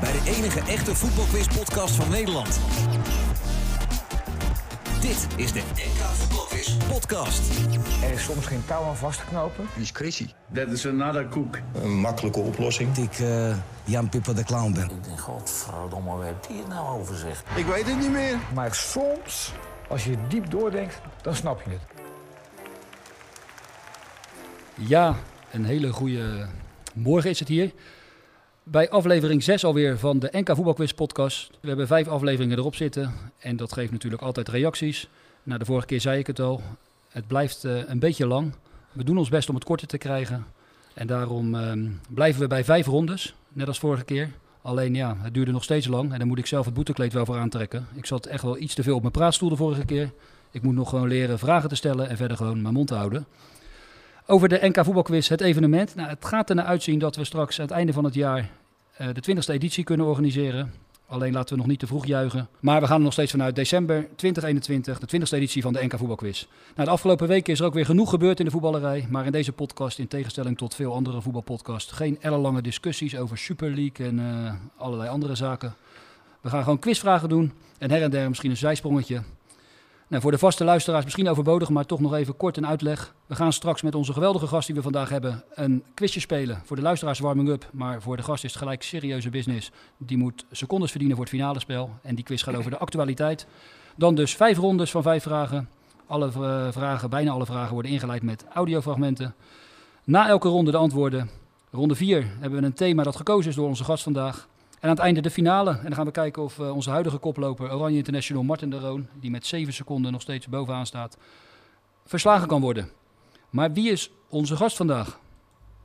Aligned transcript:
bij 0.00 0.12
de 0.12 0.22
enige 0.36 0.60
echte 0.60 0.94
voetbalquiz-podcast 0.94 1.94
van 1.94 2.10
Nederland. 2.10 2.60
Dit 5.00 5.26
is 5.36 5.52
de 5.52 5.60
NK 5.74 6.04
Voetbalquiz 6.04 6.76
Podcast. 6.88 7.40
Er 8.02 8.12
is 8.12 8.24
soms 8.24 8.46
geen 8.46 8.64
touw 8.66 8.82
aan 8.82 8.96
vast 8.96 9.18
te 9.18 9.24
knopen. 9.24 9.68
Wie 9.74 9.82
is 9.82 9.90
Chrissy? 9.90 10.26
Dat 10.48 10.68
is 10.68 10.86
another 10.86 11.26
koek. 11.26 11.58
Een 11.82 12.00
makkelijke 12.00 12.40
oplossing. 12.40 12.96
ik 12.96 13.18
eh, 13.18 13.56
Jan 13.84 14.08
Pipper 14.08 14.34
de 14.34 14.44
Clown 14.44 14.72
ben. 14.72 14.90
Ik 14.90 15.04
denk, 15.04 15.20
godverdomme, 15.20 16.16
waar 16.16 16.26
heeft 16.26 16.48
die 16.48 16.58
het 16.58 16.68
nou 16.68 16.98
over 16.98 17.16
zegt? 17.16 17.44
Ik 17.56 17.66
weet 17.66 17.86
het 17.86 17.98
niet 17.98 18.10
meer. 18.10 18.38
Maar 18.54 18.74
soms, 18.74 19.52
als 19.88 20.04
je 20.04 20.16
diep 20.28 20.50
doordenkt, 20.50 21.00
dan 21.22 21.34
snap 21.34 21.62
je 21.62 21.70
het. 21.70 21.80
Ja, 24.74 25.16
een 25.50 25.64
hele 25.64 25.92
goede 25.92 26.46
morgen 26.94 27.30
is 27.30 27.38
het 27.38 27.48
hier. 27.48 27.72
Bij 28.68 28.90
aflevering 28.90 29.42
6 29.42 29.64
alweer 29.64 29.98
van 29.98 30.18
de 30.18 30.28
NK 30.32 30.54
Voetbalquiz 30.54 30.92
podcast. 30.92 31.50
We 31.60 31.68
hebben 31.68 31.86
vijf 31.86 32.08
afleveringen 32.08 32.58
erop 32.58 32.74
zitten 32.74 33.12
en 33.38 33.56
dat 33.56 33.72
geeft 33.72 33.92
natuurlijk 33.92 34.22
altijd 34.22 34.48
reacties. 34.48 35.08
Nou, 35.42 35.58
de 35.58 35.64
vorige 35.64 35.86
keer 35.86 36.00
zei 36.00 36.18
ik 36.18 36.26
het 36.26 36.40
al, 36.40 36.62
het 37.08 37.26
blijft 37.26 37.64
eh, 37.64 37.88
een 37.88 37.98
beetje 37.98 38.26
lang. 38.26 38.52
We 38.92 39.04
doen 39.04 39.18
ons 39.18 39.28
best 39.28 39.48
om 39.48 39.54
het 39.54 39.64
korter 39.64 39.86
te 39.86 39.98
krijgen. 39.98 40.46
En 40.94 41.06
daarom 41.06 41.54
ehm, 41.54 41.88
blijven 42.08 42.40
we 42.40 42.46
bij 42.46 42.64
vijf 42.64 42.86
rondes, 42.86 43.34
net 43.48 43.68
als 43.68 43.78
vorige 43.78 44.04
keer. 44.04 44.30
Alleen 44.62 44.94
ja, 44.94 45.16
het 45.20 45.34
duurde 45.34 45.52
nog 45.52 45.64
steeds 45.64 45.86
lang 45.86 46.12
en 46.12 46.18
dan 46.18 46.28
moet 46.28 46.38
ik 46.38 46.46
zelf 46.46 46.64
het 46.64 46.74
boetekleed 46.74 47.12
wel 47.12 47.24
voor 47.24 47.38
aantrekken. 47.38 47.86
Ik 47.94 48.06
zat 48.06 48.26
echt 48.26 48.42
wel 48.42 48.58
iets 48.58 48.74
te 48.74 48.82
veel 48.82 48.94
op 48.94 49.00
mijn 49.00 49.12
praatstoel 49.12 49.48
de 49.48 49.56
vorige 49.56 49.84
keer. 49.84 50.10
Ik 50.50 50.62
moet 50.62 50.74
nog 50.74 50.88
gewoon 50.88 51.08
leren 51.08 51.38
vragen 51.38 51.68
te 51.68 51.74
stellen 51.74 52.08
en 52.08 52.16
verder 52.16 52.36
gewoon 52.36 52.62
mijn 52.62 52.74
mond 52.74 52.88
te 52.88 52.94
houden. 52.94 53.26
Over 54.28 54.48
de 54.48 54.58
NK 54.62 54.84
Voetbalquiz, 54.84 55.28
het 55.28 55.40
evenement. 55.40 55.94
Nou, 55.94 56.08
het 56.08 56.24
gaat 56.24 56.48
ernaar 56.48 56.64
uitzien 56.64 56.98
dat 56.98 57.16
we 57.16 57.24
straks 57.24 57.58
aan 57.58 57.66
het 57.66 57.74
einde 57.74 57.92
van 57.92 58.04
het 58.04 58.14
jaar 58.14 58.50
eh, 58.96 59.08
de 59.12 59.36
20e 59.36 59.54
editie 59.54 59.84
kunnen 59.84 60.06
organiseren. 60.06 60.72
Alleen 61.06 61.32
laten 61.32 61.54
we 61.54 61.60
nog 61.60 61.66
niet 61.66 61.78
te 61.78 61.86
vroeg 61.86 62.06
juichen. 62.06 62.48
Maar 62.60 62.80
we 62.80 62.86
gaan 62.86 62.96
er 62.96 63.02
nog 63.02 63.12
steeds 63.12 63.30
vanuit 63.30 63.54
december 63.54 64.08
2021, 64.16 64.98
de 64.98 65.18
20e 65.18 65.30
editie 65.30 65.62
van 65.62 65.72
de 65.72 65.84
NK 65.84 65.98
Voetbalquiz. 65.98 66.46
Nou, 66.74 66.88
de 66.88 66.94
afgelopen 66.94 67.28
weken 67.28 67.52
is 67.52 67.60
er 67.60 67.66
ook 67.66 67.74
weer 67.74 67.84
genoeg 67.84 68.10
gebeurd 68.10 68.38
in 68.38 68.44
de 68.44 68.50
voetballerij. 68.50 69.06
Maar 69.10 69.26
in 69.26 69.32
deze 69.32 69.52
podcast, 69.52 69.98
in 69.98 70.08
tegenstelling 70.08 70.58
tot 70.58 70.74
veel 70.74 70.94
andere 70.94 71.20
voetbalpodcasts, 71.20 71.92
geen 71.92 72.18
ellenlange 72.20 72.62
discussies 72.62 73.16
over 73.16 73.38
Super 73.38 73.74
League 73.74 74.06
en 74.06 74.18
eh, 74.18 74.52
allerlei 74.76 75.08
andere 75.08 75.34
zaken. 75.34 75.74
We 76.40 76.48
gaan 76.48 76.62
gewoon 76.62 76.78
quizvragen 76.78 77.28
doen 77.28 77.52
en 77.78 77.90
her 77.90 78.02
en 78.02 78.10
der 78.10 78.28
misschien 78.28 78.50
een 78.50 78.56
zijsprongetje. 78.56 79.22
Nou, 80.08 80.22
voor 80.22 80.30
de 80.30 80.38
vaste 80.38 80.64
luisteraars 80.64 81.04
misschien 81.04 81.28
overbodig, 81.28 81.68
maar 81.68 81.86
toch 81.86 82.00
nog 82.00 82.14
even 82.14 82.36
kort 82.36 82.56
een 82.56 82.66
uitleg. 82.66 83.14
We 83.26 83.34
gaan 83.34 83.52
straks 83.52 83.82
met 83.82 83.94
onze 83.94 84.12
geweldige 84.12 84.46
gast 84.46 84.66
die 84.66 84.76
we 84.76 84.82
vandaag 84.82 85.08
hebben 85.08 85.44
een 85.54 85.84
quizje 85.94 86.20
spelen. 86.20 86.62
Voor 86.64 86.76
de 86.76 86.82
luisteraars 86.82 87.18
warming-up, 87.18 87.68
maar 87.72 88.02
voor 88.02 88.16
de 88.16 88.22
gast 88.22 88.44
is 88.44 88.50
het 88.50 88.62
gelijk 88.62 88.82
serieuze 88.82 89.30
business. 89.30 89.70
Die 89.96 90.16
moet 90.16 90.44
secondes 90.50 90.90
verdienen 90.90 91.16
voor 91.16 91.26
het 91.26 91.34
finale 91.34 91.60
spel. 91.60 91.90
En 92.02 92.14
die 92.14 92.24
quiz 92.24 92.42
gaat 92.42 92.56
over 92.56 92.70
de 92.70 92.78
actualiteit. 92.78 93.46
Dan 93.96 94.14
dus 94.14 94.36
vijf 94.36 94.58
rondes 94.58 94.90
van 94.90 95.02
vijf 95.02 95.22
vragen. 95.22 95.68
Alle 96.06 96.26
eh, 96.26 96.72
vragen, 96.72 97.10
bijna 97.10 97.30
alle 97.30 97.46
vragen 97.46 97.72
worden 97.72 97.92
ingeleid 97.92 98.22
met 98.22 98.44
audiofragmenten. 98.54 99.34
Na 100.04 100.28
elke 100.28 100.48
ronde 100.48 100.70
de 100.70 100.76
antwoorden. 100.76 101.30
Ronde 101.70 101.94
4 101.94 102.26
hebben 102.40 102.60
we 102.60 102.66
een 102.66 102.72
thema 102.72 103.02
dat 103.02 103.16
gekozen 103.16 103.50
is 103.50 103.56
door 103.56 103.68
onze 103.68 103.84
gast 103.84 104.02
vandaag. 104.02 104.48
En 104.80 104.82
aan 104.82 104.90
het 104.90 104.98
einde 104.98 105.20
de 105.20 105.30
finale. 105.30 105.70
En 105.70 105.82
dan 105.82 105.94
gaan 105.94 106.04
we 106.04 106.10
kijken 106.10 106.42
of 106.42 106.58
uh, 106.58 106.74
onze 106.74 106.90
huidige 106.90 107.18
koploper 107.18 107.72
Oranje 107.72 107.96
International 107.96 108.42
Martin 108.42 108.70
de 108.70 108.78
Roon, 108.78 109.08
die 109.20 109.30
met 109.30 109.46
7 109.46 109.72
seconden 109.72 110.12
nog 110.12 110.20
steeds 110.20 110.48
bovenaan 110.48 110.86
staat, 110.86 111.16
verslagen 112.04 112.48
kan 112.48 112.60
worden. 112.60 112.90
Maar 113.50 113.72
wie 113.72 113.90
is 113.90 114.10
onze 114.28 114.56
gast 114.56 114.76
vandaag? 114.76 115.18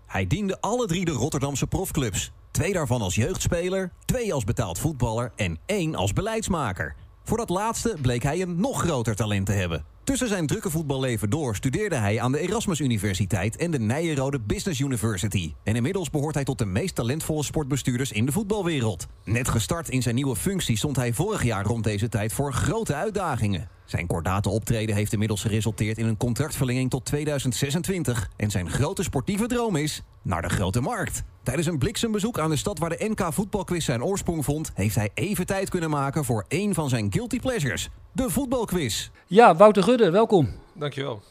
Hij 0.06 0.28
diende 0.28 0.58
alle 0.62 0.88
drie 0.88 1.06
de 1.06 1.12
Rotterdamse 1.12 1.68
profclubs. 1.68 2.32
Twee 2.52 2.74
daarvan 2.74 3.02
als 3.02 3.16
jeugdspeler, 3.16 3.92
twee 4.06 4.34
als 4.34 4.44
betaald 4.44 4.80
voetballer 4.80 5.32
en 5.36 5.58
één 5.66 5.96
als 5.96 6.14
beleidsmaker. 6.14 6.96
Voor 7.24 7.38
dat 7.38 7.50
laatste 7.50 7.96
bleek 8.02 8.24
hij 8.24 8.42
een 8.42 8.60
nog 8.60 8.82
groter 8.82 9.16
talent 9.16 9.46
te 9.46 9.52
hebben. 9.52 9.86
Tussen 10.12 10.30
zijn 10.30 10.48
drukke 10.48 10.70
voetballeven 10.70 11.30
door 11.30 11.56
studeerde 11.56 11.96
hij 11.96 12.22
aan 12.22 12.32
de 12.32 12.40
Erasmus 12.40 12.80
Universiteit 12.80 13.56
en 13.56 13.72
de 13.72 13.80
Nijenrode 13.80 14.40
Business 14.40 14.80
University. 14.80 15.54
En 15.64 15.76
inmiddels 15.76 16.10
behoort 16.10 16.36
hij 16.36 16.44
tot 16.44 16.58
de 16.58 16.66
meest 16.66 16.96
talentvolle 16.96 17.44
sportbestuurders 17.44 18.12
in 18.12 18.26
de 18.26 18.32
voetbalwereld. 18.32 19.08
Net 19.24 19.48
gestart 19.48 19.90
in 19.90 20.02
zijn 20.02 20.16
nieuwe 20.16 20.36
functie 20.36 20.78
stond 20.78 20.96
hij 20.96 21.14
vorig 21.14 21.44
jaar 21.44 21.66
rond 21.66 21.84
deze 21.84 22.10
tijd 22.10 22.34
voor 22.34 22.54
grote 22.54 22.94
uitdagingen. 22.94 23.70
Zijn 23.86 24.08
kordate 24.08 24.50
optreden 24.50 24.96
heeft 24.96 25.14
inmiddels 25.14 25.42
geresulteerd 25.42 25.98
in 25.98 26.06
een 26.06 26.18
contractverlenging 26.18 26.90
tot 26.90 27.06
2026. 27.06 28.30
En 28.38 28.52
zijn 28.52 28.70
grote 28.70 29.04
sportieve 29.04 29.48
droom 29.48 29.76
is 29.76 30.04
naar 30.22 30.42
de 30.42 30.50
grote 30.50 30.82
markt. 30.82 31.24
Tijdens 31.44 31.68
een 31.68 31.78
bliksembezoek 31.78 32.40
aan 32.40 32.50
de 32.50 32.56
stad 32.56 32.80
waar 32.80 32.90
de 32.90 33.10
NK 33.18 33.34
voetbalquiz 33.34 33.86
zijn 33.86 34.04
oorsprong 34.04 34.46
vond... 34.46 34.72
heeft 34.74 34.96
hij 34.96 35.10
even 35.14 35.46
tijd 35.46 35.70
kunnen 35.70 35.90
maken 35.90 36.26
voor 36.26 36.46
één 36.48 36.74
van 36.74 36.90
zijn 36.90 37.12
guilty 37.14 37.40
pleasures. 37.40 37.90
De 38.12 38.30
voetbalquiz. 38.30 39.10
Ja, 39.28 39.56
Wouter 39.56 39.84
Gudde, 39.84 40.10
welkom. 40.12 40.50
Dankjewel. 40.74 41.22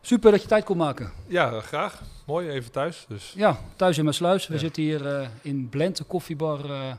Super 0.00 0.30
dat 0.30 0.42
je 0.42 0.48
tijd 0.48 0.64
kon 0.64 0.76
maken. 0.76 1.12
Ja, 1.26 1.60
graag. 1.60 2.02
Mooi, 2.26 2.48
even 2.48 2.70
thuis. 2.72 3.04
Dus. 3.08 3.32
Ja, 3.36 3.58
thuis 3.76 3.98
in 3.98 4.04
Maasluis. 4.04 4.46
We 4.46 4.52
Ja. 4.54 4.58
zitten 4.60 4.82
hier 4.82 5.20
uh, 5.20 5.28
in 5.42 5.68
Blend, 5.68 5.96
de 5.96 6.04
koffiebar, 6.04 6.64
uh, 6.70 6.92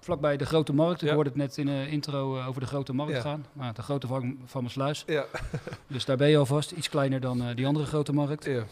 vlakbij 0.00 0.36
de 0.36 0.46
Grote 0.46 0.72
Markt. 0.72 1.02
Ik 1.02 1.08
Ja. 1.08 1.14
hoorde 1.14 1.28
het 1.30 1.38
net 1.38 1.56
in 1.56 1.66
de 1.66 1.86
intro 1.88 2.36
uh, 2.38 2.48
over 2.48 2.60
de 2.60 2.66
Grote 2.66 2.92
Markt 2.92 3.12
Ja. 3.12 3.20
gaan. 3.20 3.46
Maar 3.52 3.74
de 3.74 3.82
Grote 3.82 4.06
van, 4.06 4.36
van 4.46 4.62
Maasluis. 4.62 5.04
Ja. 5.06 5.24
Dus 5.86 6.04
daar 6.04 6.16
ben 6.16 6.28
je 6.28 6.36
alvast. 6.36 6.70
Iets 6.70 6.88
kleiner 6.88 7.20
dan 7.20 7.42
uh, 7.48 7.56
die 7.56 7.66
andere 7.66 7.86
Grote 7.86 8.12
Markt. 8.12 8.44
ja. 8.44 8.64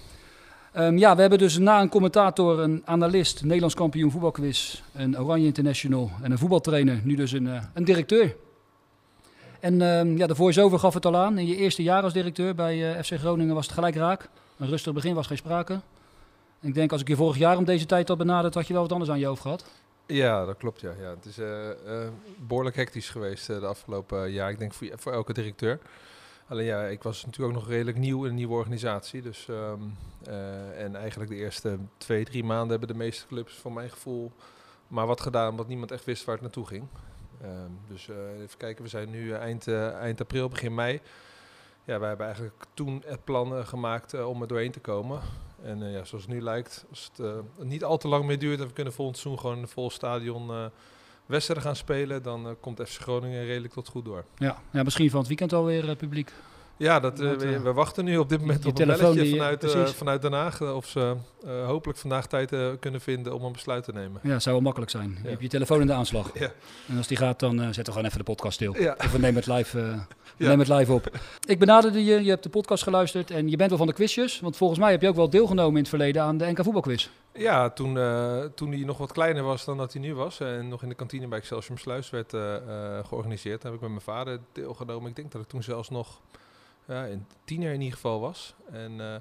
Um, 0.76 0.98
ja, 0.98 1.14
we 1.14 1.20
hebben 1.20 1.38
dus 1.38 1.58
na 1.58 1.80
een 1.80 1.88
commentator, 1.88 2.58
een 2.58 2.82
analist, 2.84 3.42
Nederlands 3.42 3.74
kampioen 3.74 4.10
voetbalquiz, 4.10 4.82
een 4.92 5.18
Oranje 5.20 5.46
International 5.46 6.10
en 6.22 6.30
een 6.30 6.38
voetbaltrainer, 6.38 7.00
nu 7.04 7.14
dus 7.14 7.32
een, 7.32 7.46
uh, 7.46 7.62
een 7.74 7.84
directeur. 7.84 8.36
En 9.60 9.80
um, 9.80 10.16
ja, 10.16 10.26
de 10.26 10.34
voice-over 10.34 10.78
gaf 10.78 10.94
het 10.94 11.06
al 11.06 11.16
aan. 11.16 11.38
In 11.38 11.46
je 11.46 11.56
eerste 11.56 11.82
jaar 11.82 12.02
als 12.02 12.12
directeur 12.12 12.54
bij 12.54 12.96
uh, 12.96 13.02
FC 13.02 13.12
Groningen 13.12 13.54
was 13.54 13.64
het 13.64 13.74
gelijk 13.74 13.94
raak. 13.94 14.28
Een 14.58 14.68
rustig 14.68 14.92
begin 14.92 15.14
was 15.14 15.26
geen 15.26 15.36
sprake. 15.36 15.80
Ik 16.60 16.74
denk 16.74 16.92
als 16.92 17.00
ik 17.00 17.08
je 17.08 17.16
vorig 17.16 17.38
jaar 17.38 17.56
om 17.56 17.64
deze 17.64 17.86
tijd 17.86 18.08
had 18.08 18.18
benaderd, 18.18 18.54
had 18.54 18.66
je 18.66 18.72
wel 18.72 18.82
wat 18.82 18.92
anders 18.92 19.10
aan 19.10 19.18
je 19.18 19.26
hoofd 19.26 19.42
gehad. 19.42 19.64
ja, 20.06 20.44
dat 20.44 20.56
klopt. 20.56 20.80
Ja. 20.80 20.92
Ja, 21.00 21.10
het 21.10 21.24
is 21.24 21.38
uh, 21.38 21.48
behoorlijk 22.38 22.76
hectisch 22.76 23.10
geweest 23.10 23.46
de 23.46 23.66
afgelopen 23.66 24.30
jaar. 24.30 24.50
Ik 24.50 24.58
denk 24.58 24.72
voor 24.96 25.12
elke 25.12 25.32
directeur. 25.32 25.78
Alleen 26.52 26.66
ja, 26.66 26.82
ik 26.82 27.02
was 27.02 27.24
natuurlijk 27.24 27.54
ook 27.54 27.60
nog 27.62 27.70
redelijk 27.70 27.96
nieuw 27.96 28.24
in 28.24 28.30
een 28.30 28.34
nieuwe 28.34 28.54
organisatie. 28.54 29.22
Dus, 29.22 29.46
um, 29.50 29.96
uh, 30.28 30.82
en 30.82 30.96
eigenlijk 30.96 31.30
de 31.30 31.36
eerste 31.36 31.78
twee, 31.96 32.24
drie 32.24 32.44
maanden 32.44 32.70
hebben 32.70 32.88
de 32.88 32.94
meeste 32.94 33.26
clubs 33.26 33.54
voor 33.54 33.72
mijn 33.72 33.90
gevoel 33.90 34.32
maar 34.88 35.06
wat 35.06 35.20
gedaan 35.20 35.50
omdat 35.50 35.68
niemand 35.68 35.90
echt 35.90 36.04
wist 36.04 36.24
waar 36.24 36.34
het 36.34 36.44
naartoe 36.44 36.66
ging. 36.66 36.84
Um, 37.42 37.78
dus 37.88 38.08
uh, 38.08 38.40
even 38.40 38.58
kijken, 38.58 38.84
we 38.84 38.90
zijn 38.90 39.10
nu 39.10 39.32
eind, 39.32 39.66
uh, 39.66 39.94
eind 39.94 40.20
april, 40.20 40.48
begin 40.48 40.74
mei. 40.74 41.00
Ja, 41.84 41.98
wij 41.98 42.08
hebben 42.08 42.26
eigenlijk 42.26 42.64
toen 42.74 43.02
het 43.06 43.24
plan 43.24 43.66
gemaakt 43.66 44.24
om 44.24 44.42
er 44.42 44.48
doorheen 44.48 44.72
te 44.72 44.80
komen. 44.80 45.20
En 45.62 45.90
ja, 45.90 46.04
zoals 46.04 46.24
het 46.24 46.34
nu 46.34 46.40
lijkt, 46.40 46.84
als 46.90 47.10
het 47.16 47.42
niet 47.56 47.84
al 47.84 47.98
te 47.98 48.08
lang 48.08 48.24
meer 48.24 48.38
duurt 48.38 48.60
en 48.60 48.66
we 48.66 48.72
kunnen 48.72 48.92
volgend 48.92 49.18
seizoen 49.18 49.40
gewoon 49.40 49.58
een 49.58 49.68
vol 49.68 49.90
stadion 49.90 50.70
wedstrijden 51.32 51.66
gaan 51.66 51.76
spelen, 51.76 52.22
dan 52.22 52.46
uh, 52.46 52.52
komt 52.60 52.80
FC 52.86 53.00
Groningen 53.00 53.44
redelijk 53.44 53.72
tot 53.72 53.88
goed 53.88 54.04
door. 54.04 54.24
Ja, 54.36 54.62
ja 54.70 54.82
misschien 54.82 55.10
van 55.10 55.18
het 55.18 55.28
weekend 55.28 55.52
alweer 55.52 55.88
uh, 55.88 55.96
publiek. 55.96 56.32
Ja, 56.82 57.00
dat, 57.00 57.20
uh, 57.20 57.32
we, 57.32 57.60
we, 57.60 57.72
wachten 57.72 58.04
nu 58.04 58.16
op 58.16 58.28
dit 58.28 58.40
moment 58.40 58.66
op 58.66 58.78
een 58.78 58.86
belletje 58.86 59.30
vanuit, 59.30 59.64
uh, 59.64 59.86
vanuit 59.86 60.22
Den 60.22 60.32
Haag. 60.32 60.60
Of 60.60 60.86
ze 60.86 61.14
uh, 61.44 61.66
hopelijk 61.66 61.98
vandaag 61.98 62.26
tijd 62.26 62.54
kunnen 62.80 63.00
vinden 63.00 63.34
om 63.34 63.44
een 63.44 63.52
besluit 63.52 63.84
te 63.84 63.92
nemen. 63.92 64.20
Ja, 64.22 64.38
zou 64.38 64.54
wel 64.54 64.64
makkelijk 64.64 64.90
zijn. 64.90 65.10
Ja. 65.10 65.20
Je 65.22 65.28
hebt 65.28 65.42
je 65.42 65.48
telefoon 65.48 65.80
in 65.80 65.86
de 65.86 65.92
aanslag. 65.92 66.30
Ja. 66.38 66.52
En 66.88 66.96
als 66.96 67.06
die 67.06 67.16
gaat, 67.16 67.40
dan 67.40 67.58
zetten 67.58 67.84
we 67.84 67.90
gewoon 67.90 68.06
even 68.06 68.18
de 68.18 68.24
podcast 68.24 68.54
stil. 68.54 68.80
Ja. 68.80 68.96
Of 68.98 69.12
we 69.12 69.18
nemen 69.18 69.42
het 69.42 69.46
live, 69.46 69.78
nemen 70.36 70.58
het 70.58 70.68
live 70.68 70.92
op. 70.92 71.18
Ik 71.46 71.58
benaderde 71.58 72.04
je, 72.04 72.24
je 72.24 72.30
hebt 72.30 72.42
de 72.42 72.48
podcast 72.48 72.82
geluisterd 72.82 73.30
en 73.30 73.48
je 73.48 73.56
bent 73.56 73.68
wel 73.68 73.78
van 73.78 73.86
de 73.86 73.92
quizjes. 73.92 74.40
Want 74.40 74.56
volgens 74.56 74.78
mij 74.78 74.90
heb 74.90 75.00
je 75.00 75.08
ook 75.08 75.16
wel 75.16 75.30
deelgenomen 75.30 75.72
in 75.72 75.80
het 75.80 75.88
verleden 75.88 76.22
aan 76.22 76.36
de 76.36 76.50
NK 76.50 76.62
voetbalquiz. 76.62 77.08
Ja, 77.32 77.70
toen, 77.70 77.98
toen 78.54 78.72
hij 78.72 78.84
nog 78.84 78.98
wat 78.98 79.12
kleiner 79.12 79.42
was 79.42 79.64
dan 79.64 79.76
dat 79.76 79.92
hij 79.92 80.02
nu 80.02 80.14
was. 80.14 80.40
En 80.40 80.68
nog 80.68 80.82
in 80.82 80.88
de 80.88 80.94
kantine 80.94 81.26
bij 81.26 81.38
Excelsior 81.38 81.78
Sluis 81.78 82.10
werd 82.10 82.34
georganiseerd. 83.06 83.62
Daar 83.62 83.72
heb 83.72 83.80
ik 83.80 83.88
met 83.88 84.04
mijn 84.04 84.16
vader 84.16 84.38
deelgenomen. 84.52 85.10
Ik 85.10 85.16
denk 85.16 85.32
dat 85.32 85.42
ik 85.42 85.48
toen 85.48 85.62
zelfs 85.62 85.90
nog 85.90 86.20
ja, 86.88 87.06
een 87.06 87.26
tiener 87.44 87.72
in 87.72 87.80
ieder 87.80 87.94
geval 87.94 88.20
was. 88.20 88.54
En 88.72 88.92
uh, 88.92 89.14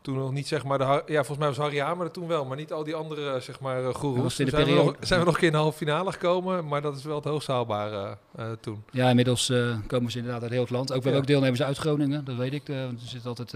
toen 0.00 0.18
nog 0.18 0.32
niet 0.32 0.48
zeg 0.48 0.64
maar 0.64 0.78
de 0.78 0.84
ja 0.84 1.24
volgens 1.24 1.38
mij 1.38 1.48
was 1.48 1.56
Harry 1.56 1.78
Hamer 1.78 2.06
er 2.06 2.12
toen 2.12 2.26
wel, 2.26 2.44
maar 2.44 2.56
niet 2.56 2.72
al 2.72 2.84
die 2.84 2.94
andere 2.94 3.40
zeg 3.40 3.60
maar 3.60 3.82
uh, 3.82 3.94
goeroes. 3.94 4.36
Toen 4.36 4.48
zijn 4.48 4.66
we, 4.66 4.72
nog, 4.72 4.96
zijn 5.00 5.20
we 5.20 5.24
nog 5.26 5.34
een 5.34 5.40
keer 5.40 5.48
in 5.48 5.54
de 5.54 5.60
halve 5.60 5.76
finale 5.76 6.12
gekomen, 6.12 6.68
maar 6.68 6.82
dat 6.82 6.96
is 6.96 7.04
wel 7.04 7.16
het 7.16 7.24
hoogst 7.24 7.48
haalbare 7.48 8.16
uh, 8.38 8.50
toen. 8.60 8.84
Ja, 8.90 9.08
inmiddels 9.08 9.50
uh, 9.50 9.76
komen 9.86 10.10
ze 10.10 10.18
inderdaad 10.18 10.42
uit 10.42 10.50
heel 10.50 10.60
het 10.60 10.70
land. 10.70 10.82
Ook 10.82 10.88
we 10.88 10.94
ja. 10.96 11.02
hebben 11.02 11.20
ook 11.20 11.26
deelnemers 11.26 11.62
uit 11.62 11.78
Groningen, 11.78 12.24
dat 12.24 12.36
weet 12.36 12.52
ik. 12.52 12.68
Uh, 12.68 12.84
er 12.84 12.94
zit 12.96 13.26
altijd 13.26 13.50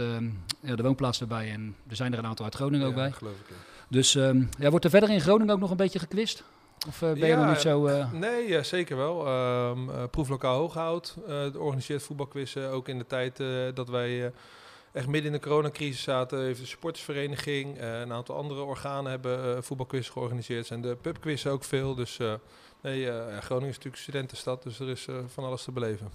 ja, 0.60 0.76
de 0.76 0.82
woonplaats 0.82 1.20
erbij 1.20 1.50
en 1.50 1.76
er 1.88 1.96
zijn 1.96 2.12
er 2.12 2.19
een 2.19 2.26
aantal 2.26 2.44
uit 2.44 2.54
Groningen 2.54 2.81
ja, 2.81 2.87
ook 2.87 2.94
bij. 2.94 3.12
Geloof 3.12 3.34
ik, 3.34 3.49
ja. 3.49 3.54
Dus 3.88 4.14
um, 4.14 4.49
ja, 4.58 4.70
wordt 4.70 4.84
er 4.84 4.90
verder 4.90 5.10
in 5.10 5.20
Groningen 5.20 5.54
ook 5.54 5.60
nog 5.60 5.70
een 5.70 5.76
beetje 5.76 5.99
gekwist? 5.99 6.44
Of 6.88 7.02
uh, 7.02 7.08
ben 7.12 7.19
je 7.19 7.26
ja, 7.26 7.40
nog 7.40 7.49
niet 7.49 7.61
zo... 7.61 7.87
Uh... 7.87 8.12
Nee, 8.12 8.49
ja, 8.49 8.62
zeker 8.62 8.96
wel. 8.96 9.28
Um, 9.28 9.88
uh, 9.88 10.02
proeflokaal 10.11 10.58
Hooghout 10.58 11.17
organiseert 11.58 12.02
voetbalquizzen. 12.02 12.70
Ook 12.70 12.88
in 12.88 12.99
de 12.99 13.06
tijd 13.06 13.43
dat 13.75 13.88
wij 13.88 14.32
echt 14.96 15.06
midden 15.06 15.32
in 15.32 15.38
de 15.38 15.46
coronacrisis 15.46 16.02
zaten, 16.02 16.43
heeft 16.43 16.61
de 16.61 16.67
supportersvereniging, 16.67 17.78
eh, 17.78 18.00
een 18.00 18.12
aantal 18.12 18.37
andere 18.37 18.61
organen 18.61 19.11
hebben 19.11 19.56
eh 19.56 19.62
voetbalquiz 19.62 20.11
georganiseerd. 20.11 20.67
Zijn 20.67 20.81
de 20.81 20.96
pubquiz 21.00 21.46
ook 21.46 21.64
veel. 21.64 21.94
Dus 21.94 22.19
eh, 22.19 22.34
nee, 22.81 23.11
eh, 23.11 23.38
Groningen 23.38 23.69
is 23.69 23.76
natuurlijk 23.76 24.02
studentenstad, 24.02 24.62
dus 24.62 24.81
er 24.81 24.88
is 24.88 25.06
eh, 25.06 25.14
van 25.26 25.44
alles 25.44 25.64
te 25.64 25.73
beleven. 25.73 26.11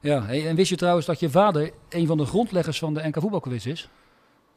Ja, 0.00 0.22
hey, 0.22 0.46
en 0.46 0.56
wist 0.56 0.70
je 0.70 0.76
trouwens 0.76 1.06
dat 1.06 1.20
je 1.20 1.30
vader 1.30 1.70
een 1.88 2.06
van 2.06 2.16
de 2.16 2.26
grondleggers 2.26 2.78
van 2.78 2.94
de 2.94 3.08
NK 3.08 3.20
voetbalquiz 3.20 3.66
is? 3.66 3.88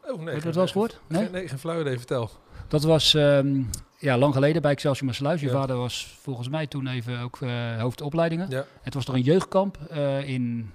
Oh, 0.06 0.18
nee. 0.22 0.26
Heb 0.28 0.36
je 0.38 0.42
dat 0.44 0.54
wel 0.54 0.64
eens 0.64 0.72
gehoord? 0.72 1.00
Nee? 1.08 1.24
Geen, 1.24 1.32
nee, 1.32 1.48
geen 1.48 1.60
flauw 1.60 1.82
idee, 1.82 1.98
vertel. 1.98 2.30
Dat 2.68 2.84
was 2.84 3.14
ehm, 3.14 3.62
ja, 3.98 4.18
lang 4.18 4.34
geleden 4.34 4.62
bij 4.62 4.72
Excelsior 4.72 5.06
Maasluis. 5.06 5.42
Je 5.42 5.46
Ja. 5.48 5.52
vader 5.54 5.76
was 5.78 6.18
volgens 6.22 6.50
mij 6.50 6.68
toen 6.68 6.88
even 6.88 7.20
ook 7.20 7.42
eh 7.42 7.80
hoofdopleidingen. 7.80 8.50
Ja. 8.50 8.66
Het 8.82 8.94
was 8.94 9.06
er 9.08 9.14
een 9.14 9.22
jeugdkamp 9.22 9.78
eh, 9.90 10.30
in, 10.30 10.72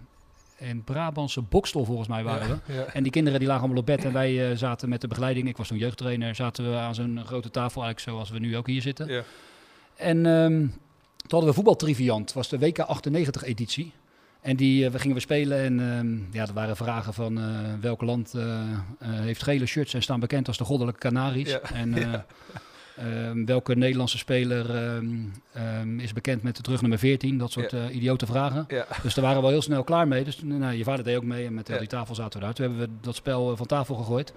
in 0.56 0.82
Brabantse 0.84 1.42
Bokstel 1.42 1.84
volgens 1.84 2.08
mij 2.08 2.24
waren 2.24 2.48
we. 2.48 2.72
Ja, 2.72 2.78
ja. 2.78 2.84
En 2.84 3.02
die 3.02 3.12
kinderen 3.12 3.38
die 3.38 3.48
lagen 3.48 3.62
allemaal 3.64 3.80
op 3.80 3.86
bed 3.86 4.04
en 4.04 4.12
wij 4.12 4.50
eh, 4.50 4.56
zaten 4.56 4.88
met 4.88 5.00
de 5.00 5.08
begeleiding. 5.08 5.48
Ik 5.48 5.56
was 5.56 5.68
toen 5.68 5.78
jeugdtrainer. 5.78 6.34
Zaten 6.34 6.70
we 6.70 6.76
aan 6.76 6.94
zo'n 6.94 7.20
grote 7.26 7.50
tafel, 7.50 7.82
eigenlijk 7.82 8.00
zoals 8.00 8.30
we 8.30 8.38
nu 8.46 8.56
ook 8.56 8.66
hier 8.66 8.82
zitten. 8.82 9.06
Ja. 9.08 9.22
En 9.96 10.26
ehm, 10.26 10.50
toen 11.16 11.28
hadden 11.28 11.48
we 11.48 11.54
voetbaltriviant. 11.54 12.32
Was 12.32 12.48
de 12.48 12.58
WK 12.58 12.78
98 12.78 13.42
editie. 13.44 13.92
En 14.46 14.56
die 14.56 14.84
eh, 14.86 14.90
we 14.90 14.98
gingen 14.98 15.16
we 15.16 15.22
spelen 15.22 15.58
en 15.58 15.80
ehm, 15.80 16.34
ja, 16.36 16.46
er 16.46 16.52
waren 16.52 16.76
vragen 16.76 17.14
van 17.14 17.38
eh, 17.38 17.44
welk 17.80 18.02
land 18.02 18.34
eh, 18.34 18.60
heeft 18.98 19.42
gele 19.42 19.66
shirts 19.66 19.94
en 19.94 20.02
staan 20.02 20.20
bekend 20.20 20.48
als 20.48 20.56
de 20.58 20.64
goddelijke 20.64 21.00
Canaries. 21.00 21.50
Ja. 21.50 21.60
En 21.60 21.94
eh, 21.94 22.20
ehm, 22.96 23.44
welke 23.44 23.74
Nederlandse 23.76 24.18
speler 24.18 24.74
ehm, 25.54 25.98
is 26.00 26.12
bekend 26.12 26.42
met 26.42 26.56
de 26.56 26.62
terugnummer 26.62 26.98
14. 26.98 27.38
Dat 27.38 27.50
soort 27.52 27.70
Ja. 27.70 27.88
idiote 27.90 28.26
vragen. 28.26 28.64
Ja. 28.68 28.86
Dus 29.02 29.14
daar 29.14 29.24
waren 29.24 29.40
we 29.40 29.44
al 29.46 29.52
heel 29.52 29.62
snel 29.62 29.84
klaar 29.84 30.08
mee. 30.08 30.24
Dus 30.24 30.42
nou, 30.42 30.74
je 30.74 30.84
vader 30.84 31.04
deed 31.04 31.16
ook 31.16 31.24
mee 31.24 31.46
en 31.46 31.54
met 31.54 31.68
Ja. 31.68 31.78
die 31.78 31.88
tafel 31.88 32.14
zaten 32.14 32.38
we 32.40 32.44
daar. 32.44 32.54
Toen 32.54 32.66
hebben 32.66 32.86
we 32.86 32.92
dat 33.00 33.14
spel 33.14 33.56
van 33.56 33.66
tafel 33.66 33.94
gegooid. 33.94 34.32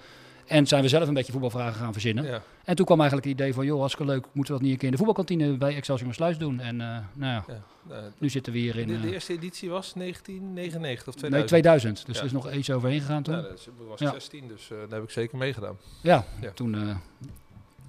En 0.49 0.67
zijn 0.67 0.81
we 0.81 0.87
zelf 0.87 1.07
een 1.07 1.13
beetje 1.13 1.31
voetbalvragen 1.31 1.79
gaan 1.79 1.91
verzinnen. 1.93 2.25
Ja. 2.25 2.41
En 2.63 2.75
toen 2.75 2.85
kwam 2.85 2.99
eigenlijk 2.99 3.29
het 3.29 3.39
idee 3.39 3.53
van, 3.53 3.65
joh, 3.65 3.79
hartstikke 3.79 4.11
leuk, 4.11 4.25
moeten 4.31 4.53
we 4.53 4.59
dat 4.59 4.61
niet 4.61 4.71
een 4.71 4.77
keer 4.77 4.85
in 4.85 4.91
de 4.91 4.97
voetbalkantine 4.97 5.57
bij 5.57 5.75
Excelsior 5.75 6.13
Sluis 6.13 6.37
doen? 6.37 6.59
En 6.59 6.81
eh, 6.81 6.87
nou 7.13 7.33
ja, 7.33 7.43
Ja. 7.47 7.95
Eh, 7.95 7.97
nu 8.17 8.29
zitten 8.29 8.53
we 8.53 8.59
hier 8.59 8.77
in 8.77 8.87
de, 8.87 8.99
de 8.99 9.07
eh, 9.07 9.13
eerste 9.13 9.33
editie 9.33 9.69
was 9.69 9.93
1999 9.93 11.07
of 11.07 11.13
2000? 11.15 11.51
nee, 11.51 11.61
2000. 11.61 12.05
Dus 12.05 12.17
er 12.19 12.25
is 12.25 12.31
nog 12.31 12.51
iets 12.51 12.69
overheen 12.71 12.99
gegaan 12.99 13.23
toen. 13.23 13.35
Ja, 13.35 13.41
dat 13.41 13.51
ik 13.65 13.87
was 13.87 13.99
Ja. 13.99 14.11
16, 14.11 14.47
dus 14.47 14.71
eh, 14.71 14.77
daar 14.77 14.99
heb 14.99 15.03
ik 15.03 15.09
zeker 15.09 15.37
meegedaan. 15.37 15.77
ja, 16.01 16.25
toen 16.53 16.99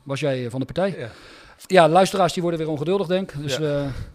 was 0.02 0.20
jij 0.20 0.50
van 0.50 0.60
de 0.60 0.66
partij. 0.66 0.98
Ja. 0.98 1.10
Ja, 1.66 1.88
luisteraars 1.88 2.32
die 2.32 2.42
worden 2.42 2.60
weer 2.60 2.70
ongeduldig, 2.70 3.06
denk 3.06 3.32
ik. 3.32 3.42
Dus 3.42 3.58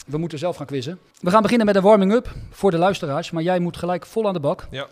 we 0.08 0.18
moeten 0.18 0.40
zelf 0.40 0.56
gaan 0.56 0.66
quizzen. 0.66 1.00
We 1.20 1.30
gaan 1.30 1.42
beginnen 1.42 1.66
met 1.66 1.76
een 1.76 1.82
warming-up 1.82 2.34
voor 2.50 2.72
de 2.72 2.78
luisteraars. 2.78 3.32
Maar 3.32 3.44
jij 3.44 3.60
moet 3.60 3.78
gelijk 3.78 4.06
vol 4.06 4.28
aan 4.28 4.34
de 4.34 4.40
bak. 4.40 4.68
Ja. 4.72 4.88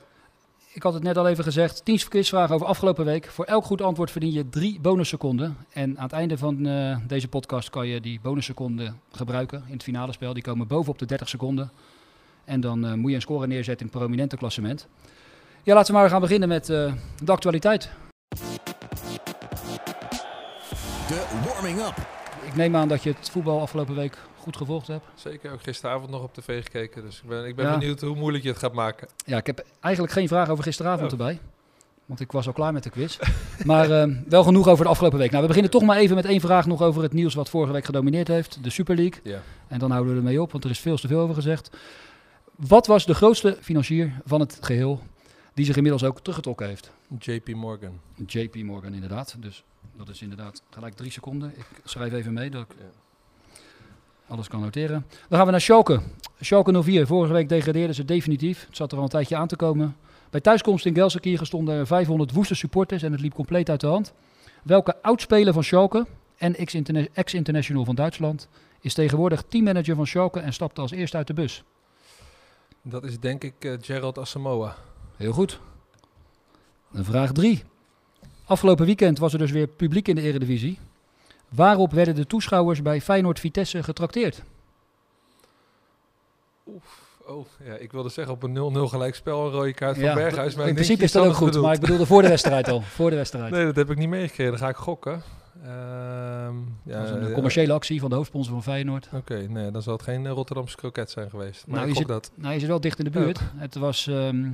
Ik 0.73 0.83
had 0.83 0.93
het 0.93 1.03
net 1.03 1.17
al 1.17 1.27
even 1.27 1.43
gezegd. 1.43 1.85
10 1.85 2.07
quizvragen 2.09 2.55
over 2.55 2.67
afgelopen 2.67 3.05
week. 3.05 3.25
Voor 3.25 3.45
elk 3.45 3.65
goed 3.65 3.81
antwoord 3.81 4.11
verdien 4.11 4.31
je 4.31 4.49
drie 4.49 4.79
bonusseconden. 4.79 5.57
En 5.73 5.97
aan 5.97 6.03
het 6.03 6.11
einde 6.11 6.37
van 6.37 6.65
eh, 6.65 6.97
deze 7.07 7.27
podcast 7.27 7.69
kan 7.69 7.87
je 7.87 8.01
die 8.01 8.19
bonusseconden 8.21 8.99
gebruiken 9.11 9.63
in 9.67 9.73
het 9.73 9.83
finale 9.83 10.11
spel. 10.11 10.33
Die 10.33 10.43
komen 10.43 10.67
bovenop 10.67 10.99
de 10.99 11.05
30 11.05 11.29
seconden. 11.29 11.71
En 12.45 12.61
dan 12.61 12.85
eh, 12.85 12.93
moet 12.93 13.09
je 13.09 13.15
een 13.15 13.21
score 13.21 13.47
neerzetten 13.47 13.85
in 13.85 13.91
het 13.91 14.01
prominente 14.01 14.37
klassement. 14.37 14.87
Ja, 15.63 15.73
laten 15.73 15.93
we 15.93 15.99
maar 15.99 16.09
gaan 16.09 16.21
beginnen 16.21 16.49
met 16.49 16.69
eh, 16.69 16.93
de 17.23 17.31
actualiteit. 17.31 17.89
De 21.07 21.41
warming-up. 21.45 22.22
Ik 22.41 22.55
neem 22.55 22.75
aan 22.75 22.87
dat 22.87 23.03
je 23.03 23.09
het 23.17 23.29
voetbal 23.29 23.61
afgelopen 23.61 23.95
week 23.95 24.17
goed 24.37 24.57
gevolgd 24.57 24.87
hebt. 24.87 25.05
Zeker, 25.15 25.51
ook 25.51 25.61
gisteravond 25.63 26.09
nog 26.11 26.23
op 26.23 26.33
tv 26.33 26.63
gekeken. 26.63 27.01
Dus 27.01 27.21
ik 27.21 27.27
ben, 27.29 27.45
ik 27.45 27.55
ben 27.55 27.65
Ja. 27.65 27.77
benieuwd 27.77 28.01
hoe 28.01 28.15
moeilijk 28.15 28.43
je 28.43 28.49
het 28.49 28.59
gaat 28.59 28.73
maken. 28.73 29.07
Ja, 29.25 29.37
ik 29.37 29.45
heb 29.45 29.65
eigenlijk 29.79 30.13
geen 30.13 30.27
vraag 30.27 30.49
over 30.49 30.63
gisteravond 30.63 31.13
Oh. 31.13 31.19
erbij. 31.19 31.39
Want 32.05 32.19
ik 32.19 32.31
was 32.31 32.47
al 32.47 32.53
klaar 32.53 32.73
met 32.73 32.83
de 32.83 32.89
quiz. 32.89 33.19
maar 33.65 33.91
eh, 34.01 34.15
wel 34.27 34.43
genoeg 34.43 34.67
over 34.67 34.83
de 34.83 34.89
afgelopen 34.91 35.19
week. 35.19 35.29
Nou, 35.29 35.41
we 35.41 35.47
beginnen 35.47 35.71
toch 35.71 35.83
maar 35.83 35.97
even 35.97 36.15
met 36.15 36.25
één 36.25 36.41
vraag 36.41 36.65
nog 36.65 36.81
over 36.81 37.03
het 37.03 37.13
nieuws 37.13 37.33
wat 37.33 37.49
vorige 37.49 37.73
week 37.73 37.85
gedomineerd 37.85 38.27
heeft. 38.27 38.63
De 38.63 38.69
Super 38.69 38.95
League. 38.95 39.19
Ja. 39.23 39.41
En 39.67 39.79
dan 39.79 39.91
houden 39.91 40.13
we 40.13 40.19
ermee 40.19 40.41
op, 40.41 40.51
want 40.51 40.63
er 40.63 40.69
is 40.69 40.79
veel 40.79 40.97
te 40.97 41.07
veel 41.07 41.19
over 41.19 41.35
gezegd. 41.35 41.69
Wat 42.55 42.87
was 42.87 43.05
de 43.05 43.13
grootste 43.13 43.57
financier 43.61 44.13
van 44.25 44.39
het 44.39 44.57
geheel 44.61 45.01
die 45.53 45.65
zich 45.65 45.75
inmiddels 45.75 46.03
ook 46.03 46.19
teruggetrokken 46.19 46.67
heeft? 46.67 46.91
JP 47.19 47.47
Morgan. 47.53 47.99
JP 48.25 48.55
Morgan 48.55 48.93
inderdaad. 48.93 49.35
Dus 49.39 49.63
dat 49.97 50.09
is 50.09 50.21
inderdaad 50.21 50.61
gelijk 50.69 50.93
drie 50.95 51.11
seconden. 51.11 51.53
Ik 51.57 51.65
schrijf 51.83 52.13
even 52.13 52.33
mee 52.33 52.49
dat 52.49 52.61
ik 52.61 52.75
Ja. 52.79 52.85
alles 54.27 54.47
kan 54.47 54.61
noteren. 54.61 55.05
Dan 55.09 55.37
gaan 55.37 55.45
we 55.45 55.51
naar 55.51 55.61
Schalke. 55.61 56.01
Schalke 56.39 56.81
04. 56.83 57.07
Vorige 57.07 57.33
week 57.33 57.49
degradeerden 57.49 57.95
ze 57.95 58.05
definitief. 58.05 58.65
Het 58.67 58.75
zat 58.75 58.91
er 58.91 58.97
al 58.97 59.03
een 59.03 59.09
tijdje 59.09 59.35
aan 59.35 59.47
te 59.47 59.55
komen. 59.55 59.95
Bij 60.29 60.41
thuiskomst 60.41 60.85
in 60.85 60.93
Gelsenkirchen 60.93 61.45
stonden 61.45 61.75
er 61.75 61.87
500 61.87 62.31
woeste 62.31 62.55
supporters 62.55 63.03
en 63.03 63.11
het 63.11 63.21
liep 63.21 63.33
compleet 63.33 63.69
uit 63.69 63.79
de 63.81 63.87
hand. 63.87 64.13
Welke 64.63 65.01
oudspeler 65.01 65.53
van 65.53 65.63
Schalke 65.63 66.05
en 66.37 66.55
ex-interna- 66.55 67.07
ex-international 67.13 67.85
van 67.85 67.95
Duitsland 67.95 68.47
is 68.79 68.93
tegenwoordig 68.93 69.43
teammanager 69.47 69.95
van 69.95 70.07
Schalke 70.07 70.39
en 70.39 70.53
stapte 70.53 70.81
als 70.81 70.91
eerste 70.91 71.17
uit 71.17 71.27
de 71.27 71.33
bus? 71.33 71.63
Dat 72.81 73.03
is 73.03 73.19
denk 73.19 73.43
ik 73.43 73.53
eh, 73.59 73.73
Gerald 73.81 74.17
Asamoah. 74.17 74.73
Heel 75.15 75.31
goed. 75.33 75.59
Dan 76.91 77.03
vraag 77.03 77.31
3. 77.31 77.63
Afgelopen 78.45 78.85
weekend 78.85 79.19
was 79.19 79.33
er 79.33 79.39
dus 79.39 79.51
weer 79.51 79.67
publiek 79.67 80.07
in 80.07 80.15
de 80.15 80.21
Eredivisie. 80.21 80.79
Waarop 81.49 81.91
werden 81.91 82.15
de 82.15 82.27
toeschouwers 82.27 82.81
bij 82.81 83.01
Feyenoord 83.01 83.39
Vitesse 83.39 83.83
getrakteerd? 83.83 84.43
Oh, 87.25 87.45
ja, 87.65 87.73
ik 87.73 87.91
wilde 87.91 88.09
zeggen 88.09 88.33
op 88.33 88.43
een 88.43 88.75
0-0 88.77 88.79
gelijkspel 88.89 89.45
een 89.45 89.51
rode 89.51 89.73
kaart 89.73 89.95
van 89.95 90.03
Ja, 90.05 90.13
Berghuis. 90.13 90.55
Maar 90.55 90.67
in 90.67 90.73
principe 90.73 91.03
is 91.03 91.11
dat 91.11 91.25
ook 91.25 91.33
goed, 91.33 91.45
bedoeld. 91.45 91.65
maar 91.65 91.73
ik 91.73 91.79
bedoelde 91.79 92.05
voor 92.05 92.21
de 92.21 92.27
wedstrijd 92.35 92.67
al. 92.67 92.81
Voor 92.81 93.09
de 93.09 93.15
wedstrijd. 93.15 93.51
Nee, 93.51 93.65
dat 93.65 93.75
heb 93.75 93.89
ik 93.89 93.97
niet 93.97 94.09
meegekregen. 94.09 94.51
Dan 94.51 94.61
ga 94.61 94.69
ik 94.69 94.75
gokken. 94.75 95.21
Ehm, 95.63 95.69
ja, 96.83 97.01
dat 97.01 97.09
was 97.09 97.27
een 97.27 97.33
commerciële 97.33 97.73
actie 97.73 97.99
van 97.99 98.09
de 98.09 98.15
hoofdsponsor 98.15 98.53
van 98.53 98.63
Feyenoord. 98.63 99.09
Oké, 99.13 99.35
nee, 99.49 99.71
dan 99.71 99.81
zal 99.81 99.93
het 99.93 100.01
geen 100.01 100.27
Rotterdamse 100.27 100.75
kroket 100.75 101.09
zijn 101.11 101.29
geweest. 101.29 101.67
Maar 101.67 101.75
Nou, 101.75 101.87
gok 101.87 101.97
zit- 101.97 102.07
dat. 102.07 102.31
Nou, 102.35 102.53
je 102.53 102.59
zit 102.59 102.67
wel 102.69 102.81
dicht 102.81 102.97
in 102.99 103.05
de 103.05 103.11
buurt. 103.11 103.39
Het 103.55 103.75
was 103.75 104.07
ehm, 104.07 104.49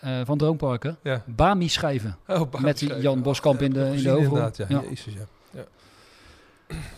eh, 0.00 0.20
van 0.24 0.38
Droomparken. 0.38 0.96
Ja. 1.02 1.22
Bami 1.26 1.68
schijven. 1.68 2.16
Oh, 2.26 2.50
Bami 2.50 2.64
Met 2.64 2.78
die 2.78 2.88
Schijven. 2.88 3.10
Jan 3.10 3.22
Boskamp 3.22 3.62
in 3.62 3.72
de- 3.72 3.92
in 3.96 4.02
de 4.02 4.08
hoofdrol. 4.10 4.38
Ja. 4.38 4.50
Ja. 4.68 4.82
Jezus, 4.88 5.14
ja. 5.14 5.26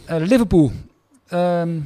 Eh, 0.04 0.16
Liverpool. 0.26 0.72
Ehm, 1.26 1.80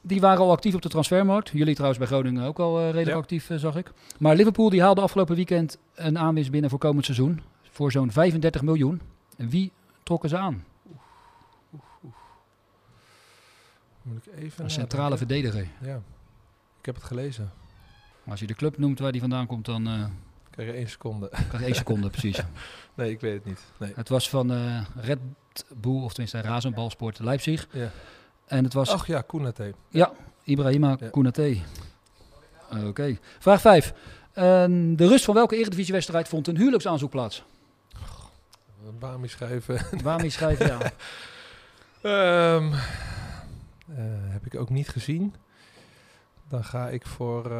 die 0.00 0.20
waren 0.20 0.38
al 0.40 0.50
actief 0.50 0.74
op 0.74 0.82
de 0.82 0.88
transfermarkt. 0.88 1.48
Jullie 1.48 1.72
trouwens 1.74 1.98
bij 1.98 2.08
Groningen 2.08 2.44
ook 2.46 2.58
al 2.58 2.78
eh, 2.78 2.90
redelijk 2.90 3.16
actief, 3.16 3.50
zag 3.54 3.76
ik. 3.76 3.92
Maar 4.18 4.36
Liverpool 4.36 4.70
die 4.70 4.82
haalde 4.82 5.00
afgelopen 5.00 5.34
weekend 5.36 5.78
een 5.94 6.18
aanwinst 6.18 6.50
binnen 6.50 6.70
voor 6.70 6.78
komend 6.78 7.04
seizoen. 7.04 7.40
Voor 7.70 7.92
zo'n 7.92 8.10
35 8.12 8.62
miljoen. 8.62 9.00
En 9.36 9.48
wie 9.48 9.72
trokken 10.02 10.28
ze 10.28 10.36
aan? 10.38 10.64
Moet 14.02 14.26
ik 14.26 14.32
even 14.38 14.64
Een 14.64 14.70
centrale 14.70 15.16
verdediger. 15.16 15.66
Ja, 15.80 16.00
ik 16.80 16.86
heb 16.86 16.94
het 16.94 17.04
gelezen. 17.04 17.50
Als 18.28 18.40
je 18.40 18.46
de 18.46 18.54
club 18.54 18.78
noemt 18.78 18.98
waar 18.98 19.12
die 19.12 19.20
vandaan 19.20 19.46
komt, 19.46 19.64
dan 19.64 19.86
eh 19.86 20.04
Krijg 20.50 20.68
je 20.68 20.74
één 20.76 20.88
seconde. 20.88 21.28
krijg 21.28 21.58
je 21.58 21.64
één 21.64 21.74
seconde 21.74 22.10
precies. 22.10 22.38
Nee, 22.94 23.10
ik 23.10 23.20
weet 23.20 23.34
het 23.34 23.44
niet. 23.44 23.60
Nee. 23.78 23.92
Het 23.94 24.08
was 24.08 24.28
van 24.28 24.52
eh 24.52 24.80
Red 24.94 25.18
Bull, 25.76 26.02
of 26.02 26.10
tenminste 26.12 26.40
Razenbalsport 26.40 27.18
Leipzig. 27.18 27.66
Ja. 27.70 27.90
En 28.46 28.64
het 28.64 28.72
was 28.72 28.88
Ach 28.88 29.06
ja, 29.06 29.20
Koenate. 29.20 29.74
Ibrahima 30.44 30.96
Ja. 31.00 31.08
Kounate. 31.08 31.56
Oké. 32.86 33.18
Vraag 33.38 33.60
5. 33.60 33.92
de 34.34 34.94
rust 34.96 35.24
van 35.24 35.34
welke 35.34 35.56
eredivisiewedstrijd 35.56 36.28
vond 36.28 36.48
een 36.48 36.56
huwelijksaanzoek 36.56 37.10
plaats? 37.10 37.42
Bami 38.98 39.28
schrijven. 39.28 39.86
Waarmee 40.02 40.30
schrijf 40.30 40.58
je 40.58 40.72
aan? 40.72 40.80
Ehm, 42.02 42.72
eh, 42.72 44.04
heb 44.32 44.46
ik 44.46 44.60
ook 44.60 44.70
niet 44.70 44.88
gezien. 44.88 45.34
Dan 46.54 46.64
ga 46.64 46.88
ik 46.88 47.06
voor... 47.06 47.50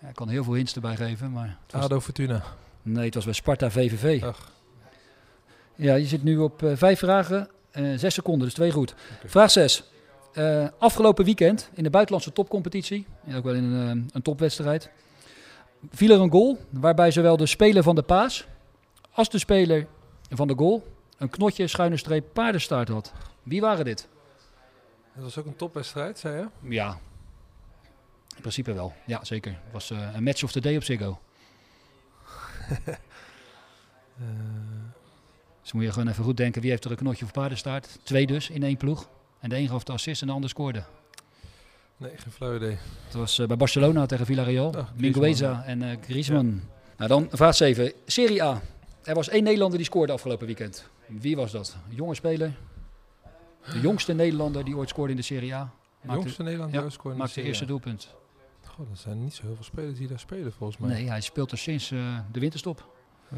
Ja, 0.00 0.08
ik 0.08 0.14
kan 0.14 0.28
heel 0.28 0.44
veel 0.44 0.54
hints 0.54 0.74
erbij 0.74 0.96
geven, 0.96 1.32
maar... 1.32 1.58
Was, 1.70 1.82
ADO 1.82 2.00
Fortuna. 2.00 2.42
nee, 2.82 3.04
het 3.04 3.14
was 3.14 3.24
bij 3.24 3.32
Sparta 3.32 3.70
VVV. 3.70 4.22
Ach. 4.24 4.52
Ja, 5.74 5.94
je 5.94 6.06
zit 6.06 6.22
nu 6.22 6.38
op 6.38 6.62
eh, 6.62 6.76
vijf 6.76 6.98
vragen, 6.98 7.48
eh 7.70 7.84
zes 7.96 8.14
seconden, 8.14 8.44
dus 8.44 8.54
twee 8.54 8.70
goed. 8.70 8.94
Vraag 9.24 9.50
6. 9.50 9.84
afgelopen 10.78 11.24
weekend 11.24 11.70
in 11.74 11.82
de 11.82 11.90
buitenlandse 11.90 12.32
topcompetitie, 12.32 13.06
ook 13.34 13.44
wel 13.44 13.54
in 13.54 13.64
een, 13.64 13.98
eh, 13.98 14.04
een 14.12 14.22
topwedstrijd, 14.22 14.90
viel 15.90 16.10
er 16.14 16.20
een 16.20 16.30
goal 16.30 16.58
waarbij 16.70 17.10
zowel 17.10 17.36
de 17.36 17.46
speler 17.46 17.82
van 17.82 17.94
de 17.94 18.02
paas 18.02 18.46
als 19.12 19.28
de 19.28 19.38
speler 19.38 19.86
van 20.28 20.48
de 20.48 20.54
goal 20.56 20.86
een 21.18 21.30
knotje 21.30 21.66
schuine 21.66 21.96
streep 21.96 22.24
paardenstaart 22.32 22.88
had. 22.88 23.12
Wie 23.42 23.60
waren 23.60 23.84
dit? 23.84 24.08
Dat 25.16 25.24
was 25.24 25.38
ook 25.38 25.46
een 25.46 25.56
topwedstrijd, 25.56 26.18
zei 26.18 26.36
je? 26.36 26.74
Ja, 26.74 26.98
in 28.34 28.40
principe 28.40 28.72
wel. 28.72 28.94
Ja, 29.06 29.24
zeker. 29.24 29.50
Het 29.52 29.72
was 29.72 29.90
eh, 29.90 30.14
een 30.14 30.22
match 30.22 30.42
of 30.42 30.52
the 30.52 30.60
day 30.60 30.76
op 30.76 30.82
Ziggo. 30.84 31.18
Eh, 34.18 34.24
Dus 35.62 35.72
moet 35.72 35.82
je 35.82 35.92
gewoon 35.92 36.08
even 36.08 36.24
goed 36.24 36.36
denken, 36.36 36.60
wie 36.62 36.70
heeft 36.70 36.84
er 36.84 36.90
een 36.90 36.96
knotje 36.96 37.24
of 37.24 37.32
paardenstaart? 37.32 37.98
Twee 38.02 38.26
dus, 38.26 38.50
in 38.50 38.62
één 38.62 38.76
ploeg. 38.76 39.08
En 39.40 39.48
de 39.48 39.56
een 39.56 39.68
gaf 39.68 39.84
de 39.84 39.92
assist 39.92 40.20
en 40.20 40.26
de 40.26 40.32
ander 40.32 40.50
scoorde. 40.50 40.82
Nee, 41.96 42.10
geen 42.16 42.32
flauw 42.32 42.56
idee. 42.56 42.76
Het 43.04 43.14
was 43.14 43.38
eh, 43.38 43.46
bij 43.46 43.56
Barcelona 43.56 44.06
tegen 44.06 44.26
Villarreal. 44.26 44.68
Oh, 44.68 44.88
Mingueza 44.96 45.62
en 45.64 45.82
eh 45.82 45.96
Griezmann. 46.02 46.62
Nou, 46.96 47.08
dan 47.10 47.28
vraag 47.30 47.54
7. 47.54 47.92
Serie 48.06 48.42
A. 48.42 48.60
Er 49.02 49.14
was 49.14 49.28
één 49.28 49.42
Nederlander 49.42 49.78
die 49.78 49.86
scoorde 49.86 50.12
afgelopen 50.12 50.46
weekend. 50.46 50.88
Wie 51.06 51.36
was 51.36 51.50
dat? 51.52 51.76
Een 51.88 51.94
jonge 51.96 52.14
speler. 52.14 52.52
De 53.72 53.80
jongste 53.80 54.12
Nederlander 54.12 54.64
die 54.64 54.76
ooit 54.76 54.88
scoorde 54.88 55.10
in 55.10 55.16
de 55.16 55.22
Serie 55.24 55.54
A. 55.54 55.58
De 56.00 56.06
Maakte- 56.06 56.22
jongste 56.22 56.42
Nederlander 56.42 56.74
ja, 56.74 56.80
die 56.80 56.90
ooit 56.90 56.92
scoorde 57.00 57.16
in 57.16 57.16
de 57.16 57.22
Maakte 57.22 57.40
de 57.40 57.46
Serie 57.46 57.48
eerste 57.48 57.64
A. 57.64 57.66
doelpunt. 57.66 58.14
Goh, 58.66 58.90
er 58.90 58.96
zijn 58.96 59.22
niet 59.22 59.34
zo 59.34 59.42
heel 59.42 59.54
veel 59.54 59.64
spelers 59.64 59.98
die 59.98 60.08
daar 60.08 60.18
spelen 60.18 60.52
volgens 60.52 60.78
mij. 60.78 60.88
Nee, 60.90 61.08
hij 61.08 61.20
speelt 61.20 61.50
er 61.52 61.58
sinds 61.58 61.90
eh, 61.90 62.18
de 62.32 62.40
winterstop. 62.40 62.88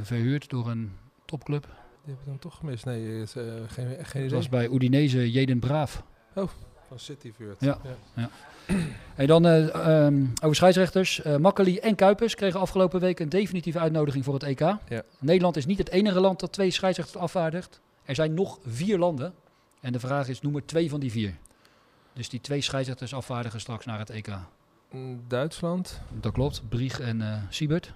Verhuurd 0.02 0.48
door 0.50 0.68
een 0.70 0.92
topclub. 1.24 1.62
Die 2.04 2.14
heb 2.14 2.18
ik 2.20 2.26
dan 2.26 2.38
toch 2.38 2.56
gemist. 2.56 2.84
Nee, 2.84 3.20
is, 3.20 3.36
eh, 3.36 3.44
geen, 3.44 3.56
echt 3.66 3.76
geen 3.86 3.96
Het 4.02 4.14
idee. 4.14 4.28
was 4.30 4.48
bij 4.48 4.68
Udinese 4.68 5.30
Jeden 5.32 5.58
Braaf. 5.58 6.02
Van 6.88 6.98
City 6.98 7.32
Vuurt. 7.32 7.56
Ja. 7.60 7.78
En 9.14 9.26
dan 9.26 9.46
eh, 9.46 10.04
ehm, 10.06 10.24
over 10.42 10.56
scheidsrechters. 10.56 11.22
Eh 11.22 11.36
Makkeli 11.36 11.78
en 11.78 11.94
Kuipers 11.94 12.34
kregen 12.34 12.60
afgelopen 12.60 13.00
week 13.00 13.20
een 13.20 13.28
definitieve 13.28 13.78
uitnodiging 13.78 14.24
voor 14.24 14.34
het 14.34 14.42
EK. 14.42 14.74
Nederland 15.18 15.56
is 15.56 15.66
niet 15.66 15.78
het 15.78 15.88
enige 15.90 16.20
land 16.20 16.40
dat 16.40 16.52
twee 16.52 16.70
scheidsrechters 16.70 17.22
afvaardigt. 17.22 17.80
Er 18.04 18.14
zijn 18.14 18.34
nog 18.34 18.58
vier 18.66 18.98
landen. 18.98 19.34
En 19.80 19.92
de 19.92 20.00
vraag 20.00 20.28
is, 20.28 20.40
noem 20.40 20.56
er 20.56 20.66
twee 20.66 20.90
van 20.90 21.00
die 21.00 21.10
vier. 21.10 21.34
Dus 22.12 22.28
die 22.28 22.40
twee 22.40 22.60
scheidsrechters 22.60 23.14
afvaardigen 23.14 23.60
straks 23.60 23.84
naar 23.86 23.98
het 23.98 24.10
EK. 24.10 24.28
Mm, 24.90 25.20
Duitsland. 25.28 26.00
Dat 26.20 26.32
klopt. 26.32 26.62
Brieg 26.68 27.00
en 27.00 27.22
eh 27.22 27.42
Siebert. 27.48 27.92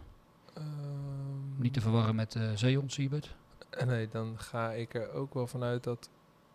Ehm, 0.54 0.66
Niet 1.56 1.72
te 1.72 1.80
verwarren 1.80 2.14
met 2.14 2.36
Zeon 2.54 2.90
Siebert. 2.90 3.34
eh, 3.70 3.86
Nee, 3.86 4.08
dan 4.08 4.34
ga 4.38 4.70
ik 4.72 4.94
er 4.94 5.12
ook 5.12 5.34
wel 5.34 5.46
vanuit 5.46 5.84
dat 5.84 6.08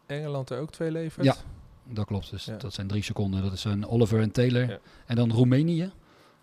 Engeland 0.06 0.50
er 0.50 0.60
ook 0.60 0.72
twee 0.72 0.92
levert. 0.92 1.26
Ja. 1.26 1.36
Dat 1.84 2.06
klopt. 2.06 2.30
Dus 2.30 2.46
Ja. 2.46 2.58
dat 2.58 2.74
zijn 2.74 2.88
drie 2.88 3.02
seconden. 3.04 3.42
Dat 3.42 3.52
is 3.54 3.64
een 3.64 3.88
Oliver 3.88 4.22
en 4.22 4.32
Taylor. 4.32 4.70
Ja. 4.70 4.78
En 5.06 5.16
dan 5.16 5.32
Roemenië. 5.32 5.92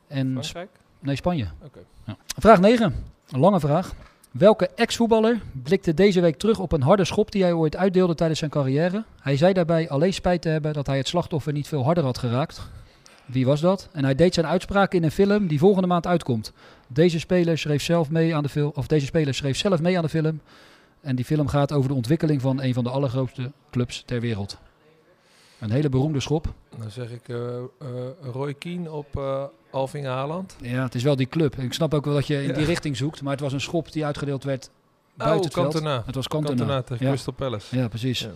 En 0.06 0.44
Sp- 0.44 0.58
nee, 1.00 1.16
Spanje. 1.16 1.48
Oké. 1.62 1.80
Ja. 2.04 2.16
Vraag 2.26 2.60
9. 2.60 3.04
Een 3.30 3.40
lange 3.40 3.60
vraag. 3.60 3.92
Welke 4.38 4.68
ex-voetballer 4.68 5.40
blikte 5.62 5.94
deze 5.94 6.20
week 6.20 6.36
terug 6.36 6.58
op 6.58 6.72
een 6.72 6.82
harde 6.82 7.04
schop 7.04 7.30
die 7.32 7.42
hij 7.42 7.52
ooit 7.52 7.76
uitdeelde 7.76 8.14
tijdens 8.14 8.38
zijn 8.38 8.50
carrière? 8.50 9.04
Hij 9.20 9.36
zei 9.36 9.52
daarbij 9.52 9.88
alleen 9.88 10.14
spijt 10.14 10.42
te 10.42 10.48
hebben 10.48 10.72
dat 10.72 10.86
hij 10.86 10.96
het 10.96 11.08
slachtoffer 11.08 11.52
niet 11.52 11.68
veel 11.68 11.84
harder 11.84 12.04
had 12.04 12.18
geraakt. 12.18 12.68
Wie 13.26 13.46
was 13.46 13.60
dat? 13.60 13.88
En 13.92 14.04
hij 14.04 14.14
deed 14.14 14.34
zijn 14.34 14.46
uitspraak 14.46 14.94
in 14.94 15.04
een 15.04 15.10
film 15.10 15.46
die 15.46 15.58
volgende 15.58 15.88
maand 15.88 16.06
uitkomt. 16.06 16.52
Deze 16.86 17.18
speler 17.18 17.58
schreef 17.58 17.82
zelf 17.82 18.10
mee 18.10 18.34
aan 18.34 18.42
de 18.42 18.48
film, 18.48 18.70
of 18.74 18.86
deze 18.86 19.06
speler 19.06 19.34
schreef 19.34 19.56
zelf 19.56 19.80
mee 19.80 19.96
aan 19.96 20.02
de 20.02 20.08
film. 20.08 20.40
En 21.00 21.16
die 21.16 21.24
film 21.24 21.48
gaat 21.48 21.72
over 21.72 21.88
de 21.88 21.96
ontwikkeling 21.96 22.40
van 22.40 22.62
een 22.62 22.74
van 22.74 22.84
de 22.84 22.90
allergrootste 22.90 23.52
clubs 23.70 24.02
ter 24.06 24.20
wereld. 24.20 24.58
Een 25.58 25.70
hele 25.70 25.88
beroemde 25.88 26.20
schop. 26.20 26.52
Dan 26.78 26.90
zeg 26.90 27.10
ik 27.10 27.28
eh, 27.28 27.56
eh, 27.56 27.64
Roy 28.32 28.54
Keane 28.54 28.92
op 28.92 29.16
eh 29.16 29.44
Alving 29.74 30.06
Haaland. 30.06 30.56
Ja, 30.60 30.82
het 30.82 30.94
is 30.94 31.02
wel 31.02 31.16
die 31.16 31.26
club. 31.28 31.56
Ik 31.58 31.72
snap 31.72 31.94
ook 31.94 32.04
wel 32.04 32.14
dat 32.14 32.26
je 32.26 32.42
in 32.42 32.48
Ja. 32.48 32.52
die 32.52 32.64
richting 32.64 32.96
zoekt, 32.96 33.22
maar 33.22 33.32
het 33.32 33.40
was 33.40 33.52
een 33.52 33.60
schop 33.60 33.92
die 33.92 34.04
uitgedeeld 34.04 34.44
werd 34.44 34.70
buiten 35.14 35.38
oh, 35.38 35.44
het 35.44 35.52
veld. 35.82 36.04
Het 36.06 36.14
was 36.14 36.28
Cantona. 36.28 36.56
Cantona 36.56 36.82
tegen 36.82 37.04
Ja. 37.04 37.10
Crystal 37.10 37.32
Palace. 37.32 37.76
Ja, 37.76 37.88
precies. 37.88 38.20
Ja. 38.20 38.30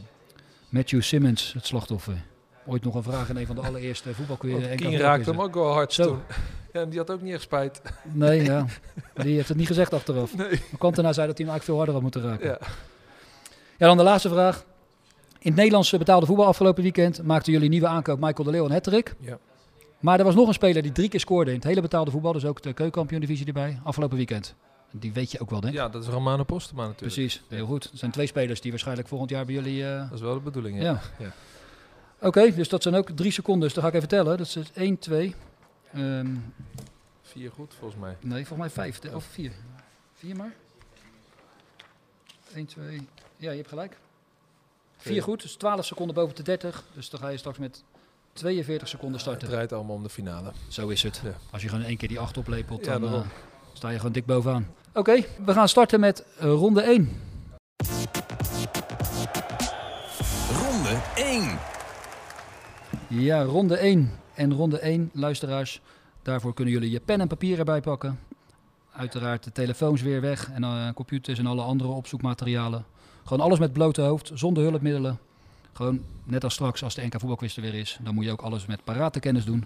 Matthew 0.68 1.02
Simmons, 1.02 1.52
het 1.52 1.66
slachtoffer. 1.66 2.24
Ooit 2.66 2.84
nog 2.84 2.94
een 2.94 3.02
vraag 3.02 3.28
in 3.28 3.36
een 3.36 3.46
van 3.46 3.56
de 3.56 3.62
allereerste 3.62 4.08
NK 4.08 4.76
Keane 4.76 4.96
raakte 4.96 5.30
hem 5.30 5.40
ook 5.40 5.54
wel 5.54 5.72
hard 5.72 5.92
Zo. 5.92 6.04
toen. 6.04 6.20
Ja, 6.72 6.80
en 6.80 6.88
die 6.88 6.98
had 6.98 7.10
ook 7.10 7.20
niet 7.22 7.32
echt 7.32 7.42
spijt. 7.42 7.82
Nee, 8.12 8.44
ja. 8.50 8.66
Die 9.14 9.34
heeft 9.34 9.48
het 9.48 9.56
niet 9.56 9.66
gezegd 9.66 9.92
achteraf. 9.92 10.36
Nee. 10.36 10.60
Cantona 10.78 11.12
zei 11.12 11.26
dat 11.26 11.38
hij 11.38 11.46
hem 11.46 11.54
eigenlijk 11.54 11.64
veel 11.64 11.76
harder 11.76 11.94
had 11.94 12.02
moeten 12.02 12.22
raken. 12.22 12.48
Ja. 12.48 12.58
Ja, 13.78 13.86
dan 13.86 13.96
de 13.96 14.02
laatste 14.02 14.28
vraag. 14.28 14.64
In 15.38 15.50
het 15.50 15.54
Nederlandse 15.54 15.98
betaalde 15.98 16.26
voetbal 16.26 16.46
afgelopen 16.46 16.82
weekend 16.82 17.22
maakten 17.22 17.52
jullie 17.52 17.68
nieuwe 17.68 17.86
aankoop 17.86 18.20
Michael 18.20 18.44
de 18.44 18.50
Leeuw 18.50 18.64
en 18.64 18.72
Hattrick. 18.72 19.14
Ja. 19.20 19.38
Maar 19.98 20.18
er 20.18 20.24
was 20.24 20.34
nog 20.34 20.48
een 20.48 20.54
speler 20.54 20.82
die 20.82 20.92
drie 20.92 21.08
keer 21.08 21.20
scoorde 21.20 21.50
in 21.50 21.56
het 21.56 21.64
hele 21.66 21.80
betaalde 21.80 22.10
voetbal. 22.10 22.32
Dus 22.32 22.44
ook 22.44 22.62
de 22.62 22.72
keukenkampioen 22.72 23.20
divisie 23.20 23.46
erbij. 23.46 23.80
Afgelopen 23.84 24.16
weekend. 24.16 24.54
Die 24.90 25.12
weet 25.12 25.30
je 25.32 25.40
ook 25.40 25.50
wel, 25.50 25.60
denk 25.60 25.72
ik. 25.72 25.78
ja, 25.80 25.88
dat 25.88 26.02
is 26.02 26.08
Romano 26.08 26.44
Postema 26.44 26.82
natuurlijk. 26.86 27.14
Precies, 27.14 27.42
heel 27.48 27.66
goed. 27.66 27.84
Er 27.84 27.98
zijn 27.98 28.10
twee 28.10 28.26
spelers 28.26 28.60
die 28.60 28.70
waarschijnlijk 28.70 29.08
volgend 29.08 29.30
jaar 29.30 29.44
bij 29.44 29.54
jullie... 29.54 29.86
eh, 29.86 29.98
Dat 30.02 30.12
is 30.12 30.20
wel 30.20 30.34
de 30.34 30.40
bedoeling, 30.40 30.76
ja. 30.82 30.82
Ja. 30.84 31.00
Ja. 31.18 31.32
Oké, 32.20 32.54
dus 32.54 32.68
dat 32.68 32.82
zijn 32.82 32.94
ook 32.94 33.10
drie 33.10 33.30
seconden. 33.32 33.62
Dus 33.62 33.72
dan 33.74 33.82
ga 33.82 33.88
ik 33.88 33.94
even 33.94 34.08
tellen. 34.08 34.38
Dat 34.38 34.46
is 34.46 34.58
1, 34.74 34.98
2... 34.98 35.34
ehm, 35.92 36.34
Vier 37.22 37.50
goed, 37.50 37.74
volgens 37.78 38.00
mij. 38.00 38.16
nee, 38.20 38.46
volgens 38.46 38.58
mij 38.58 38.84
vijf. 38.84 38.98
de- 38.98 39.14
Of 39.16 39.24
vier. 39.24 39.52
Vier 40.14 40.36
maar. 40.36 40.52
1, 42.54 42.66
2... 42.66 43.08
Ja, 43.36 43.50
je 43.50 43.56
hebt 43.56 43.68
gelijk. 43.68 43.98
Vier 44.96 45.22
goed, 45.22 45.42
dus 45.42 45.54
12 45.54 45.84
seconden 45.84 46.14
boven 46.14 46.36
de 46.36 46.42
30. 46.42 46.84
Dus 46.94 47.10
dan 47.10 47.20
ga 47.20 47.28
je 47.28 47.36
straks 47.36 47.58
met 47.58 47.82
42 48.38 48.88
seconden 48.88 49.12
Het 49.12 49.26
starten. 49.26 49.48
draait 49.48 49.72
allemaal 49.72 49.96
om 49.96 50.02
de 50.02 50.08
finale. 50.08 50.52
Zo 50.68 50.88
is 50.88 51.02
het. 51.02 51.20
Ja. 51.24 51.30
Als 51.50 51.62
je 51.62 51.68
gewoon 51.68 51.84
één 51.84 51.96
keer 51.96 52.08
die 52.08 52.18
8 52.20 52.36
oplepelt, 52.36 52.84
Ja, 52.84 52.98
dan 52.98 53.14
eh, 53.14 53.20
sta 53.72 53.88
je 53.88 53.96
gewoon 53.96 54.12
dik 54.12 54.26
bovenaan. 54.26 54.66
Oké, 54.94 55.24
we 55.44 55.52
gaan 55.52 55.68
starten 55.68 56.00
met 56.00 56.24
eh, 56.38 56.44
ronde 56.50 56.80
1. 56.82 57.10
Ronde 60.52 60.98
1. 61.16 61.58
Ja, 63.08 63.42
ronde 63.42 63.76
1. 63.76 64.10
En 64.34 64.54
ronde 64.54 64.78
1, 64.78 65.10
luisteraars, 65.12 65.80
daarvoor 66.22 66.54
kunnen 66.54 66.74
jullie 66.74 66.90
je 66.90 67.00
pen 67.00 67.20
en 67.20 67.28
papier 67.28 67.58
erbij 67.58 67.80
pakken. 67.80 68.18
Uiteraard 68.92 69.44
de 69.44 69.52
telefoons 69.52 70.02
weer 70.02 70.20
weg 70.20 70.50
en 70.50 70.64
eh, 70.64 70.88
computers 70.94 71.38
en 71.38 71.46
alle 71.46 71.62
andere 71.62 71.88
opzoekmaterialen. 71.88 72.84
Gewoon 73.24 73.44
alles 73.44 73.58
met 73.58 73.72
blote 73.72 74.00
hoofd, 74.02 74.30
zonder 74.34 74.62
hulpmiddelen. 74.62 75.18
Gewoon 75.78 76.04
net 76.24 76.44
als 76.44 76.54
straks 76.54 76.82
als 76.82 76.94
de 76.94 77.02
NK 77.02 77.20
voetbalquiz 77.20 77.56
er 77.56 77.62
weer 77.62 77.74
is. 77.74 77.98
Dan 78.00 78.14
moet 78.14 78.24
je 78.24 78.30
ook 78.30 78.40
alles 78.40 78.66
met 78.66 78.84
parate 78.84 79.20
kennis 79.20 79.44
doen. 79.44 79.64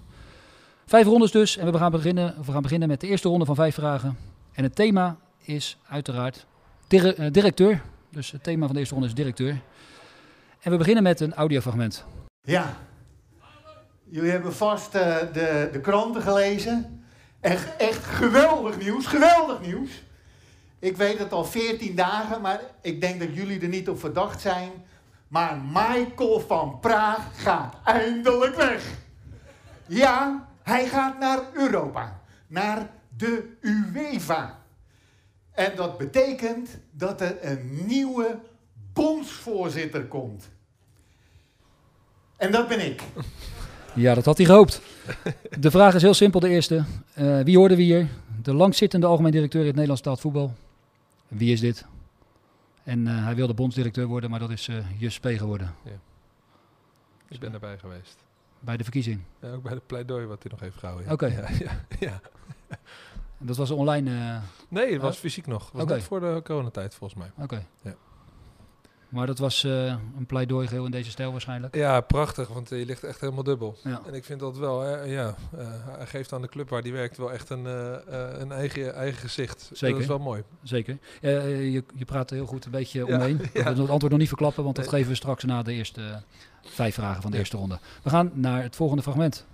Vijf 0.86 1.06
rondes 1.06 1.30
dus 1.30 1.56
en 1.56 1.72
we 1.72 1.78
gaan 1.78 1.90
beginnen, 1.90 2.34
we 2.44 2.52
gaan 2.52 2.62
beginnen 2.62 2.88
met 2.88 3.00
de 3.00 3.06
eerste 3.06 3.28
ronde 3.28 3.44
van 3.44 3.54
vijf 3.54 3.74
vragen. 3.74 4.18
En 4.52 4.62
het 4.62 4.74
thema 4.74 5.16
is 5.44 5.78
uiteraard 5.88 6.46
eh, 6.88 7.26
directeur. 7.30 7.82
Dus 8.10 8.30
het 8.30 8.42
thema 8.42 8.64
van 8.64 8.72
de 8.74 8.78
eerste 8.78 8.94
ronde 8.94 9.08
is 9.08 9.14
directeur. 9.14 9.60
En 10.60 10.70
we 10.70 10.76
beginnen 10.76 11.02
met 11.02 11.20
een 11.20 11.34
audiofragment. 11.34 12.04
Ja. 12.40 12.76
Jullie 14.04 14.30
hebben 14.30 14.54
vast 14.54 14.94
eh, 14.94 15.16
de, 15.32 15.68
de 15.72 15.80
kranten 15.80 16.22
gelezen. 16.22 17.04
Echt, 17.40 17.76
echt 17.76 18.04
geweldig 18.04 18.78
nieuws, 18.78 19.06
geweldig 19.06 19.60
nieuws. 19.60 19.90
Ik 20.78 20.96
weet 20.96 21.18
het 21.18 21.32
al 21.32 21.44
14 21.44 21.96
dagen, 21.96 22.40
maar 22.40 22.60
ik 22.82 23.00
denk 23.00 23.20
dat 23.20 23.34
jullie 23.34 23.60
er 23.60 23.68
niet 23.68 23.88
op 23.88 23.98
verdacht 23.98 24.40
zijn. 24.40 24.70
Maar 25.32 25.58
Michael 25.72 26.40
van 26.40 26.78
Praag 26.80 27.42
gaat 27.42 27.74
eindelijk 27.84 28.56
weg. 28.56 28.98
Ja, 29.86 30.48
hij 30.62 30.86
gaat 30.86 31.18
naar 31.18 31.40
Europa. 31.54 32.20
Naar 32.46 32.90
de 33.16 33.56
UEFA. 33.60 34.58
En 35.52 35.76
dat 35.76 35.98
betekent 35.98 36.78
dat 36.90 37.20
er 37.20 37.36
een 37.40 37.86
nieuwe 37.86 38.38
bondsvoorzitter 38.92 40.04
komt. 40.04 40.48
En 42.36 42.52
dat 42.52 42.68
ben 42.68 42.86
ik. 42.86 43.02
Ja, 43.94 44.14
dat 44.14 44.24
had 44.24 44.36
hij 44.36 44.46
gehoopt. 44.46 44.80
De 45.58 45.70
vraag 45.70 45.94
is 45.94 46.02
heel 46.02 46.14
simpel, 46.14 46.40
de 46.40 46.48
eerste. 46.48 46.84
Eh, 47.14 47.40
wie 47.40 47.56
hoorden 47.56 47.76
we 47.76 47.82
hier? 47.82 48.08
De 48.42 48.54
langzittende 48.54 49.06
algemeen 49.06 49.32
directeur 49.32 49.60
in 49.60 49.66
het 49.66 49.76
Nederlands 49.76 50.20
voetbal. 50.20 50.54
Wie 51.28 51.52
is 51.52 51.60
dit? 51.60 51.84
En 52.84 53.06
eh, 53.06 53.24
hij 53.24 53.34
wilde 53.34 53.54
bondsdirecteur 53.54 54.06
worden, 54.06 54.30
maar 54.30 54.38
dat 54.38 54.50
is 54.50 54.68
eh 54.68 55.00
Jus 55.00 55.18
P. 55.20 55.26
geworden. 55.26 55.74
Ik 57.28 57.40
ben 57.40 57.52
erbij 57.52 57.78
geweest. 57.78 58.24
Bij 58.60 58.76
de 58.76 58.82
verkiezing. 58.82 59.20
Ja, 59.40 59.52
ook 59.52 59.62
bij 59.62 59.74
de 59.74 59.80
pleidooi 59.86 60.26
wat 60.26 60.42
hij 60.42 60.50
nog 60.52 60.60
heeft 60.60 60.76
gehouden. 60.78 61.06
ja. 61.06 61.12
Oké. 61.12 61.26
Ja, 61.26 61.48
ja, 61.58 61.84
ja. 61.98 62.20
En 63.38 63.46
dat 63.46 63.56
was 63.56 63.70
online. 63.70 64.10
eh, 64.10 64.42
Nee, 64.68 64.92
het 64.92 65.02
was 65.02 65.18
fysiek 65.18 65.46
nog. 65.46 65.70
Was 65.72 65.84
net 65.84 66.02
voor 66.02 66.20
de 66.20 66.40
coronatijd 66.44 66.94
volgens 66.94 67.20
mij. 67.20 67.44
Oké. 67.44 67.66
Ja. 67.82 67.94
Maar 69.12 69.26
dat 69.26 69.38
was 69.38 69.64
eh, 69.64 69.84
een 70.18 70.26
pleidooi 70.26 70.66
geheel 70.66 70.84
in 70.84 70.90
deze 70.90 71.10
stijl 71.10 71.30
waarschijnlijk. 71.32 71.74
Ja, 71.74 72.00
prachtig, 72.00 72.48
want 72.48 72.72
eh, 72.72 72.78
je 72.78 72.86
ligt 72.86 73.04
echt 73.04 73.20
helemaal 73.20 73.42
dubbel. 73.42 73.78
Ja. 73.84 74.00
En 74.06 74.14
ik 74.14 74.24
vind 74.24 74.40
dat 74.40 74.56
wel, 74.56 74.80
hè, 74.80 75.00
ja, 75.02 75.34
eh, 75.58 75.66
hij 75.96 76.06
geeft 76.06 76.32
aan 76.32 76.42
de 76.42 76.48
club 76.48 76.68
waar 76.68 76.82
hij 76.82 76.92
werkt 76.92 77.16
wel 77.16 77.32
echt 77.32 77.50
een, 77.50 77.64
een 78.40 78.52
eigen, 78.52 78.94
eigen 78.94 79.20
gezicht. 79.20 79.70
Zeker. 79.72 79.90
Dat 79.94 80.00
is 80.02 80.08
wel 80.08 80.18
mooi. 80.18 80.42
Zeker. 80.62 80.98
Eh, 81.20 81.72
je, 81.72 81.84
je 81.94 82.04
praat 82.04 82.30
heel 82.30 82.46
goed 82.46 82.64
een 82.64 82.70
beetje 82.70 83.06
Ja, 83.06 83.14
omheen. 83.14 83.38
ja. 83.42 83.46
We 83.52 83.62
willen 83.62 83.80
het 83.80 83.90
antwoord 83.90 84.10
nog 84.12 84.18
niet 84.20 84.28
verklappen, 84.28 84.64
want 84.64 84.76
dat 84.76 84.84
Nee. 84.84 84.94
geven 84.94 85.10
we 85.10 85.16
straks 85.16 85.44
na 85.44 85.62
de 85.62 85.72
eerste 85.72 86.22
vijf 86.62 86.94
vragen 86.94 87.22
van 87.22 87.30
de 87.30 87.36
Ja. 87.36 87.42
eerste 87.42 87.56
ronde. 87.56 87.78
We 88.02 88.10
gaan 88.10 88.30
naar 88.34 88.62
het 88.62 88.76
volgende 88.76 89.02
fragment. 89.02 89.46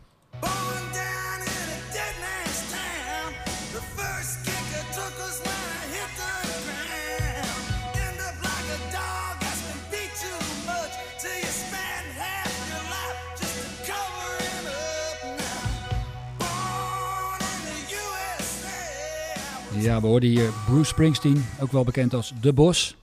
Ja, 19.80 20.00
we 20.00 20.06
hoorden 20.06 20.28
hier 20.28 20.50
Bruce 20.66 20.84
Springsteen, 20.84 21.44
ook 21.60 21.72
wel 21.72 21.84
bekend 21.84 22.14
als 22.14 22.32
De 22.40 22.52
Bos. 22.52 22.96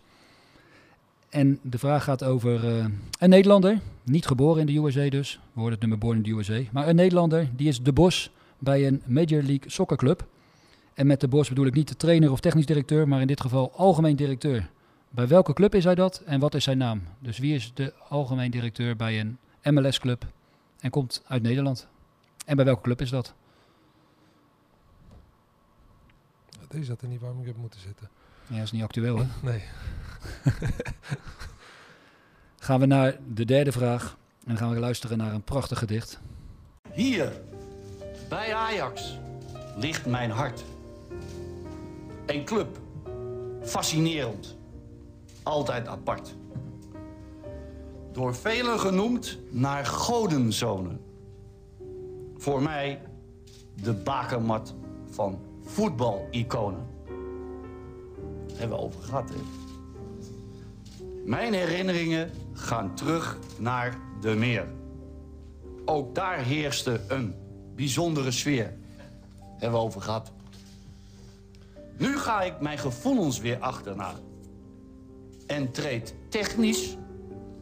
En 1.30 1.60
de 1.62 1.78
vraag 1.78 2.04
gaat 2.04 2.24
over 2.24 2.78
eh, 2.78 2.86
een 3.20 3.30
Nederlander, 3.30 3.80
niet 4.04 4.26
geboren 4.26 4.68
in 4.68 4.74
de 4.74 4.86
USA 4.86 5.10
dus. 5.10 5.34
We 5.54 5.60
hoorden 5.60 5.72
het 5.72 5.80
nummer 5.80 5.98
Born 5.98 6.18
in 6.18 6.24
de 6.24 6.30
USA. 6.30 6.62
Maar 6.72 6.88
een 6.88 6.96
Nederlander, 6.96 7.50
die 7.56 7.68
is 7.68 7.82
de 7.82 7.94
bos 7.94 8.32
bij 8.58 8.88
een 8.88 9.02
Major 9.06 9.42
League 9.42 9.64
Soccer 9.66 9.98
Club. 9.98 10.26
En 10.94 11.08
met 11.08 11.20
de 11.20 11.28
bos 11.28 11.50
bedoel 11.50 11.66
ik 11.66 11.74
niet 11.74 11.88
de 11.88 11.98
trainer 11.98 12.32
of 12.32 12.40
technisch 12.40 12.66
directeur, 12.66 13.08
maar 13.08 13.22
in 13.22 13.28
dit 13.28 13.42
geval 13.42 13.72
algemeen 13.76 14.16
directeur. 14.16 14.70
Bij 15.10 15.28
welke 15.28 15.54
club 15.54 15.76
is 15.76 15.84
hij 15.84 15.96
dat 15.96 16.22
en 16.26 16.40
wat 16.40 16.56
is 16.56 16.64
zijn 16.64 16.78
naam? 16.78 17.02
Dus 17.20 17.38
wie 17.38 17.56
is 17.56 17.72
de 17.74 17.94
algemeen 18.10 18.52
directeur 18.52 18.96
bij 18.96 19.20
een 19.20 19.38
MLS-club 19.74 20.26
en 20.80 20.90
komt 20.90 21.24
uit 21.28 21.42
Nederland? 21.42 21.88
En 22.46 22.56
bij 22.56 22.66
welke 22.66 22.82
club 22.82 23.02
is 23.02 23.10
dat? 23.10 23.34
Deze 26.76 26.90
had 26.90 27.02
er 27.02 27.08
niet 27.08 27.22
waarom 27.22 27.40
ik 27.40 27.46
heb 27.46 27.58
moeten 27.58 27.80
zitten. 27.80 28.10
Ja, 28.48 28.62
is 28.62 28.72
niet 28.72 28.84
actueel, 28.84 29.18
hè? 29.18 29.26
Nee. 29.42 29.64
Gaan 32.66 32.80
we 32.80 32.86
naar 32.86 33.18
de 33.34 33.46
derde 33.46 33.72
vraag 33.72 34.18
en 34.40 34.48
dan 34.48 34.58
gaan 34.58 34.74
we 34.74 34.80
luisteren 34.80 35.18
naar 35.18 35.34
een 35.34 35.44
prachtig 35.44 35.80
gedicht. 35.80 36.20
Hier, 36.92 37.42
bij 38.30 38.54
Ajax, 38.54 39.20
ligt 39.76 40.06
mijn 40.06 40.32
hart. 40.32 40.64
Een 42.26 42.46
club, 42.46 42.80
fascinerend, 43.64 44.56
altijd 45.44 45.88
apart. 45.88 46.36
Door 48.12 48.36
velen 48.36 48.80
genoemd 48.80 49.38
naar 49.50 49.86
godenzonen. 49.86 51.02
Voor 52.38 52.62
mij 52.62 53.02
de 53.76 53.94
bakermat 53.94 54.76
van 55.10 55.40
voetbaliconen. 55.66 56.88
Hebben 58.54 58.78
we 58.78 58.84
over 58.84 59.02
gehad, 59.02 59.30
hè? 59.30 59.36
Mijn 61.26 61.54
herinneringen 61.54 62.32
gaan 62.54 62.96
terug 62.96 63.38
naar 63.58 63.98
de 64.22 64.36
meer. 64.36 64.68
Ook 65.86 66.16
daar 66.16 66.38
heerste 66.38 67.02
een 67.08 67.36
bijzondere 67.76 68.32
sfeer. 68.32 68.74
Hebben 69.40 69.80
we 69.80 69.86
over 69.86 70.02
gehad. 70.02 70.32
Nu 71.98 72.18
ga 72.18 72.42
ik 72.42 72.60
mijn 72.60 72.78
gevoelens 72.78 73.40
weer 73.40 73.60
achterna. 73.60 74.14
En 75.48 75.72
treed 75.72 76.16
technisch 76.30 76.98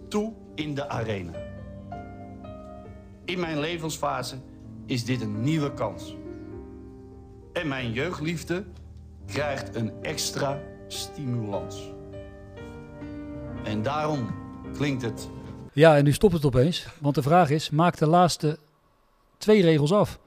toe 0.08 0.34
in 0.56 0.76
de 0.76 0.90
arena. 0.90 1.34
In 3.26 3.40
mijn 3.40 3.60
levensfase 3.60 4.36
is 4.86 5.06
dit 5.06 5.22
een 5.22 5.44
nieuwe 5.44 5.74
kans. 5.74 6.16
En 7.54 7.68
mijn 7.68 7.92
jeugdliefde 7.92 8.64
krijgt 9.26 9.76
een 9.76 9.92
extra 10.02 10.60
stimulans. 10.88 11.92
En 13.64 13.82
daarom 13.82 14.30
klinkt 14.74 15.02
het 15.02 15.30
Ja, 15.74 15.98
en 15.98 16.04
nu 16.04 16.12
stopt 16.14 16.34
het 16.34 16.46
opeens. 16.46 16.88
Want 17.00 17.16
de 17.16 17.22
vraag 17.22 17.50
is, 17.50 17.70
maak 17.70 17.98
de 17.98 18.08
laatste 18.08 18.58
twee 19.38 19.62
regels 19.62 19.94
af. 19.94 20.20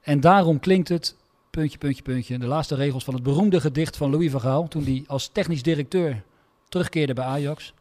En 0.00 0.20
daarom 0.20 0.58
klinkt 0.60 0.88
het, 0.88 1.16
puntje, 1.50 1.78
puntje, 1.78 2.02
puntje, 2.02 2.38
de 2.38 2.46
laatste 2.46 2.74
regels 2.74 3.04
van 3.04 3.14
het 3.14 3.22
beroemde 3.22 3.60
gedicht 3.60 3.96
van 3.96 4.10
Louis 4.10 4.30
van 4.30 4.40
Gaal. 4.40 4.68
Toen 4.68 4.84
hij 4.84 5.04
als 5.06 5.28
technisch 5.28 5.62
directeur 5.62 6.22
terugkeerde 6.68 7.12
bij 7.14 7.24
Ajax. 7.24 7.74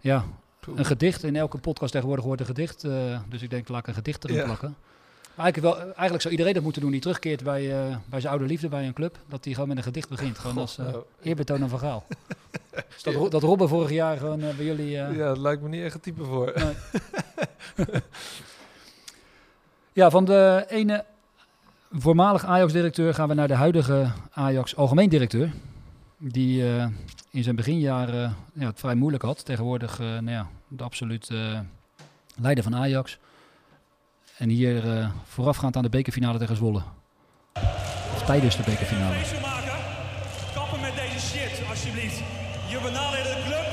Ja, 0.00 0.24
een 0.76 0.84
gedicht. 0.84 1.22
In 1.24 1.36
elke 1.36 1.58
podcast 1.58 1.92
tegenwoordig 1.92 2.24
wordt 2.24 2.40
een 2.40 2.46
gedicht. 2.46 2.84
eh, 2.84 3.20
dus 3.28 3.42
ik 3.42 3.50
denk, 3.50 3.68
laat 3.68 3.80
ik 3.80 3.86
een 3.86 3.94
gedicht 3.94 4.24
erin 4.24 4.36
Ja. 4.36 4.44
plakken. 4.44 4.76
Maar 5.34 5.44
eigenlijk, 5.44 5.74
wel, 5.74 5.84
eigenlijk 5.84 6.20
zou 6.20 6.30
iedereen 6.34 6.54
dat 6.54 6.62
moeten 6.62 6.82
doen 6.82 6.90
die 6.90 7.00
terugkeert 7.00 7.42
bij, 7.44 7.72
eh, 7.88 7.96
bij 8.06 8.20
zijn 8.20 8.32
oude 8.32 8.48
liefde 8.48 8.68
bij 8.68 8.86
een 8.86 8.92
club. 8.92 9.18
Dat 9.28 9.44
hij 9.44 9.52
gewoon 9.52 9.68
met 9.68 9.76
een 9.76 9.82
gedicht 9.82 10.08
begint. 10.08 10.38
Gewoon 10.38 10.58
als 10.58 10.78
eh, 10.78 10.84
nou. 10.86 11.02
eerbetoon 11.22 11.62
aan 11.62 11.68
Van 11.68 11.78
Gaal. 11.78 12.04
Dus 12.70 13.02
dat, 13.12 13.30
dat 13.30 13.42
Robben 13.42 13.68
vorig 13.68 13.90
jaar 13.90 14.16
gewoon 14.16 14.40
eh, 14.42 14.54
bij 14.56 14.64
jullie... 14.64 14.98
eh, 14.98 15.16
Ja, 15.16 15.26
dat 15.26 15.38
lijkt 15.38 15.62
me 15.62 15.68
niet 15.68 15.82
echt 15.82 15.94
een 15.94 16.00
type 16.00 16.24
voor. 16.24 16.52
Ja, 19.94 20.10
van 20.10 20.24
de 20.24 20.64
ene 20.68 21.04
voormalig 21.90 22.44
Ajax-directeur 22.44 23.14
gaan 23.14 23.28
we 23.28 23.34
naar 23.34 23.48
de 23.48 23.54
huidige 23.54 24.10
Ajax-algemeen 24.30 25.08
directeur. 25.08 25.52
Die 26.18 26.62
eh, 26.76 26.86
in 27.30 27.42
zijn 27.42 27.56
beginjaren 27.56 28.36
ja, 28.52 28.66
het 28.66 28.80
vrij 28.80 28.94
moeilijk 28.94 29.22
had. 29.22 29.44
Tegenwoordig 29.44 30.00
eh, 30.00 30.06
nou 30.06 30.30
ja, 30.30 30.48
de 30.68 30.82
absoluut 30.82 31.30
eh, 31.30 31.60
leider 32.36 32.64
van 32.64 32.76
Ajax. 32.76 33.18
En 34.42 34.48
hier 34.48 34.98
eh, 34.98 35.08
voorafgaand 35.24 35.76
aan 35.76 35.82
de 35.82 35.88
bekerfinale 35.88 36.38
tegen 36.38 36.56
Zwolle. 36.56 36.82
Of 38.14 38.22
tijdens 38.26 38.56
de 38.56 38.62
bekerfinale. 38.62 39.14
Kappen 40.54 40.80
met 40.80 40.94
deze 41.02 41.26
shit, 41.26 41.68
alsjeblieft. 41.68 42.18
Je 42.72 42.78
benadert 42.82 43.24
de 43.24 43.42
club, 43.46 43.68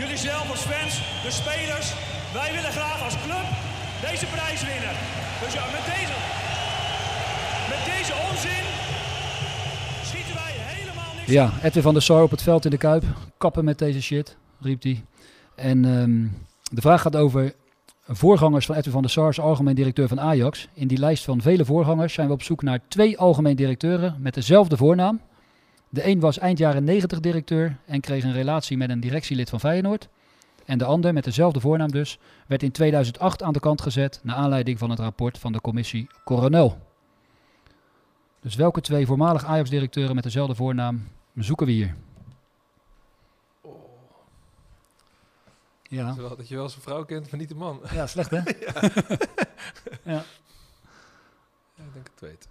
jullie 0.00 0.16
zelf 0.16 0.50
als 0.50 0.60
fans, 0.60 0.94
de 1.24 1.30
spelers. 1.40 1.88
Wij 2.32 2.50
willen 2.56 2.72
graag 2.78 3.02
als 3.04 3.16
club 3.24 3.46
deze 4.08 4.26
prijs 4.26 4.60
winnen. 4.70 4.94
Dus 5.42 5.52
ja, 5.58 5.64
met 5.76 5.84
deze, 5.92 6.16
met 7.72 7.82
deze 7.92 8.12
onzin 8.28 8.64
schieten 10.08 10.34
wij 10.34 10.54
helemaal 10.74 11.12
niks. 11.16 11.32
Ja, 11.38 11.50
Edwin 11.62 11.82
van 11.82 11.92
der 11.92 12.02
Sar 12.02 12.22
op 12.22 12.30
het 12.30 12.42
veld 12.42 12.64
in 12.64 12.70
de 12.70 12.78
Kuip. 12.86 13.04
Kappen 13.38 13.64
met 13.64 13.78
deze 13.78 14.02
shit, 14.02 14.36
riep 14.60 14.82
hij. 14.82 15.04
En 15.54 15.84
ehm, 15.84 16.26
de 16.76 16.80
vraag 16.80 17.02
gaat 17.02 17.16
over 17.16 17.54
voorgangers 18.16 18.66
van 18.66 18.74
Edwin 18.74 18.92
van 18.92 19.02
der 19.02 19.10
Sar 19.10 19.26
als 19.26 19.40
algemeen 19.40 19.74
directeur 19.74 20.08
van 20.08 20.20
Ajax. 20.20 20.68
In 20.72 20.88
die 20.88 20.98
lijst 20.98 21.24
van 21.24 21.40
vele 21.40 21.64
voorgangers 21.64 22.14
zijn 22.14 22.26
we 22.26 22.32
op 22.32 22.42
zoek 22.42 22.62
naar 22.62 22.80
twee 22.88 23.18
algemeen 23.18 23.56
directeuren 23.56 24.16
met 24.18 24.34
dezelfde 24.34 24.76
voornaam. 24.76 25.20
De 25.88 26.06
een 26.06 26.20
was 26.20 26.38
eind 26.38 26.58
jaren 26.58 26.84
90 26.84 27.20
directeur 27.20 27.76
en 27.86 28.00
kreeg 28.00 28.24
een 28.24 28.32
relatie 28.32 28.76
met 28.76 28.90
een 28.90 29.00
directielid 29.00 29.50
van 29.50 29.60
Feyenoord. 29.60 30.08
En 30.64 30.78
de 30.78 30.84
ander, 30.84 31.12
met 31.12 31.24
dezelfde 31.24 31.60
voornaam 31.60 31.90
dus, 31.90 32.18
werd 32.46 32.62
in 32.62 32.72
2008 32.72 33.42
aan 33.42 33.52
de 33.52 33.60
kant 33.60 33.80
gezet 33.80 34.20
naar 34.22 34.36
aanleiding 34.36 34.78
van 34.78 34.90
het 34.90 34.98
rapport 34.98 35.38
van 35.38 35.52
de 35.52 35.60
commissie 35.60 36.06
Coronel. 36.24 36.78
Dus 38.40 38.54
welke 38.54 38.80
twee 38.80 39.06
voormalig 39.06 39.44
Ajax-directeuren 39.44 40.14
met 40.14 40.24
dezelfde 40.24 40.54
voornaam 40.54 41.08
zoeken 41.34 41.66
we 41.66 41.72
hier? 41.72 41.94
Ja. 45.92 46.12
Terwijl 46.12 46.36
dat 46.36 46.48
je 46.48 46.56
wel 46.56 46.68
zijn 46.68 46.82
vrouw 46.82 47.04
kent, 47.04 47.30
maar 47.30 47.40
niet 47.40 47.48
de 47.48 47.54
man. 47.54 47.80
Ja, 47.92 48.06
slecht 48.06 48.30
hè? 48.30 48.36
ja. 48.66 48.72
Ja. 50.04 50.22
Ja, 51.74 51.84
ik 51.84 51.92
denk 51.92 52.06
het 52.10 52.20
weet. 52.20 52.48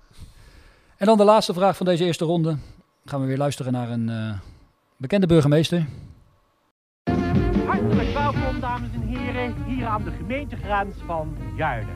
En 0.97 1.05
dan 1.05 1.17
de 1.17 1.23
laatste 1.23 1.53
vraag 1.53 1.77
van 1.77 1.85
deze 1.85 2.05
eerste 2.05 2.25
ronde. 2.25 2.57
Gaan 3.05 3.21
we 3.21 3.27
weer 3.27 3.37
luisteren 3.37 3.71
naar 3.71 3.89
een 3.89 4.09
eh, 4.09 4.39
bekende 4.97 5.27
burgemeester. 5.27 5.87
Hartelijk 7.65 8.13
welkom, 8.13 8.59
dames 8.59 8.89
en 8.93 9.01
heren, 9.01 9.63
hier 9.63 9.85
aan 9.85 10.03
de 10.03 10.11
gemeentegrens 10.11 10.95
van 11.05 11.37
Juiden. 11.55 11.95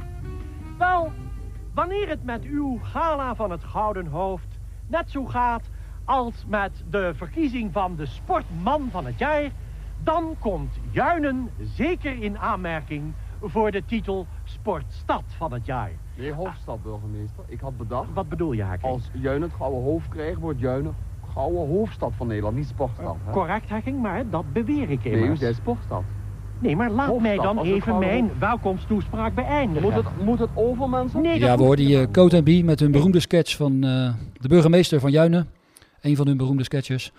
Wel, 0.77 1.11
wanneer 1.73 2.09
het 2.09 2.23
met 2.23 2.43
uw 2.43 2.79
gala 2.83 3.35
van 3.35 3.51
het 3.51 3.63
Gouden 3.63 4.07
Hoofd 4.07 4.59
net 4.87 5.11
zo 5.11 5.25
gaat 5.25 5.63
als 6.05 6.33
met 6.47 6.83
de 6.89 7.13
verkiezing 7.15 7.73
van 7.73 7.95
de 7.95 8.05
sportman 8.05 8.89
van 8.91 9.05
het 9.05 9.19
jaar, 9.19 9.51
dan 10.05 10.35
komt 10.39 10.73
Juinen 10.91 11.49
zeker 11.75 12.23
in 12.23 12.37
aanmerking 12.37 13.03
voor 13.41 13.71
de 13.71 13.83
titel 13.85 14.27
Sportstad 14.43 15.23
van 15.37 15.53
het 15.53 15.65
jaar. 15.65 15.91
Nee, 16.17 16.31
hoofdstad, 16.33 16.83
burgemeester. 16.83 17.43
Ik 17.47 17.59
had 17.59 17.77
bedacht... 17.77 18.07
Wat 18.13 18.29
bedoel 18.29 18.51
je, 18.51 18.63
Haking? 18.63 18.91
Als 18.93 19.09
Juin 19.13 19.41
het 19.41 19.51
gouden 19.53 19.81
hoofd 19.83 20.07
krijgt, 20.09 20.39
wordt 20.39 20.59
Juin 20.59 20.95
gouden 21.33 21.67
hoofdstad 21.67 22.11
van 22.15 22.27
Nederland, 22.27 22.55
niet 22.55 22.67
sportstad. 22.67 23.15
hè? 23.25 23.31
Correct, 23.31 23.69
Hacking, 23.69 24.01
maar 24.01 24.29
dat 24.29 24.53
beweer 24.53 24.89
ik 24.89 25.03
Nee, 25.03 25.13
u 25.13 25.21
immers. 25.21 25.39
zei 25.39 25.53
sportstad. 25.53 26.03
Nee, 26.59 26.75
maar 26.75 26.89
laat 26.91 27.19
mij 27.19 27.35
dan 27.35 27.59
even 27.59 27.97
mijn 27.99 28.23
hoofd- 28.23 28.39
welkomsttoespraak 28.39 29.33
beëindigen. 29.35 29.81
Moet 29.81 29.93
het, 29.93 30.25
moet 30.25 30.39
het 30.39 30.49
over, 30.53 30.89
mensen? 30.89 31.21
Nee, 31.21 31.39
Ja, 31.39 31.57
we 31.57 31.63
hoorden 31.63 31.85
hier 31.85 32.11
Coat 32.11 32.33
en 32.33 32.43
Bie 32.43 32.63
met 32.63 32.79
hun 32.79 32.91
beroemde 32.91 33.19
sketch 33.19 33.55
van 33.55 33.71
eh, 33.83 34.13
de 34.33 34.47
burgemeester 34.47 34.99
van 34.99 35.11
Juinen. 35.11 35.47
Een 36.01 36.15
van 36.15 36.27
hun 36.27 36.37
beroemde 36.37 36.63
sketches. 36.63 37.11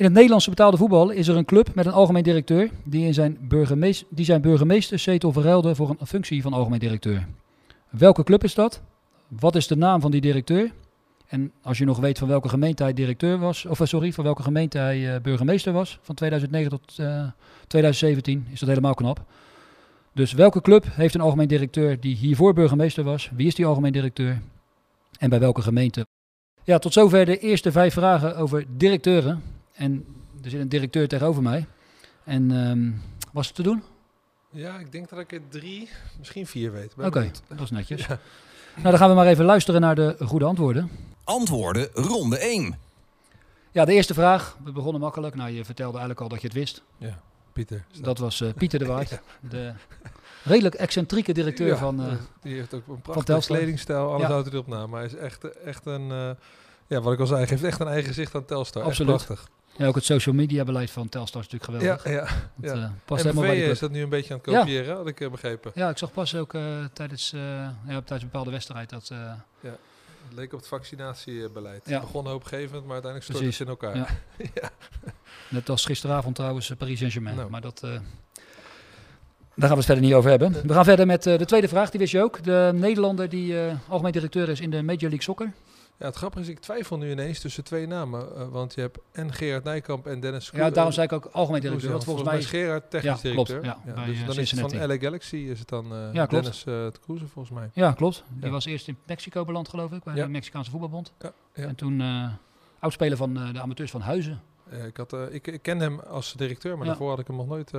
In 0.00 0.06
het 0.06 0.14
Nederlandse 0.14 0.50
betaalde 0.50 0.76
voetbal 0.76 1.10
is 1.10 1.28
er 1.28 1.36
een 1.36 1.44
club 1.44 1.74
met 1.74 1.86
een 1.86 1.92
algemeen 1.92 2.22
directeur 2.22 2.70
die, 2.84 3.06
in 3.06 3.14
zijn, 3.14 3.38
burgemees 3.40 4.04
die 4.08 4.24
zijn 4.24 4.40
burgemeesterszetel 4.40 5.32
verruilde 5.32 5.74
voor 5.74 5.96
een 5.98 6.06
functie 6.06 6.42
van 6.42 6.52
algemeen 6.52 6.78
directeur. 6.78 7.26
Welke 7.88 8.24
club 8.24 8.44
is 8.44 8.54
dat? 8.54 8.80
Wat 9.28 9.56
is 9.56 9.66
de 9.66 9.76
naam 9.76 10.00
van 10.00 10.10
die 10.10 10.20
directeur? 10.20 10.72
En 11.26 11.52
als 11.62 11.78
je 11.78 11.84
nog 11.84 11.98
weet 11.98 12.18
van 12.18 12.28
welke 12.28 12.48
gemeente 12.48 12.82
hij 12.82 12.92
directeur 12.92 13.38
was, 13.38 13.66
of 13.66 13.80
eh, 13.80 13.86
sorry, 13.86 14.12
van 14.12 14.24
welke 14.24 14.42
gemeente 14.42 14.78
hij 14.78 15.14
eh, 15.14 15.20
burgemeester 15.20 15.72
was, 15.72 15.98
van 16.02 16.14
2009 16.14 16.70
tot 16.70 16.98
eh, 16.98 17.24
2017, 17.66 18.46
is 18.50 18.60
dat 18.60 18.68
helemaal 18.68 18.94
knap. 18.94 19.24
Dus 20.12 20.32
welke 20.32 20.60
club 20.60 20.84
heeft 20.90 21.14
een 21.14 21.20
algemeen 21.20 21.48
directeur 21.48 22.00
die 22.00 22.16
hiervoor 22.16 22.52
burgemeester 22.52 23.04
was? 23.04 23.30
Wie 23.34 23.46
is 23.46 23.54
die 23.54 23.66
algemeen 23.66 23.92
directeur? 23.92 24.40
En 25.18 25.30
bij 25.30 25.40
welke 25.40 25.62
gemeente? 25.62 26.06
Ja, 26.64 26.78
tot 26.78 26.92
zover 26.92 27.26
de 27.26 27.38
eerste 27.38 27.72
vijf 27.72 27.92
vragen 27.94 28.36
over 28.36 28.64
directeuren. 28.76 29.58
En 29.80 30.04
er 30.44 30.50
zit 30.50 30.60
een 30.60 30.68
directeur 30.68 31.08
tegenover 31.08 31.42
mij. 31.42 31.66
En 32.24 32.50
ehm, 32.50 32.90
was 33.32 33.46
het 33.46 33.56
te 33.56 33.62
doen? 33.62 33.82
Ja, 34.50 34.78
ik 34.78 34.92
denk 34.92 35.08
dat 35.08 35.18
ik 35.18 35.32
er 35.32 35.40
drie, 35.48 35.88
misschien 36.18 36.46
vier 36.46 36.72
weet. 36.72 36.94
Oké, 36.98 37.30
dat 37.48 37.60
is 37.60 37.70
netjes. 37.70 38.06
Ja. 38.06 38.18
Nou, 38.76 38.90
dan 38.90 38.98
gaan 38.98 39.08
we 39.08 39.14
maar 39.14 39.26
even 39.26 39.44
luisteren 39.44 39.80
naar 39.80 39.94
de 39.94 40.16
goede 40.24 40.44
antwoorden. 40.44 40.90
Antwoorden 41.24 41.88
ronde 41.92 42.38
1. 42.38 42.78
Ja, 43.70 43.84
de 43.84 43.92
eerste 43.92 44.14
vraag. 44.14 44.56
We 44.64 44.72
begonnen 44.72 45.00
makkelijk. 45.00 45.34
Nou, 45.34 45.50
je 45.50 45.64
vertelde 45.64 45.90
eigenlijk 45.98 46.20
al 46.20 46.28
dat 46.28 46.40
je 46.40 46.46
het 46.46 46.56
wist. 46.56 46.82
Ja, 46.98 47.20
Pieter. 47.52 47.84
Dat 48.00 48.18
was 48.18 48.40
eh, 48.40 48.48
Pieter 48.56 48.78
de 48.78 48.86
Waard. 48.92 49.20
De 49.50 49.72
redelijk 50.44 50.74
excentrieke 50.74 51.32
directeur 51.32 51.66
Ja, 51.66 51.76
van, 51.76 52.00
eh 52.00 52.06
eh, 52.12 52.18
die 52.42 52.54
heeft 52.54 52.74
ook 52.74 52.86
een 52.88 53.00
prachtige 53.00 53.26
Telstar. 53.26 53.56
kledingstijl, 53.56 54.08
alles 54.10 54.22
Ja. 54.26 54.32
houdt 54.32 54.52
erop 54.52 54.66
na. 54.66 54.86
Maar 54.86 54.98
hij 55.00 55.08
is 55.08 55.16
echt, 55.16 55.44
echt 55.62 55.86
een, 55.86 56.10
eh, 56.10 56.30
ja, 56.86 57.00
wat 57.00 57.12
ik 57.12 57.20
al 57.20 57.26
zei, 57.26 57.38
hij 57.38 57.48
geeft 57.48 57.62
echt 57.64 57.80
een 57.80 57.86
eigen 57.88 58.08
gezicht 58.08 58.34
aan 58.34 58.44
Telstar. 58.44 58.82
Echt 58.82 58.90
Absoluut. 58.90 59.24
prachtig. 59.24 59.48
Ja, 59.80 59.86
ook 59.86 59.94
het 59.94 60.04
social 60.04 60.34
media 60.34 60.64
beleid 60.64 60.90
van 60.90 61.08
Telstar 61.08 61.42
is 61.42 61.48
natuurlijk 61.48 61.80
geweldig. 61.80 62.04
Ja, 62.04 62.34
ja, 62.60 62.74
ja. 62.74 62.82
eh, 62.82 62.90
past 63.04 63.22
helemaal 63.22 63.44
bij 63.44 63.60
is 63.60 63.78
dat 63.78 63.90
nu 63.90 64.02
een 64.02 64.08
beetje 64.08 64.34
aan 64.34 64.40
het 64.44 64.54
kopiëren, 64.54 64.96
had 64.96 65.06
ik 65.06 65.20
eh, 65.20 65.30
begrepen. 65.30 65.72
Ja, 65.74 65.88
ik 65.88 65.98
zag 65.98 66.12
pas 66.12 66.34
ook 66.34 66.54
eh, 66.54 66.62
tijdens, 66.92 67.30
ja, 67.30 67.74
tijdens 67.86 68.10
een 68.10 68.18
bepaalde 68.20 68.50
wedstrijd 68.50 68.90
dat... 68.90 69.08
Ja. 69.60 69.76
Het 70.28 70.38
leek 70.38 70.52
op 70.52 70.58
het 70.58 70.68
vaccinatiebeleid. 70.68 71.82
Ja. 71.84 71.92
Het 71.92 72.00
begon 72.00 72.26
hoopgevend, 72.26 72.84
maar 72.84 72.92
uiteindelijk 72.92 73.22
stortte 73.22 73.46
het 73.46 73.60
in 73.60 73.68
elkaar. 73.68 73.96
Ja. 73.96 74.06
Ja. 74.54 74.70
Net 75.48 75.68
als 75.68 75.84
gisteravond 75.84 76.34
trouwens 76.34 76.72
Paris 76.78 76.98
Saint-Germain. 76.98 77.36
Nou. 77.36 77.50
Maar 77.50 77.60
dat, 77.60 77.80
daar 77.80 78.00
gaan 79.54 79.68
we 79.68 79.74
het 79.74 79.84
verder 79.84 80.04
niet 80.04 80.14
over 80.14 80.30
hebben. 80.30 80.52
We 80.52 80.72
gaan 80.72 80.84
verder 80.84 81.06
met 81.06 81.22
de 81.22 81.44
tweede 81.44 81.68
vraag, 81.68 81.90
die 81.90 82.00
wist 82.00 82.12
je 82.12 82.22
ook. 82.22 82.42
De 82.44 82.70
Nederlander 82.74 83.28
die 83.28 83.54
algemeen 83.88 84.12
directeur 84.12 84.48
is 84.48 84.60
in 84.60 84.70
de 84.70 84.82
Major 84.82 85.00
League 85.00 85.22
Soccer. 85.22 85.52
Ja, 86.00 86.06
het 86.06 86.14
grappige 86.16 86.42
is, 86.42 86.48
ik 86.48 86.58
twijfel 86.60 86.98
nu 86.98 87.10
ineens 87.10 87.38
tussen 87.40 87.64
twee 87.64 87.86
namen. 87.86 88.36
eh, 88.36 88.48
want 88.48 88.74
je 88.74 88.80
hebt 88.80 88.98
en 89.12 89.32
Gerard 89.32 89.64
Nijkamp 89.64 90.06
en 90.06 90.20
Dennis 90.20 90.50
Ja, 90.54 90.70
daarom 90.70 90.92
zei 90.92 91.06
ik 91.06 91.12
ook 91.12 91.28
algemeen 91.32 91.60
directeur. 91.60 91.90
Want 91.90 92.04
Volgens, 92.04 92.28
volgens 92.28 92.50
mij 92.52 92.60
is 92.60 92.64
Gerard 92.66 92.90
technisch 92.90 93.22
Ja, 93.22 93.30
klopt. 93.32 93.48
directeur. 93.48 93.76
Ja, 93.86 94.04
dus 94.04 94.20
eh, 94.20 94.26
dan 94.26 94.38
is 94.38 94.50
het 94.50 94.60
van. 94.60 94.86
LA 94.86 94.96
Galaxy 94.98 95.36
is 95.36 95.58
het 95.58 95.68
dan 95.68 95.92
eh, 95.94 96.12
Ja. 96.12 96.26
Dennis 96.26 96.62
te 96.62 96.92
Cruisen 97.04 97.28
volgens 97.28 97.54
mij. 97.54 97.70
Ja, 97.72 97.92
klopt. 97.92 98.24
Die 98.28 98.50
was 98.50 98.64
eerst 98.64 98.88
in 98.88 98.96
Mexico 99.06 99.44
beland, 99.44 99.68
geloof 99.68 99.92
ik, 99.92 100.02
bij 100.02 100.14
de 100.14 100.28
Mexicaanse 100.28 100.70
voetbalbond. 100.70 101.12
En 101.52 101.74
toen 101.74 102.02
oudspeler 102.78 103.16
van 103.16 103.34
de 103.34 103.60
amateurs 103.60 103.90
van 103.90 104.00
Huizen. 104.00 104.40
Ik, 104.86 104.96
had, 104.96 105.16
ik, 105.30 105.46
ik 105.46 105.62
ken 105.62 105.78
hem 105.80 106.00
als 106.00 106.32
directeur, 106.36 106.76
maar 106.78 106.86
daarvoor 106.86 107.08
had 107.08 107.18
ik 107.18 107.26
hem 107.26 107.36
nog 107.36 107.46
nooit 107.48 107.72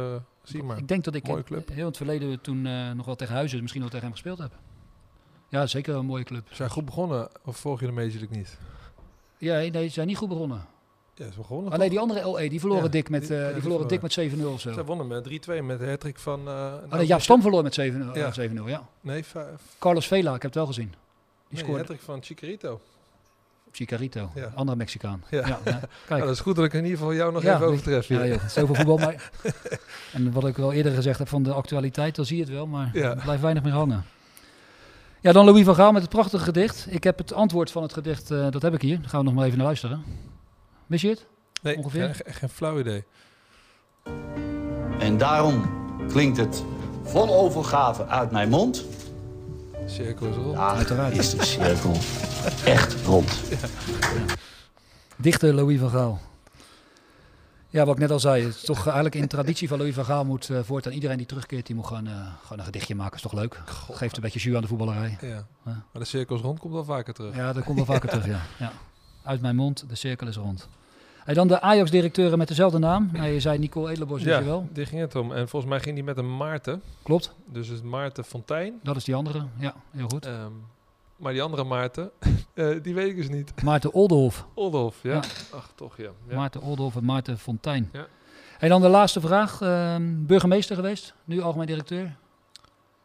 gezien. 0.44 0.66
Maar 0.66 0.78
ik 0.78 0.88
denk 0.88 1.04
dat 1.04 1.16
ik 1.16 1.28
in- 1.28 1.44
heel 1.50 1.66
in 1.76 1.86
het 1.86 1.98
verleden 1.98 2.42
toen 2.42 2.62
nog 2.96 3.06
wel 3.06 3.16
tegen 3.16 3.34
Huizen 3.36 3.60
misschien 3.62 3.82
wel 3.82 3.90
tegen 3.90 4.06
hem 4.06 4.14
gespeeld 4.16 4.38
heb. 4.38 4.52
Ja, 5.52 5.66
zeker 5.68 5.96
een 5.96 6.06
mooie 6.06 6.24
club. 6.24 6.48
Zijn 6.52 6.70
goed 6.70 6.86
begonnen 6.86 7.28
of 7.46 7.58
volg 7.58 7.80
je 7.80 7.86
de 7.86 7.92
Major 7.92 8.10
League 8.12 8.38
niet? 8.38 8.58
Ja, 9.38 9.56
nee, 9.58 9.88
ze 9.88 9.94
zijn 9.94 10.08
niet 10.08 10.18
goed 10.18 10.30
begonnen. 10.30 10.66
Ja, 11.16 11.26
is 11.26 11.36
wel 11.36 11.44
gewonnen. 11.46 11.72
Ah, 11.80 11.90
die 11.90 12.00
andere 12.00 12.32
LE, 12.32 12.50
die 12.50 12.60
verloren 12.60 12.84
Ja, 12.84 12.90
dik 12.90 13.10
met, 13.10 13.28
die- 13.28 13.38
die 13.38 13.52
die 13.54 13.62
verloren 13.62 13.88
dik 13.88 14.02
met 14.02 14.12
7-0 14.20 14.46
of 14.54 14.62
zo. 14.62 14.72
Zij 14.74 14.84
wonnen 14.84 15.08
met 15.08 15.24
3-2 15.24 15.64
met 15.64 15.80
de 15.80 15.88
hattrick 15.88 16.20
van... 16.20 16.44
nou, 16.44 16.82
nee, 16.90 17.06
Jaap 17.06 17.22
Stam 17.22 17.42
verloor 17.42 17.64
met 17.64 17.80
7-0, 17.80 17.84
Ja. 18.14 18.34
7-0, 18.50 18.54
ja. 18.66 18.88
Nee, 19.02 19.24
Carlos 19.80 20.08
Vela, 20.08 20.30
ik 20.36 20.42
heb 20.42 20.52
het 20.52 20.56
wel 20.56 20.66
gezien. 20.66 20.88
Die 20.90 20.96
nee, 21.50 21.60
scoorde. 21.60 21.78
hattrick 21.80 22.02
van 22.02 22.24
Chicarito. 22.24 22.82
Chicarito, 23.72 24.32
Ja. 24.36 24.52
andere 24.56 24.78
Mexicaan. 24.78 25.24
Ja. 25.30 25.60
Kijk. 26.08 26.24
dat 26.24 26.30
is 26.30 26.40
goed 26.40 26.56
dat 26.56 26.66
ik 26.66 26.74
in 26.74 26.84
ieder 26.84 26.98
geval 26.98 27.14
jou 27.14 27.32
nog 27.34 27.44
Ja, 27.44 27.56
even 27.56 27.68
overtref. 27.68 28.08
Ja, 28.08 28.26
joh, 28.28 28.48
zoveel 28.48 28.76
voetbal. 28.76 28.98
Maar, 29.06 29.32
en 30.14 30.32
wat 30.32 30.48
ik 30.48 30.58
wel 30.58 30.74
eerder 30.74 30.92
gezegd 30.94 31.20
heb 31.20 31.28
van 31.28 31.44
de 31.44 31.54
actualiteit, 31.54 32.16
dan 32.16 32.26
zie 32.26 32.38
je 32.38 32.44
het 32.44 32.52
wel, 32.52 32.68
maar 32.68 32.96
er 32.96 33.22
blijft 33.24 33.42
weinig 33.42 33.64
meer 33.64 33.74
hangen. 33.74 34.06
Ja, 35.22 35.32
dan 35.32 35.46
Louis 35.46 35.66
van 35.66 35.76
Gaal 35.76 35.92
met 35.92 36.02
het 36.02 36.12
prachtige 36.12 36.44
gedicht. 36.44 36.86
Ik 36.90 37.04
heb 37.04 37.18
het 37.18 37.34
antwoord 37.34 37.72
van 37.72 37.84
het 37.84 37.94
gedicht, 37.94 38.32
eh, 38.32 38.48
dat 38.50 38.62
heb 38.62 38.74
ik 38.74 38.82
hier. 38.82 39.00
Daar 39.00 39.10
gaan 39.10 39.20
we 39.20 39.26
nog 39.26 39.34
maar 39.34 39.46
even 39.46 39.58
naar 39.58 39.66
luisteren. 39.68 40.04
Wist 40.88 41.02
je 41.02 41.10
het? 41.10 41.26
nee, 41.62 41.78
ongeveer? 41.78 42.16
Geen, 42.16 42.34
geen 42.34 42.50
flauw 42.50 42.80
idee. 42.80 43.04
En 45.00 45.18
daarom 45.18 45.70
klinkt 46.08 46.38
het 46.38 46.64
vol 47.04 47.36
overgave 47.36 48.06
uit 48.08 48.32
mijn 48.32 48.50
mond. 48.50 48.86
Cirkel 49.86 50.28
is 50.28 50.36
rond. 50.36 50.54
Ja, 50.54 50.74
Uiteraard. 50.76 51.18
is 51.18 51.30
de 51.36 51.44
cirkel 51.46 51.92
echt 52.66 53.06
rond. 53.06 53.40
Dichter 55.16 55.54
Louis 55.54 55.80
van 55.80 55.90
Gaal. 55.90 56.20
Ja, 57.72 57.86
wat 57.86 57.94
ik 57.96 58.00
net 58.02 58.12
al 58.12 58.20
zei, 58.20 58.44
het 58.46 58.56
is 58.56 58.62
toch 58.62 58.86
eigenlijk 58.86 59.16
in 59.16 59.28
traditie 59.28 59.68
van 59.68 59.78
Louis 59.78 59.94
van 59.94 60.06
Gaal 60.06 60.26
moet 60.26 60.50
eh, 60.50 60.60
voortaan 60.64 60.94
iedereen 60.94 61.18
die 61.18 61.26
terugkeert, 61.26 61.66
die 61.66 61.76
moet 61.76 61.86
gewoon, 61.88 62.08
eh, 62.08 62.14
gewoon 62.42 62.60
een 62.60 62.66
gedichtje 62.66 62.96
maken. 62.96 63.16
Is 63.16 63.22
toch 63.22 63.34
leuk? 63.34 63.62
Geeft 63.92 64.16
een 64.16 64.22
beetje 64.22 64.40
jus 64.40 64.56
aan 64.56 64.62
de 64.62 64.68
voetballerij. 64.68 65.18
Ja. 65.22 65.46
Maar 65.64 65.84
de 65.94 66.06
cirkels 66.06 66.42
rond 66.42 66.60
komt 66.60 66.74
wel 66.74 66.84
vaker 66.84 67.14
terug. 67.14 67.36
Ja, 67.36 67.54
dat 67.54 67.64
komt 67.64 67.76
wel 67.78 67.86
vaker 67.86 68.10
terug, 68.20 68.26
ja. 68.28 68.42
ja. 68.60 68.72
Uit 69.24 69.42
mijn 69.42 69.56
mond, 69.56 69.86
de 69.90 69.96
cirkel 69.96 70.28
is 70.28 70.36
rond. 70.36 70.68
En 71.26 71.34
dan 71.34 71.48
de 71.48 71.62
Ajax-directeuren 71.62 72.38
met 72.38 72.48
dezelfde 72.48 72.80
naam. 72.80 73.10
Nou, 73.14 73.28
je 73.28 73.40
zei 73.40 73.58
Nicole 73.60 73.90
Edelenbos, 73.90 74.22
Ja, 74.24 74.38
je 74.40 74.46
wel. 74.46 74.68
die 74.74 74.86
ging 74.86 75.02
het 75.02 75.16
om. 75.16 75.32
En 75.32 75.50
volgens 75.50 75.72
mij 75.72 75.80
ging 75.82 75.96
die 75.96 76.04
met 76.04 76.18
een 76.18 76.38
Maarten. 76.38 76.82
Klopt, 77.04 77.34
Dus 77.46 77.68
het 77.68 77.84
Maarten 77.84 78.24
Fontijn. 78.24 78.80
dat 78.84 78.96
is 78.96 79.04
die 79.04 79.16
andere. 79.16 79.46
Ja, 79.60 79.74
heel 79.92 80.08
goed. 80.08 80.26
Ehm, 80.26 80.52
maar 81.22 81.32
die 81.34 81.42
andere 81.42 81.64
Maarten, 81.64 82.12
eh, 82.54 82.76
die 82.82 82.94
weet 82.94 83.10
ik 83.10 83.16
dus 83.16 83.30
niet. 83.30 83.64
Maarten 83.64 83.94
Oldenhof. 83.94 84.46
Oldhof, 84.54 85.04
ja. 85.04 85.14
Ja. 85.14 85.22
Ach, 85.54 85.72
toch 85.76 85.98
ja. 85.98 86.10
ja. 86.28 86.36
Maarten 86.36 86.62
Oldenhof 86.62 86.96
en 86.96 87.06
Maarten 87.06 87.38
Fontijn. 87.38 87.90
Ja. 87.94 88.08
En 88.60 88.70
dan 88.70 88.82
de 88.82 88.88
laatste 88.88 89.22
vraag. 89.22 89.62
ehm, 89.62 90.26
burgemeester 90.26 90.76
geweest, 90.76 91.14
nu 91.24 91.42
algemeen 91.42 91.68
directeur. 91.68 92.16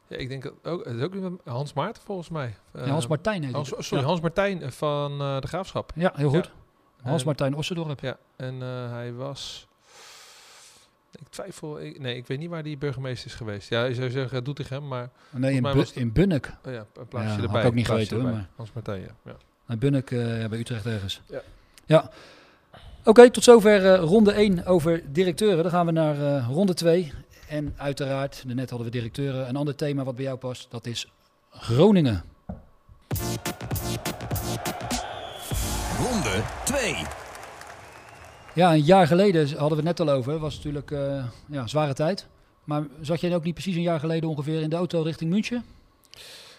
Ja, 0.08 0.16
ik 0.16 0.28
denk 0.28 0.52
ook, 0.62 0.84
het 0.84 0.96
is 0.96 1.02
ook 1.02 1.14
Hans 1.44 1.72
Maarten 1.72 2.02
volgens 2.02 2.28
mij. 2.28 2.54
Ja, 2.74 2.86
Hans 2.86 3.04
Eh, 3.04 3.10
Martijn 3.10 3.44
heet 3.44 3.52
Hans, 3.52 3.72
sorry. 3.78 4.04
Hans 4.04 4.20
Martijn 4.20 4.72
van 4.72 5.20
eh, 5.20 5.40
de 5.40 5.46
Graafschap. 5.46 5.92
Ja, 5.94 6.12
heel 6.14 6.30
goed. 6.30 6.52
Hans 7.02 7.24
Martijn 7.24 7.54
Ossendorp. 7.54 8.00
Ja, 8.00 8.16
en 8.36 8.60
hij 8.90 9.12
was... 9.12 9.65
Ik 11.18 11.28
twijfel... 11.30 11.80
Ik, 11.80 11.98
nee, 12.00 12.16
ik 12.16 12.26
weet 12.26 12.38
niet 12.38 12.48
waar 12.50 12.62
die 12.62 12.76
burgemeester 12.78 13.26
is 13.30 13.34
geweest. 13.34 13.68
Ja, 13.68 13.84
je 13.84 13.94
zou 13.94 14.10
zeggen 14.10 14.44
Doetinchem, 14.44 14.88
maar... 14.88 15.10
Nee, 15.30 15.54
in, 15.54 15.62
Bu- 15.62 15.84
in 15.94 16.12
Bunnik. 16.12 16.52
Oh 16.66 16.72
ja, 16.72 16.86
een 16.94 17.06
plaatsje 17.08 17.28
Ja, 17.30 17.34
had 17.36 17.44
erbij. 17.44 17.60
ik 17.60 17.66
ook 17.66 17.74
niet 17.74 17.86
geweten, 17.86 18.20
hoor, 18.20 18.30
maar- 18.30 18.48
Hans 18.56 18.72
Martijn, 18.72 19.00
ja. 19.00 19.32
ja. 19.68 19.76
Bunnik 19.76 20.10
eh, 20.10 20.18
bij 20.46 20.58
Utrecht 20.58 20.86
ergens. 20.86 21.20
Ja. 21.28 21.40
ja. 21.86 22.10
Oké, 23.04 23.30
tot 23.30 23.44
zover 23.44 23.92
eh, 23.92 23.98
ronde 24.00 24.32
1 24.32 24.64
over 24.66 25.02
directeuren. 25.12 25.62
Dan 25.62 25.72
gaan 25.72 25.86
we 25.86 25.92
naar 25.92 26.36
eh, 26.36 26.48
ronde 26.50 26.74
2. 26.74 27.12
En 27.48 27.74
uiteraard, 27.76 28.42
net 28.46 28.68
hadden 28.70 28.88
we 28.88 28.92
directeuren. 28.92 29.48
Een 29.48 29.56
ander 29.56 29.74
thema 29.74 30.04
wat 30.04 30.14
bij 30.14 30.24
jou 30.24 30.38
past, 30.38 30.70
dat 30.70 30.86
is 30.86 31.10
Groningen. 31.50 32.22
Ronde 35.98 36.42
2. 36.64 36.94
Ja, 38.56 38.72
een 38.72 38.80
jaar 38.84 39.06
geleden 39.06 39.48
hadden 39.48 39.78
we 39.78 39.88
het 39.88 39.98
net 39.98 40.08
al 40.08 40.14
over. 40.14 40.38
was 40.38 40.56
natuurlijk 40.56 40.90
eh, 40.90 41.24
ja, 41.46 41.60
een 41.60 41.68
zware 41.68 41.94
tijd. 41.94 42.26
Maar 42.64 42.86
zat 43.00 43.20
jij 43.20 43.34
ook 43.34 43.44
niet 43.44 43.54
precies 43.54 43.76
een 43.76 43.82
jaar 43.82 44.00
geleden 44.00 44.28
ongeveer 44.30 44.60
in 44.62 44.70
de 44.70 44.76
auto 44.76 45.02
richting 45.02 45.30
München? 45.30 45.64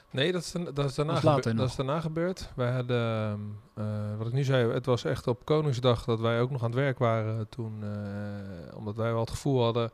Nee, 0.09 0.31
dat 0.31 0.41
is, 0.41 0.51
dat 0.51 0.85
is 0.85 0.95
daarna, 0.95 1.13
Dat 1.13 1.23
is 1.23 1.29
gebeurd. 1.29 1.57
Dat 1.57 1.69
is 1.69 1.75
daarna 1.75 1.99
gebeurd. 1.99 2.49
Wij 2.55 2.71
hadden, 2.71 2.97
ehm, 3.01 3.39
eh, 3.87 4.17
wat 4.17 4.27
ik 4.27 4.33
nu 4.33 4.43
zei, 4.43 4.71
het 4.73 4.85
was 4.85 5.03
echt 5.03 5.27
op 5.27 5.45
Koningsdag 5.45 6.05
dat 6.05 6.19
wij 6.19 6.41
ook 6.41 6.51
nog 6.51 6.61
aan 6.63 6.69
het 6.69 6.79
werk 6.79 6.99
waren 6.99 7.49
toen. 7.49 7.83
eh, 7.83 8.77
omdat 8.77 8.95
wij 8.95 9.11
wel 9.11 9.19
het 9.21 9.29
gevoel 9.29 9.63
hadden, 9.63 9.91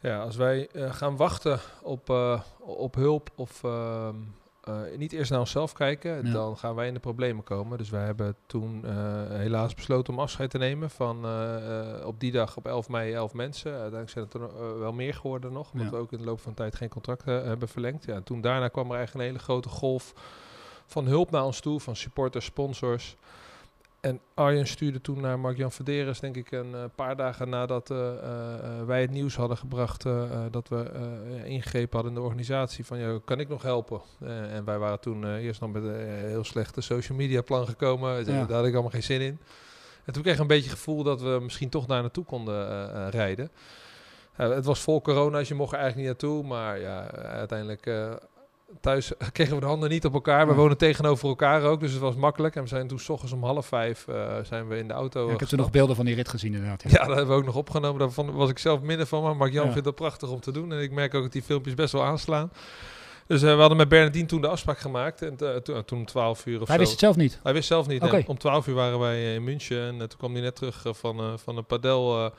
ja, 0.00 0.22
als 0.22 0.36
wij 0.36 0.68
gaan 0.74 1.16
wachten 1.16 1.60
op, 1.82 2.10
op 2.58 2.94
hulp 2.94 3.30
of 3.34 3.60
eh, 4.62 4.74
niet 4.96 5.12
eerst 5.12 5.30
naar 5.30 5.40
onszelf 5.40 5.72
kijken, 5.72 6.26
Ja. 6.26 6.32
dan 6.32 6.56
gaan 6.58 6.74
wij 6.74 6.86
in 6.86 6.94
de 6.94 7.00
problemen 7.00 7.44
komen. 7.44 7.78
Dus 7.78 7.90
wij 7.90 8.04
hebben 8.04 8.36
toen 8.46 8.84
eh, 8.84 8.94
helaas 9.28 9.74
besloten 9.74 10.12
om 10.12 10.18
afscheid 10.20 10.50
te 10.50 10.58
nemen 10.58 10.90
van 10.90 11.24
eh, 11.24 12.06
op 12.06 12.20
die 12.20 12.32
dag 12.32 12.56
op 12.56 12.66
11 12.66 12.88
mei 12.88 13.12
11 13.12 13.34
mensen. 13.34 13.70
Uiteindelijk 13.70 14.10
zijn 14.10 14.24
het 14.24 14.34
er 14.34 14.78
wel 14.78 14.92
meer 14.92 15.14
geworden 15.14 15.52
nog, 15.52 15.72
omdat 15.72 15.86
Ja. 15.90 15.92
we 15.96 15.98
ook 16.02 16.12
in 16.12 16.18
de 16.18 16.24
loop 16.24 16.40
van 16.40 16.50
de 16.52 16.56
tijd 16.58 16.76
geen 16.76 16.88
contracten 16.88 17.44
hebben 17.44 17.68
verlengd. 17.68 18.04
Ja, 18.04 18.14
en 18.14 18.22
toen 18.22 18.40
daarna 18.40 18.68
kwam 18.68 18.90
er 18.90 18.96
eigenlijk 18.96 19.24
een 19.26 19.32
hele 19.34 19.44
grote 19.44 19.68
golf 19.68 20.12
van 20.86 21.06
hulp 21.06 21.30
naar 21.30 21.44
ons 21.44 21.60
toe, 21.60 21.80
van 21.80 21.96
supporters, 21.96 22.44
sponsors. 22.44 23.16
En 24.02 24.20
Arjen 24.34 24.66
stuurde 24.66 25.00
toen 25.00 25.20
naar 25.20 25.38
Mark-Jan 25.38 25.72
Verderes, 25.72 26.20
denk 26.20 26.36
ik, 26.36 26.50
een 26.50 26.74
eh, 26.74 26.84
paar 26.94 27.16
dagen 27.16 27.48
nadat 27.48 27.90
eh, 27.90 27.98
wij 28.86 29.00
het 29.00 29.10
nieuws 29.10 29.36
hadden 29.36 29.56
gebracht 29.56 30.02
dat 30.50 30.68
we 30.68 30.90
ja, 31.36 31.42
ingegrepen 31.42 31.94
hadden 31.94 32.12
in 32.12 32.18
de 32.18 32.24
organisatie 32.24 32.84
van, 32.84 32.98
ja, 32.98 33.18
kan 33.24 33.40
ik 33.40 33.48
nog 33.48 33.62
helpen? 33.62 34.00
En 34.50 34.64
wij 34.64 34.78
waren 34.78 35.00
toen 35.00 35.36
eerst 35.36 35.60
nog 35.60 35.72
met 35.72 35.82
een 35.82 35.94
heel 36.06 36.44
slechte 36.44 36.80
social 36.80 37.18
media 37.18 37.42
plan 37.42 37.66
gekomen. 37.66 38.24
Ja. 38.24 38.44
Daar 38.44 38.56
had 38.56 38.66
ik 38.66 38.72
allemaal 38.72 38.90
geen 38.90 39.02
zin 39.02 39.20
in. 39.20 39.38
En 40.04 40.12
toen 40.12 40.22
kreeg 40.22 40.34
ik 40.34 40.40
een 40.40 40.46
beetje 40.46 40.70
het 40.70 40.78
gevoel 40.78 41.02
dat 41.02 41.20
we 41.20 41.38
misschien 41.42 41.68
toch 41.68 41.86
daar 41.86 42.00
naartoe 42.00 42.24
konden 42.24 43.10
rijden. 43.10 43.50
Het 44.32 44.64
was 44.64 44.80
vol 44.80 45.00
corona, 45.00 45.38
dus 45.38 45.48
je 45.48 45.54
mocht 45.54 45.72
er 45.72 45.78
eigenlijk 45.78 46.08
niet 46.08 46.20
naartoe. 46.20 46.46
Maar 46.46 46.80
ja, 46.80 47.10
uiteindelijk 47.10 47.86
thuis 48.80 49.12
kregen 49.32 49.54
we 49.54 49.60
de 49.60 49.66
handen 49.66 49.90
niet 49.90 50.04
op 50.04 50.14
elkaar. 50.14 50.46
We 50.46 50.54
wonen 50.54 50.76
tegenover 50.76 51.28
elkaar 51.28 51.62
ook, 51.62 51.80
dus 51.80 51.90
het 51.92 52.00
was 52.00 52.14
makkelijk. 52.14 52.56
En 52.56 52.62
we 52.62 52.68
zijn 52.68 52.86
toen 52.88 52.98
s 52.98 53.08
ochtends 53.08 53.34
om 53.34 53.44
half 53.44 53.66
vijf 53.66 54.08
eh, 54.08 54.36
zijn 54.42 54.68
we 54.68 54.76
in 54.78 54.88
de 54.88 54.94
auto. 54.94 55.26
Ja, 55.26 55.32
ik 55.32 55.40
heb 55.40 55.48
toen 55.48 55.58
nog 55.58 55.70
beelden 55.70 55.96
van 55.96 56.04
die 56.04 56.14
rit 56.14 56.28
gezien 56.28 56.52
inderdaad. 56.54 56.82
Ja, 56.88 56.98
dat 57.06 57.16
hebben 57.16 57.26
we 57.28 57.32
ook 57.40 57.44
nog 57.44 57.56
opgenomen. 57.56 57.98
Daarvan 57.98 58.32
was 58.32 58.50
ik 58.50 58.58
zelf 58.58 58.80
minder 58.80 59.06
van, 59.06 59.22
maar 59.22 59.36
Mark-Jan 59.36 59.64
Ja. 59.66 59.70
vindt 59.70 59.84
dat 59.84 59.94
prachtig 59.94 60.28
om 60.30 60.40
te 60.40 60.52
doen. 60.52 60.72
En 60.72 60.80
ik 60.80 60.90
merk 60.92 61.14
ook 61.14 61.22
dat 61.22 61.32
die 61.32 61.42
filmpjes 61.42 61.74
best 61.74 61.92
wel 61.92 62.04
aanslaan. 62.04 62.50
Dus 63.26 63.42
eh, 63.42 63.54
we 63.54 63.58
hadden 63.60 63.76
met 63.78 63.88
Bernardine 63.88 64.26
toen 64.26 64.40
de 64.40 64.48
afspraak 64.48 64.78
gemaakt. 64.78 65.22
En 65.22 65.36
eh, 65.38 65.56
toen, 65.56 65.84
toen 65.84 65.98
om 65.98 66.06
12 66.06 66.46
uur 66.46 66.60
of 66.60 66.66
Hij 66.66 66.76
zo. 66.76 66.80
wist 66.80 66.90
het 66.92 67.00
zelf 67.00 67.16
niet? 67.16 67.40
Hij 67.42 67.52
wist 67.52 67.68
zelf 67.68 67.86
niet. 67.86 68.02
Om 68.26 68.38
12 68.38 68.66
uur 68.66 68.74
waren 68.74 68.98
wij 68.98 69.34
in 69.34 69.44
München. 69.44 69.86
En 69.88 69.98
toen 69.98 70.18
kwam 70.18 70.32
hij 70.32 70.42
net 70.42 70.56
terug 70.56 70.84
van, 70.90 71.38
van 71.38 71.56
een 71.56 71.64
padel, 71.66 72.32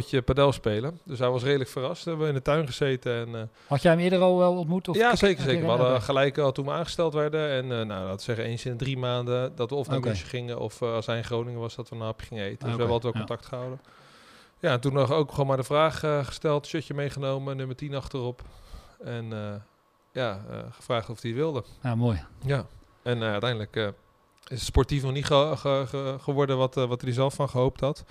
potje 0.00 0.22
padel 0.22 0.52
spelen. 0.52 1.00
Dus 1.04 1.18
hij 1.18 1.30
was 1.30 1.42
redelijk 1.42 1.70
verrast. 1.70 2.04
We 2.04 2.10
hebben 2.10 2.28
in 2.28 2.34
de 2.34 2.42
tuin 2.42 2.66
gezeten 2.66 3.14
en... 3.14 3.34
eh, 3.34 3.42
Had 3.66 3.82
jij 3.82 3.92
hem 3.92 4.00
eerder 4.00 4.20
al 4.20 4.38
wel 4.38 4.56
ontmoet? 4.58 4.88
Of 4.88 4.96
ja, 4.96 5.16
zeker, 5.16 5.42
zeker. 5.42 5.62
We 5.62 5.68
hadden 5.68 6.02
gelijk 6.02 6.38
al 6.38 6.52
toen 6.52 6.64
we 6.64 6.70
aangesteld 6.70 7.14
werden. 7.14 7.50
En 7.50 7.80
eh 7.80 7.86
nou, 7.86 8.10
we 8.16 8.20
zeggen 8.22 8.44
eens 8.44 8.64
in 8.64 8.76
drie 8.76 8.98
maanden 8.98 9.56
dat 9.56 9.70
we 9.70 9.76
of 9.76 9.88
naar. 9.88 10.00
München 10.00 10.26
gingen... 10.28 10.58
of 10.58 10.82
eh, 10.82 10.92
als 10.94 11.06
hij 11.06 11.16
in 11.16 11.24
Groningen 11.24 11.60
was, 11.60 11.74
dat 11.74 11.88
we 11.88 11.94
een 11.96 12.00
hapje 12.02 12.26
gingen 12.26 12.44
eten. 12.44 12.58
Dus 12.58 12.70
we 12.70 12.76
hebben 12.76 12.94
altijd 12.94 13.12
wel 13.12 13.22
ja. 13.22 13.26
contact 13.28 13.46
gehouden. 13.48 13.80
Ja, 14.58 14.72
en 14.72 14.80
toen 14.80 14.92
nog 14.92 15.10
ook 15.12 15.30
gewoon 15.30 15.46
maar 15.46 15.56
de 15.56 15.62
vraag 15.62 15.98
gesteld. 16.26 16.66
Shirtje 16.66 16.94
meegenomen, 16.94 17.56
nummer 17.56 17.76
10 17.76 17.94
achterop. 17.94 18.42
En 19.04 19.32
ja, 20.12 20.40
gevraagd 20.70 21.10
of 21.10 21.22
hij 21.22 21.34
wilde. 21.34 21.64
Ja, 21.82 21.94
mooi. 21.94 22.24
Ja, 22.44 22.66
en 23.02 23.22
uiteindelijk 23.22 23.76
is 23.76 23.92
het 24.48 24.60
sportief 24.60 25.02
nog 25.02 25.12
niet 25.12 25.24
ge- 25.26 25.52
ge- 25.56 25.84
ge- 25.88 26.16
geworden 26.20 26.56
wat, 26.56 26.74
wat 26.74 27.00
hij 27.02 27.12
zelf 27.12 27.34
van 27.34 27.48
gehoopt 27.48 27.80
had. 27.80 28.04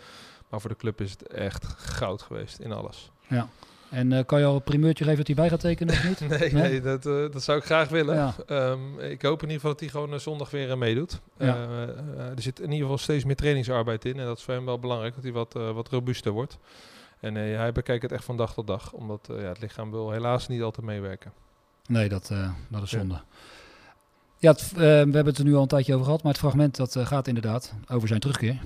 Maar 0.52 0.62
voor 0.62 0.70
de 0.70 0.76
club 0.76 1.02
is 1.02 1.12
het 1.12 1.28
echt 1.28 1.66
goud 1.66 2.22
geweest 2.22 2.60
in 2.60 2.72
alles. 2.72 3.12
Ja. 3.28 3.48
En 3.92 4.12
eh, 4.12 4.26
kan 4.26 4.40
je 4.40 4.46
al 4.46 4.56
een 4.56 4.64
primeurtje 4.64 5.04
geven 5.04 5.18
dat 5.18 5.28
hij 5.28 5.36
bij 5.36 5.50
gaat 5.50 5.60
tekenen 5.60 5.94
of 5.94 6.04
niet? 6.04 6.20
Nee, 6.40 6.54
nee? 6.54 6.82
dat, 6.82 7.06
eh, 7.06 7.14
dat 7.32 7.44
zou 7.44 7.58
ik 7.58 7.64
graag 7.64 7.90
willen. 7.90 8.16
Ja. 8.16 8.34
Ehm, 8.46 9.00
ik 9.00 9.22
hoop 9.22 9.44
in 9.44 9.50
ieder 9.50 9.56
geval 9.56 9.72
dat 9.72 9.80
hij 9.80 9.90
gewoon 9.90 10.14
eh, 10.14 10.20
zondag 10.20 10.50
weer 10.50 10.78
meedoet. 10.78 11.22
Ja. 11.38 11.56
Er 12.18 12.42
zit 12.42 12.60
in 12.60 12.66
ieder 12.66 12.82
geval 12.82 12.98
steeds 12.98 13.24
meer 13.24 13.36
trainingsarbeid 13.36 14.06
in. 14.06 14.20
En 14.20 14.26
dat 14.26 14.38
is 14.38 14.44
voor 14.44 14.54
hem 14.54 14.66
wel 14.66 14.80
belangrijk, 14.80 15.16
dat 15.16 15.24
hij 15.24 15.32
wat, 15.32 15.54
wat 15.54 15.90
robuuster 15.90 16.32
wordt. 16.32 16.58
En 17.20 17.36
hij 17.36 17.72
bekijkt 17.72 18.02
het 18.02 18.12
echt 18.12 18.24
van 18.24 18.38
dag 18.38 18.54
tot 18.54 18.68
dag. 18.68 18.92
Omdat 18.92 19.28
ja, 19.30 19.36
het 19.36 19.62
lichaam 19.62 19.92
wil 19.92 20.12
helaas 20.12 20.48
niet 20.48 20.62
altijd 20.62 20.86
meewerken. 20.86 21.32
Nee, 21.88 22.10
dat, 22.10 22.34
dat 22.68 22.84
is 22.84 22.90
zonde. 22.90 23.22
Ja, 24.38 24.52
het, 24.52 24.72
we 24.72 24.84
hebben 24.84 25.26
het 25.26 25.38
er 25.38 25.44
nu 25.44 25.56
al 25.56 25.62
een 25.62 25.68
tijdje 25.68 25.94
over 25.94 26.06
gehad, 26.06 26.24
maar 26.24 26.32
het 26.32 26.42
fragment 26.42 26.76
dat 26.76 26.98
gaat 27.00 27.28
inderdaad 27.28 27.74
over 27.88 28.08
zijn 28.08 28.20
terugkeer. 28.20 28.62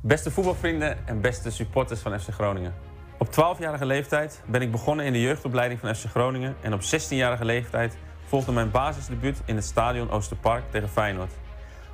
Beste 0.00 0.30
voetbalvrienden 0.30 1.06
en 1.06 1.20
beste 1.20 1.50
supporters 1.50 2.00
van 2.00 2.20
FC 2.20 2.28
Groningen. 2.28 2.74
Op 3.18 3.28
12-jarige 3.30 3.86
leeftijd 3.86 4.42
ben 4.46 4.62
ik 4.62 4.70
begonnen 4.70 5.04
in 5.06 5.12
de 5.12 5.20
jeugdopleiding 5.20 5.80
van 5.80 5.94
FC 5.94 6.04
Groningen 6.04 6.56
en 6.60 6.72
op 6.72 6.80
16-jarige 6.80 7.44
leeftijd 7.44 7.96
volgde 8.26 8.52
mijn 8.52 8.70
basisdebuut 8.70 9.42
in 9.44 9.54
het 9.54 9.64
stadion 9.64 10.10
Oosterpark 10.10 10.62
tegen 10.70 10.88
Feyenoord. 10.88 11.32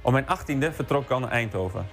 Op 0.01 0.13
mijn 0.13 0.25
18e 0.25 0.75
vertrok 0.75 1.03
ik 1.03 1.11
al 1.11 1.21
naar 1.21 1.31
Eindhoven. 1.31 1.87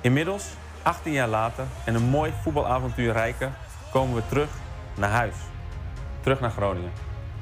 Inmiddels, 0.00 0.48
18 0.82 1.12
jaar 1.12 1.28
later 1.28 1.64
en 1.84 1.94
een 1.94 2.08
mooi 2.08 2.32
voetbalavontuur 2.42 3.12
rijker, 3.12 3.50
komen 3.92 4.14
we 4.14 4.22
terug 4.28 4.50
naar 4.98 5.10
huis. 5.10 5.34
Terug 6.20 6.40
naar 6.40 6.50
Groningen. 6.50 6.90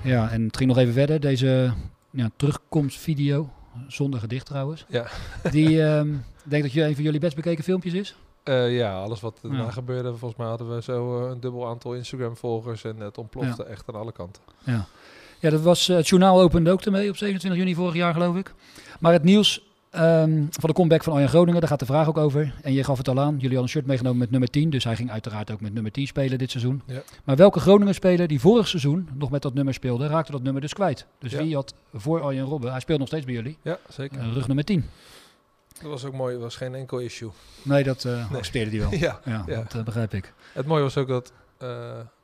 Ja, 0.00 0.30
en 0.30 0.44
het 0.44 0.56
ging 0.56 0.68
nog 0.68 0.78
even 0.78 0.92
verder. 0.92 1.20
Deze 1.20 1.72
ja, 2.10 2.30
terugkomstvideo, 2.36 3.50
zonder 3.86 4.20
gedicht 4.20 4.46
trouwens. 4.46 4.84
Ja. 4.88 5.06
Die, 5.50 5.82
ehm, 5.86 6.14
denk 6.50 6.62
dat 6.62 6.72
je 6.72 6.84
een 6.84 6.94
van 6.94 7.04
jullie 7.04 7.20
best 7.20 7.36
bekeken 7.36 7.64
filmpjes 7.64 7.92
is. 7.92 8.16
Eh, 8.42 8.76
ja, 8.76 8.94
alles 9.02 9.20
wat 9.20 9.38
daarna 9.42 9.58
Ja. 9.62 9.70
gebeurde. 9.70 10.08
Volgens 10.14 10.36
mij 10.40 10.48
hadden 10.48 10.74
we 10.74 10.82
zo 10.82 11.24
eh, 11.24 11.30
een 11.30 11.40
dubbel 11.40 11.66
aantal 11.68 11.94
Instagram-volgers. 11.94 12.84
En 12.84 12.96
het 13.00 13.18
ontplofte 13.18 13.62
Ja. 13.62 13.68
echt 13.68 13.84
aan 13.88 13.94
alle 14.00 14.12
kanten. 14.12 14.42
Ja, 14.64 14.86
ja 15.38 15.50
dat 15.50 15.60
was, 15.60 15.88
eh, 15.88 15.96
het 15.96 16.08
journaal 16.08 16.40
opende 16.40 16.70
ook 16.70 16.80
ermee 16.82 17.08
op 17.08 17.16
27 17.16 17.60
juni 17.60 17.74
vorig 17.74 17.94
jaar, 17.94 18.12
geloof 18.12 18.36
ik. 18.36 18.54
Maar 19.00 19.12
het 19.12 19.22
nieuws 19.24 19.66
ehm, 19.90 20.44
van 20.50 20.68
de 20.68 20.72
comeback 20.72 21.02
van 21.02 21.12
Arjen 21.12 21.28
Groningen, 21.28 21.60
daar 21.60 21.68
gaat 21.68 21.78
de 21.78 21.86
vraag 21.86 22.08
ook 22.08 22.16
over. 22.18 22.54
En 22.62 22.72
je 22.72 22.84
gaf 22.84 22.98
het 22.98 23.08
al 23.08 23.18
aan, 23.20 23.26
jullie 23.32 23.40
hadden 23.42 23.62
een 23.62 23.68
shirt 23.68 23.86
meegenomen 23.86 24.18
met 24.18 24.30
nummer 24.30 24.48
10. 24.50 24.70
Dus 24.70 24.84
hij 24.84 24.96
ging 24.96 25.10
uiteraard 25.10 25.50
ook 25.50 25.60
met 25.60 25.74
nummer 25.74 25.92
10 25.92 26.06
spelen 26.06 26.38
dit 26.38 26.50
seizoen. 26.50 26.82
Ja. 26.86 27.02
Maar 27.24 27.36
welke 27.36 27.60
Groningen-speler 27.60 28.28
die 28.28 28.40
vorig 28.40 28.68
seizoen 28.68 29.08
nog 29.14 29.30
met 29.30 29.42
dat 29.42 29.54
nummer 29.54 29.74
speelde, 29.74 30.06
raakte 30.06 30.32
dat 30.32 30.42
nummer 30.42 30.62
dus 30.62 30.72
kwijt. 30.72 31.06
Dus 31.18 31.32
wie 31.32 31.54
had 31.54 31.74
voor 31.94 32.22
Arjen 32.22 32.44
Robben, 32.44 32.70
hij 32.70 32.80
speelt 32.80 32.98
nog 32.98 33.08
steeds 33.08 33.24
bij 33.24 33.34
jullie, 33.34 33.56
Ja, 33.62 33.78
zeker. 33.88 34.18
rug 34.32 34.46
nummer 34.46 34.64
10. 34.64 34.84
Dat 35.82 35.90
was 35.90 36.04
ook 36.04 36.12
mooi. 36.12 36.32
Dat 36.32 36.42
was 36.42 36.56
geen 36.56 36.74
enkel 36.74 36.98
issue. 36.98 37.30
Nee, 37.62 37.82
dat 37.84 38.04
eh 38.04 38.12
Nee. 38.30 38.38
accepteerde 38.38 38.70
hij 38.70 38.80
wel. 38.80 38.98
Ja, 39.08 39.20
ja, 39.24 39.42
ja. 39.46 39.56
dat 39.56 39.74
eh, 39.74 39.82
begrijp 39.82 40.14
ik. 40.14 40.32
Het 40.52 40.66
mooie 40.66 40.82
was 40.82 40.96
ook 40.96 41.08
dat 41.08 41.32
eh, 41.58 41.68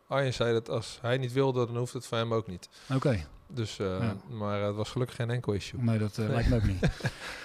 Arjen 0.08 0.34
zei 0.34 0.52
dat 0.52 0.68
als 0.70 0.98
hij 1.02 1.18
niet 1.18 1.32
wilde, 1.32 1.66
dan 1.66 1.76
hoeft 1.76 1.92
het 1.92 2.06
voor 2.06 2.18
hem 2.18 2.34
ook 2.34 2.46
niet. 2.46 2.68
Oké. 2.94 3.24
Dus, 3.46 3.78
eh, 3.78 3.86
Ja. 4.00 4.16
Maar 4.36 4.62
het 4.62 4.74
was 4.74 4.90
gelukkig 4.90 5.16
geen 5.16 5.30
enkel 5.30 5.52
issue. 5.52 5.80
Nee, 5.82 5.98
dat 5.98 6.16
Nee. 6.16 6.28
lijkt 6.28 6.48
me 6.48 6.56
ook 6.56 6.64
niet. 6.64 6.88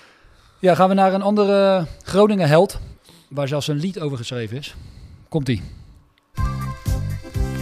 ja, 0.59 0.75
gaan 0.75 0.89
we 0.89 0.95
naar 0.95 1.13
een 1.13 1.21
andere 1.21 1.85
Groningen 2.03 2.47
held, 2.47 2.79
waar 3.29 3.47
zelfs 3.47 3.67
een 3.67 3.75
lied 3.77 3.99
over 3.99 4.17
geschreven 4.17 4.57
is. 4.57 4.75
Komt-ie. 5.29 5.63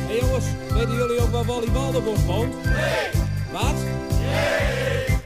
Hé 0.07 0.13
jongens, 0.13 0.45
weten 0.73 0.95
jullie 0.95 1.19
ook 1.19 1.29
waar 1.29 1.45
Wally 1.45 1.71
Waldenbos 1.71 2.25
woont? 2.25 2.63
Nee! 2.63 3.09
Wat? 3.51 3.73
Nee! 4.19 5.17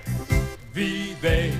Wie 0.72 1.16
weet, 1.22 1.54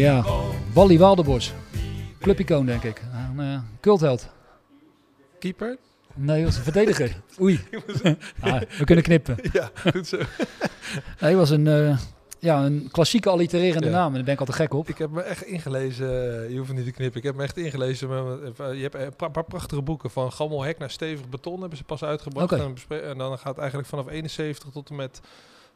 Ja? 0.00 0.24
Wally 0.72 0.98
Waldenbos. 0.98 1.52
Clubicoon, 2.20 2.66
denk 2.66 2.82
ik. 2.84 3.02
Een 3.36 3.40
eh, 3.40 3.58
cultheld. 3.80 4.28
Keeper? 5.38 5.76
Nee, 6.14 6.44
was 6.44 6.56
een 6.56 6.62
verdediger. 6.62 7.16
Oei. 7.40 7.60
Ah, 8.40 8.60
we 8.78 8.84
kunnen 8.84 9.04
knippen. 9.04 9.36
Ja, 9.52 9.70
goed 9.90 10.06
zo. 10.06 10.18
Hij 11.18 11.36
was 11.36 11.50
een, 11.50 11.66
eh, 11.66 11.98
ja, 12.38 12.64
een 12.64 12.88
klassieke 12.92 13.28
allitererende 13.28 13.86
Ja. 13.86 13.92
naam. 13.92 14.06
En 14.08 14.14
daar 14.14 14.24
ben 14.24 14.32
ik 14.32 14.40
altijd 14.40 14.58
gek 14.58 14.74
op. 14.74 14.88
Ik 14.88 14.98
heb 14.98 15.10
me 15.10 15.22
echt 15.22 15.42
ingelezen, 15.42 16.42
eh, 16.44 16.50
je 16.50 16.58
hoeft 16.58 16.72
niet 16.72 16.84
te 16.84 16.90
knippen, 16.90 17.18
ik 17.18 17.26
heb 17.26 17.34
me 17.34 17.42
echt 17.42 17.56
ingelezen. 17.56 18.08
Je 18.56 18.88
hebt 18.90 18.94
een 18.94 19.30
paar, 19.32 19.44
prachtige 19.44 19.82
boeken, 19.82 20.10
van 20.10 20.32
Gammel 20.32 20.62
Hek 20.62 20.78
naar 20.78 20.90
Stevig 20.90 21.28
Beton 21.28 21.60
hebben 21.60 21.78
ze 21.78 21.84
pas 21.84 22.02
uitgebracht. 22.04 22.52
En, 22.52 23.18
dan 23.18 23.38
gaat 23.38 23.44
het 23.48 23.58
eigenlijk 23.58 23.88
vanaf 23.88 24.08
71 24.08 24.70
tot 24.72 24.88
en 24.90 24.96
met, 24.96 25.20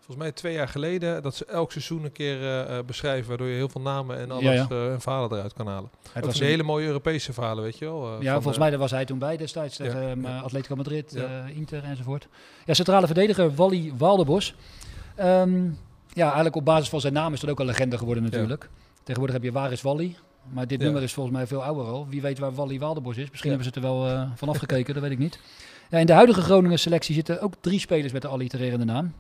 volgens 0.05 0.17
mij 0.27 0.33
twee 0.33 0.53
jaar 0.55 0.69
geleden, 0.69 1.23
dat 1.23 1.35
ze 1.35 1.45
elk 1.45 1.73
seizoen 1.73 2.05
een 2.05 2.13
keer 2.13 2.41
eh, 2.41 2.79
eh, 2.79 2.85
beschrijven, 2.85 3.29
waardoor 3.29 3.47
je 3.47 3.55
heel 3.55 3.69
veel 3.69 3.81
namen 3.81 4.19
en 4.19 4.31
alles 4.31 4.43
Ja, 4.45 4.53
ja. 4.53 4.67
eh, 4.71 4.93
en 4.93 5.01
verhalen 5.01 5.33
eruit 5.33 5.53
kan 5.53 5.67
halen. 5.67 5.91
Het 6.03 6.15
Het 6.15 6.25
was 6.27 6.41
een- 6.41 6.47
hele 6.47 6.63
mooie 6.63 6.87
Europese 6.87 7.33
verhalen, 7.33 7.63
weet 7.65 7.79
je 7.79 7.85
wel. 7.85 8.23
Ja, 8.23 8.33
volgens 8.35 8.59
mij 8.59 8.71
daar 8.71 8.79
was 8.79 8.91
hij 8.91 9.05
toen 9.05 9.19
bij 9.19 9.37
destijds 9.37 9.77
Ja, 9.77 9.85
tegen 9.85 10.21
ja. 10.23 10.29
eh, 10.37 10.43
Atletico 10.43 10.77
Madrid, 10.77 11.19
Inter 11.55 11.85
enzovoort. 11.85 12.29
Ja, 12.65 12.75
centrale 12.75 13.07
verdediger 13.07 13.55
Wally 13.55 13.93
Waldenbos. 13.97 14.55
Ehm, 15.15 15.65
ja, 16.13 16.25
eigenlijk 16.25 16.57
op 16.57 16.65
basis 16.65 16.89
van 16.89 17.01
zijn 17.01 17.13
naam 17.13 17.33
is 17.33 17.41
dat 17.41 17.51
ook 17.51 17.61
een 17.61 17.67
legende 17.67 17.99
geworden 17.99 18.23
natuurlijk. 18.23 18.69
Tegenwoordig 19.03 19.37
heb 19.37 19.45
je 19.45 19.53
Waar 19.53 19.73
is 19.73 19.83
Wally? 19.83 20.17
Maar 20.53 20.67
dit 20.67 20.79
nummer 20.81 21.03
is 21.03 21.13
volgens 21.13 21.37
mij 21.37 21.47
veel 21.47 21.63
ouder 21.65 21.85
al. 21.87 22.07
Wie 22.09 22.21
weet 22.23 22.39
waar 22.39 22.55
Wally 22.55 22.79
Waldenbos 22.79 23.17
is. 23.17 23.31
Misschien 23.31 23.51
hebben 23.51 23.69
ze 23.73 23.75
het 23.79 23.85
er 23.85 23.93
wel 23.95 24.09
eh, 24.09 24.31
van 24.35 24.49
afgekeken, 24.49 24.95
dat 24.95 25.03
weet 25.03 25.13
ik 25.13 25.19
niet. 25.19 25.39
Ja, 25.91 25.99
in 25.99 26.07
de 26.07 26.13
huidige 26.13 26.41
Groningen 26.41 26.79
selectie 26.79 27.15
zitten 27.15 27.41
ook 27.41 27.55
drie 27.61 27.79
spelers 27.79 28.13
met 28.13 28.23
de 28.23 28.29
allitererende 28.29 28.85
naam. 28.85 29.13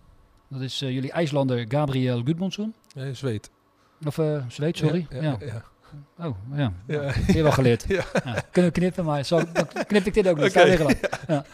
Dat 0.48 0.60
is 0.60 0.82
eh, 0.82 0.90
jullie 0.90 1.12
IJslander 1.12 1.64
Gabriel 1.68 2.22
Gudmundsson. 2.24 2.74
Nee, 2.94 3.14
zweet. 3.14 3.50
Of 4.06 4.18
uh, 4.18 4.42
Zweet, 4.48 4.76
sorry. 4.76 5.06
Ja, 5.10 5.22
Ja, 5.22 5.36
ja. 5.40 5.62
Oh, 6.18 6.36
ja. 6.54 6.72
Ja. 6.86 7.12
Weer 7.26 7.42
wel 7.42 7.52
geleerd. 7.52 7.84
Ja. 7.88 8.04
Ja. 8.24 8.42
Kunnen 8.50 8.72
we 8.72 8.78
knippen, 8.78 9.04
maar 9.04 9.24
zo, 9.24 9.42
dan 9.52 9.66
knip 9.86 10.06
ik 10.06 10.14
dit 10.14 10.28
ook 10.28 10.38
niet. 10.40 10.54
Dan. 10.54 10.94
Ja. 11.28 11.44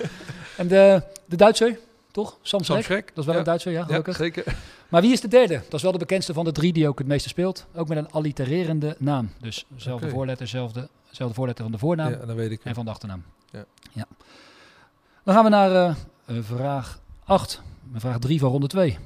En 0.57 0.69
de, 0.69 1.03
de 1.27 1.37
Duitser, 1.37 1.79
toch? 2.11 2.39
Sam 2.43 2.65
Sam 2.65 2.77
Dat 2.87 3.03
is 3.15 3.25
wel 3.25 3.37
een 3.37 3.45
Duitser, 3.45 3.73
ja, 3.73 3.85
gelukkig. 3.85 4.17
zeker. 4.17 4.57
Maar 4.89 5.03
wie 5.03 5.13
is 5.13 5.21
de 5.21 5.29
derde? 5.29 5.55
Dat 5.65 5.75
is 5.75 5.83
wel 5.83 5.93
de 5.93 5.99
bekendste 5.99 6.33
van 6.33 6.45
de 6.45 6.53
drie 6.53 6.73
die 6.73 6.89
ook 6.89 6.99
het 6.99 7.07
meeste 7.07 7.29
speelt. 7.29 7.67
Ook 7.75 7.89
met 7.89 7.99
een 7.99 8.11
allitererende 8.11 8.97
naam. 8.99 9.31
Dus 9.41 9.65
dezelfde 9.69 10.09
voorletter, 10.09 10.47
zelfde, 10.49 10.89
dezelfde 11.09 11.35
voorletter 11.35 11.65
van 11.65 11.73
de 11.73 11.79
voornaam 11.79 12.11
Ja, 12.11 12.27
dan 12.27 12.37
weet 12.37 12.51
ik 12.51 12.61
en 12.65 12.75
van 12.75 12.85
de 12.85 12.91
achternaam. 12.91 13.25
Ja. 13.51 13.65
Ja. 13.93 14.07
Dan 15.25 15.35
gaan 15.35 15.45
we 15.45 15.51
naar 15.51 15.71
eh, 15.71 15.95
eh, 16.27 16.37
vraag 16.43 17.01
8. 17.25 17.63
Vraag 17.95 18.19
3 18.19 18.39
van 18.41 18.51
ronde 18.51 18.67
2. 18.67 18.99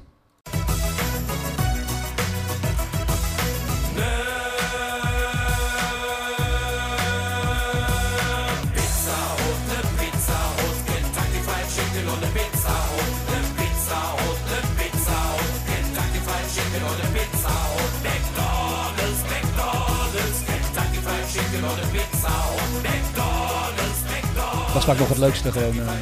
Pizza 8.75 9.17
Hut, 9.37 9.59
ne 9.69 9.79
Pizza 9.99 10.37
Hut, 10.57 10.77
Kentucky 10.89 11.39
Fried 11.45 11.67
Chicken 11.75 12.05
und 12.13 12.21
ne 12.21 12.29
Pizza 12.37 12.75
Hut, 12.91 13.13
ne 13.29 13.39
Pizza 13.57 13.99
Hut, 14.17 14.39
ne 14.49 14.59
Pizza 14.77 15.17
Hut, 15.33 15.53
Kentucky 15.69 16.19
Fried 16.25 16.47
Chicken 16.55 16.83
und 16.89 16.97
ne 17.01 17.07
Pizza 17.15 17.53
Hut, 17.71 17.93
McDonald's, 18.07 19.21
McDonald's, 19.31 20.37
Kentucky 20.49 20.99
Fried 21.05 21.27
Chicken 21.33 21.63
und 21.69 21.77
ne 21.81 21.87
Pizza 21.95 22.33
Hut, 22.49 22.71
McDonald's, 22.87 23.99
McDonald's. 24.11 24.73
Dat 24.73 24.81
is 24.81 24.87
vaak 24.89 24.99
nog 24.99 25.09
het 25.09 25.17
leukste. 25.17 25.51
Gewoon 25.51 25.79
eh, 25.79 25.93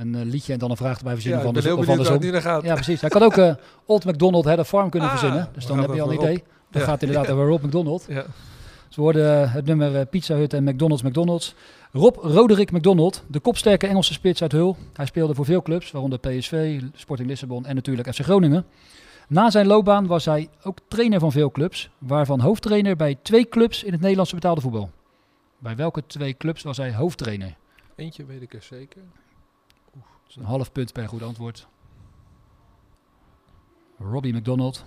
een 0.00 0.14
eh, 0.14 0.20
liedje 0.24 0.52
en 0.52 0.58
dan 0.58 0.70
een 0.70 0.76
vraag 0.76 0.98
erbij 0.98 1.12
verzinnen. 1.12 1.40
Ja, 1.40 1.44
van 1.44 1.54
ben 1.54 1.62
heel 1.62 1.72
benieuwd 1.76 1.96
waar 1.96 2.06
andersom. 2.06 2.32
het 2.32 2.44
nu 2.44 2.50
naar 2.50 2.54
gaat. 2.54 2.62
Ja, 2.62 2.74
precies. 2.74 3.00
Hij 3.00 3.10
kan 3.10 3.22
ook 3.22 3.36
eh, 3.46 3.54
Old 3.84 4.04
McDonald 4.04 4.44
Head 4.44 4.58
of 4.58 4.68
Farm 4.68 4.90
kunnen 4.90 5.08
Ah, 5.08 5.18
verzinnen. 5.18 5.48
Dus 5.54 5.66
dan 5.66 5.76
dan 5.76 5.86
heb 5.86 5.94
je 5.94 6.02
al 6.02 6.10
een 6.10 6.18
idee. 6.18 6.44
Ja. 6.70 6.80
gaat 6.80 7.02
inderdaad 7.02 7.30
over 7.32 7.46
Rob 7.46 7.62
McDonald. 7.64 8.04
Ja. 8.08 8.24
Ze 8.88 9.00
worden 9.00 9.42
eh, 9.42 9.54
het 9.54 9.64
nummer 9.64 10.06
Pizza 10.06 10.34
Hut 10.34 10.52
en 10.52 10.64
McDonald's 10.64 11.02
McDonald's. 11.02 11.54
Rob 11.92 12.16
Roderick 12.16 12.70
McDonald, 12.70 13.24
de 13.26 13.40
kopsterke 13.40 13.86
Engelse 13.86 14.12
spits 14.12 14.42
uit 14.42 14.52
Hull. 14.52 14.74
Hij 14.92 15.06
speelde 15.06 15.34
voor 15.34 15.44
veel 15.44 15.62
clubs, 15.62 15.90
waaronder 15.90 16.18
PSV, 16.18 16.80
Sporting 16.94 17.28
Lissabon 17.28 17.66
en 17.66 17.74
natuurlijk 17.74 18.14
FC 18.14 18.20
Groningen. 18.20 18.64
Na 19.28 19.50
zijn 19.50 19.66
loopbaan 19.66 20.06
was 20.06 20.24
hij 20.24 20.48
ook 20.62 20.78
trainer 20.88 21.20
van 21.20 21.32
veel 21.32 21.50
clubs, 21.50 21.90
waarvan 21.98 22.40
hoofdtrainer 22.40 22.96
bij 22.96 23.18
twee 23.22 23.48
clubs 23.48 23.84
in 23.84 23.92
het 23.92 24.00
Nederlandse 24.00 24.34
betaalde 24.34 24.60
voetbal. 24.60 24.90
Bij 25.58 25.76
welke 25.76 26.06
twee 26.06 26.36
clubs 26.36 26.62
was 26.62 26.76
hij 26.76 26.94
hoofdtrainer? 26.94 27.54
Eentje 27.96 28.24
weet 28.24 28.42
ik 28.42 28.54
er 28.54 28.62
zeker. 28.62 29.02
Is 30.30 30.36
een 30.36 30.44
half 30.44 30.72
punt 30.72 30.92
per 30.92 31.08
goed 31.08 31.22
antwoord. 31.22 31.66
Robbie 33.98 34.34
McDonald. 34.34 34.84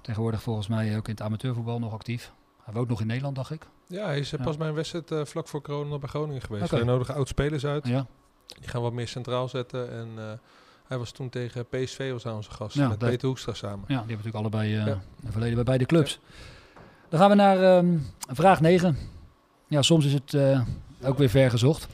Tegenwoordig 0.00 0.42
volgens 0.42 0.68
mij 0.68 0.96
ook 0.96 1.04
in 1.08 1.14
het 1.14 1.22
amateurvoetbal 1.22 1.78
nog 1.78 1.92
actief. 1.92 2.32
Hij 2.64 2.74
woont 2.74 2.88
nog 2.88 3.00
in 3.00 3.06
Nederland, 3.06 3.36
dacht 3.36 3.50
ik. 3.50 3.66
Ja, 3.86 4.04
hij 4.06 4.18
is 4.18 4.30
Ja. 4.30 4.42
pas 4.42 4.56
bij 4.56 4.68
een 4.68 4.74
wedstrijd 4.74 5.10
eh, 5.10 5.24
vlak 5.24 5.48
voor 5.48 5.62
corona 5.62 5.98
bij 5.98 6.08
Groningen 6.08 6.42
geweest. 6.42 6.70
Wij 6.70 6.82
nodigen 6.82 7.14
oud-spelers 7.14 7.66
uit. 7.66 7.86
Ja. 7.86 8.06
Die 8.46 8.68
gaan 8.68 8.82
wat 8.82 8.92
meer 8.92 9.08
centraal 9.08 9.48
zetten. 9.48 9.90
En 9.90 10.08
eh, 10.16 10.32
hij 10.86 10.98
was 10.98 11.10
toen 11.10 11.28
tegen 11.28 11.66
PSV 11.68 12.10
was 12.12 12.22
hij 12.22 12.32
onze 12.32 12.50
gast. 12.50 12.74
Ja, 12.76 12.88
met 12.88 12.98
Peter 12.98 13.26
Hoekstra 13.28 13.54
samen. 13.54 13.78
Ja, 13.80 13.84
die 13.86 13.96
hebben 13.96 14.16
natuurlijk 14.16 14.36
allebei 14.36 14.70
Ja. 14.70 14.86
een 15.24 15.32
verleden 15.32 15.54
bij 15.54 15.64
beide 15.64 15.86
clubs. 15.86 16.20
Dan 17.08 17.20
gaan 17.20 17.28
we 17.28 17.34
naar 17.36 17.62
ehm, 17.76 17.98
vraag 18.28 18.60
9. 18.60 18.96
Ja, 19.66 19.82
soms 19.82 20.04
is 20.04 20.12
het 20.12 20.34
ook 21.04 21.18
weer 21.18 21.28
ver 21.28 21.50
gezocht. 21.50 21.86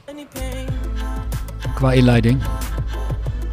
Qua 1.75 1.91
inleiding. 1.91 2.43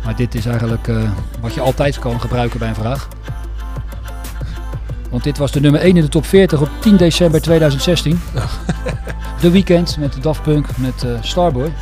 Maar 0.05 0.17
dit 0.17 0.35
is 0.35 0.47
eigenlijk 0.47 0.89
eh, 0.89 1.13
wat 1.41 1.55
je 1.55 1.61
altijd 1.61 1.99
kan 1.99 2.21
gebruiken 2.21 2.59
bij 2.59 2.69
een 2.69 2.75
vraag. 2.75 3.09
Want 5.11 5.25
dit 5.25 5.39
was 5.39 5.53
de 5.53 5.61
nummer 5.61 5.81
1 5.81 5.97
in 5.97 6.03
de 6.03 6.09
top 6.09 6.25
40 6.25 6.61
op 6.61 6.71
10 6.81 6.97
december 6.97 7.41
2016. 7.41 8.21
de 9.41 9.51
weekend 9.51 9.97
met 9.99 10.23
Daft 10.23 10.43
Punk 10.43 10.77
met 10.77 11.03
eh, 11.03 11.23
Starboy. 11.23 11.73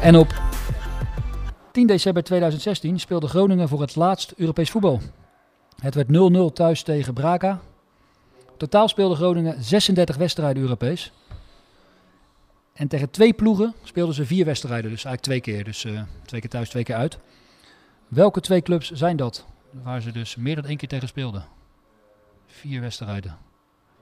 En 0.00 0.16
op 0.16 0.34
10 1.72 1.86
december 1.86 2.22
2016 2.22 3.00
speelde 3.00 3.28
Groningen 3.28 3.68
voor 3.68 3.80
het 3.80 3.96
laatst 3.96 4.32
Europees 4.36 4.70
voetbal. 4.70 5.00
Het 5.80 5.94
werd 5.94 6.08
0-0 6.50 6.52
thuis 6.52 6.82
tegen 6.82 7.14
Braga. 7.14 7.60
Totaal 8.56 8.88
speelde 8.88 9.14
Groningen 9.14 9.64
36 9.64 10.16
wedstrijden 10.16 10.62
Europees. 10.62 11.12
En 12.76 12.88
tegen 12.88 13.10
twee 13.10 13.32
ploegen 13.32 13.74
speelden 13.82 14.14
ze 14.14 14.26
vier 14.26 14.44
wedstrijden, 14.44 14.90
dus 14.90 15.04
eigenlijk 15.04 15.22
twee 15.22 15.40
keer. 15.54 15.64
Dus 15.64 15.84
eh, 15.84 16.02
twee 16.24 16.40
keer 16.40 16.50
thuis, 16.50 16.68
twee 16.68 16.82
keer 16.82 16.94
uit. 16.94 17.18
Welke 18.08 18.40
twee 18.40 18.62
clubs 18.62 18.90
zijn 18.90 19.16
dat? 19.16 19.44
Waar 19.82 20.00
ze 20.02 20.12
dus 20.12 20.36
meer 20.36 20.54
dan 20.54 20.64
één 20.64 20.76
keer 20.76 20.88
tegen 20.88 21.08
speelden. 21.08 21.44
Vier 22.46 22.80
wedstrijden. 22.80 23.36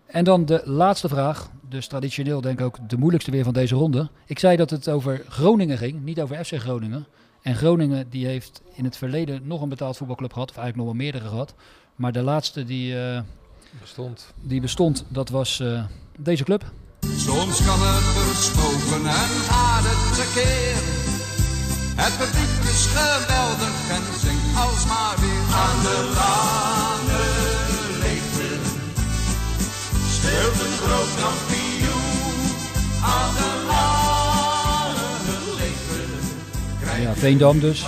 En 0.06 0.24
dan 0.24 0.44
de 0.44 0.62
laatste 0.64 1.08
vraag, 1.08 1.50
dus 1.68 1.86
traditioneel 1.86 2.40
denk 2.40 2.58
ik 2.58 2.64
ook 2.64 2.88
de 2.88 2.96
moeilijkste 2.96 3.30
weer 3.30 3.44
van 3.44 3.52
deze 3.52 3.74
ronde. 3.74 4.10
Ik 4.26 4.38
zei 4.38 4.56
dat 4.56 4.70
het 4.70 4.88
over 4.88 5.24
Groningen 5.28 5.78
ging, 5.78 6.02
niet 6.02 6.20
over 6.20 6.44
FC 6.44 6.54
Groningen. 6.54 7.06
En 7.42 7.54
Groningen 7.54 8.10
die 8.10 8.26
heeft 8.26 8.62
in 8.74 8.84
het 8.84 8.96
verleden 8.96 9.46
nog 9.46 9.62
een 9.62 9.68
betaald 9.68 9.96
voetbalclub 9.96 10.32
gehad, 10.32 10.50
of 10.50 10.56
eigenlijk 10.56 10.86
nog 10.86 10.96
wel 10.96 11.04
meerdere 11.04 11.28
gehad. 11.28 11.54
Maar 11.94 12.12
de 12.12 12.22
laatste 12.22 12.64
die, 12.64 13.00
eh, 13.02 13.20
Bestond. 13.80 14.34
die 14.42 14.60
bestond, 14.60 15.04
dat 15.08 15.28
was 15.28 15.60
eh, 15.60 15.84
deze 16.18 16.44
club. 16.44 16.72
Soms 17.16 17.56
kan 17.66 17.80
het 17.82 18.06
verstoken 18.16 19.06
en 19.06 19.32
gaat 19.48 19.84
het 19.90 20.02
tekeer. 20.18 20.82
Het 22.02 22.14
publiek 22.20 22.54
is 22.72 22.82
geweldig 22.96 23.76
en 23.96 24.04
zingt 24.24 24.48
alsmaar 24.64 25.16
weer 25.20 25.46
aan 25.64 25.78
de 25.88 25.98
lange 26.18 27.26
leegte. 28.02 28.48
Speelt 30.16 30.58
een 30.66 30.76
groot 30.82 31.12
kampioen 31.22 32.42
aan 33.16 33.32
de 33.40 33.52
lange 33.72 35.38
leegte. 35.60 37.02
Ja, 37.02 37.14
Veendam 37.14 37.60
dus. 37.60 37.84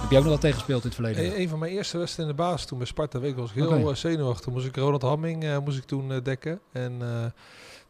Heb 0.00 0.10
je 0.10 0.16
ook 0.16 0.24
nog 0.24 0.32
wat 0.32 0.40
tegenspeeld 0.40 0.82
in 0.82 0.88
het 0.88 0.98
verleden? 0.98 1.24
Een, 1.24 1.40
een 1.40 1.48
van 1.48 1.58
mijn 1.58 1.72
eerste 1.72 1.98
wedstrijden 1.98 2.36
in 2.36 2.40
de 2.40 2.48
baas 2.48 2.64
toen 2.64 2.78
bij 2.78 2.86
Sparta 2.86 3.20
Week 3.20 3.36
was 3.36 3.48
ik 3.48 3.54
heel 3.54 3.88
eh, 3.90 3.94
zenuwachtig. 3.94 4.44
Toen 4.44 4.52
moest 4.52 4.66
ik 4.66 4.76
Ronald 4.76 5.02
Hamming 5.02 5.44
eh, 5.44 5.58
moest 5.58 5.78
ik 5.78 5.84
toen 5.84 6.12
eh, 6.12 6.18
dekken. 6.22 6.60
En 6.72 6.96
eh, 7.00 7.08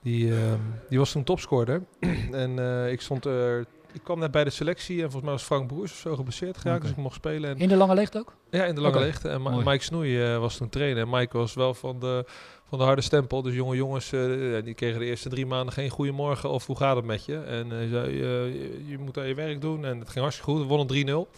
die, 0.02 0.34
ehm, 0.34 0.58
die 0.88 0.98
was 0.98 1.12
toen 1.12 1.24
topscorer. 1.24 1.82
en 2.32 2.58
eh, 2.58 2.92
ik 2.92 3.00
stond 3.00 3.24
er... 3.24 3.66
Ik 3.92 4.00
kwam 4.04 4.18
net 4.18 4.30
bij 4.30 4.44
de 4.44 4.50
selectie 4.50 4.94
en 4.96 5.02
volgens 5.02 5.22
mij 5.22 5.32
was 5.32 5.42
Frank 5.42 5.66
Broers 5.66 5.92
of 5.92 5.98
zo 5.98 6.14
geblesseerd 6.16 6.56
geraakt. 6.58 6.82
Dus 6.82 6.90
ik 6.90 6.96
mocht 6.96 7.14
spelen. 7.14 7.50
En 7.50 7.58
In 7.58 7.68
de 7.68 7.76
lange 7.76 7.94
leegte 7.94 8.18
ook? 8.18 8.34
Ja, 8.50 8.64
in 8.64 8.74
de 8.74 8.80
lange 8.80 8.94
Oké, 8.94 9.04
leegte. 9.04 9.28
En 9.28 9.42
Ma- 9.42 9.50
mooi. 9.50 9.64
Mike 9.64 9.84
Snoei 9.84 10.22
eh, 10.22 10.38
was 10.38 10.56
toen 10.56 10.68
trainer. 10.68 11.02
En 11.02 11.10
Mike 11.10 11.36
was 11.36 11.54
wel 11.54 11.74
van 11.74 11.98
de, 12.00 12.24
van 12.68 12.78
de 12.78 12.84
harde 12.84 13.02
stempel. 13.02 13.42
Dus 13.42 13.54
jonge 13.54 13.76
jongens, 13.76 14.12
eh, 14.12 14.20
die 14.64 14.74
kregen 14.74 14.98
de 15.00 15.04
eerste 15.06 15.28
drie 15.28 15.46
maanden 15.46 15.72
geen 15.74 15.90
goeiemorgen 15.90 16.50
of 16.50 16.66
hoe 16.66 16.76
gaat 16.76 16.96
het 16.96 17.04
met 17.04 17.24
je. 17.24 17.36
En 17.38 17.70
hij 17.70 17.88
zei, 17.88 18.16
je, 18.16 18.82
je 18.86 18.98
moet 18.98 19.18
aan 19.18 19.28
je 19.28 19.34
werk 19.34 19.60
doen. 19.60 19.84
En 19.84 19.98
het 19.98 20.08
ging 20.08 20.20
hartstikke 20.20 20.50
goed. 20.50 20.60
We 20.60 20.66
wonnen 20.66 21.26
3-0. 21.26 21.30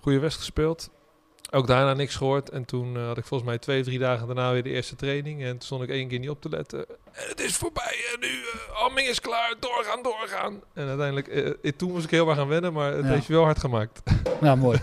Goede 0.00 0.18
wedstrijd 0.18 0.34
gespeeld. 0.34 0.90
Ook 1.54 1.66
daarna 1.66 1.94
niks 1.94 2.14
gehoord. 2.16 2.50
En 2.50 2.64
toen 2.64 2.96
eh, 2.96 3.06
had 3.06 3.18
ik 3.18 3.24
volgens 3.24 3.48
mij 3.50 3.58
twee, 3.58 3.82
drie 3.82 3.98
dagen 3.98 4.26
daarna 4.26 4.52
weer 4.52 4.62
de 4.62 4.70
eerste 4.70 4.96
training. 4.96 5.42
En 5.42 5.50
toen 5.50 5.60
stond 5.60 5.82
ik 5.82 5.88
één 5.88 6.08
keer 6.08 6.18
niet 6.18 6.30
op 6.30 6.40
te 6.40 6.48
letten. 6.48 6.78
En 7.12 7.28
het 7.28 7.40
is 7.40 7.56
voorbij 7.56 7.96
en 8.14 8.20
nu, 8.20 8.26
uh, 8.26 8.82
Amming 8.84 9.08
is 9.08 9.20
klaar, 9.20 9.54
doorgaan, 9.60 10.02
doorgaan. 10.02 10.60
En 10.74 10.86
uiteindelijk, 10.88 11.28
eh, 11.28 11.46
eh, 11.46 11.72
toen 11.76 11.90
moest 11.92 12.04
ik 12.04 12.10
heel 12.10 12.28
erg 12.28 12.36
gaan 12.38 12.48
wennen, 12.48 12.72
maar 12.72 12.92
het 12.92 13.04
Ja. 13.04 13.10
heeft 13.10 13.26
je 13.26 13.32
wel 13.32 13.44
hard 13.44 13.58
gemaakt. 13.58 14.02
Ja, 14.40 14.54
mooi. 14.66 14.78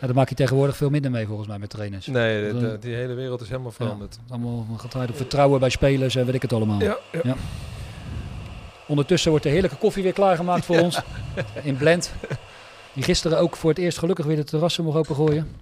Ja, 0.00 0.06
daar 0.06 0.14
maak 0.14 0.28
je 0.28 0.34
tegenwoordig 0.34 0.76
veel 0.76 0.90
minder 0.90 1.10
mee 1.10 1.26
volgens 1.26 1.48
mij 1.48 1.58
met 1.58 1.70
trainers. 1.70 2.06
Nee, 2.06 2.48
eh, 2.50 2.72
eh, 2.72 2.80
die 2.80 2.94
hele 2.94 3.14
wereld 3.14 3.40
is 3.40 3.48
helemaal 3.48 3.70
veranderd. 3.70 4.18
Ja, 4.26 4.34
allemaal 4.34 4.66
gedraaid 4.76 5.10
op 5.10 5.16
vertrouwen 5.16 5.60
bij 5.60 5.70
spelers 5.70 6.16
en 6.16 6.26
weet 6.26 6.34
ik 6.34 6.42
het 6.42 6.52
allemaal. 6.52 6.80
Ja, 6.80 6.98
ja. 7.22 7.34
Ondertussen 8.86 9.30
wordt 9.30 9.44
de 9.44 9.50
heerlijke 9.50 9.76
koffie 9.76 10.02
weer 10.02 10.12
klaargemaakt 10.12 10.64
voor 10.64 10.78
ons. 10.78 11.00
In 11.62 11.76
Blend. 11.76 12.12
Die 12.92 13.02
gisteren 13.02 13.38
ook 13.38 13.56
voor 13.56 13.70
het 13.70 13.78
eerst 13.78 13.98
gelukkig 13.98 14.26
weer 14.26 14.36
de 14.36 14.44
terrassen 14.44 14.84
mocht 14.84 14.96
opengooien. 14.96 15.56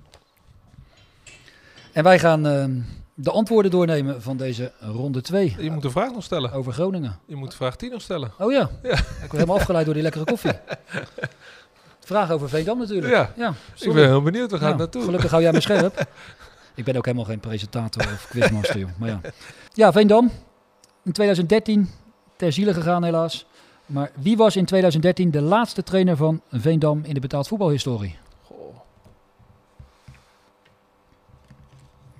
En 1.96 2.02
wij 2.02 2.18
gaan 2.18 2.46
ehm, 2.46 2.70
de 3.14 3.30
antwoorden 3.30 3.70
doornemen 3.70 4.22
van 4.22 4.36
deze 4.36 4.72
ronde 4.80 5.20
2. 5.20 5.56
Je 5.58 5.70
moet 5.70 5.82
de 5.82 5.90
vraag 5.90 6.12
nog 6.12 6.22
stellen. 6.22 6.52
Over 6.52 6.72
Groningen. 6.72 7.18
Je 7.26 7.36
moet 7.36 7.54
vraag 7.54 7.76
10 7.76 7.90
nog 7.90 8.02
stellen. 8.02 8.32
Oh 8.38 8.52
ja. 8.52 8.70
Ja. 8.82 8.92
Ik 8.92 8.98
word 9.18 9.32
helemaal 9.32 9.56
afgeleid 9.56 9.84
door 9.84 9.94
die 9.94 10.02
lekkere 10.02 10.24
koffie. 10.24 10.50
Vraag 12.00 12.30
over 12.30 12.48
Veendam 12.48 12.78
natuurlijk. 12.78 13.12
Ja. 13.12 13.32
ja 13.36 13.54
Ik 13.78 13.92
ben 13.92 14.06
heel 14.06 14.22
benieuwd, 14.22 14.50
gaat 14.50 14.52
het 14.52 14.60
Nou, 14.60 14.76
naartoe? 14.76 15.02
Gelukkig 15.02 15.30
hou 15.30 15.42
jij 15.42 15.52
me 15.52 15.60
scherp. 15.60 16.06
Ik 16.74 16.84
ben 16.84 16.96
ook 16.96 17.04
helemaal 17.04 17.26
geen 17.26 17.40
presentator 17.40 18.02
of 18.02 18.26
quizmaster, 18.28 18.78
joh. 18.78 18.90
Maar 18.98 19.08
ja. 19.08 19.20
Ja, 19.72 19.92
Veendam. 19.92 20.30
In 21.04 21.12
2013 21.12 21.88
ter 22.36 22.52
ziele 22.52 22.74
gegaan 22.74 23.04
helaas. 23.04 23.46
Maar 23.86 24.10
wie 24.20 24.36
was 24.36 24.56
in 24.56 24.64
2013 24.64 25.30
de 25.30 25.42
laatste 25.42 25.82
trainer 25.82 26.16
van 26.16 26.40
Veendam 26.50 27.00
in 27.04 27.14
de 27.14 27.20
betaald 27.20 27.48
voetbalhistorie? 27.48 28.16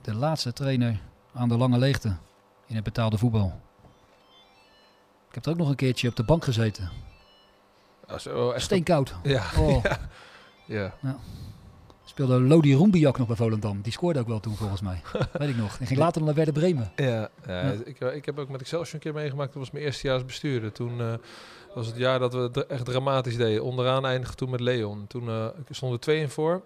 De 0.07 0.15
laatste 0.15 0.53
trainer 0.53 1.01
aan 1.35 1.49
de 1.49 1.57
lange 1.57 1.79
leegte 1.79 2.17
in 2.67 2.75
het 2.75 2.85
betaalde 2.85 3.19
voetbal. 3.19 3.61
Ik 5.29 5.35
heb 5.35 5.45
er 5.45 5.51
ook 5.51 5.57
nog 5.57 5.69
een 5.69 5.77
keertje 5.77 6.09
op 6.09 6.17
de 6.17 6.25
bank 6.25 6.45
gezeten. 6.45 6.91
Ja, 8.09 8.19
zo, 8.19 8.51
echt 8.51 8.65
Steenkoud. 8.65 9.15
Ja, 9.23 9.45
Oh. 9.59 9.83
ja. 9.85 9.99
ja. 10.67 10.95
Ja. 11.03 11.17
Speelde 12.05 12.41
Lodi 12.41 12.75
Roembiak 12.75 13.19
nog 13.19 13.27
bij 13.27 13.37
Volendam. 13.37 13.81
Die 13.83 13.93
scoorde 13.93 14.21
ook 14.21 14.27
wel 14.27 14.41
toen 14.41 14.57
volgens 14.57 14.81
mij. 14.81 15.03
Weet 15.33 15.49
ik 15.49 15.57
nog. 15.57 15.77
Die 15.79 15.87
ging 15.87 15.99
later 15.99 16.23
naar 16.23 16.35
Werder 16.35 16.55
Bremen. 16.55 16.93
Ja, 16.97 17.29
ja, 17.47 17.67
Ja. 17.67 17.73
Ik, 17.85 18.01
ik 18.01 18.25
heb 18.25 18.39
ook 18.39 18.49
met 18.49 18.61
Excelsior 18.61 18.95
een 18.95 19.01
keer 19.01 19.15
meegemaakt. 19.15 19.53
Dat 19.53 19.63
was 19.63 19.71
mijn 19.71 19.85
eerste 19.85 20.07
jaar 20.07 20.17
als 20.17 20.25
bestuurder. 20.25 20.73
Toen 20.73 21.01
eh, 21.01 21.15
was 21.75 21.87
het 21.87 21.97
jaar 21.97 22.19
dat 22.19 22.33
we 22.33 22.39
het 22.39 22.67
echt 22.67 22.85
dramatisch 22.85 23.37
deden. 23.37 23.65
Onderaan 23.65 24.07
eindigde 24.07 24.35
toen 24.37 24.51
met 24.51 24.61
Leon. 24.61 25.07
Toen 25.07 25.29
eh 25.29 25.47
stonden 25.71 25.99
we 25.99 26.05
2 26.05 26.21
in 26.21 26.31
voor. 26.31 26.63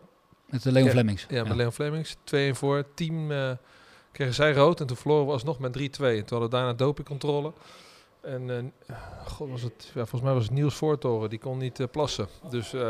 Met 0.51 0.63
de 0.63 0.73
Leon 0.73 0.87
Ja, 0.87 0.91
Flemings. 0.93 1.27
Ja, 1.29 1.41
met 1.43 1.49
Ja. 1.53 1.55
Leon 1.57 1.73
Flemings. 1.73 2.17
2 2.25 2.47
in 2.47 2.55
voor. 2.55 2.85
Team 2.95 3.31
eh 3.31 3.51
kregen 4.13 4.35
zij 4.35 4.53
rood. 4.53 4.81
En 4.81 4.87
toen 4.87 4.97
verloren 4.97 5.27
we 5.27 5.33
alsnog 5.33 5.59
met 5.59 5.73
3-2. 5.73 5.83
En 5.83 5.89
toen 6.25 6.39
hadden 6.39 6.41
we 6.41 6.49
daarna 6.49 6.73
dopingcontrole. 6.73 7.53
En 8.23 8.51
eh, 8.87 8.97
god, 9.27 9.51
was 9.51 9.63
het, 9.63 9.85
ja, 9.85 9.93
volgens 9.93 10.23
mij 10.23 10.33
was 10.33 10.43
het 10.43 10.53
Niels 10.53 10.75
Voortoren. 10.75 11.31
Die 11.31 11.39
kon 11.39 11.59
niet 11.59 11.81
eh, 11.81 11.87
plassen. 11.91 12.27
Dus 12.51 12.73
eh, 12.73 12.81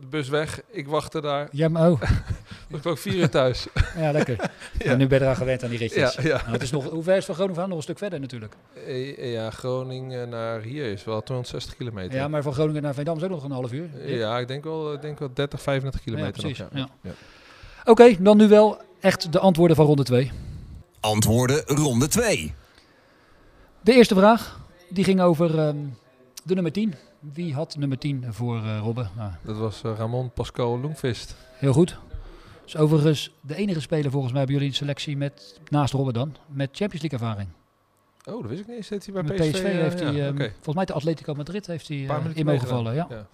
de 0.00 0.06
bus 0.10 0.28
weg. 0.28 0.60
Ik 0.70 0.86
wachtte 0.88 1.20
daar. 1.20 1.48
Ja, 1.50 1.68
maar 1.68 1.90
oh. 1.90 2.02
ik 2.78 2.86
ook 2.86 2.98
vier 2.98 3.14
uur 3.14 3.30
thuis. 3.30 3.66
Ja, 3.96 4.10
lekker. 4.12 4.36
Ja. 4.78 4.90
En 4.90 4.98
nu 4.98 5.06
ben 5.06 5.18
je 5.18 5.24
eraan 5.24 5.36
gewend 5.36 5.62
aan 5.62 5.68
die 5.70 5.78
ritjes. 5.78 6.14
Ja, 6.14 6.22
ja. 6.22 6.36
Nou, 6.36 6.50
het 6.52 6.62
is 6.62 6.70
nog, 6.70 6.88
hoe 6.88 7.02
ver 7.02 7.16
is 7.16 7.24
van 7.24 7.34
Groningen 7.34 7.60
vandaan? 7.60 7.68
Nog 7.68 7.76
een 7.76 7.82
stuk 7.82 7.98
verder 7.98 8.20
natuurlijk. 8.20 8.54
Eh, 8.86 9.32
Ja, 9.32 9.50
Groningen 9.50 10.28
naar 10.28 10.60
hier 10.60 10.84
is 10.84 11.04
wel 11.04 11.22
260 11.22 11.76
kilometer. 11.76 12.14
Ja, 12.18 12.28
maar 12.28 12.42
van 12.42 12.52
Groningen 12.52 12.82
naar 12.82 12.94
Veendam 12.94 13.16
is 13.16 13.22
ook 13.22 13.30
nog 13.30 13.44
een 13.44 13.50
half 13.50 13.72
uur. 13.72 14.08
Ja, 14.08 14.38
ik 14.38 14.48
denk 14.48 14.64
wel, 14.64 14.92
ik 14.92 15.00
denk 15.02 15.18
wel 15.18 15.30
30, 15.34 15.62
35 15.62 16.04
Ja, 16.04 16.12
kilometer. 16.12 16.40
precies. 16.40 16.58
nog, 16.58 16.68
Ja. 16.72 16.88
Ja. 17.00 17.10
Oké, 17.84 18.16
dan 18.22 18.36
nu 18.36 18.48
wel 18.48 18.80
echt 19.00 19.32
de 19.32 19.38
antwoorden 19.38 19.76
van 19.76 19.86
ronde 19.86 20.02
2. 20.04 20.32
Antwoorden 21.00 21.62
ronde 21.66 22.08
2. 22.08 22.54
De 23.80 23.92
eerste 23.92 24.14
vraag, 24.14 24.60
die 24.92 25.04
ging 25.04 25.20
over 25.20 25.58
ehm, 25.58 25.76
de 26.44 26.54
nummer 26.54 26.72
10. 26.72 26.94
Wie 27.20 27.54
had 27.54 27.76
nummer 27.76 27.98
10 27.98 28.24
voor 28.28 28.56
eh 28.56 28.78
Robben? 28.82 29.10
Nou, 29.16 29.30
Dat 29.42 29.56
was 29.56 29.82
eh, 29.82 29.92
Ramon 29.96 30.30
Pascal 30.30 30.80
Loengvist. 30.80 31.36
heel 31.52 31.72
goed. 31.72 31.98
Dus 32.64 32.76
overigens 32.76 33.34
de 33.40 33.54
enige 33.54 33.80
speler 33.80 34.10
volgens 34.10 34.32
mij 34.32 34.44
bij 34.44 34.52
jullie 34.52 34.68
in 34.68 34.74
selectie 34.74 35.16
met, 35.16 35.60
naast 35.68 35.92
Robben 35.92 36.14
dan, 36.14 36.36
met 36.46 36.68
Champions 36.72 37.02
League 37.02 37.18
ervaring. 37.18 37.48
Oh, 38.24 38.40
dat 38.40 38.50
wist 38.50 38.60
ik 38.60 38.66
niet 38.66 38.76
eens. 38.76 38.86
Zit 38.86 39.06
hij 39.06 39.22
bij 39.22 39.36
PSV? 39.36 39.50
PSV 39.50 39.64
eh, 39.64 39.72
heeft 39.72 39.98
ja, 39.98 40.12
hij, 40.12 40.26
ehm, 40.26 40.36
volgens 40.36 40.74
mij 40.74 40.84
de 40.84 40.92
Atletico 40.92 41.34
Madrid 41.34 41.66
heeft 41.66 41.88
hij 41.88 41.96
in 42.34 42.46
mogen. 42.46 42.94
Ja. 42.94 43.06
Ja. 43.08 43.26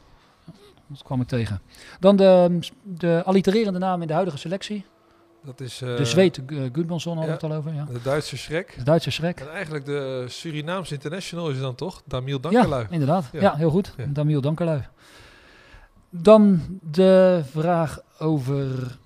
Dat 0.87 1.03
kwam 1.03 1.21
ik 1.21 1.29
tegen. 1.29 1.61
Dan 2.01 2.17
de, 2.17 2.59
de 2.83 3.23
allitererende 3.25 3.79
naam 3.79 4.01
in 4.01 4.07
de 4.07 4.13
huidige 4.13 4.39
selectie. 4.39 4.85
Dat 5.45 5.61
is... 5.61 5.80
eh, 5.82 5.97
de 5.97 6.05
Zweed, 6.05 6.41
uh, 6.47 6.61
Gudmundsson 6.72 7.16
hadden 7.16 7.34
we 7.34 7.41
ja, 7.41 7.47
het 7.47 7.53
al 7.53 7.53
over. 7.53 7.74
Ja. 7.74 7.84
De 7.93 8.03
Duitse 8.03 8.36
Schrek. 8.36 8.74
De 8.76 8.82
Duitse 8.84 9.11
Schrek. 9.11 9.41
En 9.41 9.51
eigenlijk 9.51 9.84
de 9.84 10.24
Surinaamse 10.28 10.95
international 10.95 11.49
is 11.49 11.55
het 11.55 11.62
dan 11.62 11.74
toch? 11.74 12.03
Damiel 12.05 12.41
Dankerlui. 12.41 12.82
Ja, 12.82 12.91
inderdaad. 12.91 13.28
Ja, 13.32 13.55
heel 13.57 13.70
goed. 13.70 13.95
Damiel 14.09 14.41
Dankerlui. 14.41 14.82
Dan 16.11 16.62
de 16.82 17.43
vraag 17.51 18.01
over 18.18 18.97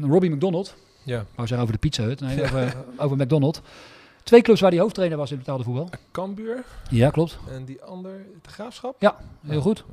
Robbie 0.00 0.30
McDonald. 0.30 0.74
Ja. 1.02 1.16
Wou 1.34 1.48
zeggen 1.48 1.58
over 1.58 1.72
de 1.72 1.78
Pizza 1.78 2.02
Hut. 2.02 2.20
Nee, 2.20 2.42
over, 2.42 2.76
over 2.96 3.16
McDonald. 3.16 3.62
Twee 4.22 4.42
clubs 4.42 4.60
waar 4.60 4.70
hij 4.70 4.80
hoofdtrainer 4.80 5.18
was 5.18 5.30
in 5.30 5.38
betaalde 5.38 5.64
voetbal. 5.64 5.88
Cambuur. 6.12 6.64
Ja, 6.90 7.10
klopt. 7.10 7.38
En 7.50 7.64
die 7.64 7.82
ander, 7.82 8.12
de 8.42 8.50
Graafschap? 8.50 8.96
Ja, 8.98 9.16
heel 9.46 9.60
goed. 9.60 9.84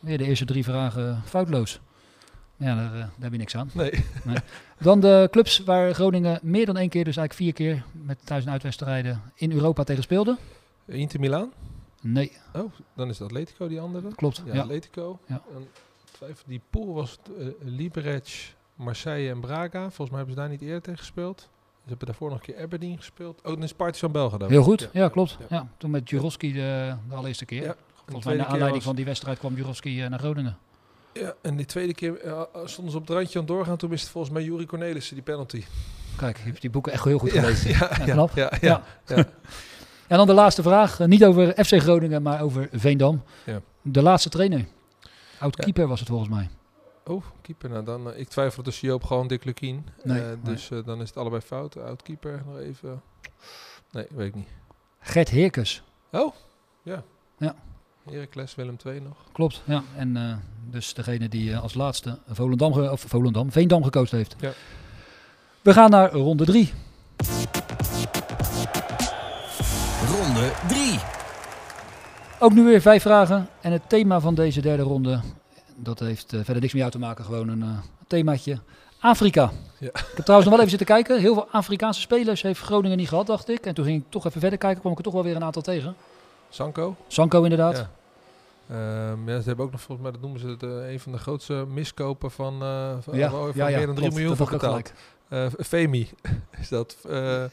Weer 0.00 0.18
de 0.18 0.24
eerste 0.24 0.44
drie 0.44 0.64
vragen 0.64 1.22
foutloos. 1.24 1.80
Ja, 2.56 2.74
daar, 2.74 2.92
daar 2.92 3.10
heb 3.18 3.32
je 3.32 3.38
niks 3.38 3.56
aan. 3.56 3.70
Nee. 3.74 4.04
nee. 4.24 4.36
Dan 4.78 5.00
de 5.00 5.28
clubs 5.30 5.58
waar 5.58 5.94
Groningen 5.94 6.38
meer 6.42 6.66
dan 6.66 6.76
één 6.76 6.88
keer, 6.88 7.04
dus 7.04 7.16
eigenlijk 7.16 7.56
vier 7.56 7.66
keer 7.66 7.84
met 8.04 8.18
thuis- 8.24 8.44
en 8.44 8.50
uitwedstrijden 8.50 9.22
in 9.34 9.52
Europa 9.52 9.84
tegen 9.84 10.02
speelde. 10.02 10.36
Inter 10.86 11.20
Milaan? 11.20 11.52
Nee. 12.00 12.32
Oh, 12.54 12.72
dan 12.94 13.08
is 13.08 13.22
Atletico 13.22 13.68
die 13.68 13.80
andere? 13.80 14.14
Klopt, 14.14 14.42
Ja, 14.46 14.54
ja. 14.54 14.60
Atletico. 14.60 15.18
Ja. 15.26 15.42
En 15.54 15.66
twijfel, 16.12 16.44
die 16.46 16.60
pool 16.70 16.94
was 16.94 17.18
uh, 17.38 17.46
Liberec, 17.64 18.54
Marseille 18.74 19.30
en 19.30 19.40
Braga. 19.40 19.80
Volgens 19.80 20.08
mij 20.10 20.16
hebben 20.18 20.34
ze 20.34 20.40
daar 20.40 20.48
niet 20.48 20.60
eerder 20.62 20.82
tegen 20.82 20.98
gespeeld. 20.98 21.40
Ze 21.40 21.88
hebben 21.88 22.06
daarvoor 22.06 22.30
nog 22.30 22.38
een 22.38 22.44
keer 22.44 22.62
Aberdeen 22.62 22.96
gespeeld. 22.96 23.40
Oh, 23.44 23.52
dan 23.52 23.62
is 23.62 23.72
Partizan 23.74 24.12
Belgrado. 24.12 24.48
Heel 24.48 24.62
goed, 24.62 24.88
ja, 24.92 25.08
klopt. 25.08 25.38
Ja. 25.48 25.68
toen 25.76 25.90
met 25.90 26.10
Jurovski 26.10 26.52
de, 26.52 26.94
de 27.08 27.14
allereerste 27.14 27.44
keer. 27.44 27.62
Ja. 27.62 27.74
Volgens 28.04 28.26
mij 28.26 28.36
naar 28.36 28.46
aanleiding 28.46 28.82
van 28.82 28.96
die 28.96 29.04
wedstrijd 29.04 29.38
kwam 29.38 29.56
Jurovski 29.56 30.02
uh, 30.02 30.08
naar 30.08 30.18
Groningen. 30.18 30.56
Ja, 31.20 31.34
en 31.42 31.56
die 31.56 31.66
tweede 31.66 31.94
keer 31.94 32.24
uh, 32.24 32.42
stonden 32.64 32.92
ze 32.92 32.98
op 32.98 33.06
het 33.06 33.16
randje 33.16 33.38
aan 33.38 33.44
het 33.44 33.54
doorgaan. 33.54 33.76
Toen 33.76 33.90
miste 33.90 34.10
volgens 34.10 34.32
mij 34.32 34.42
Juri 34.42 34.66
Cornelissen 34.66 35.14
die 35.14 35.24
penalty. 35.24 35.64
Kijk, 36.16 36.36
je 36.36 36.42
hebt 36.44 36.60
die 36.60 36.70
boeken 36.70 36.92
echt 36.92 37.04
heel 37.04 37.18
goed 37.18 37.30
gelezen. 37.30 37.70
Ja, 37.70 37.78
ja, 37.78 38.04
ja, 38.06 38.12
knap. 38.12 38.34
Ja, 38.34 38.52
ja, 38.60 38.82
ja. 39.06 39.16
en 40.06 40.16
dan 40.16 40.26
de 40.26 40.32
laatste 40.32 40.62
vraag. 40.62 41.00
Uh, 41.00 41.06
niet 41.06 41.24
over 41.24 41.64
FC 41.64 41.80
Groningen, 41.80 42.22
maar 42.22 42.42
over 42.42 42.68
Veendam. 42.72 43.22
Ja. 43.44 43.60
De 43.82 44.02
laatste 44.02 44.28
trainer. 44.28 44.64
Oud 45.38 45.56
keeper 45.56 45.86
was 45.86 46.00
het 46.00 46.08
volgens 46.08 46.30
mij. 46.30 46.48
Oh, 47.04 47.24
keeper. 47.42 47.70
Nou, 47.70 47.84
dan, 47.84 48.08
uh, 48.08 48.18
ik 48.18 48.28
twijfel 48.28 48.62
tussen 48.62 48.88
Joop 48.88 49.04
gewoon 49.04 49.26
Dick 49.26 49.44
Lukien. 49.44 49.86
Nee, 50.02 50.20
uh, 50.20 50.26
dus 50.42 50.68
nee. 50.68 50.82
dan 50.82 51.00
is 51.00 51.08
het 51.08 51.16
allebei 51.16 51.42
fout. 51.42 51.76
Oud 51.76 52.02
keeper, 52.02 52.42
nog 52.46 52.58
even. 52.58 53.02
Nee, 53.90 54.06
weet 54.10 54.26
ik 54.26 54.34
niet. 54.34 54.48
Gert 55.00 55.28
Heerkes. 55.28 55.82
Oh, 56.12 56.34
ja. 56.82 57.02
Ja. 57.38 57.54
Heracles, 58.10 58.54
Willem 58.54 58.76
II 58.86 59.00
nog. 59.00 59.16
Klopt, 59.32 59.62
ja. 59.64 59.82
En 59.96 60.16
uh, 60.16 60.36
dus 60.70 60.94
degene 60.94 61.28
die 61.28 61.50
uh, 61.50 61.62
als 61.62 61.74
laatste 61.74 62.18
Volendam, 62.28 62.72
of 62.72 63.04
Volendam, 63.08 63.52
Veendam 63.52 63.84
gecoacht 63.84 64.10
heeft. 64.10 64.36
Ja. 64.40 64.52
We 65.62 65.72
gaan 65.72 65.90
naar 65.90 66.12
ronde 66.12 66.44
3. 66.44 66.72
Ronde 70.10 70.52
3. 70.68 70.98
Ook 72.38 72.52
nu 72.52 72.64
weer 72.64 72.80
vijf 72.80 73.02
vragen. 73.02 73.48
En 73.60 73.72
het 73.72 73.88
thema 73.88 74.20
van 74.20 74.34
deze 74.34 74.60
derde 74.60 74.82
ronde, 74.82 75.20
dat 75.76 75.98
heeft 75.98 76.32
uh, 76.32 76.40
verder 76.44 76.62
niks 76.62 76.74
meer 76.74 76.82
uit 76.82 76.92
te 76.92 76.98
maken. 76.98 77.24
Gewoon 77.24 77.48
een 77.48 77.62
uh, 77.62 77.78
themaatje. 78.06 78.58
Afrika. 79.00 79.50
Ja. 79.78 79.88
Ik 79.88 80.12
heb 80.14 80.24
trouwens 80.24 80.50
nog 80.50 80.58
wel 80.58 80.66
even 80.66 80.68
zitten 80.78 80.86
kijken. 80.86 81.20
Heel 81.20 81.34
veel 81.34 81.48
Afrikaanse 81.50 82.00
spelers 82.00 82.42
heeft 82.42 82.60
Groningen 82.60 82.96
niet 82.96 83.08
gehad, 83.08 83.26
dacht 83.26 83.48
ik. 83.48 83.66
En 83.66 83.74
toen 83.74 83.84
ging 83.84 84.02
ik 84.02 84.10
toch 84.10 84.26
even 84.26 84.40
verder 84.40 84.58
kijken, 84.58 84.80
kwam 84.80 84.92
ik 84.92 84.98
er 84.98 85.04
toch 85.04 85.12
wel 85.12 85.22
weer 85.22 85.36
een 85.36 85.44
aantal 85.44 85.62
tegen. 85.62 85.96
Sanko. 86.56 86.96
Sanko 87.06 87.42
inderdaad. 87.42 87.76
Ja. 87.76 89.10
Um, 89.10 89.28
ja, 89.28 89.40
ze 89.40 89.46
hebben 89.46 89.64
ook 89.64 89.70
nog 89.70 89.80
volgens 89.80 90.02
mij, 90.02 90.10
dat 90.10 90.20
noemen 90.20 90.40
ze 90.40 90.48
het, 90.48 90.62
uh, 90.62 90.90
een 90.90 91.00
van 91.00 91.12
de 91.12 91.18
grootste 91.18 91.64
miskopen 91.68 92.30
van, 92.30 92.62
uh, 92.62 92.92
van, 93.00 93.16
ja, 93.16 93.30
van 93.30 93.52
ja, 93.54 93.68
ja, 93.68 93.76
meer 93.76 93.86
dan 93.86 93.94
3 93.94 94.12
miljoen 94.12 94.36
voor 94.36 94.50
betaald. 94.50 94.92
Uh, 95.28 95.46
Femi 95.58 96.10
is 96.60 96.68
dat. 96.68 96.96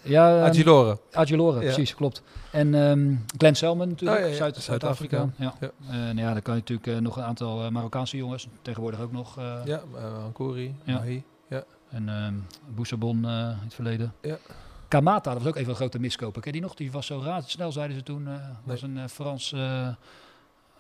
ja, 0.02 0.38
um, 0.38 0.44
Agilore. 0.44 0.98
Agilore, 1.12 1.60
precies, 1.60 1.96
klopt. 1.96 2.22
En 2.52 2.74
um, 2.74 3.26
Glenn 3.38 3.56
Selman 3.56 3.88
natuurlijk, 3.88 4.22
oh, 4.22 4.30
ja, 4.30 4.36
Zuid 4.36 4.56
Zuid-Afrika. 4.56 5.30
Zuid 5.38 5.54
ja. 5.60 5.72
Nou 5.88 6.18
ja, 6.18 6.34
dan 6.34 6.42
kan 6.42 6.56
je 6.56 6.60
natuurlijk 6.60 7.02
nog 7.02 7.18
een 7.18 7.24
aantal 7.24 7.72
Marokkaanse 7.72 8.18
jongens, 8.18 8.48
tegenwoordig 8.62 9.00
ook 9.00 9.12
nog. 9.12 9.36
ja, 9.66 9.82
Ankouri, 10.24 10.76
ja. 10.84 10.94
Mahi. 10.94 11.24
Ja. 11.48 11.64
En 11.90 12.10
um, 12.10 12.46
Boussabon 12.76 13.18
in 13.18 13.58
het 13.64 13.74
verleden. 13.74 14.14
Ja. 14.22 14.38
Kamata, 14.94 15.34
dat 15.34 15.42
was 15.42 15.48
ook 15.48 15.56
een 15.56 15.64
van 15.64 15.74
de 15.74 15.80
grote 15.80 16.00
miskopen. 16.00 16.42
Ken 16.42 16.54
je 16.54 16.60
die 16.60 16.68
nog? 16.68 16.76
Die 16.76 16.92
was 16.92 17.06
zo 17.06 17.22
razendsnel, 17.24 17.72
zeiden 17.72 17.98
ze 17.98 18.04
toen. 18.04 18.28
Uh, 18.28 18.34
was 18.64 18.82
nee. 18.82 18.92
een 18.92 18.98
uh, 18.98 19.08
Frans 19.08 19.52
uh, 19.52 19.88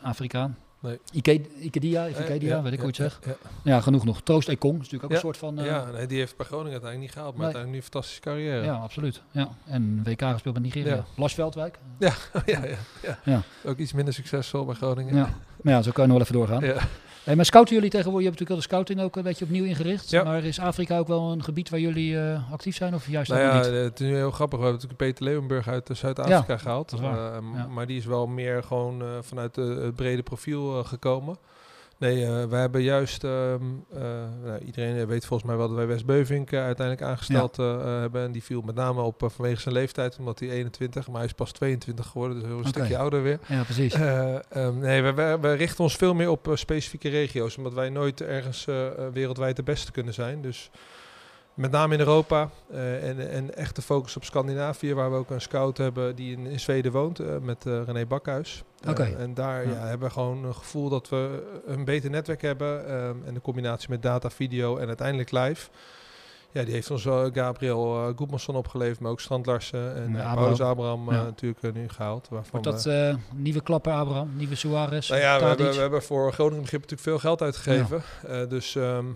Afrikaan. 0.02 0.58
Nee. 0.80 1.00
Ike, 1.12 1.42
Ikedia, 1.60 2.08
Ikedia, 2.08 2.56
ja, 2.56 2.62
weet 2.62 2.74
ik 2.74 2.80
hoe 2.80 2.92
je 2.94 3.04
het 3.04 3.12
zegt. 3.12 3.26
Ja, 3.26 3.36
ja, 3.64 3.82
genoeg 3.82 4.06
nog. 4.06 4.22
Troost 4.22 4.48
Ekong 4.48 4.74
is 4.74 4.80
natuurlijk 4.80 5.04
ook 5.04 5.10
ja, 5.10 5.16
een 5.16 5.22
soort 5.22 5.38
van... 5.38 5.56
ja, 5.56 5.92
nee, 5.92 6.08
die 6.08 6.18
heeft 6.18 6.38
bij 6.38 6.46
Groningen 6.46 6.72
uiteindelijk 6.72 7.00
niet 7.00 7.12
gehaald, 7.12 7.38
maar 7.38 7.46
nee. 7.46 7.56
uiteindelijk 7.56 7.72
nu 7.72 7.78
een 7.78 7.92
fantastische 7.92 8.22
carrière. 8.22 8.66
Ja, 8.66 8.74
absoluut. 8.74 9.22
Ja. 9.32 9.50
En 9.66 10.04
WK 10.04 10.22
gespeeld 10.22 10.54
met 10.54 10.64
Nigeria. 10.64 10.96
Ja. 10.96 11.06
Lars 11.16 11.34
Veldwijk. 11.34 11.80
Ja, 12.00 12.14
ja, 12.46 12.66
ja, 12.66 12.78
ja. 13.02 13.20
ja. 13.24 13.42
Ook 13.66 13.78
iets 13.78 13.94
minder 13.94 14.14
succesvol 14.14 14.66
bij 14.66 14.76
Groningen. 14.76 15.16
Ja, 15.16 15.30
maar 15.62 15.74
ja, 15.74 15.82
zo 15.82 15.92
kan 15.92 16.04
je 16.08 16.12
nog 16.12 16.18
wel 16.18 16.28
even 16.28 16.62
doorgaan. 16.62 16.90
Hey, 17.24 17.36
maar 17.36 17.46
scouten 17.46 17.76
jullie 17.76 17.90
tegenwoordig, 17.90 18.24
je 18.24 18.30
hebt 18.30 18.40
natuurlijk 18.40 18.70
al 18.70 18.78
de 18.78 18.86
scouting 18.86 19.08
ook 19.08 19.16
een 19.16 19.24
beetje 19.24 19.46
opnieuw 19.46 19.64
ingericht. 19.64 20.10
Ja. 20.10 20.24
Maar 20.24 20.44
is 20.44 20.60
Afrika 20.60 20.98
ook 20.98 21.08
wel 21.08 21.32
een 21.32 21.44
gebied 21.44 21.70
waar 21.70 21.80
jullie 21.80 22.14
uh, 22.14 22.52
actief 22.52 22.76
zijn 22.76 22.94
of 22.94 23.10
juist 23.10 23.32
nou 23.32 23.42
ja, 23.42 23.56
niet? 23.56 23.66
Het 23.66 24.00
is 24.00 24.08
nu 24.08 24.16
heel 24.16 24.32
grappig. 24.32 24.60
We 24.60 24.66
hebben 24.66 24.82
natuurlijk 24.82 25.12
Peter 25.12 25.24
Leeuwenburg 25.24 25.68
uit 25.68 25.90
Zuid-Afrika 25.94 26.54
ja, 26.54 26.58
gehaald. 26.58 26.94
Uh, 26.94 27.00
ja. 27.02 27.68
Maar 27.68 27.88
die 27.88 27.98
is 27.98 28.06
wel 28.06 28.28
meer 28.28 28.64
gewoon 28.64 29.02
uh, 29.02 29.08
vanuit 29.22 29.56
het 29.56 29.96
brede 29.96 30.24
profiel 30.24 30.84
gekomen. 30.84 31.38
Nee, 32.04 32.22
uh, 32.22 32.44
wij 32.44 32.60
hebben 32.60 32.82
juist, 32.82 33.24
um, 33.24 33.86
uh, 33.94 34.00
nou, 34.44 34.60
iedereen 34.66 35.08
weet 35.08 35.26
volgens 35.26 35.50
mij 35.50 35.58
wel 35.58 35.68
dat 35.68 35.78
wij 35.78 35.88
Wes 35.88 36.06
Beuvink 36.06 36.52
uh, 36.52 36.64
uiteindelijk 36.64 37.08
aangesteld 37.08 37.56
ja. 37.56 37.78
hebben. 38.00 38.24
En 38.24 38.32
die 38.32 38.44
viel 38.44 38.62
met 38.62 38.76
name 38.76 39.02
op 39.02 39.32
vanwege 39.34 39.62
zijn 39.62 39.74
leeftijd, 39.74 40.18
omdat 40.20 40.40
hij 40.40 40.50
21, 40.50 41.08
maar 41.08 41.16
hij 41.16 41.26
is 41.26 41.34
pas 41.34 41.52
22 41.52 42.08
geworden, 42.08 42.40
dus 42.40 42.48
een 42.48 42.58
okay. 42.58 42.72
stukje 42.72 42.98
ouder 42.98 43.24
weer. 43.24 43.40
Ja, 43.48 43.64
precies. 43.64 43.94
Um, 43.94 44.78
nee, 44.78 45.02
wij, 45.02 45.14
wij, 45.14 45.40
wij, 45.40 45.56
richten 45.56 45.84
ons 45.84 45.96
veel 45.96 46.14
meer 46.14 46.30
op 46.30 46.52
specifieke 46.54 47.10
regio's, 47.10 47.58
omdat 47.58 47.74
wij 47.74 47.90
nooit 47.90 48.22
ergens 48.22 48.66
wereldwijd 49.14 49.56
de 49.56 49.64
beste 49.64 49.92
kunnen 49.92 50.14
zijn. 50.14 50.42
Dus 50.42 50.72
met 51.54 51.72
name 51.72 51.94
in 51.94 52.00
Europa 52.00 52.50
uh, 52.72 53.10
en, 53.10 53.30
en 53.30 53.56
echt 53.56 53.76
de 53.76 53.82
focus 53.82 54.16
op 54.16 54.24
Scandinavië, 54.24 54.94
waar 54.94 55.12
we 55.12 55.18
ook 55.18 55.30
een 55.30 55.42
scout 55.42 55.78
hebben 55.78 56.16
die 56.16 56.38
in, 56.38 56.46
in 56.46 56.60
Zweden 56.60 56.92
woont, 56.92 57.20
uh, 57.20 57.38
met 57.42 57.66
uh, 57.66 57.82
René 57.86 58.06
Bakhuis. 58.06 58.64
Okay. 58.88 59.16
en 59.16 59.34
daar 59.34 59.68
ja. 59.68 59.74
Ja, 59.74 59.88
hebben 59.88 60.08
we 60.08 60.14
gewoon 60.14 60.46
een 60.46 60.56
gevoel 60.56 60.90
dat 60.90 61.10
we 61.10 61.44
een 61.66 61.86
beter 61.86 62.10
netwerk 62.10 62.42
hebben 62.42 62.94
um, 62.94 63.24
en 63.26 63.34
de 63.34 63.42
combinatie 63.42 63.90
met 63.90 64.02
data, 64.02 64.30
video 64.30 64.78
en 64.78 64.88
uiteindelijk 64.88 65.32
live. 65.32 65.70
Ja, 66.54 66.64
die 66.64 66.74
heeft 66.74 66.92
ons 66.92 67.04
wel 67.04 67.32
Gabriel 67.32 68.10
uh, 68.10 68.18
Goedmansson 68.18 68.56
opgeleverd, 68.56 69.00
maar 69.00 69.12
ook 69.12 69.20
Strand 69.20 69.46
Larsen 69.46 69.96
en 69.96 70.14
ja, 70.14 70.34
Paulus 70.36 70.62
Abraham 70.62 71.12
ja. 71.12 71.24
natuurlijk 71.24 71.74
nu 71.74 71.90
gehaald. 71.90 72.28
Waarvan 72.30 72.62
Wordt 72.64 72.84
dat 72.84 73.18
nieuwe 73.36 73.62
klapper 73.62 73.94
Abraham, 73.94 74.30
nieuwe 74.36 74.56
Suarez? 74.56 75.10
Nou 75.10 75.22
ja, 75.22 75.40
we 75.40 75.46
hebben, 75.46 75.72
we 75.72 75.80
hebben, 75.80 76.04
voor 76.04 76.34
Groningen 76.34 76.62
begrip 76.62 76.82
natuurlijk 76.82 77.10
veel 77.10 77.20
geld 77.20 77.42
uitgegeven. 77.42 78.02
Ja. 78.28 78.46
dus 78.46 78.76
um, 78.76 79.16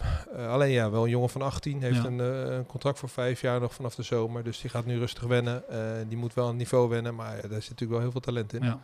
alleen 0.49 0.71
ja, 0.71 0.91
wel 0.91 1.03
een 1.03 1.09
jongen 1.09 1.29
van 1.29 1.41
18 1.41 1.81
heeft 1.81 2.03
een, 2.03 2.19
een, 2.19 2.65
contract 2.65 2.99
voor 2.99 3.09
vijf 3.09 3.41
jaar 3.41 3.59
nog 3.59 3.73
vanaf 3.73 3.95
de 3.95 4.03
zomer. 4.03 4.43
Dus 4.43 4.61
die 4.61 4.69
gaat 4.69 4.85
nu 4.85 4.97
rustig 4.97 5.23
wennen. 5.23 5.63
die 6.07 6.17
moet 6.17 6.33
wel 6.33 6.43
aan 6.43 6.49
het 6.49 6.59
niveau 6.59 6.89
wennen, 6.89 7.15
maar 7.15 7.35
daar 7.35 7.41
zit 7.41 7.69
natuurlijk 7.69 7.89
wel 7.89 7.99
heel 7.99 8.11
veel 8.11 8.21
talent 8.21 8.53
in. 8.53 8.79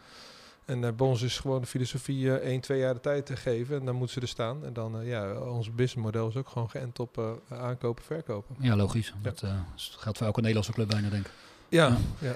Ja. 0.66 0.74
En 0.74 0.82
uh, 0.82 0.90
bij 0.96 1.08
ons 1.08 1.22
is 1.22 1.40
gewoon 1.40 1.62
de 1.62 1.68
filosofie 1.68 2.26
uh, 2.26 2.34
1, 2.34 2.60
2 2.60 2.80
jaar 2.80 2.94
de 2.94 3.00
tijd 3.00 3.26
te 3.26 3.36
geven. 3.36 3.80
En 3.80 3.86
dan 3.86 3.96
moeten 3.96 4.14
ze 4.14 4.22
er 4.22 4.28
staan. 4.28 4.66
En 4.66 4.74
dan, 4.74 5.02
uh, 5.02 5.08
ja, 5.08 5.34
ons 5.34 5.76
businessmodel 5.76 6.28
is 6.28 6.36
ook 6.36 6.50
gewoon 6.50 6.70
geënt 6.70 7.00
op 7.00 7.18
uh, 7.18 7.60
aankopen, 7.60 8.04
verkopen. 8.04 8.56
Ja, 8.60 8.76
logisch. 8.76 9.14
Ja. 9.24 9.32
Dat 9.32 9.44
geldt 9.76 10.18
voor 10.18 10.28
elke 10.28 10.40
Nederlandse 10.40 10.74
club 10.74 10.90
bijna, 10.90 11.10
denk 11.10 11.26
ik. 11.26 11.32
Ja, 11.70 11.88
ja. 11.88 11.96
ja. 12.28 12.36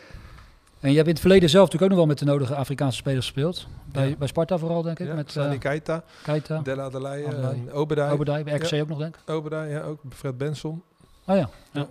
En 0.80 0.90
je 0.90 0.96
hebt 0.96 1.08
in 1.08 1.14
het 1.14 1.22
verleden 1.22 1.50
zelf 1.50 1.66
natuurlijk 1.66 1.92
ook 1.92 1.98
nog 1.98 2.08
wel 2.08 2.16
met 2.16 2.20
de 2.20 2.32
nodige 2.32 2.56
Afrikaanse 2.56 2.98
spelers 2.98 3.26
gespeeld. 3.26 3.68
Bij, 3.92 4.10
ja. 4.10 4.16
bij 4.16 4.28
Sparta 4.28 4.58
vooral, 4.58 4.82
denk 4.82 5.00
ik. 5.00 5.08
Ja, 5.08 5.14
met 5.14 5.32
Sani 5.32 5.58
Keita, 5.58 6.04
Keita, 6.24 6.60
Della 6.60 6.84
Adeleye 6.84 7.26
en 7.26 7.72
Obedai. 7.72 8.14
Obedai, 8.14 8.44
bij 8.44 8.56
RKC 8.56 8.82
ook 8.82 8.88
nog, 8.88 8.98
denk 8.98 9.16
ik. 9.16 9.30
Obedai, 9.30 9.70
ja, 9.70 9.82
ook. 9.82 10.02
Fred 10.10 10.38
Benson. 10.38 10.84
Oh 11.26 11.36
ja. 11.36 11.50
ja. 11.72 11.88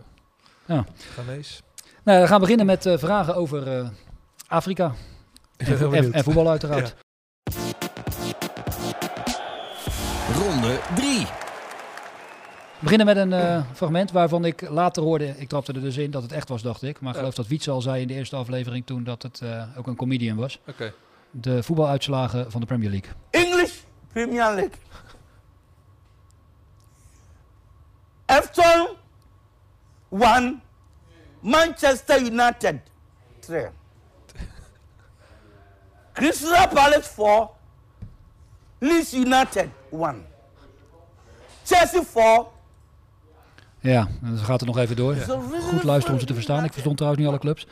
ja. 0.65 0.85
Ganees. 1.15 1.63
Nou, 2.03 2.21
we 2.21 2.27
gaan 2.27 2.41
beginnen 2.41 2.67
met 2.67 2.95
vragen 2.99 3.35
over 3.35 3.91
Afrika. 4.47 4.95
En, 5.57 5.93
en, 5.93 6.13
en, 6.13 6.25
voetbal 6.25 6.49
uiteraard. 6.49 6.95
Ja. 6.99 7.05
Ronde 10.35 10.79
3. 10.95 11.27
We 12.79 12.83
beginnen 12.83 13.07
met 13.07 13.17
een 13.17 13.31
uh, 13.33 13.63
fragment 13.75 14.11
waarvan 14.11 14.45
ik 14.45 14.69
later 14.69 15.03
hoorde, 15.03 15.35
ik 15.37 15.49
trapte 15.49 15.73
er 15.73 15.81
dus 15.81 15.97
in 15.97 16.11
dat 16.11 16.23
het 16.23 16.33
echt 16.33 16.49
was, 16.49 16.63
dacht 16.63 16.83
ik. 16.83 17.01
Maar 17.01 17.11
ik 17.11 17.19
geloof 17.19 17.37
ja. 17.37 17.43
dat 17.43 17.51
Wietse 17.51 17.71
al 17.71 17.81
zei 17.81 18.01
in 18.01 18.09
de 18.09 18.15
eerste 18.15 18.37
aflevering 18.37 18.87
toen 18.87 19.05
dat 19.05 19.23
het 19.23 19.41
uh, 19.43 19.63
ook 19.77 19.87
een 19.87 19.97
comedian 19.97 20.37
was. 20.37 20.61
Okay. 20.69 20.93
De 21.31 21.63
voetbaluitslagen 21.63 22.51
van 22.51 22.61
de 22.61 22.67
Premier 22.67 22.91
League. 22.91 23.11
English 23.31 23.75
Premier 24.13 24.55
League. 24.55 24.79
Everton 28.27 28.89
1, 30.11 30.63
Manchester 31.41 32.21
United 32.21 32.81
3. 33.41 33.67
Crystal 36.17 36.69
Palace 36.69 37.09
4, 37.15 37.49
Leeds 38.79 39.15
United 39.15 39.69
1. 39.91 40.25
Chelsea 41.65 42.03
4. 42.03 42.45
Ja, 43.81 44.09
dan 44.21 44.39
gaat 44.39 44.61
het 44.61 44.69
nog 44.69 44.79
even 44.79 44.97
door. 44.97 45.15
Goed 45.71 45.83
luisteren 45.83 46.13
om 46.13 46.21
ze 46.21 46.27
te 46.27 46.35
verstaan. 46.35 46.65
Ik 46.65 46.73
verstond 46.73 46.97
trouwens 46.97 47.23
niet 47.23 47.33
alle 47.33 47.41
clubs. 47.41 47.67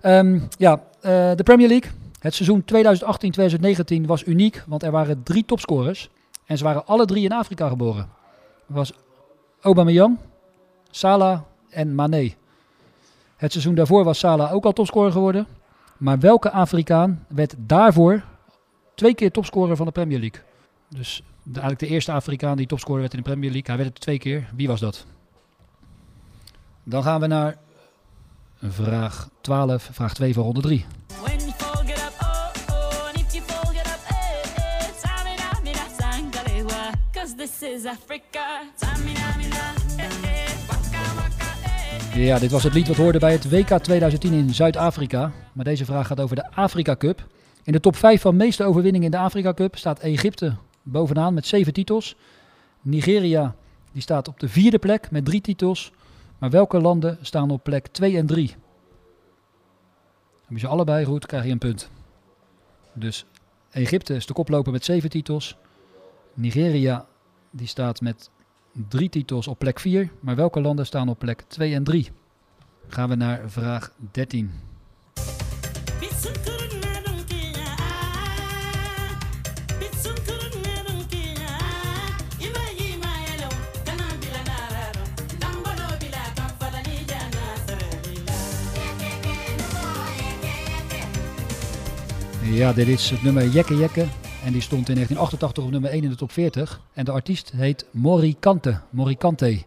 Ehm, 0.00 0.40
ja, 0.58 0.82
eh, 1.00 1.10
de 1.34 1.42
Premier 1.44 1.68
League. 1.68 1.90
Het 2.18 2.34
seizoen 2.34 2.64
2018-2019 2.64 4.06
was 4.06 4.24
uniek, 4.24 4.62
want 4.66 4.82
er 4.82 4.90
waren 4.90 5.22
drie 5.22 5.44
topscorers. 5.44 6.10
En 6.46 6.58
ze 6.58 6.64
waren 6.64 6.86
alle 6.86 7.04
drie 7.04 7.24
in 7.24 7.32
Afrika 7.32 7.68
geboren. 7.68 8.08
Het 8.66 8.76
was 8.76 8.92
Aubameyang, 9.60 10.18
Salah 10.90 11.40
en 11.70 11.94
Mané. 11.94 12.34
Het 13.36 13.52
seizoen 13.52 13.74
daarvoor 13.74 14.04
was 14.04 14.18
Salah 14.18 14.52
ook 14.52 14.64
al 14.64 14.72
topscorer 14.72 15.12
geworden. 15.12 15.46
Maar 15.96 16.18
welke 16.18 16.50
Afrikaan 16.50 17.24
werd 17.28 17.54
daarvoor 17.58 18.22
twee 18.94 19.14
keer 19.14 19.30
topscorer 19.30 19.76
van 19.76 19.86
de 19.86 19.92
Premier 19.92 20.18
League? 20.18 20.42
Dus 20.88 21.22
de, 21.42 21.60
eigenlijk 21.60 21.80
de 21.80 21.86
eerste 21.86 22.12
Afrikaan 22.12 22.56
die 22.56 22.66
topscorer 22.66 23.00
werd 23.00 23.12
in 23.12 23.18
de 23.18 23.24
Premier 23.24 23.50
League. 23.50 23.74
Hij 23.74 23.76
werd 23.76 23.88
het 23.88 24.00
twee 24.00 24.18
keer. 24.18 24.50
Wie 24.54 24.68
was 24.68 24.80
dat? 24.80 25.06
Dan 26.82 27.02
gaan 27.02 27.20
we 27.20 27.26
naar 27.26 27.56
vraag 28.62 29.28
12, 29.40 29.88
vraag 29.92 30.14
2 30.14 30.34
van 30.34 30.42
ronde 30.42 30.60
3. 30.60 30.84
When 31.22 31.38
you 31.38 31.52
fall, 31.52 31.76
Ja, 42.16 42.38
dit 42.38 42.50
was 42.50 42.62
het 42.62 42.74
lied 42.74 42.88
wat 42.88 42.96
hoorde 42.96 43.18
bij 43.18 43.32
het 43.32 43.50
WK 43.50 43.68
2010 43.68 44.32
in 44.32 44.54
Zuid-Afrika. 44.54 45.32
Maar 45.52 45.64
deze 45.64 45.84
vraag 45.84 46.06
gaat 46.06 46.20
over 46.20 46.36
de 46.36 46.50
Afrika 46.50 46.96
Cup. 46.96 47.26
In 47.64 47.72
de 47.72 47.80
top 47.80 47.96
5 47.96 48.20
van 48.20 48.36
meeste 48.36 48.64
overwinningen 48.64 49.04
in 49.04 49.10
de 49.10 49.18
Afrika 49.18 49.54
Cup 49.54 49.76
staat 49.76 49.98
Egypte 49.98 50.56
bovenaan 50.82 51.34
met 51.34 51.46
7 51.46 51.72
titels. 51.72 52.16
Nigeria 52.80 53.54
die 53.92 54.02
staat 54.02 54.28
op 54.28 54.40
de 54.40 54.48
vierde 54.48 54.78
plek 54.78 55.10
met 55.10 55.24
3 55.24 55.40
titels. 55.40 55.92
Maar 56.38 56.50
welke 56.50 56.80
landen 56.80 57.18
staan 57.20 57.50
op 57.50 57.62
plek 57.62 57.86
2 57.86 58.16
en 58.16 58.26
3? 58.26 58.54
Heb 60.46 60.48
je 60.48 60.58
ze 60.58 60.66
allebei 60.66 61.04
goed, 61.04 61.26
krijg 61.26 61.44
je 61.44 61.50
een 61.50 61.58
punt. 61.58 61.90
Dus 62.92 63.26
Egypte 63.70 64.14
is 64.14 64.26
de 64.26 64.32
koploper 64.32 64.72
met 64.72 64.84
7 64.84 65.10
titels. 65.10 65.56
Nigeria 66.34 67.06
die 67.50 67.66
staat 67.66 68.00
met 68.00 68.30
drie 68.88 69.08
titels 69.08 69.46
op 69.48 69.58
plek 69.58 69.80
4. 69.80 70.10
Maar 70.20 70.36
welke 70.36 70.60
landen 70.60 70.86
staan 70.86 71.08
op 71.08 71.18
plek 71.18 71.40
2 71.46 71.74
en 71.74 71.84
3? 71.84 72.08
Gaan 72.88 73.08
we 73.08 73.14
naar 73.14 73.40
vraag 73.46 73.92
13. 74.10 74.50
Ja, 92.56 92.72
dit 92.72 92.88
is 92.88 93.10
het 93.10 93.22
nummer 93.22 93.48
Jekke 93.48 93.76
Jekke. 93.76 94.06
En 94.46 94.52
die 94.52 94.60
stond 94.60 94.88
in 94.88 94.94
1988 94.94 95.64
op 95.64 95.70
nummer 95.70 95.90
1 95.90 96.02
in 96.02 96.10
de 96.10 96.16
top 96.16 96.32
40. 96.32 96.80
En 96.92 97.04
de 97.04 97.10
artiest 97.10 97.52
heet 97.54 97.86
Morikante. 97.90 98.80
Morikante. 98.90 99.62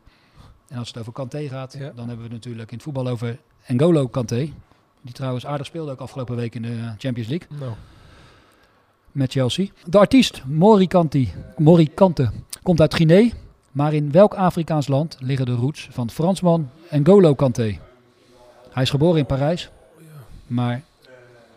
En 0.68 0.78
als 0.78 0.88
het 0.88 0.98
over 0.98 1.12
Kanté 1.12 1.48
gaat, 1.48 1.72
dan 1.72 2.08
hebben 2.08 2.16
we 2.18 2.24
het 2.24 2.32
natuurlijk 2.32 2.70
in 2.70 2.74
het 2.74 2.84
voetbal 2.84 3.08
over 3.08 3.40
N'Golo 3.68 4.08
Kanté. 4.08 4.54
Die 5.02 5.14
trouwens 5.14 5.46
aardig 5.46 5.66
speelde 5.66 5.92
ook 5.92 6.00
afgelopen 6.00 6.36
week 6.36 6.56
in 6.56 6.62
de 6.62 6.94
Champions 6.98 7.30
League. 7.30 7.48
Nou. 7.60 7.72
Met 9.12 9.32
Chelsea. 9.32 9.68
De 9.86 9.98
artiest 9.98 10.44
Morikanti, 10.46 11.34
Morikante 11.58 12.32
komt 12.64 12.82
uit 12.82 12.94
Guinea. 12.94 13.30
Maar 13.72 13.94
in 13.94 14.12
welk 14.12 14.34
Afrikaans 14.34 14.88
land 14.88 15.18
liggen 15.20 15.46
de 15.46 15.56
roots 15.56 15.88
van 15.92 16.10
Fransman 16.10 16.70
N'Golo 16.90 17.36
Kanté? 17.36 17.80
Hij 18.70 18.84
is 18.84 18.90
geboren 18.90 19.20
in 19.20 19.26
Parijs. 19.26 19.70
Maar 20.48 20.84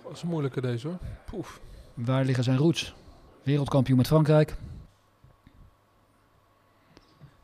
Dat 0.03 0.13
is 0.13 0.23
een 0.23 0.29
moeilijke 0.29 0.61
deze 0.61 0.87
hoor. 0.87 0.99
Poef. 1.31 1.61
Waar 1.95 2.25
liggen 2.25 2.45
zijn 2.45 2.57
roots? 2.57 2.95
Wereldkampioen 3.43 3.97
met 3.97 4.07
Frankrijk. 4.07 4.57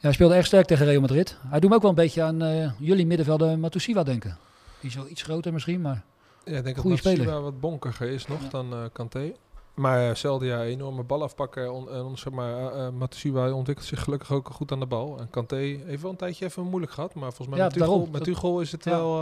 Ja, 0.01 0.05
hij 0.05 0.13
speelde 0.13 0.35
erg 0.35 0.47
sterk 0.47 0.67
tegen 0.67 0.87
Real 0.87 1.01
Madrid. 1.01 1.37
Hij 1.49 1.61
doet 1.61 1.71
me 1.71 1.77
ook 1.77 1.83
wel 1.83 1.91
een 1.91 1.97
beetje 1.97 2.23
aan 2.23 2.43
eh, 2.43 2.71
jullie 2.79 3.07
middenvelder 3.07 3.59
Matusiwa 3.59 4.03
denken. 4.03 4.39
Die 4.81 4.91
is 4.91 4.97
wel 4.97 5.09
iets 5.09 5.23
groter 5.23 5.53
misschien, 5.53 5.81
maar 5.81 6.03
Ja, 6.45 6.57
ik 6.57 6.65
denk 6.65 6.77
goede 6.77 7.01
dat 7.03 7.13
speler. 7.13 7.41
wat 7.43 7.61
bonkiger 7.61 8.09
is 8.09 8.27
nog 8.27 8.49
dan 8.49 8.73
eh 8.73 8.85
Kanté. 8.93 9.33
Maar 9.79 10.09
uh, 10.09 10.15
Celdia, 10.15 10.63
enorme 10.65 11.03
bal 11.03 11.23
afpakken. 11.23 11.73
On, 11.73 11.91
en 11.91 12.03
ons, 12.03 12.21
zeg 12.21 12.33
maar, 12.33 12.75
uh, 12.75 12.89
uh, 13.35 13.57
ontwikkelt 13.57 13.89
zich 13.89 14.03
gelukkig 14.03 14.33
ook 14.33 14.49
goed 14.51 14.73
aan 14.73 14.81
de 14.81 14.87
bal. 14.87 15.19
En 15.19 15.31
Kanté 15.31 15.57
heeft 15.57 16.03
wel 16.03 16.11
een 16.11 16.17
tijdje 16.17 16.45
even 16.45 16.63
moeilijk 16.63 16.93
gehad. 16.93 17.15
Maar 17.15 17.29
volgens 17.33 17.49
mij 17.49 17.59
Ja, 17.59 17.65
met, 17.65 17.73
Tuchel, 17.73 17.89
daarom. 17.91 18.11
met 18.13 18.25
Tuchel 18.25 18.61
is 18.61 18.73
het 18.73 18.85
Ja. 18.85 18.91
wel 18.91 19.19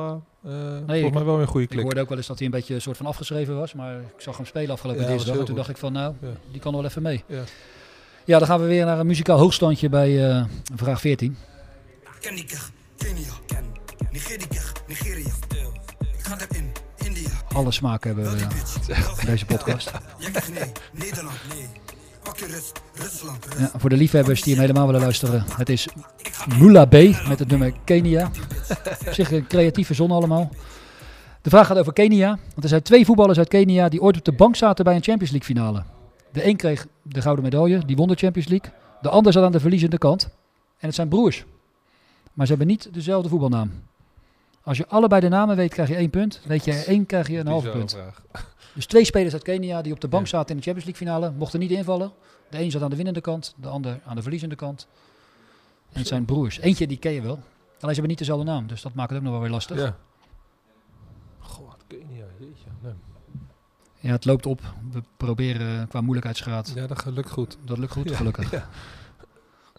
uh, 0.47 0.53
Nee, 0.53 0.61
volgens 0.81 1.03
ik- 1.03 1.13
mij 1.13 1.25
wel 1.25 1.33
weer 1.35 1.43
een 1.43 1.47
goede 1.49 1.63
Ik 1.65 1.69
klik. 1.71 1.83
hoorde 1.83 2.01
ook 2.01 2.09
wel 2.09 2.19
eens 2.19 2.27
dat 2.27 2.37
hij 2.39 2.47
een 2.47 2.53
beetje 2.53 2.75
een 2.75 2.81
soort 2.83 2.97
van 2.97 3.07
afgeschreven 3.07 3.57
was. 3.57 3.75
Maar 3.75 4.01
ik 4.01 4.21
zag 4.21 4.37
hem 4.37 4.47
spelen 4.47 4.71
afgelopen 4.71 5.03
Ja, 5.03 5.09
dinsdag. 5.09 5.31
En 5.31 5.37
toen 5.39 5.47
goed. 5.47 5.57
dacht 5.57 5.69
ik 5.69 5.77
van 5.77 5.93
nou, 5.93 6.15
Ja. 6.21 6.29
die 6.51 6.61
kan 6.61 6.73
wel 6.75 6.85
even 6.85 7.03
mee. 7.03 7.25
Ja. 7.27 7.43
Ja, 8.25 8.39
dan 8.39 8.47
gaan 8.49 8.61
we 8.61 8.67
weer 8.67 8.85
naar 8.85 8.99
een 8.99 9.07
muzikaal 9.07 9.39
hoogstandje 9.39 9.89
bij 9.89 10.29
eh, 10.31 10.45
vraag 10.75 11.01
14. 11.01 11.37
Kenia, 12.21 12.43
Kenia, 12.97 13.33
Nigeria, 14.11 14.47
Nigeria. 14.87 15.16
Alle 17.57 17.73
smaken 17.73 18.15
hebben 18.15 18.33
we 18.33 18.45
eh, 18.93 18.99
in 19.21 19.27
deze 19.33 19.47
podcast. 19.47 19.93
Nederland, 20.93 21.39
nee. 21.55 21.67
Ja, 23.59 23.71
voor 23.77 23.91
de 23.91 23.97
liefhebbers 23.97 24.43
die 24.43 24.53
hem 24.53 24.63
helemaal 24.63 24.87
willen 24.87 25.01
luisteren. 25.01 25.45
Het 25.57 25.69
is 25.69 25.89
Mula 26.59 26.85
B 26.85 26.93
met 27.29 27.39
het 27.39 27.49
nummer 27.49 27.73
Kenia. 27.85 28.31
Op 29.07 29.13
zich 29.13 29.33
een 29.33 29.47
creatieve 29.47 29.95
zon 29.95 30.11
allemaal. 30.11 30.51
De 31.43 31.51
vraag 31.51 31.67
gaat 31.67 31.79
over 31.79 31.93
Kenia. 31.93 32.29
Want 32.29 32.63
er 32.63 32.69
zijn 32.69 32.83
twee 32.83 33.05
voetballers 33.05 33.39
uit 33.39 33.49
Kenia 33.49 33.89
die 33.89 34.03
ooit 34.03 34.17
op 34.17 34.25
de 34.25 34.33
bank 34.33 34.57
zaten 34.57 34.85
bij 34.85 34.95
een 34.95 35.03
Champions 35.03 35.33
League 35.33 35.55
finale. 35.55 35.83
De 36.33 36.47
een 36.47 36.57
kreeg 36.57 36.87
de 37.03 37.23
gouden 37.23 37.45
medaille, 37.45 37.85
die 37.85 37.97
won 37.97 38.09
de 38.09 38.15
Champions 38.15 38.49
League. 38.49 38.71
De 39.01 39.09
ander 39.09 39.33
zat 39.33 39.45
aan 39.45 39.53
de 39.53 39.61
verliezende 39.61 39.99
kant. 39.99 40.25
En 40.79 40.87
het 40.87 40.95
zijn 40.95 41.09
broers. 41.09 41.45
Maar 42.33 42.47
ze 42.47 42.53
hebben 42.53 42.71
niet 42.71 42.89
dezelfde 42.93 43.29
voetbalnaam. 43.29 43.71
Als 44.67 44.77
je 44.77 44.87
allebei 44.87 45.21
de 45.21 45.29
namen 45.29 45.57
weet, 45.57 45.73
krijg 45.73 45.89
je 45.89 45.95
één 45.95 46.11
punt. 46.11 46.41
Weet 46.47 46.65
je 46.65 46.73
één, 46.73 47.07
krijg 47.07 47.29
je 47.29 47.39
een 47.39 47.47
halve 47.47 47.69
punt. 47.71 47.91
vraag. 47.93 48.23
Dus 48.75 48.87
twee 48.87 49.05
spelers 49.05 49.33
uit 49.33 49.43
Kenia 49.43 49.83
die 49.83 49.93
op 49.93 50.01
de 50.01 50.09
bank 50.09 50.27
zaten 50.27 50.51
in 50.51 50.57
de 50.57 50.63
Champions 50.63 50.89
League 50.89 51.07
finale, 51.07 51.37
mochten 51.39 51.61
niet 51.61 51.71
invallen. 51.71 52.13
De 52.51 52.59
een 52.61 52.71
zat 52.71 52.83
aan 52.83 52.91
de 52.91 52.97
winnende 52.97 53.21
kant, 53.21 53.55
de 53.57 53.69
ander 53.69 54.01
aan 54.05 54.17
de 54.17 54.23
verliezende 54.23 54.55
kant. 54.55 54.89
En 55.93 55.99
het 55.99 56.07
zijn 56.09 56.25
broers. 56.25 56.59
Eentje 56.59 56.87
die 56.87 56.97
ken 56.99 57.13
je 57.13 57.21
wel. 57.23 57.33
Alleen 57.33 57.45
ze 57.81 57.87
hebben 57.87 58.09
niet 58.09 58.19
dezelfde 58.19 58.45
naam, 58.45 58.67
dus 58.67 58.83
dat 58.83 58.95
maakt 58.95 59.09
het 59.09 59.19
ook 59.19 59.25
nog 59.25 59.33
wel 59.33 59.43
weer 59.43 59.51
lastig. 59.51 59.79
Ja. 59.79 59.97
Goh, 61.39 61.73
Kenia, 61.87 62.25
jeetje. 62.39 62.69
Nee. 62.83 62.93
Ja, 64.01 64.11
het 64.11 64.25
loopt 64.25 64.47
op. 64.47 64.61
We 64.93 65.03
proberen 65.17 65.89
qua 65.89 66.01
moeilijkheidsgraad. 66.01 66.73
Ja, 66.75 66.87
dat 66.87 67.05
lukt 67.05 67.31
goed. 67.31 67.59
Dat 67.65 67.79
lukt 67.79 67.93
goed, 67.93 68.09
Ja, 68.11 68.17
gelukkig. 68.17 68.51
ja. 68.51 68.69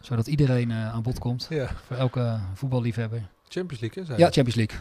Zodat 0.01 0.27
iedereen 0.27 0.71
eh, 0.71 0.93
aan 0.93 1.01
bod 1.01 1.19
komt. 1.19 1.47
Ja. 1.49 1.67
Voor 1.85 1.95
elke 1.97 2.39
voetballiefhebber. 2.53 3.29
Champions 3.47 3.81
League, 3.81 4.03
hè? 4.07 4.15
Ja? 4.15 4.31
Champions 4.31 4.55
League. 4.55 4.77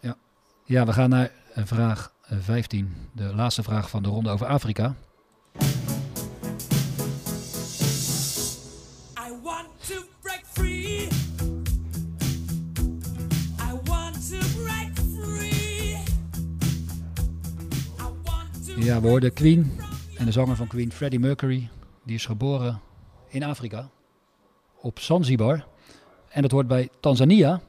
Ja. 0.00 0.16
ja, 0.64 0.86
we 0.86 0.92
gaan 0.92 1.10
naar 1.10 1.30
eh, 1.54 1.64
vraag 1.66 2.12
eh, 2.22 2.38
15. 2.40 2.94
De 3.12 3.34
laatste 3.34 3.62
vraag 3.62 3.90
van 3.90 4.02
de 4.02 4.08
ronde 4.08 4.30
over 4.30 4.46
Afrika. 4.46 4.94
I 9.16 9.32
want 9.42 9.68
to 9.86 10.02
break 10.20 10.42
free. 10.52 11.08
I 13.60 13.72
want 13.84 14.30
to 14.30 14.38
break 14.62 14.90
free. 15.14 15.96
I 17.98 18.08
want 18.24 18.66
to 18.66 18.80
Ja, 18.80 19.00
we 19.00 19.08
hoorden 19.08 19.32
Queen 19.32 19.80
en 20.16 20.24
de 20.24 20.32
zanger 20.32 20.56
van 20.56 20.66
Queen, 20.66 20.92
Freddie 20.92 21.20
Mercury. 21.20 21.68
Die 22.04 22.14
is 22.14 22.26
geboren 22.26 22.80
in 23.28 23.42
Afrika, 23.42 23.88
op 24.80 24.98
Zanzibar. 24.98 25.66
En 26.28 26.42
dat 26.42 26.50
hoort 26.50 26.66
bij 26.66 26.88
Tanzania. 27.00 27.60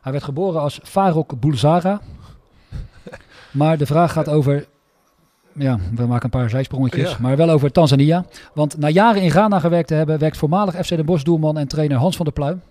Hij 0.00 0.12
werd 0.12 0.24
geboren 0.24 0.60
als 0.60 0.80
Farok 0.82 1.40
Bulzara. 1.40 2.00
Maar 3.50 3.78
de 3.78 3.86
vraag 3.86 4.12
gaat 4.12 4.28
over... 4.28 4.66
Ja, 5.52 5.78
we 5.94 6.06
maken 6.06 6.24
een 6.24 6.40
paar 6.40 6.50
zijsprongetjes, 6.50 7.10
Ja. 7.10 7.16
maar 7.20 7.36
wel 7.36 7.50
over 7.50 7.72
Tanzania. 7.72 8.24
Want 8.54 8.76
na 8.76 8.88
jaren 8.88 9.22
in 9.22 9.30
Ghana 9.30 9.60
gewerkt 9.60 9.88
te 9.88 9.94
hebben, 9.94 10.18
werkt 10.18 10.36
voormalig 10.36 10.74
FC 10.74 10.88
Den 10.88 11.04
Bosch 11.06 11.24
doelman 11.24 11.58
en 11.58 11.68
trainer 11.68 11.96
Hans 11.98 12.16
van 12.16 12.24
der 12.24 12.34
Pluim. 12.34 12.62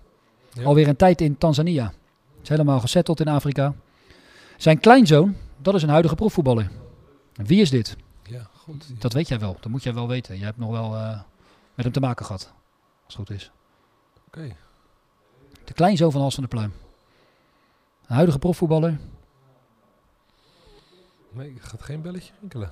Ja. 0.52 0.62
Alweer 0.64 0.88
een 0.88 0.96
tijd 0.96 1.20
in 1.20 1.38
Tanzania. 1.38 1.92
Is 2.42 2.48
helemaal 2.48 2.80
gesetteld 2.80 3.20
in 3.20 3.28
Afrika. 3.28 3.74
Zijn 4.56 4.80
kleinzoon, 4.80 5.36
dat 5.62 5.74
is 5.74 5.82
een 5.82 5.88
huidige 5.88 6.14
profvoetballer. 6.14 6.70
Wie 7.34 7.60
is 7.60 7.70
dit? 7.70 7.96
Ja, 8.22 8.46
goed. 8.56 9.00
Dat 9.00 9.12
weet 9.12 9.28
jij 9.28 9.38
wel. 9.38 9.56
Dat 9.60 9.70
moet 9.70 9.82
jij 9.82 9.94
wel 9.94 10.08
weten. 10.08 10.36
Jij 10.36 10.46
hebt 10.46 10.58
nog 10.58 10.70
wel 10.70 10.94
eh, 10.96 11.08
met 11.74 11.84
hem 11.84 11.92
te 11.92 12.00
maken 12.00 12.26
gehad. 12.26 12.52
Als 13.04 13.16
het 13.16 13.26
goed 13.26 13.36
is. 13.36 13.50
Oké. 14.26 14.56
De 15.64 15.72
kleinzoon 15.72 16.12
van 16.12 16.20
Hans 16.20 16.34
van 16.34 16.44
der 16.48 16.58
Pluim. 16.58 16.72
Een 18.08 18.14
huidige 18.14 18.38
profvoetballer. 18.38 18.98
Nee, 21.32 21.48
ik 21.54 21.62
gaat 21.62 21.82
geen 21.82 22.02
belletje 22.02 22.32
rinkelen. 22.40 22.70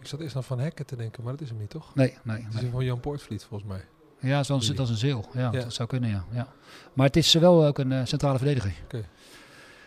Ik 0.00 0.06
zat 0.06 0.20
eerst 0.20 0.36
aan 0.36 0.44
Van 0.44 0.58
Hekken 0.58 0.86
te 0.86 0.96
denken, 0.96 1.22
maar 1.22 1.32
dat 1.32 1.40
is 1.40 1.48
hem 1.48 1.58
niet, 1.58 1.70
toch? 1.70 1.94
Nee, 1.94 2.14
nee, 2.22 2.42
Het 2.42 2.54
is 2.54 2.60
nee. 2.60 2.70
van 2.70 2.84
Jan 2.84 3.00
Poortvliet, 3.00 3.44
volgens 3.44 3.70
mij. 3.70 3.84
Ja, 4.30 4.42
dat 4.42 4.50
is, 4.60 4.62
Jullie. 4.62 4.74
dat 4.76 4.86
is 4.86 4.92
een 4.92 4.98
zeel. 4.98 5.24
Ja, 5.32 5.40
Ja. 5.52 5.60
dat 5.60 5.72
zou 5.72 5.88
kunnen, 5.88 6.10
ja. 6.10 6.24
ja. 6.32 6.46
Maar 6.92 7.06
het 7.06 7.16
is 7.16 7.32
wel 7.34 7.66
ook 7.66 7.78
een 7.78 7.92
eh, 7.92 8.00
centrale 8.04 8.38
verdediger. 8.38 8.74
Oké. 8.84 9.04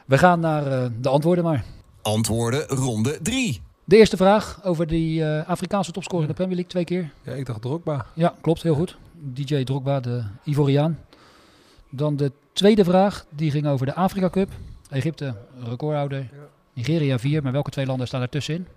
We 0.06 0.18
gaan 0.18 0.40
naar 0.40 0.68
eh, 0.84 0.90
de 1.00 1.10
antwoorden 1.10 1.44
maar. 1.44 1.64
Antwoorden 2.02 2.68
ronde 2.68 3.20
3. 3.22 3.62
De 3.84 3.98
eerste 3.98 4.18
vraag 4.18 4.64
over 4.64 4.88
die 4.88 5.24
eh, 5.26 5.48
Afrikaanse 5.50 5.92
topscorer 5.92 6.22
in 6.24 6.28
de 6.30 6.36
Premier 6.36 6.56
League 6.56 6.72
twee 6.72 6.84
keer. 6.86 7.12
Ja, 7.22 7.32
ik 7.38 7.46
dacht 7.46 7.62
Drogba. 7.62 8.06
Ja, 8.14 8.34
klopt, 8.42 8.62
heel 8.64 8.76
goed. 8.76 8.98
DJ 9.14 9.64
Drogba, 9.64 10.00
de 10.00 10.24
Ivoriaan. 10.44 11.00
Dan 11.90 12.16
de 12.16 12.32
tweede 12.60 12.84
vraag, 12.84 13.26
die 13.30 13.51
ging 13.51 13.68
over 13.68 13.86
de 13.86 13.93
Afrika 13.93 14.30
Cup. 14.30 14.49
Egypte, 14.89 15.36
recordhouder. 15.64 16.30
Nigeria 16.74 17.20
4, 17.20 17.43
maar 17.43 17.51
welke 17.51 17.70
twee 17.70 17.86
landen 17.86 18.07
staan 18.07 18.22
er 18.22 18.30
tussenin? 18.30 18.68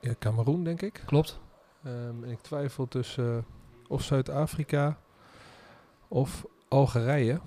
Ja, 0.00 0.12
Cameroen, 0.18 0.64
denk 0.64 0.82
ik. 0.82 1.02
Klopt. 1.06 1.38
Ehm, 1.84 2.24
en 2.24 2.30
ik 2.30 2.40
twijfel 2.40 2.88
tussen 2.88 3.36
eh, 3.36 3.42
of 3.88 4.02
Zuid-Afrika 4.02 4.96
of 6.08 6.44
Algerije. 6.68 7.40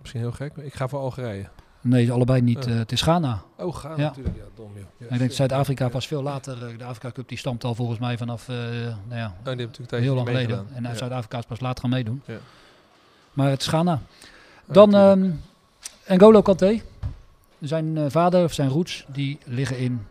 Misschien 0.00 0.20
heel 0.20 0.32
gek, 0.32 0.56
maar 0.56 0.64
ik 0.64 0.74
ga 0.74 0.88
voor 0.88 0.98
Algerije. 0.98 1.48
Nee, 1.80 2.12
allebei 2.12 2.40
niet. 2.40 2.64
Oh. 2.66 2.72
eh, 2.72 2.78
het 2.78 2.92
is 2.92 3.02
Ghana. 3.02 3.42
Oh, 3.56 3.74
Ghana 3.74 3.96
Ja. 3.96 4.02
natuurlijk. 4.02 4.36
Ja, 4.36 4.42
dom 4.54 4.70
joh. 4.74 4.84
Ja, 4.96 5.06
ik 5.10 5.18
denk. 5.18 5.30
Zuid-Afrika 5.32 5.88
pas 5.88 6.06
veel 6.06 6.22
later. 6.22 6.66
eh, 6.66 6.78
de 6.78 6.84
Afrika 6.84 7.10
Cup 7.10 7.28
die 7.28 7.38
stamt 7.38 7.64
al 7.64 7.74
volgens 7.74 7.98
mij 7.98 8.16
vanaf 8.18 8.48
nou 8.48 8.94
ja, 9.08 9.34
tijdje 9.42 9.96
heel 9.96 10.14
lang 10.14 10.28
geleden. 10.28 10.66
En. 10.74 10.96
Zuid-Afrika 10.96 11.38
is 11.38 11.44
pas 11.46 11.60
later 11.60 11.80
gaan 11.80 11.90
meedoen. 11.90 12.22
Ja. 12.26 12.36
Maar 13.32 13.50
het 13.50 13.60
is 13.60 13.66
Ghana. 13.66 14.00
Dan 14.66 14.94
ehm 14.94 15.30
N'Golo 16.06 16.42
Kanté. 16.42 16.80
Zijn 17.60 17.96
eh, 17.96 18.04
vader 18.08 18.44
of 18.44 18.52
zijn 18.52 18.68
roots 18.68 19.04
die 19.12 19.38
liggen 19.44 19.78
in... 19.78 20.06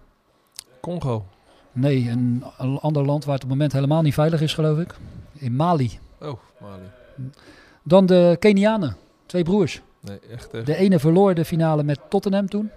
Congo. 0.79 1.25
Nee, 1.71 2.09
een, 2.09 2.43
een 2.57 2.79
ander 2.79 3.05
land 3.05 3.25
waar 3.25 3.33
het 3.33 3.43
op 3.43 3.49
het 3.49 3.57
moment 3.57 3.73
helemaal 3.73 4.01
niet 4.01 4.13
veilig 4.13 4.41
is, 4.41 4.53
geloof 4.53 4.79
ik. 4.79 4.95
In 5.33 5.55
Mali. 5.55 5.99
Oh, 6.21 6.39
Mali. 6.61 6.83
Dan 7.83 8.05
de 8.05 8.35
Kenianen. 8.39 8.95
Twee 9.25 9.43
broers. 9.43 9.81
Nee, 9.99 10.19
echt. 10.31 10.53
echt. 10.53 10.65
De 10.65 10.75
ene 10.75 10.99
verloor 10.99 11.33
de 11.33 11.45
finale 11.45 11.83
met 11.83 11.99
Tottenham 12.09 12.49
toen. 12.49 12.69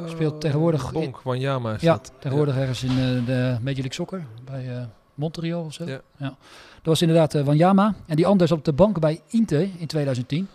Oh, 0.00 0.08
Speelt 0.08 0.40
tegenwoordig... 0.40 0.92
Bonk, 0.92 1.20
Wanyama 1.20 1.74
is 1.74 1.80
ja, 1.80 1.92
dat. 1.92 2.12
tegenwoordig 2.18 2.56
ergens 2.56 2.82
in 2.82 2.90
eh, 2.90 3.26
de 3.26 3.56
Major 3.60 3.62
League 3.62 3.92
Soccer. 3.92 4.24
Bij 4.44 4.76
eh, 4.76 4.82
Montreal 5.14 5.64
of 5.64 5.72
zo. 5.72 5.84
Ja. 5.84 6.00
Dat 6.16 6.36
was 6.82 7.02
inderdaad 7.02 7.32
Wanyama. 7.32 7.94
En 8.06 8.16
die 8.16 8.26
ander 8.26 8.48
zat 8.48 8.58
op 8.58 8.64
de 8.64 8.72
bank 8.72 9.00
bij 9.00 9.20
Inter 9.26 9.68
in 9.78 9.86
2010. 9.86 10.48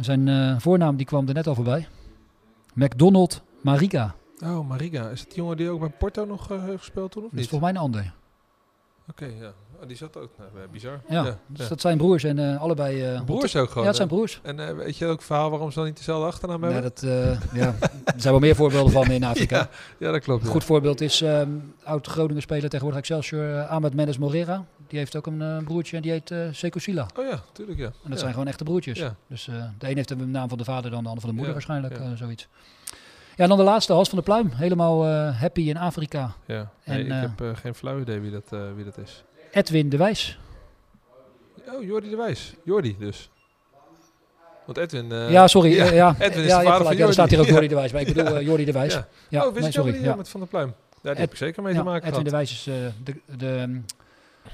Zijn 0.00 0.28
eh, 0.28 0.58
voornaam 0.58 0.96
die 0.96 1.06
kwam 1.06 1.28
er 1.28 1.34
net 1.34 1.46
al 1.46 1.54
voorbij. 1.54 1.88
McDonald 2.74 3.42
Mariga. 3.60 4.14
Oh, 4.44 4.68
Mariga. 4.68 5.08
Is 5.08 5.20
het 5.20 5.28
die 5.28 5.38
jongen 5.38 5.56
die 5.56 5.70
ook 5.70 5.80
bij 5.80 5.88
Porto 5.88 6.24
nog 6.24 6.50
eh, 6.50 6.64
heeft 6.64 6.78
gespeeld 6.78 7.10
toen 7.10 7.24
of 7.24 7.30
Dat 7.30 7.40
is 7.40 7.48
volgens 7.48 7.70
mij 7.72 7.80
een 7.80 7.86
ander. 7.86 8.14
Oké, 9.08 9.24
ja. 9.24 9.52
Oh, 9.80 9.86
die 9.88 9.96
zat 9.96 10.16
ook. 10.16 10.30
Nou, 10.38 10.68
bizar. 10.72 11.00
Ja, 11.08 11.38
dus 11.46 11.68
dat 11.68 11.80
zijn 11.80 11.98
broers 11.98 12.24
en 12.24 12.58
allebei... 12.58 13.22
broers 13.24 13.56
ook 13.56 13.68
gewoon. 13.68 13.82
Ja, 13.82 13.88
het 13.88 13.96
zijn 13.96 14.08
broers. 14.08 14.40
En 14.42 14.76
weet 14.76 14.96
je 14.96 15.06
ook 15.06 15.16
het 15.16 15.24
verhaal 15.24 15.50
waarom 15.50 15.70
ze 15.70 15.76
dan 15.78 15.86
niet 15.86 15.96
dezelfde 15.96 16.26
achternaam 16.26 16.64
Ja, 16.64 16.70
hebben? 16.70 16.90
dat, 16.94 17.02
eh, 17.02 17.40
ja, 17.60 17.74
er 18.04 18.14
zijn 18.16 18.32
wel 18.32 18.38
meer 18.38 18.54
voorbeelden 18.54 18.92
van 18.92 19.10
in 19.10 19.24
Afrika. 19.32 19.56
Ja, 19.56 19.68
ja, 19.98 20.12
dat 20.12 20.22
klopt. 20.22 20.40
Een 20.40 20.46
ja. 20.46 20.52
goed 20.52 20.64
voorbeeld 20.64 21.00
is 21.00 21.20
ehm 21.22 21.48
oud-Groningen 21.84 22.42
speler 22.42 22.68
tegenwoordig 22.68 22.98
Excelsior, 23.00 23.54
eh, 23.54 23.70
Ahmed 23.70 23.94
Mendes 23.94 24.18
Morera. 24.18 24.64
Die 24.88 24.98
heeft 24.98 25.16
ook 25.16 25.26
een 25.26 25.64
broertje 25.64 25.96
en 25.96 26.02
die 26.02 26.10
heet 26.10 26.30
eh 26.30 26.38
Sekou 26.52 26.80
Sila. 26.84 27.06
Oh 27.18 27.26
ja, 27.30 27.40
tuurlijk 27.52 27.78
ja. 27.78 27.84
En 27.86 27.92
dat 28.02 28.12
Ja. 28.12 28.16
zijn 28.18 28.32
gewoon 28.32 28.46
echte 28.48 28.64
broertjes. 28.64 28.98
Ja. 28.98 29.14
Dus 29.28 29.44
de 29.78 29.88
een 29.88 29.96
heeft 29.96 30.08
de 30.08 30.16
naam 30.16 30.48
van 30.48 30.58
de 30.58 30.64
vader, 30.64 30.90
dan 30.90 31.02
de 31.02 31.08
ander 31.08 31.20
van 31.22 31.30
de 31.30 31.36
moeder 31.36 31.54
Ja, 31.54 31.66
waarschijnlijk. 31.66 31.98
ja. 31.98 32.16
zoiets. 32.16 32.48
Ja, 33.36 33.44
en 33.44 33.48
dan 33.48 33.58
de 33.58 33.64
laatste, 33.64 33.92
Hans 33.92 34.08
van 34.08 34.18
der 34.18 34.26
Pluim. 34.26 34.50
Helemaal 34.54 35.06
happy 35.32 35.60
in 35.60 35.76
Afrika. 35.76 36.32
Ja, 36.46 36.70
En, 36.84 36.94
nee, 36.94 37.04
ik 37.04 37.10
eh, 37.10 37.20
heb 37.20 37.56
geen 37.56 37.74
flauw 37.74 38.00
idee 38.00 38.20
wie 38.20 38.30
dat, 38.30 38.60
wie 38.74 38.84
dat 38.84 38.98
is. 38.98 39.24
Edwin 39.50 39.88
de 39.88 39.96
Wijs. 39.96 40.38
Oh, 41.68 41.84
Jordi 41.84 42.10
de 42.10 42.16
Wijs. 42.16 42.54
Jordi 42.64 42.96
dus. 42.98 43.30
Want 44.64 44.78
Edwin... 44.78 45.12
eh, 45.12 45.30
ja, 45.30 45.46
sorry. 45.46 45.80
eh, 45.80 45.94
ja, 45.94 46.14
Edwin 46.18 46.42
is 46.42 46.48
ja, 46.50 46.58
de 46.58 46.66
vader 46.66 46.86
van 46.86 46.96
er 46.98 47.12
staat 47.12 47.30
hier 47.30 47.40
ook. 47.40 47.46
Jordi 47.56 47.68
de 47.68 47.74
Wijs 47.74 47.92
bij. 47.92 48.00
Ik 48.02 48.14
bedoel 48.14 48.36
eh, 48.36 48.46
Jordi 48.46 48.64
de 48.64 48.72
Wijs. 48.72 49.00
Ja. 49.28 49.46
Oh, 49.46 49.52
wist 49.52 49.62
nee, 49.62 49.72
sorry. 49.72 50.02
ja. 50.02 50.14
met 50.14 50.28
Van 50.28 50.40
der 50.40 50.48
Pluim? 50.48 50.74
Ed- 51.02 51.18
heb 51.18 51.30
ik 51.30 51.36
zeker 51.36 51.62
mee 51.62 51.74
te 51.74 51.82
maken 51.82 52.08
Edwin 52.08 52.24
de. 52.24 52.30
Wijs 52.30 52.50
is 52.52 52.66
eh, 52.66 52.74
de, 53.04 53.14
de 53.36 53.56
ehm, 53.56 53.80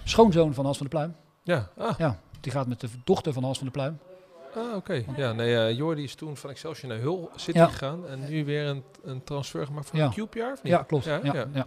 schoonzoon 0.05 0.55
van 0.55 0.65
Hans 0.65 0.77
van 0.79 0.87
der 0.91 0.99
Pluim. 0.99 1.17
Ja, 1.43 1.69
ah. 1.77 1.99
Ja, 1.99 2.19
die 2.41 2.53
gaat 2.53 2.67
met 2.67 2.81
de 2.81 2.89
dochter 3.05 3.33
van 3.33 3.43
Hans 3.45 3.59
van 3.59 3.67
der 3.73 3.77
Pluim. 3.77 3.99
Ah, 4.57 4.77
oké. 4.77 5.05
Ja, 5.17 5.33
nee, 5.33 5.57
eh, 5.57 5.77
Jordi 5.77 6.03
is 6.03 6.15
toen 6.15 6.37
van 6.37 6.51
Excelsior 6.51 6.93
naar 6.93 7.01
Hull 7.01 7.29
City 7.37 7.59
Ja. 7.59 7.67
gegaan. 7.67 8.09
En 8.09 8.25
nu 8.29 8.45
weer 8.45 8.67
een, 8.67 8.83
een 9.05 9.25
transfer 9.25 9.67
gemaakt 9.67 9.89
van 9.89 9.99
Ja. 9.99 10.05
een 10.05 10.13
QPR, 10.29 10.39
of 10.39 10.63
niet? 10.63 10.73
Ja, 10.73 10.83
klopt. 10.83 11.05
Ja, 11.05 11.21
ja. 11.23 11.67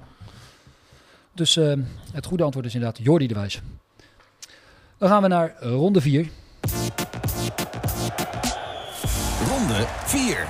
Dus 1.37 1.57
ehm, 1.57 1.81
het 2.11 2.25
goede 2.25 2.43
antwoord 2.43 2.65
is 2.65 2.73
inderdaad 2.73 3.03
Jordi 3.03 3.27
de 3.27 3.33
Wijs. 3.33 3.61
Dan 4.97 5.09
gaan 5.09 5.21
we 5.21 5.27
naar 5.27 5.55
ronde 5.59 6.01
4. 6.01 6.27
Ronde 9.47 9.85
4. 10.05 10.47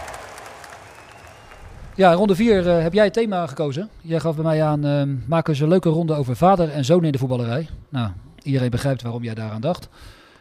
Ja, 1.95 2.13
ronde 2.13 2.35
4 2.35 2.65
heb 2.65 2.93
jij 2.93 3.03
het 3.03 3.13
thema 3.13 3.47
gekozen. 3.47 3.89
Jij 4.01 4.19
gaf 4.19 4.35
bij 4.35 4.43
mij 4.43 4.63
aan, 4.63 4.85
ehm, 4.85 5.15
maken 5.25 5.55
ze 5.55 5.63
een 5.63 5.69
leuke 5.69 5.89
ronde 5.89 6.13
over 6.13 6.35
vader 6.35 6.71
en 6.71 6.85
zoon 6.85 7.03
in 7.03 7.11
de 7.11 7.17
voetballerij. 7.17 7.67
Nou, 7.89 8.11
iedereen 8.43 8.69
begrijpt 8.69 9.01
waarom 9.01 9.23
jij 9.23 9.33
daaraan 9.33 9.61
dacht. 9.61 9.89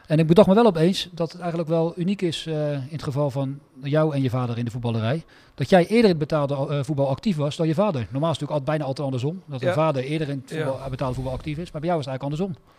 En 0.07 0.19
ik 0.19 0.27
bedacht 0.27 0.49
me 0.49 0.55
wel 0.55 0.67
opeens 0.67 1.09
dat 1.13 1.31
het 1.33 1.41
eigenlijk 1.41 1.71
wel 1.71 1.93
uniek 1.97 2.23
is 2.23 2.47
eh, 2.47 2.73
in 2.73 2.89
het 2.91 3.03
geval 3.03 3.31
van 3.31 3.59
jou 3.83 4.15
en 4.15 4.23
je 4.23 4.31
vader 4.31 4.59
in 4.59 4.65
de 4.65 4.71
voetballerij. 4.71 5.25
Dat 5.55 5.69
jij 5.71 5.83
eerder 5.87 6.05
in 6.05 6.09
het 6.11 6.19
betaalde 6.19 6.55
eh, 6.55 6.83
voetbal 6.83 7.09
actief 7.09 7.37
was 7.37 7.57
dan 7.57 7.67
je 7.67 7.75
vader. 7.75 8.07
Normaal 8.11 8.31
is 8.31 8.39
het 8.39 8.49
natuurlijk 8.49 8.51
altijd, 8.51 8.65
bijna 8.65 8.85
altijd 8.85 9.07
andersom. 9.07 9.43
Dat 9.47 9.61
een 9.63 9.69
Ja. 9.69 9.75
vader 9.75 10.03
eerder 10.03 10.29
in 10.29 10.39
het 10.41 10.51
Ja. 10.51 10.67
voetbal, 10.67 10.91
betaalde 10.91 11.15
voetbal 11.15 11.33
actief 11.33 11.59
is. 11.59 11.71
Maar 11.73 11.81
bij 11.81 11.91
jou 11.91 12.01
is 12.01 12.07
het 12.07 12.15
eigenlijk 12.21 12.41
andersom. 12.43 12.75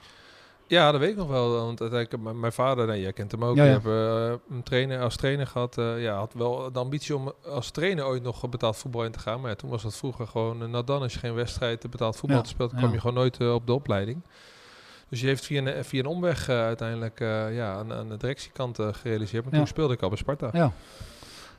Ja, 0.68 0.92
dat 0.92 1.00
weet 1.00 1.10
ik 1.10 1.16
nog 1.18 1.28
wel. 1.28 1.52
Want 1.52 1.82
uiteindelijk, 1.82 2.36
mijn- 2.40 2.52
vader, 2.54 2.88
nee, 2.88 3.02
jij 3.02 3.14
kent 3.14 3.32
hem 3.32 3.44
ook. 3.44 3.56
Ja, 3.56 3.64
Ja, 3.64 3.70
ja. 3.70 3.76
Ik 3.78 3.84
heb 3.84 3.92
eh, 3.92 4.56
een 4.58 4.64
trainer, 4.64 5.02
als 5.02 5.16
trainer 5.16 5.48
gehad. 5.48 5.78
eh, 5.78 6.02
ja, 6.04 6.16
had 6.18 6.34
wel 6.34 6.72
de 6.72 6.80
ambitie 6.80 7.16
om 7.16 7.32
als 7.50 7.72
trainer 7.72 8.06
ooit 8.06 8.24
nog 8.24 8.50
betaald 8.50 8.78
voetbal 8.78 9.04
in 9.06 9.12
te 9.12 9.20
gaan. 9.20 9.42
Maar 9.42 9.50
ja, 9.50 9.56
toen 9.56 9.70
was 9.70 9.84
dat 9.84 9.96
vroeger 9.96 10.28
gewoon, 10.28 10.62
eh, 10.64 10.68
nou 10.70 10.84
dan 10.84 11.02
als 11.02 11.14
je 11.14 11.20
geen 11.20 11.34
wedstrijd 11.34 11.84
eh, 11.84 11.90
betaald 11.92 12.18
voetbal 12.18 12.44
Ja, 12.58 12.66
ja. 12.72 12.78
kwam 12.78 12.92
je 12.92 13.00
gewoon 13.00 13.16
nooit 13.16 13.38
eh, 13.38 13.54
op 13.54 13.66
de 13.68 13.74
opleiding. 13.74 14.22
Dus 15.10 15.22
je 15.22 15.28
heeft 15.28 15.46
via 15.46 15.66
een, 15.66 15.86
via 15.86 16.00
een 16.00 16.06
omweg 16.06 16.50
eh, 16.50 16.56
uiteindelijk 16.62 17.20
eh, 17.20 17.56
ja, 17.56 17.74
aan, 17.74 17.94
aan 17.94 18.10
de 18.10 18.18
directiekant 18.18 18.80
eh, 18.80 18.88
gerealiseerd. 18.94 19.44
Maar 19.44 19.54
Ja. 19.54 19.60
toen 19.60 19.68
speelde 19.68 19.94
ik 19.94 20.02
al 20.02 20.10
bij 20.10 20.18
Sparta. 20.18 20.50
Ja. 20.54 20.72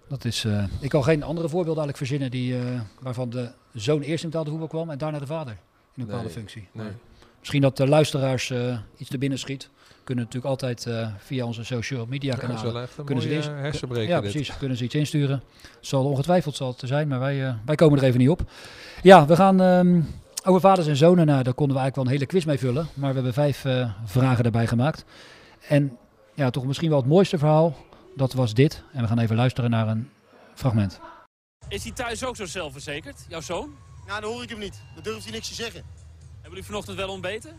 Dat 0.08 0.24
is, 0.24 0.46
ik 0.80 0.88
kan 0.88 1.04
geen 1.04 1.22
andere 1.22 1.48
voorbeelden 1.48 1.82
eigenlijk 1.84 1.96
verzinnen 1.96 2.30
die, 2.30 2.56
waarvan 3.00 3.30
de 3.30 3.50
zoon 3.72 4.00
eerst 4.00 4.22
in 4.22 4.28
betaalde 4.28 4.50
voetbal 4.50 4.68
kwam 4.68 4.90
en 4.90 4.98
daarna 4.98 5.18
de 5.18 5.26
vader 5.26 5.52
in 5.52 5.58
een 5.94 6.04
bepaalde 6.04 6.24
Nee, 6.24 6.32
functie. 6.34 6.68
nee. 6.72 6.88
Misschien 7.38 7.60
dat 7.60 7.76
de 7.76 7.86
luisteraars 7.88 8.52
iets 8.96 9.10
te 9.10 9.18
binnen 9.18 9.38
schiet. 9.38 9.70
Kunnen 10.04 10.24
natuurlijk 10.24 10.50
altijd 10.62 10.86
via 11.18 11.44
onze 11.46 11.64
social 11.64 12.06
media 12.06 12.34
Ja, 12.34 12.40
dat 12.40 12.50
is 12.56 12.60
kanalen. 12.62 12.88
kunnen 13.04 13.22
ze 13.24 13.28
mooie, 13.30 13.40
eh, 13.40 13.46
hersenbreker 13.60 14.08
Ja, 14.08 14.20
dit. 14.20 14.30
precies. 14.30 14.56
Kunnen 14.58 14.76
ze 14.76 14.84
iets 14.84 14.94
insturen. 14.94 15.42
Het 15.62 15.86
zal 15.86 16.04
ongetwijfeld 16.04 16.56
zal 16.56 16.74
er 16.80 16.86
zijn, 16.88 17.08
maar 17.08 17.18
wij, 17.18 17.56
wij 17.66 17.74
komen 17.74 17.98
er 17.98 18.04
even 18.04 18.18
niet 18.18 18.28
op. 18.28 18.40
Ja, 19.02 19.26
we 19.26 19.36
gaan 19.36 19.60
ehm, 19.60 20.00
over 20.44 20.60
vaders 20.60 20.86
en 20.86 20.96
zonen. 20.96 21.26
Nou, 21.26 21.42
daar 21.42 21.54
konden 21.54 21.76
we 21.76 21.82
eigenlijk 21.82 21.94
wel 21.94 22.04
een 22.04 22.10
hele 22.10 22.26
quiz 22.26 22.44
mee 22.44 22.58
vullen. 22.58 22.88
Maar 22.94 23.08
we 23.08 23.14
hebben 23.14 23.32
vijf 23.32 23.64
eh, 23.64 23.90
vragen 24.04 24.42
daarbij 24.42 24.66
gemaakt. 24.66 25.04
En 25.68 25.98
ja, 26.34 26.50
toch 26.50 26.64
misschien 26.64 26.88
wel 26.88 26.98
het 26.98 27.08
mooiste 27.08 27.38
verhaal. 27.38 27.76
Dat 28.16 28.32
was 28.32 28.54
dit. 28.54 28.82
En 28.92 29.02
we 29.02 29.08
gaan 29.08 29.18
even 29.18 29.36
luisteren 29.36 29.70
naar 29.70 29.88
een 29.88 30.10
fragment. 30.54 31.00
Is 31.68 31.82
hij 31.82 31.92
thuis 31.92 32.24
ook 32.24 32.36
zo 32.36 32.46
zelfverzekerd, 32.46 33.24
jouw 33.28 33.40
zoon? 33.40 33.74
Nou, 34.06 34.20
dan 34.20 34.32
hoor 34.32 34.42
ik 34.42 34.48
hem 34.48 34.58
niet. 34.58 34.80
Dan 34.94 35.02
durft 35.02 35.22
hij 35.22 35.32
niks 35.32 35.48
te 35.48 35.54
zeggen. 35.54 35.82
Hebben 36.32 36.50
jullie 36.50 36.64
vanochtend 36.64 36.96
wel 36.96 37.08
ontbeten? 37.08 37.56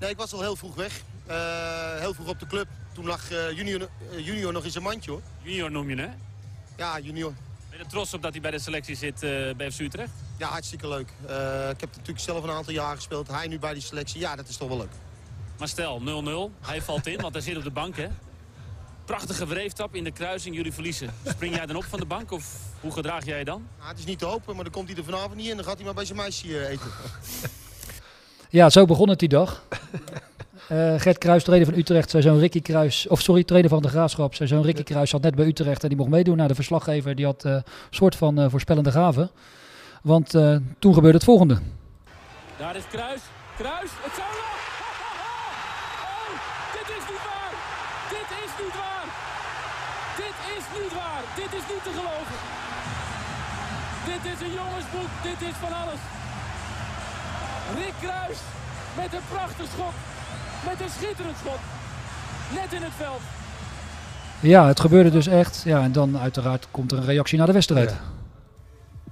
Nee, 0.00 0.10
ik 0.10 0.16
was 0.16 0.32
al 0.32 0.40
heel 0.40 0.56
vroeg 0.56 0.74
weg. 0.74 1.02
Eh, 1.26 2.00
heel 2.00 2.14
vroeg 2.14 2.28
op 2.28 2.38
de 2.38 2.46
club. 2.46 2.66
Toen 2.92 3.06
lag 3.06 3.30
eh, 3.30 3.50
junior, 3.56 3.88
junior 4.16 4.52
nog 4.52 4.64
in 4.64 4.70
zijn 4.70 4.84
mandje, 4.84 5.10
hoor. 5.10 5.20
Junior 5.42 5.70
noem 5.70 5.90
je, 5.90 5.96
hè? 5.96 6.08
Ja, 6.76 6.98
junior. 6.98 7.32
Ben 7.74 7.82
je 7.82 7.88
er 7.88 7.94
trots 7.98 8.14
op 8.14 8.22
dat 8.22 8.32
hij 8.32 8.40
bij 8.40 8.50
de 8.50 8.58
selectie 8.58 8.96
zit 8.96 9.22
eh, 9.22 9.30
bij 9.56 9.70
FC 9.70 9.80
Utrecht? 9.80 10.10
Ja, 10.38 10.48
hartstikke 10.48 10.88
leuk. 10.88 11.08
Eh, 11.26 11.70
ik 11.70 11.80
heb 11.80 11.88
natuurlijk 11.90 12.18
zelf 12.18 12.42
een 12.42 12.50
aantal 12.50 12.72
jaren 12.72 12.96
gespeeld. 12.96 13.28
Hij 13.28 13.46
nu 13.46 13.58
bij 13.58 13.72
die 13.72 13.82
selectie. 13.82 14.20
Ja, 14.20 14.36
dat 14.36 14.48
is 14.48 14.56
toch 14.56 14.68
wel 14.68 14.76
leuk. 14.76 14.92
Maar 15.58 15.68
stel, 15.68 16.00
0-0. 16.00 16.66
Hij 16.66 16.82
valt 16.82 17.06
in, 17.06 17.20
want 17.20 17.34
hij 17.34 17.42
zit 17.42 17.56
op 17.56 17.62
de 17.62 17.70
bank, 17.70 17.96
hè? 17.96 18.06
Prachtige 19.04 19.46
wreeftap 19.46 19.94
in 19.94 20.04
de 20.04 20.10
kruising, 20.10 20.56
jullie 20.56 20.72
verliezen. 20.72 21.14
Spring 21.24 21.54
jij 21.54 21.66
dan 21.66 21.76
op 21.76 21.84
van 21.84 21.98
de 21.98 22.06
bank 22.06 22.30
of 22.30 22.56
hoe 22.80 22.92
gedraag 22.92 23.24
jij 23.24 23.38
je 23.38 23.44
dan? 23.44 23.66
Nou, 23.78 23.88
het 23.88 23.98
is 23.98 24.04
niet 24.04 24.18
te 24.18 24.26
hopen, 24.26 24.54
maar 24.54 24.64
dan 24.64 24.72
komt 24.72 24.88
hij 24.88 24.96
er 24.96 25.04
vanavond 25.04 25.34
niet 25.34 25.48
in. 25.48 25.56
Dan 25.56 25.64
gaat 25.64 25.76
hij 25.76 25.84
maar 25.84 25.94
bij 25.94 26.04
zijn 26.04 26.18
meisje 26.18 26.58
eh, 26.58 26.70
eten. 26.70 26.90
Ja, 28.48 28.70
zo 28.70 28.84
begon 28.84 29.08
het 29.08 29.18
die 29.18 29.28
dag. 29.28 29.64
Eh, 30.68 30.94
Gert 30.96 31.18
Kruis, 31.18 31.44
trainer 31.44 31.68
van 31.68 31.78
Utrecht, 31.78 32.10
zijn 32.10 32.22
zoon 32.22 32.38
Ricky 32.38 32.62
Kruis, 32.62 33.06
of 33.08 33.20
sorry, 33.20 33.44
trainer 33.44 33.70
van 33.70 33.82
de 33.82 33.88
Graafschap. 33.88 34.34
Zijn 34.34 34.48
zoon 34.48 34.62
Ricky 34.62 34.82
Kruis 34.82 35.10
zat 35.10 35.22
net 35.22 35.34
bij 35.34 35.46
Utrecht 35.46 35.82
en 35.82 35.88
die 35.88 35.98
mocht 35.98 36.10
meedoen. 36.10 36.36
Nou, 36.36 36.48
de 36.48 36.54
verslaggever 36.54 37.14
die 37.14 37.24
had 37.24 37.44
eh, 37.44 37.52
een 37.52 37.62
soort 37.90 38.16
van 38.16 38.38
eh, 38.38 38.50
voorspellende 38.50 38.90
gaven. 38.90 39.30
Want 40.02 40.30
toen 40.78 40.94
gebeurde 40.94 41.16
het 41.16 41.24
volgende. 41.24 41.58
Daar 42.58 42.76
is 42.76 42.86
Kruis. 42.90 43.20
Kruis, 43.56 43.90
het 44.06 44.14
zou 44.20 44.30
nog! 44.40 44.58
Oh, 46.10 46.30
dit 46.76 46.88
is 46.96 47.04
niet 47.10 47.24
waar! 47.30 47.54
Dit 48.14 48.28
is 48.44 48.52
niet 48.62 48.76
waar! 48.82 49.08
Dit 50.22 50.36
is 50.56 50.64
niet 50.78 50.92
waar! 51.00 51.22
Dit 51.40 51.52
is 51.58 51.64
niet 51.72 51.84
te 51.86 51.92
geloven! 51.98 52.38
Dit 54.10 54.22
is 54.32 54.38
een 54.46 54.54
jongensboek, 54.60 55.10
dit 55.28 55.40
is 55.48 55.56
van 55.64 55.72
alles! 55.80 56.02
Rick 57.80 57.96
Kruis 58.04 58.38
met 59.00 59.10
een 59.16 59.26
prachtig 59.34 59.66
schot! 59.74 60.13
Met 60.66 60.80
een 60.80 60.88
schitterend 60.98 61.36
schot! 61.36 61.58
net 62.54 62.72
in 62.72 62.82
het 62.82 62.92
veld. 62.92 63.20
Ja, 64.42 64.66
het 64.66 64.80
gebeurde 64.80 65.10
dus 65.10 65.26
echt. 65.26 65.62
Ja, 65.64 65.82
en 65.82 65.92
dan 65.92 66.18
uiteraard 66.18 66.68
komt 66.70 66.92
er 66.92 66.98
een 66.98 67.04
reactie 67.04 67.38
naar 67.38 67.46
de 67.46 67.52
wedstrijd. 67.52 67.94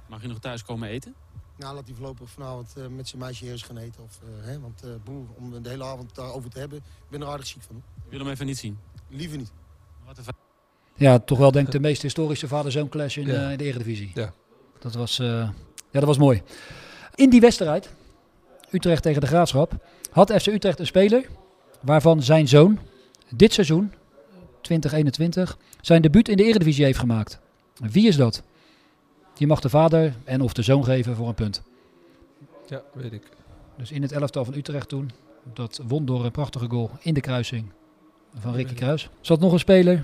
Mag 0.07 0.21
je 0.21 0.27
nog 0.27 0.39
thuis 0.39 0.63
komen 0.63 0.89
eten? 0.89 1.13
Nou, 1.57 1.75
laat 1.75 1.85
hij 1.85 1.95
voorlopig 1.95 2.29
vanavond 2.29 2.73
eh, 2.77 2.83
met 2.87 3.07
zijn 3.07 3.21
meisje 3.21 3.45
eerst 3.45 3.65
gaan 3.65 3.77
eten. 3.77 4.03
Of, 4.03 4.19
eh, 4.23 4.47
hè, 4.47 4.59
want 4.59 4.83
eh, 4.83 4.89
broer, 5.03 5.25
om 5.37 5.63
de 5.63 5.69
hele 5.69 5.83
avond 5.83 6.15
daarover 6.15 6.49
te 6.49 6.59
hebben, 6.59 6.77
ik 6.77 7.09
ben 7.09 7.21
er 7.21 7.27
aardig 7.27 7.47
ziek 7.47 7.61
van. 7.67 7.75
Ik 7.75 8.09
wil 8.09 8.19
hem 8.19 8.29
even 8.29 8.45
niet 8.45 8.57
zien. 8.57 8.77
Liever 9.09 9.37
niet. 9.37 9.51
Wat 10.05 10.17
een 10.17 10.23
Ja, 10.95 11.19
toch 11.19 11.37
wel 11.37 11.51
denk 11.51 11.65
ik 11.65 11.71
de 11.71 11.79
meest 11.79 12.01
historische 12.01 12.47
vader-zoon 12.47 12.89
clash 12.89 13.17
in, 13.17 13.25
Ja. 13.27 13.33
eh, 13.45 13.51
in 13.51 13.57
de 13.57 13.63
Eredivisie. 13.63 14.11
Ja. 14.13 14.33
Dat 14.79 14.93
was, 14.93 15.19
eh, 15.19 15.27
ja, 15.27 15.49
dat 15.91 16.03
was 16.03 16.17
mooi. 16.17 16.41
In 17.15 17.29
die 17.29 17.41
wedstrijd, 17.41 17.89
Utrecht 18.71 19.03
tegen 19.03 19.21
de 19.21 19.27
Graafschap, 19.27 19.73
had 20.11 20.31
FC 20.31 20.47
Utrecht 20.47 20.79
een 20.79 20.85
speler 20.85 21.25
waarvan 21.83 22.23
zijn 22.23 22.47
zoon 22.47 22.79
dit 23.35 23.53
seizoen, 23.53 23.93
2021, 24.61 25.57
zijn 25.81 26.01
debuut 26.01 26.27
in 26.27 26.37
de 26.37 26.43
Eredivisie 26.43 26.85
heeft 26.85 26.99
gemaakt. 26.99 27.39
Wie 27.79 28.07
is 28.07 28.15
dat? 28.15 28.43
Die 29.33 29.47
mag 29.47 29.59
de 29.59 29.69
vader 29.69 30.13
en 30.23 30.41
of 30.41 30.53
de 30.53 30.61
zoon 30.61 30.83
geven 30.83 31.15
voor 31.15 31.27
een 31.27 31.33
punt. 31.33 31.63
Ja, 32.67 32.81
weet 32.93 33.13
ik. 33.13 33.23
Dus 33.77 33.91
in 33.91 34.01
het 34.01 34.11
elftal 34.11 34.45
van 34.45 34.53
Utrecht 34.53 34.89
toen, 34.89 35.11
dat 35.53 35.81
won 35.87 36.05
door 36.05 36.25
een 36.25 36.31
prachtige 36.31 36.69
goal 36.69 36.91
in 37.01 37.13
de 37.13 37.21
kruising 37.21 37.71
van 38.39 38.53
Ricky 38.53 38.73
Kruis. 38.73 39.09
Zat 39.21 39.39
nog 39.39 39.51
een 39.53 39.59
speler 39.59 40.03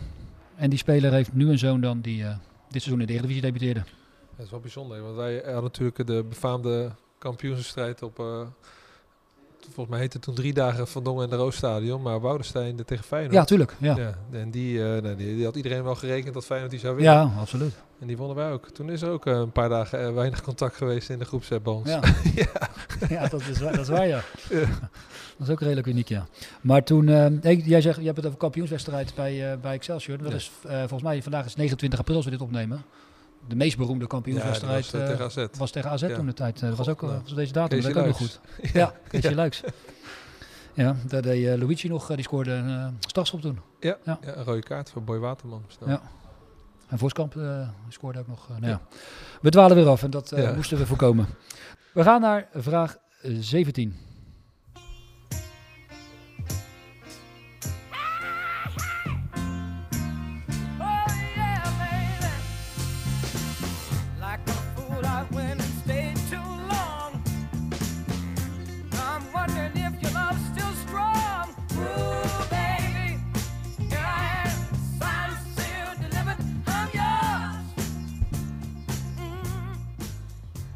en 0.56 0.70
die 0.70 0.80
speler 0.80 1.12
heeft 1.14 1.34
nu 1.34 1.50
een 1.50 1.60
zoon 1.60 1.82
dan 1.82 2.02
die 2.02 2.24
eh, 2.24 2.30
dit 2.70 2.82
seizoen 2.82 3.02
in 3.02 3.08
de 3.08 3.14
Eredivisie 3.14 3.42
debuteerde. 3.42 3.84
Dat 4.36 4.46
is 4.46 4.52
wel 4.52 4.60
bijzonder, 4.60 5.02
want 5.02 5.16
wij 5.16 5.36
hadden 5.36 5.64
natuurlijk 5.64 6.08
de 6.08 6.26
befaamde 6.30 6.92
kampioensstrijd 7.18 8.02
op... 8.02 8.20
eh, 8.20 8.42
volgens 9.64 9.88
mij 9.90 10.00
heette 10.00 10.16
het 10.16 10.26
toen 10.26 10.36
drie 10.36 10.54
dagen 10.54 10.88
Van 10.88 11.04
Dongen 11.04 11.24
en 11.24 11.30
de 11.30 11.36
Roosstadion, 11.36 12.02
maar 12.02 12.20
Woudenstein 12.20 12.76
de 12.76 12.86
tegen 12.86 13.04
Feyenoord. 13.04 13.34
Ja, 13.34 13.44
tuurlijk, 13.44 13.76
ja. 13.78 14.16
en 14.32 14.52
die, 14.52 14.84
eh, 14.84 15.02
nou, 15.02 15.16
die, 15.16 15.36
die 15.36 15.46
had 15.46 15.56
iedereen 15.56 15.84
wel 15.84 15.96
gerekend 15.96 16.34
dat 16.34 16.46
Feyenoord 16.46 16.72
die 16.72 16.80
zou 16.80 16.96
winnen. 16.96 17.14
Ja, 17.14 17.32
absoluut. 17.40 17.74
En 18.00 18.08
die 18.08 18.18
wonnen 18.18 18.36
wij 18.36 18.52
ook. 18.52 18.70
Toen 18.70 18.90
is 18.90 19.02
er 19.02 19.10
ook 19.10 19.26
eh, 19.26 19.34
een 19.34 19.52
paar 19.52 19.70
dagen 19.70 20.06
eh, 20.06 20.14
weinig 20.14 20.42
contact 20.42 20.76
geweest 20.76 21.10
in 21.10 21.20
de 21.20 21.26
groepsapp 21.26 21.64
bij 21.64 21.74
ons. 21.74 21.90
Ja. 21.90 22.02
ja. 22.36 22.48
Ja, 23.10 23.28
dat 23.28 23.42
is 23.42 23.60
waar, 23.60 23.72
dat 23.72 23.82
is 23.82 23.90
waar 23.90 24.08
ja. 24.08 24.24
Ja. 24.50 24.60
Dat 25.38 25.48
is 25.48 25.50
ook 25.50 25.62
redelijk 25.62 25.88
uniek, 25.88 26.08
ja. 26.08 26.28
Maar 26.62 26.84
toen, 26.84 27.06
nee, 27.42 27.64
jij 27.64 27.82
zegt, 27.82 28.00
je 28.00 28.06
hebt 28.06 28.18
het 28.18 28.26
over 28.26 28.38
kampioenswedstrijd 28.38 29.16
bij, 29.16 29.60
bij 29.62 29.74
Excelsior. 29.74 30.18
Dat 30.18 30.34
is 30.34 30.52
volgens 30.62 31.02
mij, 31.02 31.22
vandaag 31.24 31.46
is 31.46 31.56
29 31.56 32.00
april 32.00 32.16
als 32.16 32.26
we 32.26 32.32
dit 32.32 32.42
opnemen. 32.42 32.84
De 33.50 33.56
meest 33.56 33.78
beroemde 33.78 34.08
kampioenswedstrijd 34.08 34.86
Ja, 34.86 34.92
was, 34.92 34.94
eh, 34.94 35.02
eh, 35.02 35.18
tegen 35.28 35.44
AZ. 35.46 35.58
was 35.58 35.72
tegen 35.72 35.90
AZ 35.90 36.02
Ja. 36.02 36.16
toen 36.16 36.26
de 36.26 36.34
tijd. 36.34 36.56
Eh, 36.62 36.68
dat 36.68 36.78
was 36.78 36.88
God, 36.88 36.96
ook 36.96 37.02
eh, 37.04 37.10
nou. 37.10 37.22
was 37.24 37.34
deze 37.34 37.54
datum, 37.54 37.82
dat 37.82 37.98
ook 37.98 38.06
nog 38.06 38.18
goed. 38.18 38.40
Ja. 38.62 38.70
Ja, 38.74 38.94
Keesje. 39.10 39.36
Luiks. 39.36 39.62
Ja, 40.74 40.96
daar 41.08 41.22
deed 41.22 41.48
eh, 41.48 41.56
Luigi 41.58 41.88
nog, 41.88 42.10
eh, 42.10 42.16
die 42.16 42.26
scoorde 42.26 42.52
een 42.52 42.98
strafschop 43.00 43.42
toen. 43.42 43.60
Ja, 43.80 43.98
Ja. 44.04 44.20
een 44.22 44.44
rode 44.44 44.62
kaart 44.64 44.90
voor 44.92 45.04
Boy 45.04 45.18
Waterman. 45.18 45.64
Ja. 45.86 46.02
En 46.88 46.98
Voskamp 46.98 47.36
eh, 47.38 47.70
scoorde 47.90 48.20
ook 48.20 48.28
nog. 48.28 48.46
eh, 48.50 48.56
nou 48.58 48.68
ja. 48.72 48.82
We 49.42 49.50
dwalen 49.50 49.76
weer 49.76 49.88
af 49.88 50.04
en 50.04 50.10
dat 50.10 50.32
eh, 50.32 50.56
moesten 50.56 50.78
we 50.78 50.86
voorkomen. 50.86 51.28
We 51.94 52.04
gaan 52.04 52.22
naar 52.22 52.48
vraag 52.54 52.98
eh, 53.22 53.36
17. 53.40 53.96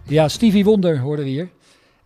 Ja, 0.03 0.27
Stevie 0.27 0.63
Wonder 0.63 0.99
hoorden 0.99 1.25
we 1.25 1.31
hier. 1.31 1.49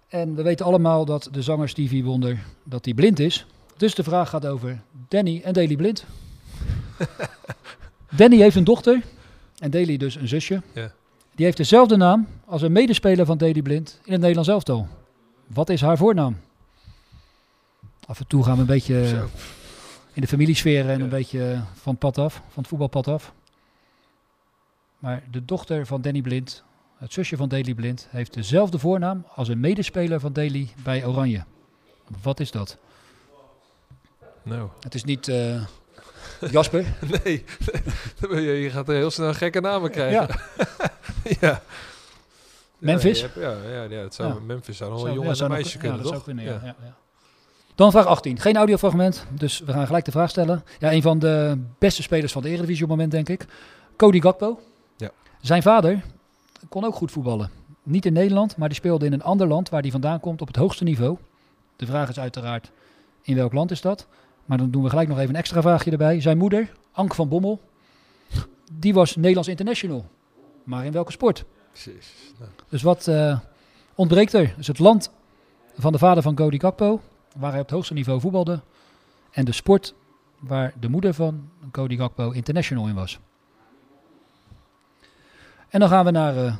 En 0.08 0.36
we 0.36 0.42
weten 0.42 0.66
allemaal 0.66 1.06
dat 1.06 1.30
de 1.32 1.42
zanger 1.42 1.70
Stevie 1.70 2.04
Wonder 2.04 2.40
dat 2.64 2.86
hij 2.86 2.94
blind 2.94 3.20
is. 3.20 3.46
Dus 3.78 3.96
de 3.96 4.04
vraag 4.04 4.30
gaat 4.30 4.46
over 4.46 4.82
Danny 5.08 5.42
en 5.44 5.54
Daley 5.54 5.76
Blind. 5.76 6.06
Danny 8.18 8.38
heeft 8.38 8.56
een 8.56 8.64
dochter 8.64 9.04
en 9.60 9.72
Daley 9.72 9.98
dus 9.98 10.16
een 10.16 10.28
zusje. 10.28 10.62
Ja. 10.74 10.92
Die 11.36 11.46
heeft 11.46 11.58
dezelfde 11.58 11.98
naam 11.98 12.28
als 12.46 12.62
een 12.62 12.72
medespeler 12.72 13.26
van 13.26 13.38
Daley 13.38 13.62
Blind 13.62 14.00
in 14.04 14.12
het 14.12 14.22
Nederlands 14.22 14.50
elftal. 14.50 14.88
Wat 15.48 15.70
is 15.70 15.82
haar 15.82 15.98
voornaam? 15.98 16.38
Af 18.06 18.20
en 18.20 18.28
toe 18.28 18.44
gaan 18.44 18.56
we 18.56 18.62
een 18.62 18.68
beetje 18.68 19.26
in 20.14 20.22
de 20.22 20.28
familiesfeer 20.28 20.90
en 20.90 21.02
een 21.02 21.10
beetje 21.10 21.62
van 21.74 21.92
het 21.92 22.00
pad 22.00 22.18
af, 22.18 22.34
van 22.34 22.44
het 22.56 22.68
voetbalpad 22.68 23.08
af. 23.08 23.34
Maar 25.00 25.24
de 25.32 25.46
dochter 25.46 25.86
van 25.86 26.02
Danny 26.02 26.22
Blind, 26.22 26.64
het 26.98 27.14
zusje 27.14 27.38
van 27.38 27.50
Daley 27.50 27.74
Blind, 27.74 28.08
heeft 28.10 28.34
dezelfde 28.34 28.80
voornaam 28.80 29.26
als 29.36 29.48
een 29.48 29.60
medespeler 29.60 30.20
van 30.20 30.34
Daley 30.34 30.68
bij 30.84 31.06
Oranje. 31.06 31.44
Wat 32.22 32.40
is 32.40 32.52
dat? 32.52 32.78
Nou. 34.44 34.70
Het 34.80 34.96
is 34.96 35.04
niet 35.04 35.28
eh, 35.28 35.62
Jasper. 36.52 36.86
nee, 37.14 37.44
je 38.62 38.70
gaat 38.70 38.88
er 38.90 38.96
heel 38.96 39.12
snel 39.12 39.34
gekke 39.34 39.62
namen 39.62 39.92
krijgen. 39.92 40.40
ja. 41.40 41.62
Memphis? 42.78 43.20
Ja, 43.22 43.30
ja, 43.36 43.52
ja, 43.70 43.84
ja, 43.84 44.00
het 44.02 44.14
zou. 44.14 44.42
Memphis 44.42 44.78
zou 44.78 44.90
nog 44.90 45.00
Zou- 45.00 45.10
een 45.10 45.16
jongen 45.16 45.30
en 45.32 45.36
zou 45.36 45.50
een 45.50 45.56
nog- 45.56 45.64
meisje 45.64 45.78
ja, 45.78 45.84
kunnen, 45.84 46.04
dat 46.04 46.14
toch? 46.14 46.24
zou 46.24 46.36
kunnen, 46.36 46.54
ja, 46.54 46.60
ja, 46.64 46.76
ja. 46.86 46.96
Dan 47.76 47.92
vraag 47.92 48.06
18. 48.06 48.40
Geen 48.40 48.58
audiofragment, 48.58 49.26
dus 49.30 49.60
we 49.60 49.72
gaan 49.72 49.86
gelijk 49.86 50.06
de 50.06 50.12
vraag 50.12 50.30
stellen. 50.30 50.64
Ja, 50.80 50.92
een 50.92 51.02
van 51.02 51.20
de 51.20 51.58
beste 51.80 52.02
spelers 52.02 52.32
van 52.32 52.42
de 52.42 52.50
Eredivisie 52.50 52.84
op 52.84 52.90
het 52.90 52.98
moment, 52.98 53.12
denk 53.12 53.30
ik. 53.42 53.48
Cody 53.98 54.22
Gakpo. 54.22 54.60
Ja. 54.98 55.10
Zijn 55.42 55.62
vader 55.62 56.02
kon 56.70 56.84
ook 56.84 56.96
goed 56.96 57.12
voetballen. 57.12 57.50
Niet 57.84 58.06
in 58.06 58.14
Nederland, 58.14 58.58
maar 58.58 58.68
die 58.68 58.78
speelde 58.78 59.06
in 59.06 59.14
een 59.14 59.24
ander 59.24 59.48
land 59.48 59.70
waar 59.70 59.82
hij 59.82 59.92
vandaan 59.92 60.20
komt 60.20 60.42
op 60.42 60.48
het 60.48 60.56
hoogste 60.56 60.84
niveau. 60.84 61.18
De 61.76 61.86
vraag 61.86 62.10
is 62.10 62.20
uiteraard, 62.20 62.72
in 63.22 63.36
welk 63.36 63.54
land 63.54 63.72
is 63.72 63.82
dat? 63.82 64.08
Maar 64.46 64.58
dan 64.58 64.72
doen 64.72 64.84
we 64.84 64.90
gelijk 64.90 65.08
nog 65.08 65.18
even 65.18 65.30
een 65.30 65.40
extra 65.40 65.62
vraagje 65.62 65.92
erbij. 65.92 66.22
Zijn 66.22 66.38
moeder, 66.38 66.74
Ank 66.92 67.16
van 67.16 67.30
Bommel, 67.30 67.62
die 68.74 68.94
was 68.94 69.16
Nederlands 69.16 69.50
international. 69.50 70.06
Maar 70.64 70.86
in 70.86 70.92
welke 70.92 71.12
sport? 71.12 71.46
Precies. 71.72 72.14
Nou, 72.40 72.52
Dus 72.70 72.82
wat 72.82 73.08
eh, 73.08 73.40
ontbreekt 73.96 74.34
er? 74.34 74.54
Dus 74.58 74.68
het 74.68 74.80
land 74.80 75.12
van 75.78 75.92
de 75.92 75.98
vader 75.98 76.24
van 76.24 76.36
Cody 76.36 76.60
Gakpo, 76.60 77.02
waar 77.38 77.52
hij 77.52 77.60
op 77.60 77.66
het 77.66 77.76
hoogste 77.76 77.94
niveau 77.94 78.20
voetbalde. 78.20 78.62
En 79.32 79.46
de 79.46 79.52
sport 79.52 79.94
waar 80.40 80.74
de 80.80 80.90
moeder 80.90 81.14
van 81.14 81.50
Cody 81.72 81.98
Gakpo 81.98 82.32
international 82.32 82.88
in 82.88 82.96
was. 82.96 83.20
En 85.70 85.80
dan 85.80 85.90
gaan 85.90 86.06
we 86.06 86.12
naar 86.12 86.38
eh, 86.46 86.56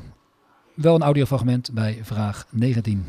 wel 0.74 0.94
een 0.94 1.02
audiofragment 1.02 1.72
bij 1.72 1.98
vraag 2.02 2.46
19. 2.50 3.06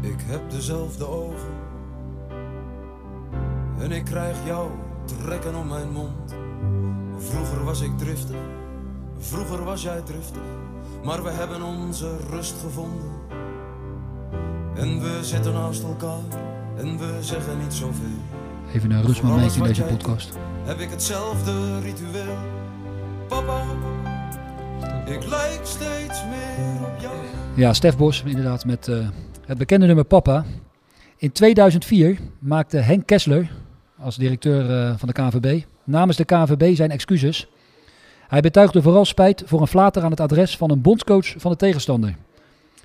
Ik 0.00 0.22
heb 0.24 0.50
dezelfde 0.50 1.06
ogen 1.06 1.54
en 3.78 3.92
ik 3.92 4.04
krijg 4.04 4.36
jou 4.46 4.70
trekken 5.04 5.54
om 5.54 5.68
mijn 5.68 5.92
mond. 5.92 6.34
Vroeger 7.18 7.64
was 7.64 7.80
ik 7.80 7.98
driftig, 7.98 8.36
vroeger 9.18 9.64
was 9.64 9.82
jij 9.82 10.00
driftig, 10.00 10.42
maar 11.04 11.22
we 11.22 11.30
hebben 11.30 11.62
onze 11.62 12.16
rust 12.30 12.54
gevonden. 12.60 13.10
En 14.74 15.00
we 15.00 15.18
zitten 15.22 15.52
naast 15.52 15.82
elkaar 15.82 16.24
en 16.76 16.98
we 16.98 17.18
zeggen 17.20 17.58
niet 17.58 17.74
zoveel. 17.74 18.18
Even 18.72 18.90
een 18.90 19.02
rustmomentje 19.02 19.60
in 19.60 19.66
deze 19.66 19.82
podcast. 19.82 20.38
Heb 20.66 20.78
ik 20.78 20.90
hetzelfde 20.90 21.80
ritueel. 21.80 22.36
Papa, 23.28 23.62
ik 25.04 25.26
lijk 25.26 25.60
steeds 25.62 26.24
meer 26.24 26.86
op 26.86 27.00
jou. 27.00 27.14
Ja, 27.56 27.72
Stef 27.72 27.96
Bos, 27.96 28.22
inderdaad, 28.26 28.64
met 28.64 28.88
eh, 28.88 29.08
het 29.46 29.58
bekende 29.58 29.86
nummer 29.86 30.04
Papa. 30.04 30.44
In 31.16 31.32
2004 31.32 32.18
maakte 32.38 32.76
Henk 32.76 33.06
Kessler, 33.06 33.50
als 33.98 34.16
directeur 34.16 34.70
eh, 34.70 34.94
van 34.96 35.08
de 35.08 35.14
KNVB, 35.14 35.64
namens 35.84 36.16
de 36.16 36.24
KNVB 36.24 36.76
zijn 36.76 36.90
excuses. 36.90 37.48
Hij 38.28 38.40
betuigde 38.40 38.82
vooral 38.82 39.04
spijt 39.04 39.42
voor 39.46 39.60
een 39.60 39.66
flater 39.66 40.02
aan 40.02 40.10
het 40.10 40.20
adres 40.20 40.56
van 40.56 40.70
een 40.70 40.82
bondscoach 40.82 41.34
van 41.36 41.50
de 41.50 41.56
tegenstander. 41.56 42.16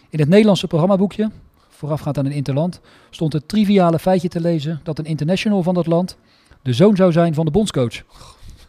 In 0.09 0.19
het 0.19 0.29
Nederlandse 0.29 0.67
programmaboekje, 0.67 1.31
voorafgaand 1.69 2.17
aan 2.17 2.25
een 2.25 2.31
interland, 2.31 2.79
stond 3.09 3.33
het 3.33 3.47
triviale 3.47 3.99
feitje 3.99 4.27
te 4.29 4.41
lezen 4.41 4.79
dat 4.83 4.99
een 4.99 5.05
international 5.05 5.63
van 5.63 5.73
dat 5.73 5.87
land 5.87 6.17
de 6.61 6.73
zoon 6.73 6.95
zou 6.95 7.11
zijn 7.11 7.33
van 7.33 7.45
de 7.45 7.51
bondscoach. 7.51 8.01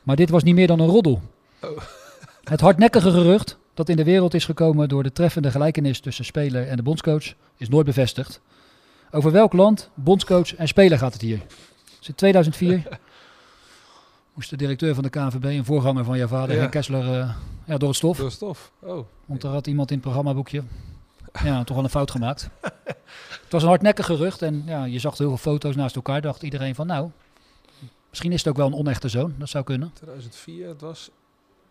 Maar 0.02 0.16
dit 0.16 0.30
was 0.30 0.42
niet 0.42 0.54
meer 0.54 0.66
dan 0.66 0.80
een 0.80 0.88
roddel. 0.88 1.20
Het 2.44 2.60
hardnekkige 2.60 3.10
gerucht 3.10 3.58
dat 3.74 3.88
in 3.88 3.96
de 3.96 4.04
wereld 4.04 4.34
is 4.34 4.44
gekomen 4.44 4.88
door 4.88 5.02
de 5.02 5.12
treffende 5.12 5.50
gelijkenis 5.50 6.00
tussen 6.00 6.24
speler 6.24 6.68
en 6.68 6.76
de 6.76 6.82
bondscoach 6.82 7.34
is 7.56 7.68
nooit 7.68 7.86
bevestigd. 7.86 8.40
Over 9.10 9.32
welk 9.32 9.52
land, 9.52 9.90
bondscoach 9.94 10.54
en 10.54 10.68
speler 10.68 10.98
gaat 10.98 11.12
het 11.12 11.22
hier? 11.22 11.40
In 12.06 12.14
2004 12.14 12.82
moest 14.34 14.50
de 14.50 14.56
directeur 14.56 14.94
van 14.94 15.02
de 15.02 15.10
KNVB, 15.10 15.44
een 15.44 15.64
voorganger 15.64 16.04
van 16.04 16.18
jouw 16.18 16.26
vader, 16.26 16.54
Ja. 16.54 16.60
Henk 16.60 16.72
Kessler, 16.72 17.20
eh, 17.20 17.30
ja, 17.64 17.76
door 17.76 17.88
het 17.88 17.96
stof. 17.96 18.16
Door 18.16 18.26
het 18.26 18.34
stof, 18.34 18.72
oh. 18.78 19.06
Want 19.24 19.42
er 19.42 19.50
had 19.50 19.66
iemand 19.66 19.88
in 19.90 19.96
het 19.96 20.04
programmaboekje 20.04 20.62
Ja, 21.44 21.64
toch 21.64 21.76
wel 21.76 21.84
een 21.84 21.90
fout 21.90 22.10
gemaakt. 22.10 22.48
het 23.42 23.50
was 23.50 23.62
een 23.62 23.68
hardnekkig 23.68 24.06
gerucht 24.06 24.42
en 24.42 24.62
ja, 24.66 24.84
je 24.84 24.98
zag 24.98 25.18
heel 25.18 25.28
veel 25.28 25.52
foto's 25.52 25.76
naast 25.76 25.96
elkaar. 25.96 26.20
Dacht 26.20 26.42
iedereen 26.42 26.74
van 26.74 26.86
nou, 26.86 27.10
misschien 28.12 28.32
is 28.32 28.38
het 28.38 28.48
ook 28.48 28.56
wel 28.56 28.66
een 28.66 28.74
onechte 28.74 29.08
zoon. 29.08 29.34
Dat 29.38 29.48
zou 29.48 29.64
kunnen. 29.64 29.90
2004, 29.92 30.68
het 30.68 30.80
was 30.80 31.10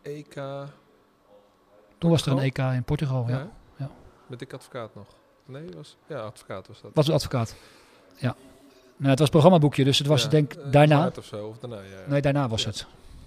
EK... 0.01 0.33
Toen 1.97 2.09
was 2.09 2.25
er 2.25 2.31
een? 2.31 2.39
EK 2.39 2.57
in 2.57 2.83
Portugal, 2.83 3.25
ja. 3.27 3.49
ja. 3.77 3.89
Met 4.27 4.39
Dick 4.39 4.53
Advocaat 4.53 4.95
nog. 4.95 5.05
Nee, 5.45 5.69
was, 5.75 5.97
ja, 6.07 6.19
Advocaat 6.19 6.67
was 6.67 6.81
dat. 6.81 6.91
Was 6.93 7.07
een 7.07 7.13
advocaat. 7.13 7.55
Ja. 8.17 8.35
Nou, 8.97 9.09
het 9.09 9.19
was 9.19 9.29
programmaboekje, 9.29 9.83
dus 9.83 9.97
het 9.97 10.07
was 10.07 10.23
Ja, 10.23 10.29
denk 10.29 10.53
eh, 10.53 10.71
daarna. 10.71 11.11
of 11.17 11.25
zo, 11.25 11.47
of 11.47 11.57
daarna, 11.57 11.75
ja, 11.75 11.81
ja. 11.81 11.95
Nee, 12.07 12.21
daarna 12.21 12.47
was 12.47 12.65
het. 12.65 12.85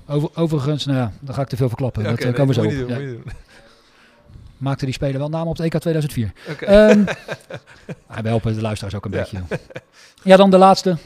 Over, 0.08 0.30
overigens, 0.34 0.84
nou 0.84 0.98
ja, 0.98 1.12
dan 1.20 1.34
ga 1.34 1.42
ik 1.42 1.48
te 1.48 1.56
veel 1.56 1.68
verklappen. 1.68 2.02
Ja, 2.02 2.10
dat 2.10 2.18
eh, 2.18 2.34
komen 2.34 2.54
we 2.54 2.62
zo 2.62 2.82
op. 2.82 2.88
doen, 2.88 3.24
Maakte 4.56 4.84
die 4.84 4.94
speler 4.94 5.18
wel 5.18 5.28
naam 5.28 5.46
op 5.48 5.56
het 5.56 5.66
EK 5.66 5.80
2004. 5.80 6.32
Oké. 6.50 6.64
Ehm, 6.64 7.04
ah, 8.06 8.18
we 8.18 8.28
helpen 8.28 8.54
de 8.54 8.60
luisteraars 8.60 8.94
ook 8.94 9.04
een 9.04 9.10
beetje. 9.10 9.42
Ja, 10.22 10.36
dan 10.36 10.50
de 10.50 10.58
laatste. 10.58 10.96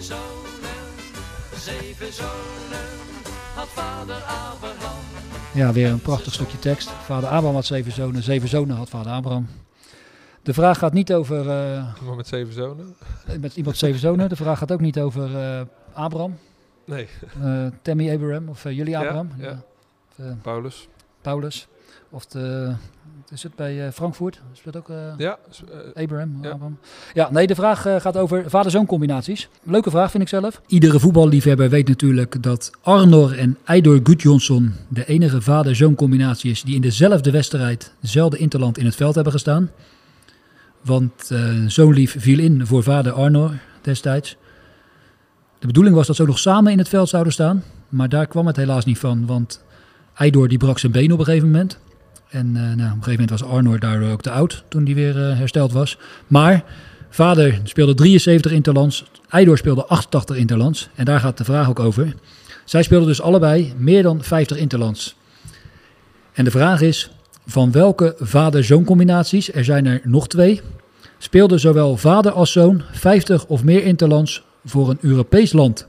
Zeven 0.00 0.16
zonen, 0.16 1.56
zeven 1.56 2.12
zonen 2.12 2.86
had 3.54 3.68
vader 3.68 4.16
Abraham. 4.16 4.98
Ja, 5.54 5.72
weer 5.72 5.88
een 5.90 6.00
prachtig 6.00 6.32
stukje 6.32 6.58
tekst. 6.58 6.88
Vader 6.90 7.28
Abraham 7.28 7.54
had 7.54 7.64
zeven 7.66 7.92
zonen, 7.92 8.22
zeven 8.22 8.48
zonen 8.48 8.76
had 8.76 8.88
vader 8.88 9.12
Abraham. 9.12 9.48
De 10.42 10.52
vraag 10.54 10.78
gaat 10.78 10.92
niet 10.92 11.12
over... 11.12 11.48
eh, 11.50 11.94
Iemand 12.00 12.16
met 12.16 12.26
zeven 12.28 12.52
zonen? 12.54 12.94
met 13.40 13.56
iemand 13.56 13.76
zeven 13.76 14.00
zonen. 14.00 14.28
De 14.28 14.36
vraag 14.36 14.58
gaat 14.58 14.72
ook 14.72 14.80
niet 14.80 14.98
over 15.00 15.36
eh, 15.36 15.60
Abraham. 15.92 16.38
Nee. 16.84 17.08
Eh, 17.42 17.66
Tammy 17.82 18.12
Abraham 18.14 18.48
of 18.48 18.62
jullie 18.64 18.98
Abraham. 18.98 19.30
ja. 19.38 19.62
Paulus. 20.42 20.88
Paulus. 21.20 21.68
Of 22.10 22.26
de, 22.26 22.72
is 23.30 23.42
het 23.42 23.54
bij 23.54 23.86
eh, 23.86 23.92
Frankfurt? 23.92 24.40
Is 24.52 24.60
dat 24.64 24.76
ook 24.76 24.88
eh, 24.88 24.96
Ja, 25.16 25.38
eh, 25.94 26.02
Abraham, 26.02 26.38
ja. 26.42 26.50
Abraham? 26.50 26.78
Ja, 27.14 27.30
nee, 27.30 27.46
de 27.46 27.54
vraag 27.54 27.82
gaat 27.82 28.16
over 28.16 28.50
vader-zoon 28.50 28.86
combinaties. 28.86 29.48
Leuke 29.62 29.90
vraag 29.90 30.10
vind 30.10 30.22
ik 30.22 30.28
zelf. 30.28 30.60
Iedere 30.66 31.00
voetballiefhebber 31.00 31.70
weet 31.70 31.88
natuurlijk 31.88 32.42
dat 32.42 32.70
Arnor 32.80 33.38
en 33.38 33.58
Eidor 33.64 34.00
Gudjonsson 34.02 34.72
de 34.88 35.06
enige 35.06 35.42
vader-zoon 35.42 35.94
combinatie 35.94 36.50
is 36.50 36.62
die 36.62 36.74
in 36.74 36.80
dezelfde 36.80 37.30
wedstrijd, 37.30 37.94
dezelfde 38.00 38.36
interland 38.38 38.78
in 38.78 38.84
het 38.84 38.96
veld 38.96 39.14
hebben 39.14 39.32
gestaan. 39.32 39.70
Want 40.80 41.30
zoon 41.66 41.92
lief 41.92 42.16
viel 42.18 42.38
in 42.38 42.66
voor 42.66 42.82
vader 42.82 43.12
Arnor 43.12 43.52
destijds. 43.80 44.36
De 45.58 45.66
bedoeling 45.66 45.96
was 45.96 46.06
dat 46.06 46.16
ze 46.16 46.22
ook 46.22 46.28
nog 46.28 46.38
samen 46.38 46.72
in 46.72 46.78
het 46.78 46.88
veld 46.88 47.08
zouden 47.08 47.32
staan. 47.32 47.62
Maar 47.88 48.08
daar 48.08 48.26
kwam 48.26 48.46
het 48.46 48.56
helaas 48.56 48.84
niet 48.84 48.98
van. 48.98 49.26
Want 49.26 49.64
Eidor 50.14 50.48
die 50.48 50.58
brak 50.58 50.78
zijn 50.78 50.92
been 50.92 51.12
op 51.12 51.18
een 51.18 51.24
gegeven 51.24 51.50
moment. 51.50 51.78
En 52.30 52.56
eh, 52.56 52.62
nou, 52.62 52.72
op 52.72 52.78
een 52.78 52.88
gegeven 52.88 53.10
moment 53.10 53.30
was 53.30 53.44
Arnor 53.44 53.78
daardoor 53.78 54.10
ook 54.10 54.22
te 54.22 54.30
oud 54.30 54.64
toen 54.68 54.84
hij 54.84 54.94
weer 54.94 55.28
eh, 55.28 55.36
hersteld 55.38 55.72
was. 55.72 55.98
Maar 56.26 56.64
vader 57.08 57.60
speelde 57.64 57.94
73 57.94 58.52
interlands. 58.52 59.04
Eidor 59.28 59.58
speelde 59.58 59.86
88 59.86 60.36
interlands. 60.36 60.88
En 60.94 61.04
daar 61.04 61.20
gaat 61.20 61.38
de 61.38 61.44
vraag 61.44 61.68
ook 61.68 61.80
over. 61.80 62.14
Zij 62.64 62.82
speelden 62.82 63.08
dus 63.08 63.20
allebei 63.20 63.74
meer 63.76 64.02
dan 64.02 64.22
50 64.22 64.56
interlands. 64.56 65.16
En 66.32 66.44
de 66.44 66.50
vraag 66.50 66.80
is, 66.80 67.10
van 67.46 67.72
welke 67.72 68.14
vader-zoon 68.18 68.84
combinaties, 68.84 69.52
er 69.52 69.64
zijn 69.64 69.86
er 69.86 70.00
nog 70.04 70.28
twee, 70.28 70.60
speelde 71.18 71.58
zowel 71.58 71.96
vader 71.96 72.32
als 72.32 72.52
zoon 72.52 72.82
50 72.92 73.46
of 73.46 73.64
meer 73.64 73.84
interlands 73.84 74.42
voor 74.64 74.90
een 74.90 74.98
Europees 75.00 75.52
land. 75.52 75.86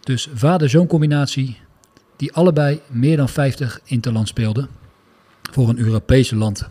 Dus 0.00 0.28
vader-zoon 0.34 0.86
combinatie 0.86 1.58
die 2.16 2.32
allebei 2.32 2.80
meer 2.86 3.16
dan 3.16 3.28
50 3.28 3.80
interlands 3.84 4.30
speelden 4.30 4.68
voor 5.52 5.68
een 5.68 5.78
Europees 5.78 6.30
land. 6.30 6.68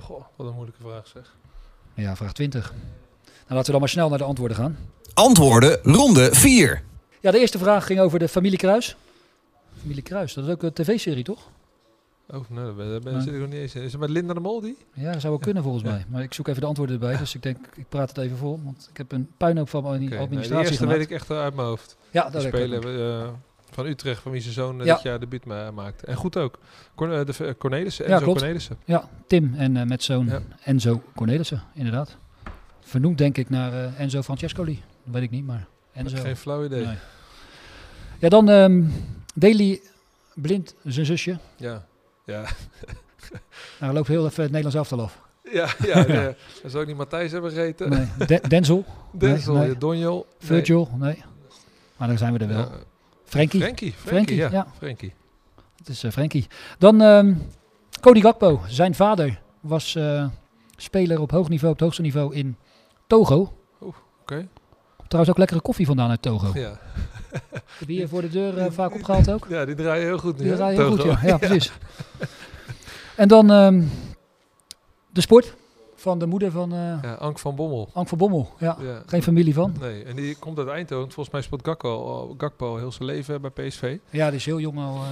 Goh, 0.00 0.24
wat 0.36 0.46
een 0.46 0.54
moeilijke 0.54 0.80
vraag 0.82 1.06
zeg. 1.06 1.34
Ja, 1.94 2.16
vraag 2.16 2.32
20. 2.32 2.70
Nou, 2.70 2.78
laten 3.48 3.64
we 3.64 3.70
dan 3.70 3.80
maar 3.80 3.88
snel 3.88 4.08
naar 4.08 4.18
de 4.18 4.24
antwoorden 4.24 4.56
gaan. 4.56 4.78
Antwoorden 5.14 5.78
ronde 5.82 6.28
4. 6.34 6.82
Ja, 7.20 7.30
de 7.30 7.38
eerste 7.38 7.58
vraag 7.58 7.86
ging 7.86 8.00
over 8.00 8.18
de 8.18 8.28
familie 8.28 8.58
Kruis. 8.58 8.96
Familie 9.80 10.02
Kruis, 10.02 10.34
dat 10.34 10.44
is 10.44 10.50
ook 10.50 10.62
een 10.62 10.72
tv-serie, 10.72 11.24
toch? 11.24 11.48
Oh, 12.30 12.48
nee, 12.48 12.64
daar 12.64 12.74
ben- 12.74 12.90
daar 12.90 13.00
ben- 13.00 13.22
zit 13.22 13.32
ik 13.34 13.40
nog 13.40 13.48
niet 13.48 13.58
eens 13.58 13.74
in. 13.74 13.82
Is 13.82 13.92
het 13.92 14.00
met 14.00 14.10
Linda 14.10 14.34
de 14.34 14.40
Mol 14.40 14.60
die? 14.60 14.76
Ja, 14.92 15.12
dat 15.12 15.20
zou 15.20 15.32
wel 15.32 15.42
kunnen 15.42 15.62
volgens 15.62 15.84
Ja. 15.84 15.90
mij. 15.90 16.04
Maar 16.08 16.22
ik 16.22 16.34
zoek 16.34 16.48
even 16.48 16.60
de 16.60 16.66
antwoorden 16.66 16.94
erbij, 16.94 17.16
dus 17.16 17.34
ik 17.34 17.42
denk, 17.42 17.58
ik 17.74 17.88
praat 17.88 18.08
het 18.08 18.18
even 18.18 18.36
vol. 18.36 18.60
Want 18.64 18.86
ik 18.90 18.96
heb 18.96 19.12
een 19.12 19.28
puinhoop 19.36 19.68
van 19.68 19.82
mijn 19.82 19.94
Oké, 20.02 20.10
nee, 20.10 20.18
administratie 20.18 20.62
de 20.64 20.68
eerste 20.68 20.76
gemaakt. 20.82 20.98
weet 20.98 21.06
ik 21.10 21.14
echt 21.14 21.30
uit 21.30 21.54
mijn 21.54 21.66
hoofd. 21.68 21.96
Ja, 22.10 22.22
dat 22.22 22.32
weet 22.42 22.54
ik 22.54 22.54
ook 22.54 22.82
spelen 22.82 23.22
eh, 23.22 23.28
van 23.70 23.86
Utrecht, 23.86 24.22
van 24.22 24.32
wie 24.32 24.40
zijn 24.40 24.54
zoon 24.54 24.80
eh, 24.80 24.86
dit 24.94 25.02
jaar 25.02 25.20
debuut 25.20 25.44
ma 25.44 25.70
maakte. 25.70 26.06
En 26.06 26.16
goed 26.16 26.36
ook. 26.36 26.58
Eh, 26.96 27.24
de 27.24 27.44
eh, 27.44 27.50
Cornelissen, 27.58 28.06
Enzo. 28.06 28.24
Cornelissen. 28.24 28.78
Ja, 28.84 29.08
Tim 29.26 29.54
en 29.56 29.88
met 29.88 30.02
zoon. 30.02 30.30
Enzo 30.62 31.02
Cornelissen, 31.14 31.62
inderdaad. 31.74 32.16
Vernoemd 32.80 33.18
denk 33.18 33.36
ik 33.36 33.50
naar 33.50 33.94
Enzo 33.96 34.22
Francescoli. 34.22 34.82
Dat 35.04 35.14
weet 35.14 35.22
ik 35.22 35.30
niet, 35.30 35.46
maar 35.46 35.66
Enzo. 35.92 36.16
Geen 36.16 36.36
flauw 36.36 36.64
idee. 36.64 36.84
Nee. 36.86 36.96
Ja, 38.18 38.28
dan 38.28 38.48
ehm 38.48 38.84
Deli 39.34 39.80
Blind, 40.34 40.74
zijn 40.84 41.06
zusje. 41.06 41.38
Ja, 41.56 41.86
ja. 42.24 42.44
Nou, 43.80 43.92
loopt 43.92 44.08
heel 44.08 44.26
even 44.26 44.42
het 44.42 44.52
Nederlands 44.52 44.76
elftal 44.76 45.00
af. 45.00 45.18
Ja, 45.52 45.68
ja, 45.94 46.04
ja. 46.06 46.34
Zou 46.64 46.82
ook 46.82 46.86
niet 46.86 46.96
Matthijs 46.96 47.32
hebben 47.32 47.50
gegeten. 47.50 47.90
Nee. 47.90 48.26
De- 48.26 48.48
Denzel. 48.48 48.84
Denzel, 49.12 49.52
Nee, 49.52 49.62
nee. 49.62 49.72
ja, 49.72 49.78
Donjel. 49.78 50.14
Nee. 50.14 50.48
Virgil, 50.48 50.90
nee. 50.98 51.22
Maar 51.96 52.08
dan 52.08 52.18
zijn 52.18 52.32
we 52.32 52.38
er 52.38 52.48
wel. 52.48 52.58
Ja. 52.58 52.70
Frenkie. 53.26 53.60
Frenkie, 53.60 53.92
Frenkie, 53.92 54.36
ja. 54.36 54.66
Frenkie. 54.78 55.12
Het 55.76 55.88
is 55.88 56.04
eh, 56.04 56.10
Frenkie. 56.10 56.46
Dan 56.78 57.00
ehm 57.00 57.34
Cody 58.00 58.20
Gakpo. 58.20 58.60
Zijn 58.66 58.94
vader 58.94 59.40
was 59.60 59.94
eh, 59.94 60.26
speler 60.76 61.20
op 61.20 61.30
hoog 61.30 61.48
niveau, 61.48 61.72
op 61.72 61.78
het 61.78 61.80
hoogste 61.80 62.02
niveau 62.02 62.34
in 62.34 62.56
Togo. 63.06 63.52
Oeh, 63.82 63.94
oké. 64.20 64.48
Trouwens 65.08 65.30
ook 65.32 65.38
lekkere 65.38 65.60
koffie 65.60 65.86
vandaan 65.86 66.10
uit 66.10 66.22
Togo. 66.22 66.50
Ja. 66.54 66.78
Heb 67.78 67.88
je 67.88 67.92
hier 67.92 68.08
voor 68.08 68.20
de 68.20 68.28
deur 68.28 68.58
eh, 68.58 68.66
vaak 68.70 68.94
opgehaald 68.94 69.30
ook? 69.30 69.46
Ja, 69.48 69.64
die 69.64 69.74
draaien 69.74 70.04
heel 70.06 70.18
goed 70.18 70.38
nu. 70.38 70.44
Die 70.44 70.54
draaien 70.54 70.80
heel 70.80 70.96
Togo. 70.96 71.10
goed, 71.10 71.20
ja. 71.20 71.26
Ja, 71.32 71.36
precies. 71.36 71.72
En 73.16 73.28
dan 73.28 73.50
ehm, 73.50 73.82
de 75.12 75.20
sport 75.20 75.54
van 76.06 76.18
de 76.18 76.26
moeder 76.26 76.50
van 76.50 76.72
eh 76.72 76.78
Ja, 77.02 77.12
Ank 77.12 77.38
van 77.38 77.54
Bommel. 77.54 77.90
Ank 77.92 78.08
van 78.08 78.18
Bommel. 78.18 78.50
Ja, 78.58 78.76
Ja. 78.80 79.02
geen 79.06 79.22
familie 79.22 79.54
van. 79.54 79.74
Nee, 79.80 80.04
en 80.04 80.16
die 80.16 80.36
komt 80.38 80.58
uit 80.58 80.68
Eindhoven. 80.68 81.12
Volgens 81.12 81.30
mij 81.34 81.42
speelt 81.42 81.64
Gakpo 81.64 82.04
al, 82.04 82.34
Gakpo 82.38 82.76
heel 82.76 82.92
zijn 82.92 83.04
leven 83.08 83.40
bij 83.40 83.50
PSV. 83.50 83.98
Ja, 84.10 84.26
die 84.28 84.36
is 84.38 84.44
heel 84.46 84.60
jong 84.60 84.78
al. 84.78 84.94
eh 84.94 85.10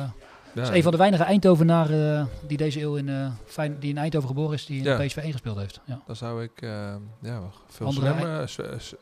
Ja. 0.54 0.62
is 0.62 0.68
een 0.68 0.82
van 0.82 0.92
de 0.92 0.98
weinige 0.98 1.22
Eindhovenaren 1.22 2.18
eh, 2.18 2.48
die 2.48 2.56
deze 2.56 2.80
eeuw 2.80 2.94
in, 2.96 3.08
eh, 3.08 3.26
Fijn- 3.46 3.76
die 3.80 3.90
in 3.90 3.98
Eindhoven 3.98 4.28
geboren 4.28 4.52
is, 4.54 4.66
die 4.66 4.78
in 4.78 4.84
Ja. 4.84 4.96
PSV 5.04 5.16
1 5.16 5.32
gespeeld 5.32 5.56
heeft. 5.58 5.80
Ja. 5.84 6.00
Dan 6.06 6.16
zou 6.16 6.42
ik 6.42 6.50
eh, 6.62 6.94
ja, 7.20 7.40
veel 7.68 7.92
zwemmen, 7.92 8.48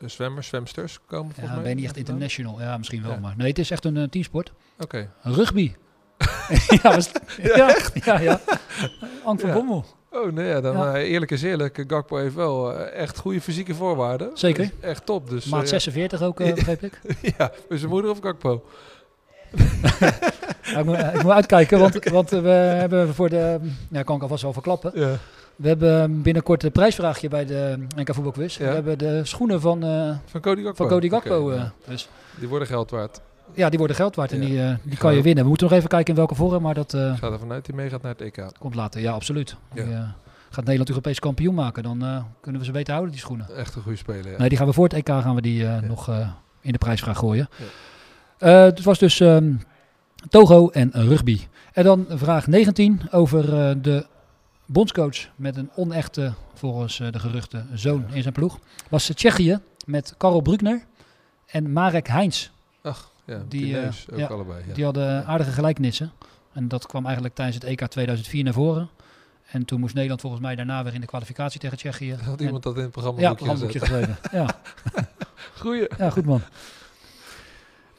zwemmers, 0.05 0.47
zwemsters 0.47 0.99
komen 1.07 1.25
volgens 1.33 1.45
Ja, 1.47 1.51
mij. 1.53 1.61
ben 1.61 1.69
je 1.69 1.75
niet 1.75 1.85
echt 1.85 1.97
international? 1.97 2.61
Ja, 2.61 2.77
misschien 2.77 3.03
wel. 3.03 3.19
Maar 3.19 3.33
nee, 3.37 3.47
het 3.47 3.59
is 3.59 3.71
echt 3.71 3.85
een 3.85 3.97
eh, 3.97 4.03
teamsport. 4.03 4.51
Oké. 4.79 5.09
Rugby. 5.21 5.73
ja, 6.81 6.95
was, 6.95 7.11
Ja, 7.41 7.55
ja, 7.57 7.69
echt? 7.69 8.05
ja, 8.05 8.19
ja. 8.19 8.39
Ank 9.23 9.39
van. 9.39 9.53
Bommel. 9.53 9.85
Oh 10.13 10.31
nee, 10.31 10.47
ja, 10.47 10.61
dan 10.61 10.77
Ja. 10.77 10.93
eh, 10.95 11.11
eerlijk 11.11 11.31
is 11.31 11.41
eerlijk. 11.43 11.77
eh, 11.77 11.85
Gakpo 11.87 12.17
heeft 12.17 12.35
wel 12.35 12.73
eh, 12.73 13.01
echt 13.01 13.17
goede 13.17 13.41
fysieke 13.41 13.75
voorwaarden. 13.75 14.29
Zeker. 14.33 14.71
Echt 14.79 15.05
top. 15.05 15.29
Dus, 15.29 15.45
Maat 15.45 15.63
eh, 15.63 15.67
46 15.69 16.21
ook, 16.21 16.37
begreep 16.55 16.83
ik. 16.83 16.99
ja, 17.37 17.51
dus 17.69 17.79
zijn 17.79 17.91
moeder 17.91 18.11
of 18.11 18.19
Gakpo? 18.21 18.63
Ik, 20.77 20.83
moet, 20.85 20.97
ik 20.97 21.23
moet 21.23 21.31
uitkijken, 21.31 21.79
want, 21.79 22.03
want 22.09 22.29
we 22.29 22.49
hebben 22.49 23.13
voor 23.13 23.29
de... 23.29 23.59
Ja, 23.89 24.03
kan 24.03 24.15
ik 24.15 24.21
alvast 24.21 24.41
wel 24.43 24.53
verklappen. 24.53 24.91
Ja. 24.95 25.17
We 25.55 25.67
hebben 25.67 26.21
binnenkort 26.21 26.63
een 26.63 26.71
prijsvraagje 26.71 27.27
bij 27.27 27.45
de 27.45 27.77
NK 27.95 28.13
Voetbalquiz. 28.13 28.57
Ja. 28.57 28.67
We 28.67 28.73
hebben 28.73 28.97
de 28.97 29.21
schoenen 29.23 29.61
van, 29.61 29.81
Van 30.25 30.41
Cody 30.41 30.61
Gakpo? 30.61 30.75
van 30.75 30.87
Cody 30.87 31.09
Gakpo. 31.09 31.45
Oké, 31.45 31.55
ja. 31.55 31.73
dus, 31.87 32.09
Die 32.39 32.47
worden 32.47 32.67
geld 32.67 32.91
waard. 32.91 33.21
Ja, 33.53 33.69
die 33.69 33.77
worden 33.77 33.95
geld 33.95 34.15
waard 34.15 34.31
en 34.31 34.41
Ja. 34.41 34.45
die, 34.47 34.61
eh, 34.61 34.75
die 34.83 34.97
kan 34.97 35.15
je 35.15 35.21
winnen. 35.21 35.43
We 35.43 35.49
moeten 35.49 35.67
nog 35.67 35.75
even 35.77 35.89
kijken 35.89 36.09
in 36.09 36.15
welke 36.15 36.35
vorm, 36.35 36.61
maar 36.61 36.73
dat 36.73 36.93
eh, 36.93 37.11
Ik 37.11 37.17
ga 37.17 37.31
ervan 37.31 37.51
uit 37.51 37.65
die 37.65 37.75
meegaat 37.75 38.01
naar 38.01 38.11
het 38.11 38.21
EK. 38.21 38.51
komt 38.59 38.75
later. 38.75 39.01
Ja, 39.01 39.11
absoluut. 39.11 39.55
Ja. 39.73 39.83
Die, 39.83 39.93
eh, 39.93 39.99
gaat 40.49 40.63
Nederland 40.63 40.89
Europees 40.89 41.19
kampioen 41.19 41.55
maken, 41.55 41.83
dan 41.83 42.25
kunnen 42.41 42.61
we 42.61 42.67
ze 42.67 42.71
beter 42.73 42.91
houden, 42.93 43.11
die 43.13 43.21
schoenen. 43.21 43.55
Echt 43.57 43.75
een 43.75 43.81
goede 43.81 43.97
speler, 43.97 44.31
ja. 44.31 44.37
Nee, 44.37 44.49
die 44.49 44.57
gaan 44.57 44.67
we 44.67 44.73
voor 44.73 44.83
het 44.83 44.93
EK 44.93 45.07
gaan 45.07 45.35
we 45.35 45.41
die 45.41 45.65
nog 45.65 46.07
in 46.61 46.71
de 46.71 46.77
prijsvraag 46.77 47.17
gooien. 47.17 47.49
Het 48.37 48.83
was 48.83 48.99
dus 48.99 49.19
ehm, 49.19 49.53
Togo 50.29 50.69
en 50.69 50.91
rugby. 50.93 51.39
En 51.73 51.83
dan 51.83 52.05
vraag 52.09 52.47
19 52.47 53.01
over 53.11 53.41
de 53.81 54.05
bondscoach 54.65 55.17
met 55.35 55.57
een 55.57 55.69
onechte, 55.75 56.33
volgens 56.53 56.97
de 56.97 57.19
geruchten, 57.19 57.67
zoon 57.73 58.05
in 58.11 58.21
zijn 58.21 58.33
ploeg. 58.33 58.59
Was 58.89 59.11
Tsjechië 59.13 59.59
met 59.85 60.13
Karel 60.17 60.41
Brugner 60.41 60.83
en 61.45 61.71
Marek 61.73 62.07
Heins. 62.07 62.51
Ja, 63.25 63.41
die, 63.47 63.79
eh, 63.79 64.23
ook 64.23 64.29
allebei, 64.29 64.63
ja. 64.67 64.73
Die 64.73 64.83
hadden 64.83 65.25
aardige 65.25 65.51
gelijkenissen. 65.51 66.11
En 66.53 66.67
dat 66.67 66.85
kwam 66.85 67.03
eigenlijk 67.05 67.35
tijdens 67.35 67.57
het 67.57 67.65
EK 67.65 67.87
2004 67.87 68.43
naar 68.43 68.53
voren. 68.53 68.89
En 69.51 69.65
toen 69.65 69.79
moest 69.79 69.93
Nederland 69.93 70.21
volgens 70.21 70.41
mij 70.41 70.55
daarna 70.55 70.83
weer 70.83 70.93
in 70.93 71.01
de 71.01 71.07
kwalificatie 71.07 71.59
tegen 71.59 71.77
Tsjechië. 71.77 72.15
Had 72.23 72.39
En- 72.39 72.45
iemand 72.45 72.63
dat 72.63 72.77
in 72.77 72.83
het 72.83 72.93
Ja, 73.17 73.33
programmaboekje 73.33 73.79
geschreven. 73.79 74.17
Ja. 74.31 74.45
Goeie. 75.59 75.87
Ja, 75.97 76.09
goed 76.09 76.25
man. 76.25 76.41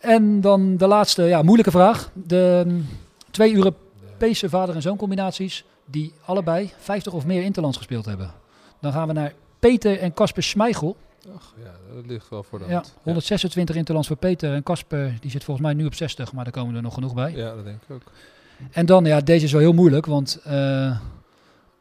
En 0.00 0.40
dan 0.40 0.76
de 0.76 0.86
laatste, 0.86 1.22
ja, 1.22 1.42
moeilijke 1.42 1.70
vraag. 1.70 2.10
De 2.12 2.62
mm, 2.66 2.86
twee 3.30 3.54
Europese 3.54 4.48
vader- 4.48 4.74
en 4.74 4.82
zooncombinaties 4.82 5.64
die 5.84 6.12
allebei 6.24 6.72
50 6.78 7.12
of 7.12 7.26
meer 7.26 7.42
interlands 7.42 7.76
gespeeld 7.76 8.04
hebben. 8.04 8.30
Dan 8.80 8.92
gaan 8.92 9.06
we 9.06 9.12
naar 9.12 9.32
Peter 9.58 9.98
en 9.98 10.14
Casper 10.14 10.42
Schmeichel. 10.42 10.96
Ach 11.36 11.54
ja, 11.64 11.94
dat 11.94 12.06
ligt 12.06 12.28
wel 12.28 12.42
voor 12.42 12.58
de 12.58 12.64
Ja, 12.64 12.72
hand. 12.72 12.94
126 13.02 13.76
interlands 13.76 14.08
voor 14.08 14.16
Peter 14.16 14.54
en 14.54 14.62
Casper, 14.62 15.16
die 15.20 15.30
zit 15.30 15.44
volgens 15.44 15.66
mij 15.66 15.74
nu 15.76 15.86
op 15.86 15.94
60, 15.94 16.32
maar 16.32 16.44
daar 16.44 16.52
komen 16.52 16.74
er 16.74 16.82
nog 16.82 16.94
genoeg 16.94 17.14
bij. 17.14 17.32
Ja, 17.32 17.54
dat 17.54 17.64
denk 17.64 17.82
ik 17.82 17.90
ook. 17.90 18.02
En 18.70 18.86
dan, 18.86 19.04
ja, 19.04 19.20
deze 19.20 19.44
is 19.44 19.52
wel 19.52 19.60
heel 19.60 19.72
moeilijk, 19.72 20.06
want 20.06 20.40
eh, 20.44 20.98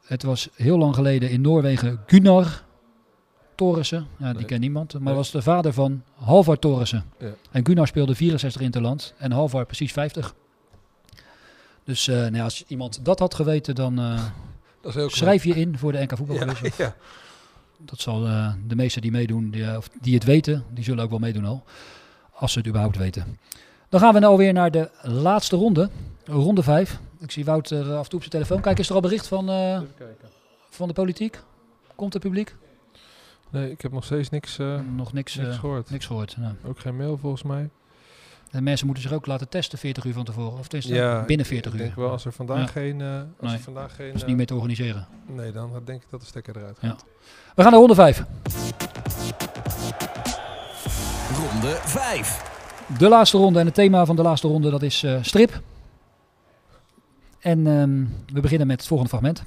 het 0.05 0.23
was 0.23 0.49
heel 0.55 0.77
lang 0.77 0.95
geleden 0.95 1.29
in 1.29 1.41
Noorwegen 1.41 1.99
Gunnar 2.05 2.63
Thoresen. 3.55 4.07
Ja, 4.17 4.25
die 4.27 4.35
Nee. 4.35 4.45
kent 4.45 4.61
niemand, 4.61 4.93
maar 4.93 5.01
Nee. 5.01 5.13
was 5.13 5.31
de 5.31 5.41
vader 5.41 5.73
van 5.73 6.03
Halvard 6.15 6.61
Thoresen. 6.61 7.03
Ja. 7.19 7.33
En 7.51 7.65
Gunnar 7.65 7.87
speelde 7.87 8.15
64 8.15 8.61
interland 8.61 9.13
en 9.17 9.31
Halvard 9.31 9.67
precies 9.67 9.91
50. 9.91 10.33
Dus 11.83 12.07
eh, 12.07 12.15
nou 12.15 12.35
ja, 12.35 12.43
als 12.43 12.63
iemand 12.67 13.05
dat 13.05 13.19
had 13.19 13.33
geweten, 13.35 13.75
dan 13.75 13.99
eh, 13.99 14.23
schrijf 15.07 15.43
je 15.43 15.53
in 15.55 15.77
voor 15.77 15.91
de 15.91 15.97
NK 16.01 16.17
voetbalquiz. 16.17 16.77
Ja, 16.77 16.85
ja. 16.85 16.95
Dat 17.85 17.99
zal 17.99 18.25
eh, 18.25 18.53
de 18.67 18.75
meesten 18.75 19.01
die 19.01 19.11
meedoen, 19.11 19.49
die, 19.49 19.65
eh, 19.65 19.77
of 19.77 19.89
die 20.01 20.13
het 20.13 20.23
weten, 20.23 20.63
die 20.73 20.83
zullen 20.83 21.03
ook 21.03 21.09
wel 21.09 21.19
meedoen 21.19 21.45
al. 21.45 21.63
Als 22.33 22.51
ze 22.51 22.57
het 22.57 22.67
überhaupt 22.67 22.97
weten. 22.97 23.37
Dan 23.89 23.99
gaan 23.99 24.13
we 24.13 24.19
nou 24.19 24.37
weer 24.37 24.53
naar 24.53 24.71
de 24.71 24.89
laatste 25.01 25.55
ronde. 25.55 25.89
Ronde 26.25 26.63
5. 26.63 26.99
Ik 27.19 27.31
zie 27.31 27.45
Wouter 27.45 27.89
eh, 27.91 27.97
af 27.97 28.03
en 28.03 28.09
toe 28.09 28.19
op 28.19 28.25
zijn 28.25 28.29
telefoon. 28.43 28.61
Kijk, 28.61 28.79
is 28.79 28.89
er 28.89 28.95
al 28.95 29.01
bericht 29.01 29.27
van, 29.27 29.49
eh, 29.49 29.81
van 30.69 30.87
de 30.87 30.93
politiek? 30.93 31.39
Komt 31.95 32.13
het 32.13 32.21
publiek? 32.21 32.55
Nee, 33.49 33.71
ik 33.71 33.81
heb 33.81 33.91
nog 33.91 34.03
steeds 34.03 34.29
niks, 34.29 34.59
eh, 34.59 34.79
Nog 34.95 35.13
niks, 35.13 35.35
niks 35.35 35.49
eh, 35.49 35.59
gehoord. 35.59 35.89
Niks 35.89 36.05
gehoord. 36.05 36.37
nou. 36.37 36.53
Ook 36.65 36.79
geen 36.79 36.95
mail 36.95 37.17
volgens 37.17 37.43
mij. 37.43 37.69
De 38.53 38.61
mensen 38.61 38.85
moeten 38.85 39.03
zich 39.03 39.13
ook 39.13 39.25
laten 39.25 39.49
testen 39.49 39.77
40 39.77 40.03
uur 40.05 40.13
van 40.13 40.23
tevoren. 40.25 40.59
Of 40.59 40.67
tenminste, 40.67 40.93
Ja, 40.95 41.23
binnen 41.25 41.45
40 41.45 41.71
ik 41.73 41.77
uur. 41.79 41.83
denk 41.85 41.95
wel 41.97 42.09
als 42.09 42.25
er 42.25 42.31
vandaag 42.31 42.59
Ja. 42.59 42.65
geen... 42.81 43.01
eh, 43.01 43.07
als 43.17 43.25
Nee, 43.39 43.53
er 43.53 43.59
vandaag 43.59 43.95
geen 43.95 44.05
dat 44.07 44.15
is 44.15 44.21
eh, 44.21 44.27
niet 44.27 44.37
meer 44.37 44.45
te 44.45 44.53
organiseren. 44.53 45.07
Nee, 45.25 45.51
dan 45.51 45.71
denk 45.85 46.01
ik 46.01 46.07
dat 46.09 46.19
de 46.19 46.25
stekker 46.25 46.57
eruit 46.57 46.77
Ja. 46.81 46.87
gaat. 46.89 47.05
We 47.55 47.61
gaan 47.61 47.71
naar 47.71 47.79
ronde 47.79 47.95
5. 47.95 48.23
Ronde 51.51 51.77
5. 51.81 52.51
De 52.97 53.09
laatste 53.09 53.37
ronde 53.37 53.59
en 53.59 53.65
het 53.65 53.75
thema 53.75 54.05
van 54.05 54.15
de 54.15 54.21
laatste 54.21 54.47
ronde 54.47 54.69
dat 54.69 54.81
is 54.81 55.03
eh, 55.03 55.17
strip. 55.21 55.61
En 57.39 57.67
ehm, 57.67 58.03
we 58.33 58.41
beginnen 58.41 58.67
met 58.67 58.77
het 58.77 58.87
volgende 58.87 59.09
fragment. 59.11 59.43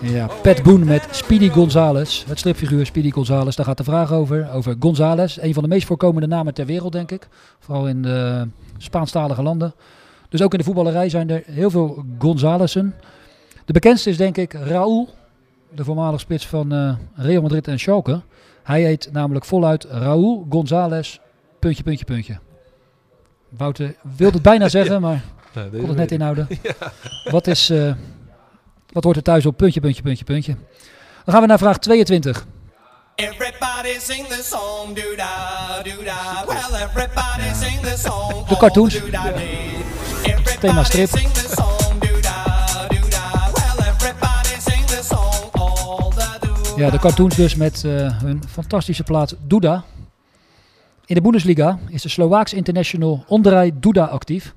Ja, 0.00 0.26
Pat 0.42 0.62
Boone 0.62 0.84
met 0.84 1.06
Speedy 1.10 1.48
Gonzales. 1.48 2.24
Het 2.28 2.38
stripfiguur 2.38 2.86
Speedy 2.86 3.10
Gonzales. 3.10 3.56
Daar 3.56 3.66
gaat 3.66 3.76
de 3.76 3.84
vraag 3.84 4.12
over. 4.12 4.50
Over 4.52 4.76
Gonzales. 4.80 5.40
Een 5.42 5.54
van 5.54 5.62
de 5.62 5.68
meest 5.68 5.86
voorkomende 5.86 6.26
namen 6.26 6.54
ter 6.54 6.66
wereld, 6.66 6.92
denk 6.92 7.10
ik. 7.10 7.28
Vooral 7.58 7.88
in 7.88 8.02
de 8.02 8.48
Spaanstalige 8.78 9.42
landen. 9.42 9.74
Dus 10.28 10.42
ook 10.42 10.52
in 10.52 10.58
de 10.58 10.64
voetballerij 10.64 11.08
zijn 11.08 11.30
er 11.30 11.42
heel 11.46 11.70
veel 11.70 12.04
Gonzalesen. 12.18 12.94
De 13.64 13.72
bekendste 13.72 14.10
is 14.10 14.16
denk 14.16 14.36
ik 14.36 14.52
Raúl. 14.52 15.08
De 15.74 15.84
voormalig 15.84 16.20
spits 16.20 16.46
van 16.46 16.72
eh, 16.72 16.94
Real 17.14 17.42
Madrid 17.42 17.68
en 17.68 17.78
Schalke. 17.78 18.20
Hij 18.62 18.82
heet 18.82 19.08
namelijk 19.12 19.44
voluit 19.44 19.84
Raúl 19.84 20.46
González. 20.50 21.18
Puntje, 21.58 21.82
puntje, 21.82 22.04
puntje. 22.04 22.38
Wouter 23.48 23.94
wilde 24.16 24.34
het 24.34 24.42
bijna 24.42 24.68
zeggen, 24.78 25.00
maar 25.00 25.24
Nee, 25.54 25.80
kon 25.80 25.88
het 25.88 25.96
net 25.96 26.12
inhouden. 26.12 26.46
Ja. 26.62 26.92
Wat 27.30 27.46
is... 27.46 27.70
eh, 27.70 27.92
wat 28.94 29.04
hoort 29.04 29.16
er 29.16 29.22
thuis 29.22 29.46
op? 29.46 29.56
Puntje, 29.56 29.80
puntje, 29.80 30.02
puntje, 30.02 30.24
puntje. 30.24 30.56
Dan 31.24 31.34
gaan 31.34 31.40
we 31.40 31.46
naar 31.48 31.58
vraag 31.58 31.78
22. 31.78 32.46
Everybody 33.14 33.98
sing 33.98 34.26
the 34.26 34.42
song, 34.42 34.94
do 34.94 35.16
da, 35.16 35.82
do 35.82 36.04
da. 36.04 36.44
Well, 36.46 36.82
everybody 36.82 37.54
sing 37.54 37.80
the 37.80 37.96
song. 37.96 38.48
De 38.48 38.56
cartoons. 38.56 39.00
do-da-dee. 39.00 39.84
Thema 40.60 40.84
strip. 40.84 41.08
Ja, 46.76 46.90
de 46.90 46.98
cartoons 46.98 47.36
dus 47.36 47.54
met 47.54 47.84
eh, 47.84 48.20
hun 48.20 48.42
fantastische 48.48 49.02
plaat 49.02 49.36
Duda. 49.46 49.84
In 51.06 51.14
de 51.14 51.20
Bundesliga 51.20 51.78
is 51.88 52.02
de 52.02 52.08
Slovaaks 52.08 52.52
international 52.52 53.24
Ondrej 53.28 53.70
Duda 53.74 54.04
actief. 54.04 54.54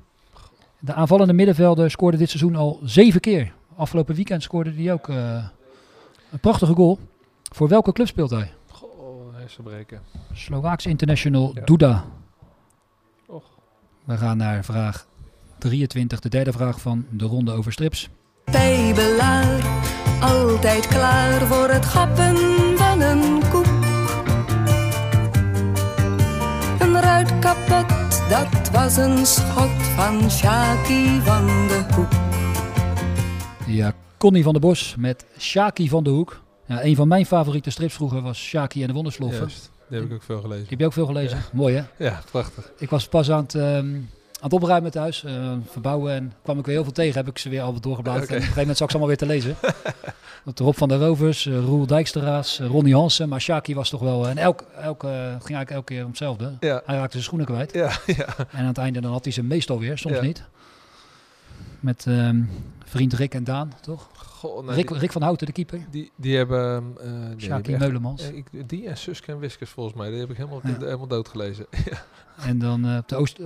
De 0.79 0.93
aanvallende 0.93 1.33
middenvelder 1.33 1.91
scoorde 1.91 2.17
dit 2.17 2.29
seizoen 2.29 2.55
al 2.55 2.79
zeven 2.83 3.19
keer. 3.19 3.53
Afgelopen 3.77 4.15
weekend 4.15 4.43
scoorde 4.43 4.73
hij 4.73 4.93
ook 4.93 5.09
eh, 5.09 5.43
een 6.31 6.39
prachtige 6.39 6.73
goal. 6.73 6.99
Voor 7.55 7.67
welke 7.67 7.91
club 7.91 8.07
speelt 8.07 8.29
hij? 8.29 8.53
Goh, 8.71 9.35
hersenbreken. 9.35 10.01
Slovaaks 10.33 10.85
international 10.85 11.51
Ja. 11.53 11.61
Duda. 11.65 12.05
Och. 13.25 13.43
We 14.03 14.17
gaan 14.17 14.37
naar 14.37 14.63
vraag 14.65 15.07
23, 15.57 16.19
de 16.19 16.29
derde 16.29 16.51
vraag 16.51 16.81
van 16.81 17.05
de 17.09 17.25
ronde 17.25 17.51
over 17.51 17.71
strips. 17.71 18.09
Pijbelaar, 18.43 19.81
altijd 20.21 20.87
klaar 20.87 21.41
voor 21.47 21.69
het 21.69 21.85
gappen 21.85 22.37
van 22.77 23.01
een 23.01 23.41
koek. 23.49 23.65
Een 26.79 27.01
ruit 27.01 27.39
kapot, 27.39 28.29
dat 28.29 28.69
was 28.69 28.97
een 28.97 29.25
schot 29.25 29.83
van 29.95 30.31
Shaki 30.31 31.21
van 31.21 31.45
de 31.45 31.85
Hoek. 31.95 32.26
Ja, 33.67 33.93
Connie 34.17 34.43
van 34.43 34.53
der 34.53 34.61
Bos 34.61 34.95
met 34.97 35.25
Shaki 35.37 35.89
van 35.89 36.03
de 36.03 36.09
Hoek. 36.09 36.41
Ja, 36.65 36.83
een 36.83 36.95
van 36.95 37.07
mijn 37.07 37.25
favoriete 37.25 37.69
strips 37.69 37.93
vroeger 37.93 38.21
was 38.21 38.39
Shaki 38.39 38.81
en 38.81 38.87
de 38.87 38.93
Wondersloffen. 38.93 39.39
Juist, 39.39 39.71
die 39.89 39.99
heb 39.99 40.07
ik 40.07 40.13
ook 40.13 40.23
veel 40.23 40.41
gelezen. 40.41 40.61
Die 40.61 40.69
heb 40.69 40.79
je 40.79 40.85
ook 40.85 40.93
veel 40.93 41.05
gelezen? 41.05 41.37
Ja. 41.37 41.43
Mooi 41.53 41.75
hè? 41.75 42.05
Ja, 42.05 42.21
prachtig. 42.31 42.71
Ik 42.77 42.89
was 42.89 43.07
pas 43.07 43.31
aan 43.31 43.43
het, 43.43 43.55
ehm, 43.55 43.65
aan 43.65 44.07
het 44.41 44.53
opruimen 44.53 44.91
thuis, 44.91 45.23
eh, 45.23 45.53
verbouwen 45.69 46.13
en 46.13 46.33
kwam 46.43 46.59
ik 46.59 46.65
weer 46.65 46.75
heel 46.75 46.83
veel 46.83 46.93
tegen. 46.93 47.15
Heb 47.15 47.27
ik 47.27 47.37
ze 47.37 47.49
weer 47.49 47.61
al 47.61 47.73
wat 47.73 47.83
doorgebladerd. 47.83 48.23
En 48.23 48.29
op 48.29 48.35
een 48.35 48.41
gegeven 48.41 48.59
moment 48.59 48.77
zag 48.77 48.87
ik 48.87 48.93
ze 48.93 48.99
allemaal 48.99 49.17
weer 49.17 49.27
te 49.27 49.33
lezen. 49.33 49.55
Dat 50.45 50.59
Rob 50.59 50.75
van 50.75 50.87
der 50.87 50.99
Rovers, 50.99 51.45
eh, 51.45 51.59
Roel 51.59 51.85
Dijkstera's, 51.85 52.59
eh, 52.59 52.67
Ronnie 52.67 52.95
Hansen. 52.95 53.29
Maar 53.29 53.41
Shaki 53.41 53.75
was 53.75 53.89
toch 53.89 54.01
wel... 54.01 54.27
En 54.27 54.37
elk, 54.37 54.65
elk, 54.81 55.01
ging 55.01 55.11
eigenlijk 55.31 55.69
elke 55.69 55.93
keer 55.93 56.01
om 56.01 56.09
hetzelfde. 56.09 56.53
Ja. 56.59 56.81
Hij 56.85 56.95
raakte 56.95 57.11
zijn 57.11 57.23
schoenen 57.23 57.45
kwijt. 57.47 57.73
Ja, 57.73 57.91
ja. 58.17 58.35
En 58.37 58.59
aan 58.59 58.65
het 58.65 58.77
einde 58.77 59.01
dan 59.01 59.11
had 59.11 59.23
hij 59.23 59.33
ze 59.33 59.43
meestal 59.43 59.79
weer, 59.79 59.97
soms 59.97 60.21
niet. 60.21 60.43
Met 61.79 62.05
ehm, 62.07 62.41
vriend 62.89 63.13
Rick 63.13 63.33
en 63.33 63.43
Daan, 63.43 63.71
toch? 63.81 64.09
Goh, 64.15 64.63
nou, 64.63 64.75
Rick, 64.75 64.87
die- 64.87 64.97
Rick 64.97 65.11
van 65.11 65.21
Houten, 65.21 65.45
de 65.45 65.51
keeper. 65.53 65.85
Die, 65.91 66.11
die 66.15 66.37
hebben... 66.37 66.83
eh, 66.99 67.09
die 67.11 67.39
Sjaki 67.39 67.47
hebben 67.49 67.71
echt- 67.73 67.79
Meulemans. 67.79 68.21
eh, 68.21 68.35
ik- 68.35 68.69
die 68.69 68.87
en 68.87 68.97
Suske 68.97 69.31
en 69.31 69.39
Wiskers 69.39 69.69
volgens 69.69 69.95
mij. 69.95 70.09
Die 70.09 70.19
heb 70.19 70.29
ik 70.29 70.37
helemaal, 70.37 70.59
Ja. 70.63 70.75
helemaal 70.79 71.07
doodgelezen. 71.07 71.65
ja. 71.91 72.03
En 72.45 72.59
dan 72.59 72.85
eh, 72.87 72.97
op 72.97 73.07
de 73.07 73.15
Oost, 73.15 73.39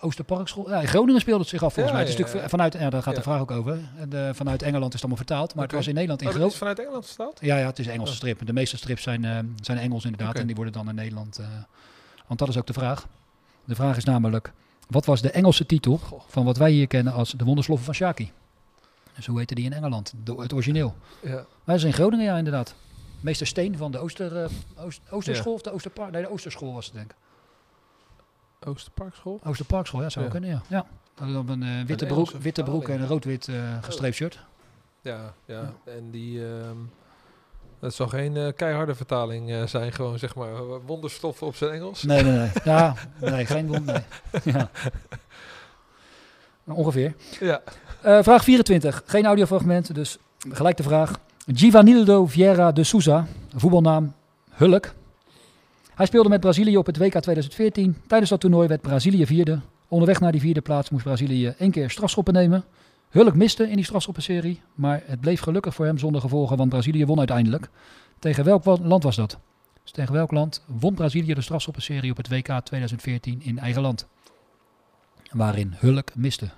Oosterparkschool. 0.00 0.70
Ja, 0.70 0.80
in 0.80 0.88
Groningen 0.88 1.20
speelde 1.20 1.40
het 1.40 1.48
zich 1.48 1.62
af 1.62 1.72
volgens 1.74 1.94
Ja, 1.94 2.00
mij. 2.00 2.10
Het 2.10 2.18
is 2.18 2.24
natuurlijk 2.24 2.50
vanuit, 2.50 2.72
ja, 2.72 2.90
daar 2.90 3.02
gaat 3.02 3.14
de 3.14 3.22
vraag 3.22 3.40
ook 3.40 3.50
over. 3.50 3.78
En 3.96 4.34
vanuit 4.34 4.62
Engeland 4.62 4.94
is 4.94 5.00
het 5.00 5.10
allemaal 5.10 5.16
vertaald. 5.26 5.54
Maar 5.54 5.64
het 5.64 5.72
was 5.72 5.86
in 5.86 5.94
Nederland 5.94 6.22
in 6.22 6.28
Oh, 6.42 6.46
is 6.46 6.56
vanuit 6.56 6.78
Engeland 6.78 7.06
vertaald? 7.06 7.38
Ja, 7.40 7.56
ja, 7.58 7.66
het 7.66 7.78
is 7.78 7.86
Engelse 7.86 8.10
Oh. 8.12 8.16
strip. 8.18 8.46
De 8.46 8.52
meeste 8.52 8.76
strips 8.76 9.02
zijn, 9.02 9.54
zijn 9.60 9.78
Engels 9.78 10.04
inderdaad. 10.04 10.38
En 10.38 10.46
die 10.46 10.54
worden 10.56 10.72
dan 10.72 10.88
in 10.88 10.94
Nederland. 10.94 11.40
want 12.26 12.38
dat 12.38 12.48
is 12.48 12.58
ook 12.58 12.66
de 12.66 12.72
vraag. 12.72 13.06
De 13.64 13.74
vraag 13.74 13.96
is 13.96 14.04
namelijk: 14.04 14.52
wat 14.88 15.04
was 15.04 15.22
de 15.22 15.30
Engelse 15.30 15.66
titel 15.66 16.00
van 16.28 16.44
wat 16.44 16.56
wij 16.56 16.70
hier 16.70 16.86
kennen 16.86 17.12
als 17.12 17.30
de 17.30 17.44
Wondersloffen 17.44 17.84
van 17.86 17.94
Shaki? 17.94 18.32
Dus 19.16 19.26
hoe 19.26 19.38
heette 19.38 19.54
die 19.54 19.64
in 19.64 19.72
Engeland? 19.72 20.12
De, 20.24 20.34
het 20.34 20.52
origineel. 20.52 20.94
Ja. 21.22 21.44
Wij 21.64 21.78
zijn 21.78 21.90
in 21.92 21.96
Groningen, 21.98 22.24
ja, 22.24 22.36
inderdaad. 22.36 22.74
Meester 23.20 23.46
Steen 23.46 23.76
van 23.76 23.90
de 23.92 23.98
Ooster, 23.98 24.42
eh, 24.42 24.50
Oost, 24.76 25.00
Oosterschool 25.10 25.50
Ja. 25.52 25.56
of 25.56 25.62
de 25.62 25.72
Oosterpark? 25.72 26.10
Nee, 26.10 26.22
de 26.22 26.30
Oosterschool 26.30 26.72
was 26.74 26.84
het, 26.86 26.94
denk 26.94 27.10
ik. 27.10 27.16
Oosterparkschool? 28.68 29.40
Oosterparkschool, 29.44 30.02
ja, 30.02 30.08
zou 30.08 30.24
Ja. 30.24 30.30
kunnen, 30.30 30.50
ja. 30.50 30.62
ja. 30.68 30.86
Dan 31.14 31.36
op 31.36 31.48
een 31.48 31.62
eh, 31.62 31.82
witte, 31.86 32.06
broek, 32.06 32.30
witte 32.30 32.62
broek 32.62 32.88
en 32.88 33.00
een 33.00 33.06
rood-wit 33.06 33.48
eh, 33.48 33.54
gestreept 33.82 34.14
shirt. 34.14 34.38
Ja, 35.00 35.34
ja. 35.44 35.72
En 35.84 36.10
die... 36.10 36.46
ehm, 36.46 36.76
dat 37.80 37.94
zal 37.94 38.08
geen 38.08 38.54
keiharde 38.56 38.94
vertaling 38.94 39.68
zijn. 39.68 39.92
Gewoon 39.92 40.18
zeg 40.18 40.34
maar 40.34 40.80
wonderstoffen 40.86 41.46
op 41.46 41.56
zijn 41.56 41.70
Engels. 41.70 42.02
Nee, 42.02 42.22
nee, 42.22 42.36
nee. 42.36 42.50
Ja, 42.64 42.94
nee, 43.20 43.46
geen 43.46 43.66
wond, 43.66 43.84
nee. 43.84 44.02
Ja. 44.44 44.70
Ongeveer. 46.66 47.14
Ja. 47.40 47.62
Eh, 48.02 48.22
vraag 48.22 48.44
24. 48.44 49.02
Geen 49.06 49.26
audiofragment, 49.26 49.94
dus 49.94 50.18
gelijk 50.48 50.76
de 50.76 50.82
vraag. 50.82 51.18
Givanildo 51.46 52.26
Vieira 52.26 52.72
de 52.72 52.84
Souza, 52.84 53.26
voetbalnaam 53.54 54.14
Hulk. 54.50 54.94
Hij 55.94 56.06
speelde 56.06 56.28
met 56.28 56.40
Brazilië 56.40 56.76
op 56.76 56.86
het 56.86 56.96
WK 56.96 57.10
2014. 57.10 57.96
Tijdens 58.06 58.30
dat 58.30 58.40
toernooi 58.40 58.68
werd 58.68 58.80
Brazilië 58.80 59.26
vierde. 59.26 59.60
Onderweg 59.88 60.20
naar 60.20 60.32
die 60.32 60.40
vierde 60.40 60.60
plaats 60.60 60.90
moest 60.90 61.04
Brazilië 61.04 61.54
één 61.58 61.70
keer 61.70 61.90
strafschoppen 61.90 62.34
nemen. 62.34 62.64
Hulk 63.08 63.34
miste 63.34 63.68
in 63.68 63.76
die 63.76 63.84
strafschoppenserie, 63.84 64.60
maar 64.74 65.02
het 65.06 65.20
bleef 65.20 65.40
gelukkig 65.40 65.74
voor 65.74 65.84
hem 65.84 65.98
zonder 65.98 66.20
gevolgen, 66.20 66.56
want 66.56 66.68
Brazilië 66.68 67.06
won 67.06 67.18
uiteindelijk. 67.18 67.68
Tegen 68.18 68.44
welk 68.44 68.64
land 68.64 69.02
was 69.02 69.16
dat? 69.16 69.38
Dus 69.82 69.92
tegen 69.92 70.12
welk 70.12 70.30
land 70.30 70.62
won 70.66 70.94
Brazilië 70.94 71.34
de 71.34 71.40
strafschoppenserie 71.40 72.10
op 72.10 72.16
het 72.16 72.28
WK 72.28 72.60
2014 72.64 73.40
in 73.42 73.58
eigen 73.58 73.82
land? 73.82 74.06
Waarin 75.34 75.74
Hulk 75.76 76.14
miste. 76.14 76.48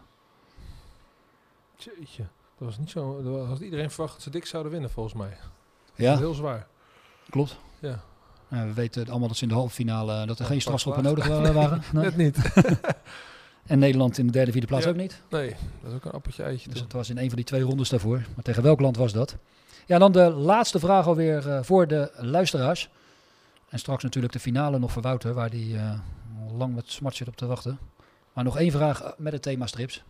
Jeetje. 1.77 2.23
Dat 2.59 2.69
was 2.69 2.79
niet 2.79 2.91
zo. 2.91 3.23
Dat 3.23 3.47
had 3.47 3.61
iedereen 3.61 3.91
verwacht 3.91 4.13
dat 4.15 4.23
ze 4.23 4.31
dik 4.31 4.47
zouden 4.47 4.73
winnen, 4.73 4.91
volgens 4.91 5.15
mij. 5.15 5.37
Ja. 5.95 6.17
heel 6.17 6.35
zwaar. 6.35 6.67
Klopt. 7.31 7.57
Ja. 7.79 8.01
We 8.49 8.73
weten 8.73 9.09
allemaal 9.09 9.29
dat 9.29 9.37
ze 9.37 9.43
in 9.43 9.49
de 9.49 9.55
halve 9.55 9.75
finale 9.75 10.13
eh, 10.21 10.27
dat 10.27 10.37
er 10.39 10.45
Ja, 10.45 10.51
geen 10.51 10.61
strafschoppen 10.61 11.03
nodig 11.03 11.27
wa- 11.27 11.53
waren. 11.53 11.83
Net 11.93 12.17
niet. 12.17 12.39
en 13.67 13.79
Nederland 13.79 14.19
in 14.19 14.27
de 14.27 14.33
derde, 14.33 14.53
vierde 14.53 14.67
plaats 14.67 14.85
Ja. 14.85 14.91
ook 14.91 14.97
niet. 14.97 15.23
Nee, 15.31 15.49
dat 15.83 15.91
is 15.91 15.97
ook 15.97 16.05
een 16.05 16.11
appeltje 16.11 16.43
eitje. 16.43 16.71
Dus 16.71 16.81
het 16.81 16.93
was 16.93 17.11
in 17.11 17.19
een 17.19 17.27
van 17.27 17.37
die 17.37 17.45
twee 17.45 17.63
rondes 17.63 17.89
daarvoor. 17.89 18.19
Maar 18.35 18.45
tegen 18.45 18.63
welk 18.63 18.81
land 18.81 18.97
was 18.97 19.13
dat? 19.13 19.37
Ja, 19.87 19.99
dan 19.99 20.13
de 20.13 20.31
laatste 20.31 20.79
vraag 20.79 21.07
alweer 21.07 21.51
eh, 21.51 21.63
voor 21.63 21.87
de 21.87 22.13
luisteraars. 22.17 22.89
En 23.69 23.79
straks 23.79 24.03
natuurlijk 24.03 24.33
de 24.33 24.41
finale 24.41 24.79
nog 24.79 24.93
voor 24.93 25.03
Wouter, 25.03 25.35
waar 25.35 25.51
die 25.51 25.77
eh, 25.77 25.99
lang 26.57 26.75
met 26.75 26.91
smart 26.91 27.17
zit 27.17 27.29
op 27.29 27.37
te 27.37 27.47
wachten. 27.47 27.79
Maar 28.37 28.45
nog 28.45 28.59
één 28.59 28.71
vraag 28.71 29.03
eh, 29.03 29.11
met 29.17 29.33
het 29.33 29.43
thema 29.43 29.67
strips. 29.67 30.05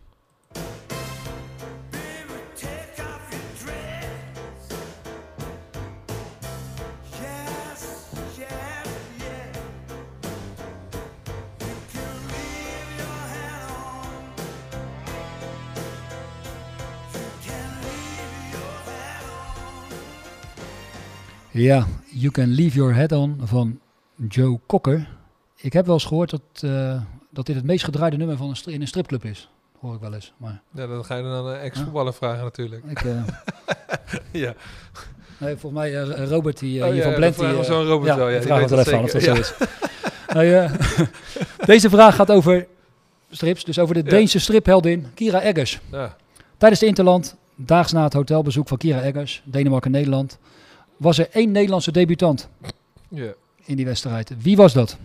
Ja, 21.51 21.87
You 22.05 22.31
Can 22.31 22.47
Leave 22.47 22.75
Your 22.75 22.95
Head 22.95 23.11
On 23.11 23.39
van 23.43 23.79
Joe 24.27 24.59
Cocker. 24.65 25.17
Ik 25.55 25.73
heb 25.73 25.85
wel 25.85 25.93
eens 25.93 26.05
gehoord 26.05 26.29
dat, 26.29 26.41
eh, 26.61 27.01
dat 27.37 27.45
dit 27.45 27.55
het 27.55 27.65
meest 27.65 27.83
gedraaide 27.83 28.17
nummer 28.17 28.37
van 28.37 28.49
een 28.65 28.73
in 28.73 28.81
een 28.81 28.87
stripclub 28.87 29.25
is. 29.25 29.49
Hoor 29.79 29.93
ik 29.95 29.99
wel 30.01 30.13
eens. 30.13 30.33
Maar 30.37 30.61
Ja, 30.73 30.87
dan 30.87 31.05
ga 31.05 31.15
je 31.15 31.23
dan 31.23 31.31
aan 31.31 31.45
een 31.45 31.59
ex-voetballer 31.59 32.13
vragen 32.13 32.43
natuurlijk. 32.43 32.83
ik, 32.89 33.01
eh, 33.01 33.11
ja. 34.43 34.53
nee, 35.37 35.55
volgens 35.57 35.81
mij 35.81 36.01
eh, 36.01 36.29
Robert 36.29 36.59
die, 36.59 36.79
eh, 36.79 36.85
Oh 36.85 36.91
hier 36.91 36.97
ja, 37.01 37.03
van 37.03 37.13
Blend. 37.15 37.35
vragen 37.35 37.51
we 37.53 37.61
die, 37.61 37.65
zo 37.71 37.77
aan 37.79 37.83
eh, 37.85 37.89
Robert 37.89 38.15
wel, 38.15 38.27
ja, 38.29 38.33
weet 38.39 38.47
wel 38.69 38.79
even 38.79 38.97
aan 38.97 39.03
of 39.03 39.11
dat 39.11 39.21
zo 39.23 39.33
is. 39.33 39.53
Nee, 40.33 40.55
eh, 40.55 40.71
deze 41.65 41.89
vraag 41.89 42.15
gaat 42.15 42.31
over 42.31 42.67
strips. 43.29 43.63
Dus 43.63 43.79
over 43.79 43.93
de 43.95 44.03
Ja. 44.03 44.09
Deense 44.09 44.39
stripheldin 44.39 45.07
Kira 45.13 45.41
Eggers. 45.41 45.79
Ja. 45.91 46.15
Tijdens 46.57 46.81
de 46.81 46.87
Interland, 46.87 47.35
daags 47.55 47.91
na 47.91 48.03
het 48.03 48.13
hotelbezoek 48.13 48.67
van 48.67 48.77
Kira 48.77 49.01
Eggers, 49.01 49.41
Denemarken-Nederland, 49.45 50.37
was 50.97 51.17
er 51.17 51.27
één 51.31 51.51
Nederlandse 51.51 51.91
debutant 51.91 52.49
Ja. 53.09 53.31
in 53.65 53.75
die 53.75 53.85
wedstrijd. 53.85 54.31
Wie 54.41 54.55
was 54.55 54.73
dat? 54.73 54.97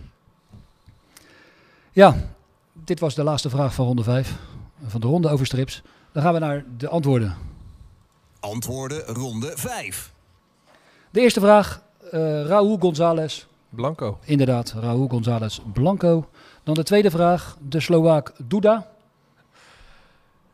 Ja, 1.95 2.15
dit 2.73 2.99
was 2.99 3.15
de 3.15 3.23
laatste 3.23 3.49
vraag 3.49 3.73
van 3.73 3.85
ronde 3.85 4.03
5. 4.03 4.35
Van 4.85 5.01
de 5.01 5.07
ronde 5.07 5.29
over 5.29 5.45
strips. 5.45 5.81
Dan 6.11 6.23
gaan 6.23 6.33
we 6.33 6.39
naar 6.39 6.65
de 6.77 6.87
antwoorden. 6.87 7.35
Antwoorden 8.39 9.01
ronde 9.01 9.51
5. 9.55 10.13
De 11.11 11.21
eerste 11.21 11.39
vraag, 11.39 11.83
eh 12.11 12.45
Raúl 12.45 12.77
González. 12.77 13.45
Blanco. 13.69 14.19
Inderdaad, 14.23 14.71
Raúl 14.71 15.07
González 15.07 15.59
Blanco. 15.73 16.29
Dan 16.63 16.73
de 16.73 16.83
tweede 16.83 17.11
vraag, 17.11 17.57
de 17.67 17.79
Slovaak 17.79 18.31
Duda. 18.37 18.91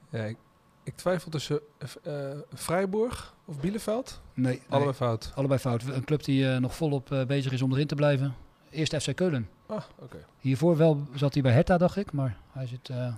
Ja, 0.10 0.24
ik, 0.24 0.38
ik 0.84 0.96
twijfel 0.96 1.32
tussen 1.32 1.60
eh 2.04 2.14
Freiburg 2.56 3.34
of 3.46 3.60
Bielefeld. 3.60 4.22
Nee. 4.34 4.62
Allebei 4.62 4.84
nee, 4.84 4.94
fout. 4.94 5.32
Allebei 5.36 5.60
fout. 5.60 5.84
Een 5.84 6.06
club 6.06 6.24
die 6.24 6.52
eh, 6.52 6.58
nog 6.60 6.76
volop 6.76 7.12
eh, 7.12 7.26
bezig 7.26 7.52
is 7.52 7.62
om 7.62 7.72
erin 7.72 7.88
te 7.88 7.96
blijven. 7.96 8.36
Eerst 8.70 8.96
FC 8.96 9.16
Keulen. 9.16 9.50
Ah, 9.70 9.82
oké. 10.00 10.18
Hiervoor 10.40 10.78
wel 10.78 11.08
zat 11.16 11.34
hij 11.34 11.44
bij 11.44 11.52
Hertha, 11.52 11.78
dacht 11.78 11.98
ik, 11.98 12.12
maar 12.12 12.38
hij 12.52 12.68
zit 12.68 12.90
eh, 12.90 13.14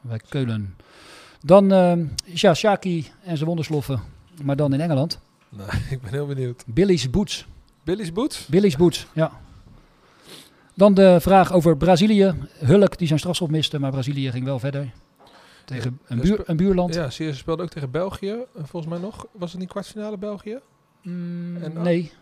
bij 0.00 0.20
Keulen. 0.28 0.76
Dan, 1.40 1.72
eh 1.72 1.98
ja, 2.24 2.54
Shaki 2.54 3.10
en 3.22 3.36
zijn 3.36 3.48
wondersloffen, 3.48 4.00
maar 4.42 4.56
dan 4.56 4.72
in 4.72 4.80
Engeland. 4.80 5.20
Nou, 5.48 5.70
ik 5.90 6.00
ben 6.02 6.10
heel 6.10 6.26
benieuwd. 6.26 6.64
Billy's 6.66 7.10
Boots. 7.10 7.46
Billy's 7.84 8.12
Boots? 8.12 8.46
Billy's 8.46 8.76
Boots, 8.76 9.06
ja. 9.12 9.32
Dan 10.74 10.94
de 10.94 11.20
vraag 11.20 11.52
over 11.52 11.76
Brazilië. 11.76 12.34
Hulk 12.58 12.98
die 12.98 13.06
zijn 13.06 13.18
strafschop 13.18 13.50
miste, 13.50 13.78
maar 13.78 13.90
Brazilië 13.90 14.30
ging 14.30 14.44
wel 14.44 14.58
verder. 14.58 14.92
Tegen 15.64 16.00
een, 16.06 16.20
buur, 16.20 16.42
een 16.44 16.56
buurland. 16.56 16.94
Ja, 16.94 17.10
ze 17.10 17.34
speelden 17.34 17.64
ook 17.64 17.70
tegen 17.70 17.90
België, 17.90 18.30
eh, 18.30 18.62
volgens 18.64 18.92
mij 18.92 19.00
nog. 19.00 19.26
Was 19.32 19.50
het 19.50 19.60
niet 19.60 19.68
kwartfinale 19.68 20.18
België? 20.18 20.58
Mm, 21.02 21.56
En, 21.56 21.82
nee. 21.82 22.12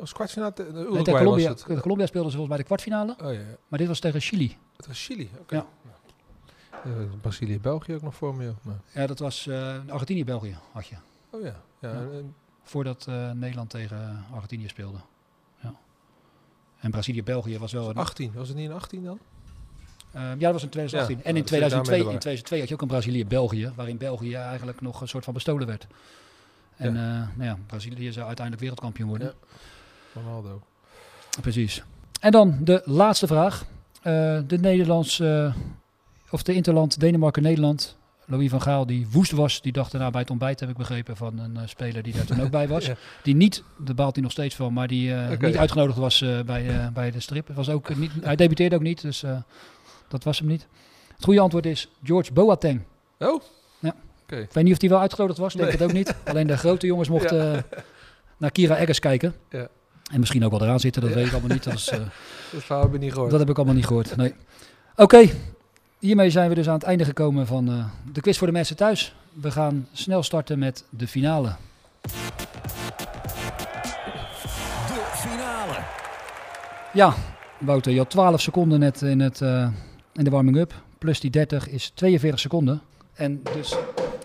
Was 0.00 0.12
kwartfinale 0.12 0.52
de 0.54 0.62
Nee, 0.62 0.72
Uruguay 0.72 1.02
tegen 1.02 1.18
Colombia, 1.20 1.48
was 1.48 1.64
het. 1.64 1.80
Colombia 1.80 2.06
speelden 2.06 2.30
ze 2.30 2.36
volgens 2.36 2.48
mij 2.48 2.56
de 2.58 2.64
kwartfinale. 2.64 3.16
Oh 3.22 3.32
ja, 3.32 3.38
ja. 3.40 3.56
Maar 3.68 3.78
dit 3.78 3.88
was 3.88 4.00
tegen 4.00 4.20
Chili. 4.20 4.56
Het 4.76 4.86
was 4.86 5.04
Chili, 5.04 5.30
oké. 5.40 5.54
Ja. 5.54 5.66
Eh, 6.84 6.90
Brazilië, 7.20 7.60
België 7.60 7.94
ook 7.94 8.02
nog 8.02 8.14
voor 8.14 8.34
me. 8.34 8.52
Maar- 8.62 8.80
Ja, 8.92 9.06
dat 9.06 9.18
was 9.18 9.46
eh, 9.46 9.76
Argentinië-België 9.88 10.56
had 10.72 10.86
je. 10.86 10.94
Oh 11.30 11.42
ja. 11.42 11.54
ja, 11.80 11.92
Ja. 11.92 12.00
en- 12.00 12.34
Voordat 12.62 13.06
eh, 13.08 13.30
Nederland 13.30 13.70
tegen 13.70 14.24
Argentinië 14.34 14.68
speelde. 14.68 14.98
Ja. 15.60 15.74
En 16.80 16.90
Brazilië-België 16.90 17.58
was 17.58 17.72
wel 17.72 17.88
een... 17.88 17.96
18, 17.96 18.32
was 18.34 18.48
het 18.48 18.56
niet 18.56 18.68
in 18.68 18.74
18 18.74 19.04
dan? 19.04 19.18
Eh, 20.12 20.22
ja, 20.22 20.36
dat 20.38 20.52
was 20.52 20.62
in 20.62 20.68
2018. 20.68 21.16
Ja, 21.16 21.22
en 21.22 21.36
in 21.36 21.40
dat 21.42 21.48
zit 21.48 21.60
daarmee 21.60 21.82
2002, 21.82 21.98
erbij. 21.98 22.12
in 22.14 22.18
2002 22.20 22.58
had 22.60 22.68
je 22.68 22.74
ook 22.74 22.80
een 22.82 22.88
Brazilië-België, 22.88 23.72
waarin 23.76 23.96
België 23.98 24.34
eigenlijk 24.34 24.80
nog 24.80 25.00
een 25.00 25.08
soort 25.08 25.24
van 25.24 25.34
bestolen 25.34 25.66
werd. 25.66 25.86
En 26.76 26.96
eh, 26.96 27.02
nou 27.36 27.42
ja, 27.44 27.58
Brazilië 27.66 28.12
zou 28.12 28.26
uiteindelijk 28.26 28.60
wereldkampioen 28.60 29.08
worden. 29.08 29.26
Ja. 29.28 29.56
Ronaldo. 30.14 30.60
Precies. 31.40 31.82
En 32.20 32.30
dan 32.30 32.58
de 32.60 32.82
laatste 32.84 33.26
vraag. 33.26 33.64
Eh, 34.02 34.38
de 34.46 34.58
Nederlands, 34.58 35.20
eh, 35.20 35.54
of 36.30 36.42
de 36.42 36.54
Interland 36.54 37.00
Denemarken-Nederland. 37.00 37.96
Louis 38.26 38.50
van 38.50 38.62
Gaal 38.62 38.86
die 38.86 39.08
woest 39.10 39.32
was, 39.32 39.62
die 39.62 39.72
dacht 39.72 39.92
daarna 39.92 40.10
bij 40.10 40.20
het 40.20 40.30
ontbijt, 40.30 40.60
heb 40.60 40.68
ik 40.68 40.76
begrepen, 40.76 41.16
van 41.16 41.38
een 41.38 41.56
eh, 41.56 41.62
speler 41.66 42.02
die 42.02 42.12
daar 42.12 42.24
toen 42.24 42.40
ook 42.42 42.50
bij 42.50 42.68
was. 42.74 42.86
Ja. 42.86 42.94
Die 43.22 43.34
niet, 43.36 43.62
daar 43.78 43.94
baalt 43.94 44.14
hij 44.14 44.22
nog 44.22 44.32
steeds 44.32 44.54
van, 44.54 44.72
maar 44.72 44.88
die 44.88 45.12
niet 45.38 45.56
uitgenodigd 45.56 45.98
was 45.98 46.24
bij, 46.46 46.90
bij 46.92 47.10
de 47.10 47.20
strip. 47.20 47.46
Het 47.46 47.56
Was 47.56 47.68
ook 47.68 47.96
niet, 47.96 48.10
hij 48.20 48.36
debuteerde 48.36 48.76
ook 48.76 48.82
niet, 48.82 49.00
dus 49.02 49.24
dat 50.08 50.24
was 50.24 50.38
hem 50.38 50.48
niet. 50.48 50.66
Het 51.14 51.24
goede 51.24 51.40
antwoord 51.40 51.66
is 51.66 51.88
George 52.02 52.32
Boateng. 52.32 52.82
Oh? 53.18 53.42
Ja. 53.78 53.94
Oké. 54.22 54.36
Ik 54.36 54.52
weet 54.52 54.64
niet 54.64 54.72
of 54.74 54.80
hij 54.80 54.88
wel 54.90 55.00
uitgenodigd 55.00 55.38
was, 55.38 55.52
denk 55.52 55.64
Nee. 55.68 55.76
het 55.76 55.82
ook 55.86 55.92
niet. 55.92 56.14
Alleen 56.24 56.46
de 56.46 56.56
grote 56.56 56.86
jongens 56.86 57.08
mochten 57.18 57.52
Ja. 57.52 57.62
naar 58.36 58.50
Kira 58.50 58.76
Eggers 58.76 58.98
kijken. 58.98 59.34
Ja. 59.50 59.68
En 60.10 60.20
misschien 60.20 60.44
ook 60.44 60.50
wel 60.50 60.62
eraan 60.62 60.80
zitten, 60.80 61.02
dat 61.02 61.10
Ja. 61.10 61.16
weet 61.16 61.26
ik 61.26 61.32
allemaal 61.32 61.50
niet. 61.50 61.64
Dat, 61.64 61.74
is, 61.74 61.88
eh, 61.98 61.98
Dat 62.52 62.62
verhaal 62.64 62.82
heb 62.84 62.94
ik 62.94 63.00
niet 63.00 63.12
gehoord. 63.12 63.30
dat 63.30 63.40
heb 63.40 63.48
ik 63.50 63.56
allemaal 63.56 63.74
niet 63.74 63.86
gehoord. 63.86 64.16
Nee. 64.16 64.34
Oké, 64.96 65.28
hiermee 65.98 66.30
zijn 66.30 66.48
we 66.48 66.54
dus 66.54 66.68
aan 66.68 66.74
het 66.74 66.82
einde 66.82 67.04
gekomen 67.04 67.46
van 67.46 67.68
eh, 67.68 67.84
de 68.12 68.20
quiz 68.20 68.38
voor 68.38 68.46
de 68.46 68.52
mensen 68.52 68.76
thuis. 68.76 69.14
We 69.32 69.50
gaan 69.50 69.88
snel 69.92 70.22
starten 70.22 70.58
met 70.58 70.84
de 70.90 71.08
finale. 71.08 71.54
De 72.02 72.08
finale. 75.14 75.76
Ja, 76.92 77.14
Wouter, 77.58 77.92
je 77.92 77.98
had 77.98 78.10
12 78.10 78.40
seconden 78.40 78.78
net 78.80 79.02
in, 79.02 79.20
het, 79.20 79.40
eh, 79.40 79.68
in 80.14 80.24
de 80.24 80.30
warming-up. 80.30 80.74
Plus 80.98 81.20
die 81.20 81.30
30 81.30 81.68
is 81.68 81.90
42 81.94 82.40
seconden. 82.40 82.80
En 83.14 83.42
dus 83.54 83.76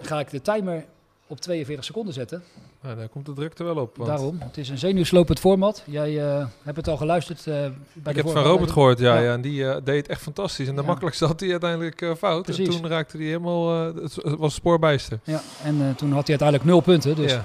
ga 0.02 0.20
ik 0.20 0.30
de 0.30 0.42
timer 0.42 0.86
op 1.34 1.40
42 1.42 1.86
seconden 1.86 2.14
zetten. 2.14 2.44
Nou, 2.82 2.96
daar 2.96 3.08
komt 3.08 3.26
de 3.26 3.34
drukte 3.34 3.64
wel 3.64 3.76
op. 3.76 3.98
want 3.98 4.10
Daarom, 4.10 4.38
het 4.40 4.58
is 4.58 4.70
een 4.70 4.78
zenuwslopend 4.78 5.40
format. 5.40 5.84
Jij 5.86 6.26
eh, 6.26 6.46
hebt 6.64 6.78
het 6.78 6.88
al 6.88 6.98
geluisterd 6.98 7.40
eh, 7.40 7.54
bij 7.54 7.64
Ik 7.64 7.74
de 8.04 8.12
heb 8.14 8.24
het 8.24 8.32
van 8.34 8.44
Robert 8.44 8.72
gehoord, 8.72 9.00
ja, 9.00 9.20
ja. 9.20 9.34
en 9.34 9.42
die 9.42 9.68
eh, 9.68 9.78
deed 9.84 9.98
het 9.98 10.08
echt 10.08 10.22
fantastisch. 10.22 10.68
En 10.68 10.76
de 10.76 10.82
Ja. 10.82 10.88
makkelijkste 10.88 11.26
had 11.26 11.40
hij 11.40 11.52
uiteindelijk 11.52 12.16
fout. 12.18 12.44
Precies. 12.44 12.68
En 12.68 12.82
toen 12.82 12.88
raakte 12.90 13.18
hij 13.18 13.26
helemaal, 13.26 13.94
het, 13.96 14.18
was 14.38 14.54
spoorbijster. 14.54 15.20
Ja, 15.24 15.42
en 15.64 15.76
toen 15.96 16.12
had 16.12 16.28
hij 16.28 16.38
uiteindelijk 16.40 16.64
nul 16.64 16.80
punten. 16.80 17.16
Dus 17.16 17.32
Ja. 17.32 17.44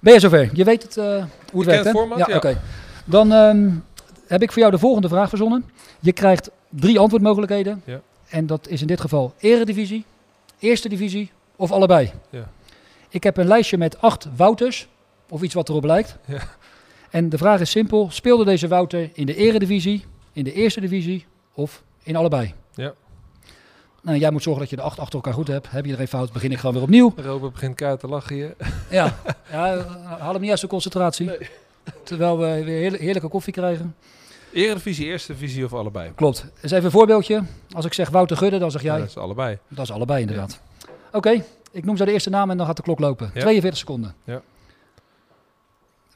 ben 0.00 0.12
je 0.12 0.20
zover? 0.20 0.50
Je 0.52 0.64
weet 0.64 0.82
het, 0.82 0.94
hoe 0.94 1.60
het 1.60 1.64
werkt, 1.64 1.84
het 1.84 1.96
format, 1.96 2.18
ja. 2.26 2.36
oké. 2.36 2.60
Dan 3.04 3.32
ehm, 3.32 3.70
heb 4.26 4.42
ik 4.42 4.52
voor 4.52 4.60
jou 4.60 4.72
de 4.72 4.78
volgende 4.78 5.08
vraag 5.08 5.28
verzonnen. 5.28 5.64
Je 6.00 6.12
krijgt 6.12 6.50
drie 6.68 6.98
antwoordmogelijkheden. 6.98 7.82
Ja. 7.84 8.00
En 8.28 8.46
dat 8.46 8.68
is 8.68 8.80
in 8.80 8.86
dit 8.86 9.00
geval 9.00 9.34
eredivisie, 9.38 10.04
eerste 10.58 10.88
divisie 10.88 11.30
of 11.56 11.72
allebei. 11.72 12.12
Ja. 12.30 12.50
Ik 13.08 13.22
heb 13.22 13.36
een 13.36 13.46
lijstje 13.46 13.78
met 13.78 14.00
acht 14.00 14.28
Wouters, 14.36 14.88
of 15.28 15.42
iets 15.42 15.54
wat 15.54 15.68
erop 15.68 15.84
lijkt. 15.84 16.16
Ja. 16.26 16.38
En 17.10 17.28
de 17.28 17.38
vraag 17.38 17.60
is 17.60 17.70
simpel. 17.70 18.08
Speelde 18.10 18.44
deze 18.44 18.68
Wouter 18.68 19.10
in 19.12 19.26
de 19.26 19.34
eredivisie, 19.34 20.04
in 20.32 20.44
de 20.44 20.52
eerste 20.52 20.80
divisie 20.80 21.26
of 21.52 21.82
in 22.02 22.16
allebei? 22.16 22.54
Ja. 22.74 22.94
Nou, 24.02 24.18
jij 24.18 24.30
moet 24.30 24.42
zorgen 24.42 24.62
dat 24.62 24.70
je 24.70 24.76
de 24.76 24.82
acht 24.82 24.98
achter 24.98 25.14
elkaar 25.14 25.32
goed 25.32 25.48
hebt. 25.48 25.70
Heb 25.70 25.84
je 25.84 25.92
er 25.92 26.00
een 26.00 26.08
fout, 26.08 26.32
begin 26.32 26.52
ik 26.52 26.58
gewoon 26.58 26.74
weer 26.74 26.82
opnieuw. 26.82 27.12
Robert 27.16 27.52
begint 27.52 27.74
keihard 27.74 28.00
te 28.00 28.08
lachen 28.08 28.34
hier. 28.34 28.54
Ja, 28.90 29.16
ja 29.52 29.74
eh, 29.74 29.84
haal 30.18 30.32
hem 30.32 30.40
niet 30.40 30.50
uit 30.50 30.58
zijn 30.58 30.70
concentratie. 30.70 31.30
Terwijl 32.02 32.38
we 32.38 32.64
weer 32.64 32.78
heerlijk- 32.78 33.02
heerlijke 33.02 33.28
koffie 33.28 33.52
krijgen. 33.52 33.94
Eredivisie, 34.52 35.06
eerste 35.06 35.32
divisie 35.32 35.64
of 35.64 35.72
allebei? 35.74 36.12
Klopt. 36.14 36.46
Eens 36.62 36.72
even 36.72 36.84
een 36.84 36.90
voorbeeldje. 36.90 37.42
Als 37.70 37.84
ik 37.84 37.92
zeg 37.92 38.08
Wouter 38.08 38.36
Gudde, 38.36 38.58
dan 38.58 38.70
zeg 38.70 38.82
jij... 38.82 38.94
Ja, 38.94 38.98
dat 39.00 39.08
is 39.08 39.16
allebei. 39.16 39.58
Dat 39.68 39.84
is 39.84 39.92
allebei 39.92 40.20
inderdaad. 40.20 40.60
Oké, 41.12 41.44
ik 41.70 41.84
noem 41.84 41.96
zo 41.96 42.04
de 42.04 42.12
eerste 42.12 42.30
naam 42.30 42.50
en 42.50 42.56
dan 42.56 42.66
gaat 42.66 42.76
de 42.76 42.82
klok 42.82 42.98
lopen. 42.98 43.30
Ja. 43.34 43.40
42 43.40 43.78
seconden. 43.78 44.14
Ja. 44.24 44.42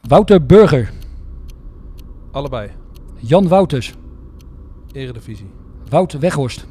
Wouter 0.01 0.47
Burger. 0.47 0.91
Allebei. 2.31 2.71
Jan 3.17 3.49
Wouters. 3.49 3.95
Eredivisie. 4.93 5.51
Wout 5.89 6.13
Weghorst. 6.13 6.67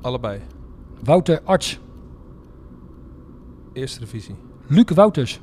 Allebei. 0.00 0.40
Wouter 1.02 1.40
Arts. 1.44 1.78
Eerste 3.72 4.00
divisie. 4.00 4.34
Luc 4.66 4.90
Wouters. 4.90 5.40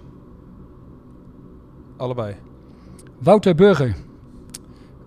Allebei. 1.98 2.36
Wouter 3.20 3.56
Burger. 3.56 3.96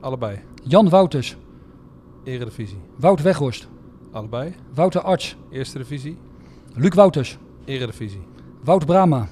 Allebei. 0.00 0.42
Jan 0.62 0.88
Wouters. 0.88 1.36
Eredivisie. 2.24 2.78
Wout 2.96 3.22
Weghorst. 3.22 3.68
Allebei. 4.12 4.54
Wouter 4.74 5.00
Arts. 5.00 5.36
Eerste 5.50 5.78
divisie. 5.78 6.16
Luc 6.76 6.94
Wouters. 6.94 7.38
Eredivisie. 7.64 8.22
Wout 8.64 8.86
Brama. 8.86 9.28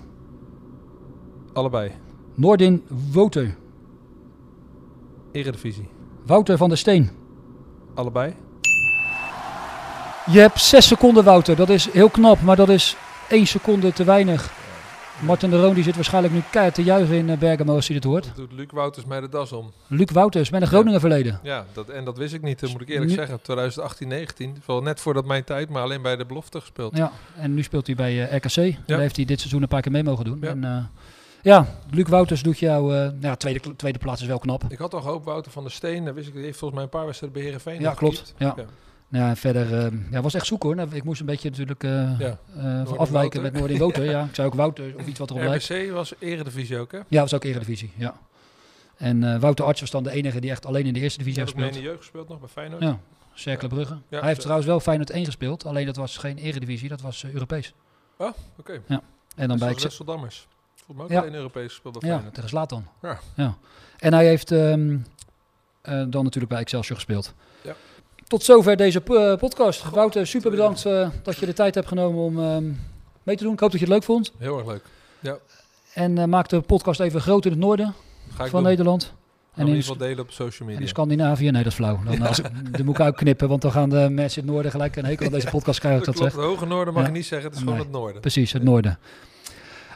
Allebei. 1.52 1.93
Noordin 2.35 2.82
Woter. 3.12 3.56
Eredivisie. 5.32 5.89
Wouter 6.27 6.56
van 6.56 6.69
der 6.69 6.78
Steen. 6.78 7.10
Allebei. 7.94 8.35
Je 10.27 10.39
hebt 10.39 10.60
zes 10.60 10.86
seconden, 10.86 11.24
Wouter. 11.24 11.56
Dat 11.56 11.69
is 11.69 11.90
heel 11.93 12.10
knap, 12.10 12.43
maar 12.43 12.56
dat 12.56 12.69
is 12.69 12.97
één 13.28 13.47
seconde 13.47 13.93
te 13.93 14.05
weinig. 14.05 14.62
Martin 15.23 15.51
de 15.51 15.61
Roon 15.61 15.74
die 15.74 15.82
zit 15.85 15.94
waarschijnlijk 15.94 16.35
nu 16.35 16.43
keihard 16.51 16.74
te 16.74 16.82
juichen 16.82 17.15
in 17.16 17.31
eh, 17.31 17.39
Bergamo 17.39 17.74
als 17.74 17.86
hij 17.86 17.94
dit 17.97 18.05
hoort. 18.05 18.24
Dat 18.24 18.36
doet 18.36 18.53
Luc 18.53 18.66
Wouters 18.70 19.07
mij 19.07 19.20
de 19.20 19.28
das 19.28 19.53
om. 19.53 19.73
Luc 19.86 20.11
Wouters 20.12 20.51
met 20.51 20.62
een 20.62 20.66
Groningen 20.69 21.01
verleden. 21.01 21.40
Ja, 21.43 21.65
dat, 21.73 21.89
en 21.89 22.05
dat 22.05 22.19
wist 22.19 22.35
ik 22.35 22.43
niet, 22.43 22.61
dat 22.61 22.70
moet 22.73 22.81
ik 22.81 22.89
eerlijk 22.89 23.11
Nu- 23.11 23.16
zeggen. 23.16 23.40
2018, 23.43 24.09
19. 24.09 24.62
Wel 24.66 24.82
net 24.82 25.01
voordat 25.01 25.24
mijn 25.24 25.44
tijd, 25.44 25.69
maar 25.69 25.82
alleen 25.82 26.03
bij 26.03 26.16
de 26.16 26.27
belofte 26.27 26.61
gespeeld. 26.61 26.97
Ja, 26.97 27.12
en 27.36 27.55
nu 27.55 27.62
speelt 27.62 27.86
hij 27.86 27.97
bij 27.97 28.28
eh, 28.28 28.36
RKC. 28.36 28.77
Daar 28.86 29.01
heeft 29.01 29.16
hij 29.16 29.24
dit 29.24 29.39
seizoen 29.39 29.62
een 29.62 29.69
paar 29.69 29.81
keer 29.82 29.93
mee 29.93 30.03
mogen 30.05 30.24
doen. 30.24 30.39
Ja. 30.40 30.49
En, 30.49 30.65
eh, 30.65 30.77
ja, 31.43 31.66
Luc 31.90 32.09
Wouters 32.09 32.43
doet 32.43 32.59
jou... 32.59 32.97
eh, 32.97 33.11
ja, 33.20 33.36
tweede, 33.36 33.77
tweede 33.77 33.99
plaats 33.99 34.20
is 34.20 34.27
wel 34.27 34.39
knap. 34.39 34.65
Ik 34.69 34.78
had 34.78 34.94
al 34.94 35.01
gehoopt 35.01 35.24
Wouter 35.24 35.53
van 35.53 35.62
der 35.62 35.73
Steen, 35.73 36.05
daar 36.05 36.15
wist 36.15 36.28
ik, 36.28 36.35
die 36.35 36.43
heeft 36.44 36.59
volgens 36.59 36.74
mij 36.81 36.89
een 36.89 36.97
paar 36.99 37.05
wedstrijden 37.07 37.39
bij 37.39 37.47
Heerenveen 37.49 37.81
Ja, 37.81 37.94
klopt. 37.94 38.35
Ja. 38.39 38.55
Ja, 39.13 39.29
en 39.29 39.37
verder 39.37 39.79
eh, 39.87 39.93
ja, 40.11 40.21
was 40.21 40.35
echt 40.35 40.47
zoek 40.47 40.63
hoor. 40.63 40.75
Nou, 40.75 40.89
Ik 40.95 41.05
moest 41.05 41.21
een 41.21 41.27
beetje 41.27 41.51
natuurlijk 41.51 41.85
eh, 41.85 42.19
Ja. 42.19 42.39
eh, 42.57 42.93
afwijken 42.93 43.43
met 43.43 43.53
Noordin 43.53 43.79
Woter. 43.79 44.05
ja. 44.05 44.25
Ik 44.29 44.35
zei 44.35 44.47
ook 44.49 44.55
Wouter 44.55 44.95
of 44.99 45.07
iets 45.07 45.19
wat 45.19 45.31
erop 45.31 45.43
lijkt. 45.43 45.69
RBC 45.69 45.91
was 45.93 46.13
eredivisie 46.19 46.79
ook, 46.79 46.93
hè? 46.93 46.99
Ja, 47.09 47.21
was 47.21 47.35
ook 47.35 47.45
Eredivisie. 47.45 47.93
Ja. 47.97 48.15
En 48.97 49.35
eh, 49.35 49.41
Wouter 49.41 49.65
Arts 49.65 49.81
was 49.81 49.91
dan 49.91 50.03
de 50.03 50.11
enige 50.11 50.41
die 50.41 50.51
echt 50.51 50.67
alleen 50.67 50.87
in 50.87 50.93
de 50.93 51.01
eerste 51.01 51.19
divisie 51.19 51.41
heeft 51.41 51.53
ik 51.53 51.59
mee 51.59 51.67
in 51.69 51.73
gespeeld. 51.73 51.91
de 51.93 52.01
jeugd 52.01 52.11
gespeeld 52.11 52.29
nog 52.29 52.41
bij 52.41 52.49
Feyenoord. 52.49 52.83
Ja, 52.83 52.99
Cercle 53.35 53.69
Brugge. 53.69 53.99
Hij 54.09 54.21
heeft 54.23 54.41
trouwens 54.41 54.67
wel 54.69 54.81
Feyenoord 54.81 55.11
1 55.11 55.25
gespeeld. 55.25 55.65
Alleen 55.67 55.87
dat 55.87 55.97
was 55.97 56.17
geen 56.17 56.37
Eredivisie, 56.39 56.89
dat 56.89 57.01
was 57.01 57.25
Europees. 57.33 57.75
Oh, 58.17 58.31
oké. 58.59 58.81
Ja. 58.87 59.01
En 59.37 59.49
dan 59.49 59.59
bij 59.59 59.69
Excelsior 59.69 59.85
Exce- 60.01 60.05
Dammers. 60.05 60.47
Voelt 60.85 60.99
me 60.99 61.05
ook 61.05 61.11
Ja. 61.11 61.21
alleen 61.21 61.35
Europees 61.35 61.69
gespeeld 61.71 61.99
bij 61.99 62.09
Ja, 62.11 62.23
tegen 62.33 62.49
Zlatan. 62.49 62.87
Ja. 63.03 63.19
ja. 63.35 63.57
En 63.99 64.13
hij 64.13 64.27
heeft 64.27 64.51
ehm, 64.51 64.97
eh, 65.83 65.93
dan 66.09 66.25
natuurlijk 66.25 66.49
bij 66.53 66.61
Excelsior 66.61 66.97
gespeeld. 66.97 67.35
Tot 68.33 68.43
zover 68.43 68.77
deze 68.77 69.03
eh, 69.05 69.37
podcast. 69.37 69.91
Wouter, 69.91 70.27
super 70.27 70.51
bedankt 70.51 70.87
eh, 70.87 71.09
dat 71.23 71.37
je 71.37 71.47
de 71.47 71.53
tijd 71.53 71.75
hebt 71.75 71.89
genomen 71.89 72.23
om 72.23 72.39
ehm, 72.39 72.65
mee 73.23 73.37
te 73.37 73.43
doen. 73.45 73.53
Ik 73.53 73.61
hoop 73.61 73.71
dat 73.71 73.81
je 73.81 73.87
het 73.87 73.95
leuk 73.95 74.03
vond. 74.03 74.33
Heel 74.39 74.59
erg 74.59 74.67
leuk. 74.67 74.83
Ja. 75.21 75.37
En 75.95 76.19
eh, 76.19 76.25
maak 76.25 76.49
de 76.49 76.61
podcast 76.61 77.01
even 77.01 77.21
groot 77.21 77.45
in 77.45 77.51
het 77.51 77.61
noorden 77.61 77.95
Ga 78.35 78.45
ik 78.45 78.51
van 78.51 78.51
doen. 78.51 78.59
En 78.59 78.63
Nederland. 78.63 79.13
in 79.57 79.67
ieder 79.67 79.81
geval 79.81 79.97
delen 79.97 80.19
op 80.19 80.31
social 80.31 80.59
en 80.59 80.65
media. 80.67 80.81
in 80.81 80.89
Scandinavië, 80.89 81.51
nee 81.51 81.63
dat 81.63 81.73
is 81.73 81.75
flauw. 81.79 81.99
Dan, 82.05 82.23
als, 82.23 82.41
dan 82.77 82.85
moet 82.85 82.95
ik 82.95 83.01
uitknippen, 83.01 83.49
want 83.49 83.63
dan 83.63 83.73
gaan 83.73 83.89
de 83.89 84.09
mensen 84.11 84.41
in 84.41 84.47
het 84.47 84.55
noorden 84.55 84.71
gelijk 84.71 84.97
een 84.97 85.05
hekel 85.05 85.27
aan 85.27 85.33
deze 85.33 85.51
podcast 85.57 85.79
krijgen. 85.79 86.01
ik 86.01 86.07
Dat 86.07 86.17
dat 86.17 86.25
klopt, 86.25 86.43
het 86.43 86.53
hoge 86.53 86.67
noorden 86.67 86.95
mag 86.95 87.03
Ja. 87.03 87.09
je 87.09 87.15
niet 87.15 87.27
zeggen, 87.27 87.49
het 87.49 87.57
is 87.59 87.65
gewoon 87.65 87.79
het 87.79 87.91
noorden. 87.91 88.21
Precies, 88.21 88.53
het 88.53 88.63
noorden. 88.63 88.99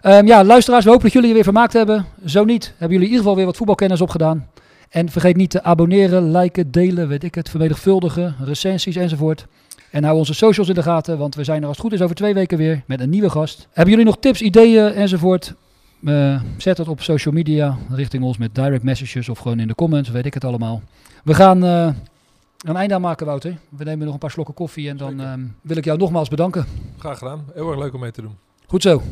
Ehm, 0.01 0.27
ja, 0.27 0.45
luisteraars, 0.45 0.85
we 0.85 0.91
hopen 0.91 1.05
dat 1.05 1.13
jullie 1.15 1.29
je 1.29 1.35
weer 1.35 1.45
vermaakt 1.45 1.73
hebben. 1.73 2.07
Zo 2.27 2.45
niet, 2.45 2.65
hebben 2.65 2.79
jullie 2.79 2.97
in 2.97 3.03
ieder 3.05 3.19
geval 3.19 3.37
weer 3.37 3.47
wat 3.47 3.57
voetbalkennis 3.57 4.01
opgedaan. 4.01 4.49
En 4.89 5.09
vergeet 5.09 5.37
niet 5.37 5.51
te 5.51 5.63
abonneren, 5.63 6.31
liken, 6.31 6.71
delen, 6.71 7.09
weet 7.09 7.25
ik 7.25 7.35
het, 7.35 7.49
vermenigvuldigen, 7.49 8.37
recensies 8.45 8.97
enzovoort. 8.97 9.47
En 9.91 10.05
hou 10.05 10.19
onze 10.19 10.35
socials 10.35 10.69
in 10.69 10.75
de 10.75 10.83
gaten, 10.83 11.19
want 11.19 11.35
we 11.35 11.45
zijn 11.45 11.63
er 11.63 11.69
als 11.69 11.77
het 11.77 11.87
goed 11.87 11.95
is 11.95 12.03
over 12.03 12.17
twee 12.17 12.35
weken 12.35 12.59
weer 12.59 12.83
met 12.87 13.01
een 13.01 13.11
nieuwe 13.11 13.31
gast. 13.31 13.69
Hebben 13.73 13.91
jullie 13.91 14.07
nog 14.07 14.19
tips, 14.19 14.43
ideeën 14.43 14.93
enzovoort? 14.93 15.55
Eh, 16.05 16.43
zet 16.57 16.79
het 16.79 16.89
op 16.89 17.01
social 17.01 17.35
media 17.35 17.79
richting 17.91 18.23
ons 18.23 18.39
met 18.39 18.55
direct 18.55 18.83
messages 18.83 19.29
of 19.29 19.39
gewoon 19.39 19.61
in 19.61 19.69
de 19.69 19.75
comments, 19.75 20.09
weet 20.09 20.27
ik 20.27 20.35
het 20.35 20.45
allemaal. 20.45 20.83
We 21.25 21.35
gaan 21.35 21.65
eh, 21.65 21.89
een 22.67 22.77
einde 22.77 22.95
aan 22.95 23.01
maken, 23.01 23.27
Wouter. 23.27 23.59
We 23.69 23.85
nemen 23.85 24.05
nog 24.05 24.15
een 24.15 24.21
paar 24.21 24.31
slokken 24.31 24.55
koffie 24.55 24.89
en 24.89 24.97
dan 24.97 25.21
ehm, 25.21 25.41
wil 25.61 25.77
ik 25.77 25.85
jou 25.85 25.99
nogmaals 25.99 26.29
bedanken. 26.29 26.67
Graag 26.99 27.19
gedaan. 27.19 27.45
Heel 27.55 27.71
erg 27.71 27.79
leuk 27.79 27.95
om 27.95 28.01
mee 28.01 28.11
te 28.11 28.23
doen. 28.23 28.37
Goed 28.67 28.83
zo. 28.83 29.03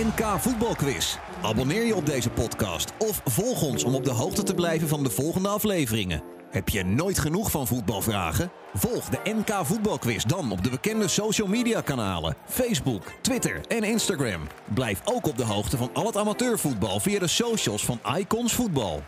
NK 0.00 0.40
Voetbalquiz. 0.40 1.16
Abonneer 1.42 1.86
je 1.86 1.94
op 1.94 2.06
deze 2.06 2.30
podcast 2.30 2.92
of 2.98 3.20
volg 3.24 3.62
ons 3.62 3.84
om 3.84 3.94
op 3.94 4.04
de 4.04 4.10
hoogte 4.10 4.42
te 4.42 4.54
blijven 4.54 4.88
van 4.88 5.02
de 5.02 5.10
volgende 5.10 5.48
afleveringen. 5.48 6.22
Heb 6.50 6.68
je 6.68 6.84
nooit 6.84 7.18
genoeg 7.18 7.50
van 7.50 7.66
voetbalvragen? 7.66 8.50
Volg 8.74 9.08
de 9.08 9.18
NK 9.24 9.66
Voetbalquiz 9.66 10.24
dan 10.24 10.52
op 10.52 10.64
de 10.64 10.70
bekende 10.70 11.08
social 11.08 11.48
media 11.48 11.80
kanalen 11.80 12.36
Facebook, 12.46 13.02
Twitter 13.20 13.60
en 13.68 13.82
Instagram. 13.82 14.42
Blijf 14.74 15.00
ook 15.04 15.26
op 15.26 15.36
de 15.36 15.44
hoogte 15.44 15.76
van 15.76 15.90
al 15.92 16.06
het 16.06 16.16
amateurvoetbal 16.16 17.00
via 17.00 17.18
de 17.18 17.28
socials 17.28 17.84
van 17.84 18.00
Icons 18.18 18.52
Voetbal. 18.52 19.02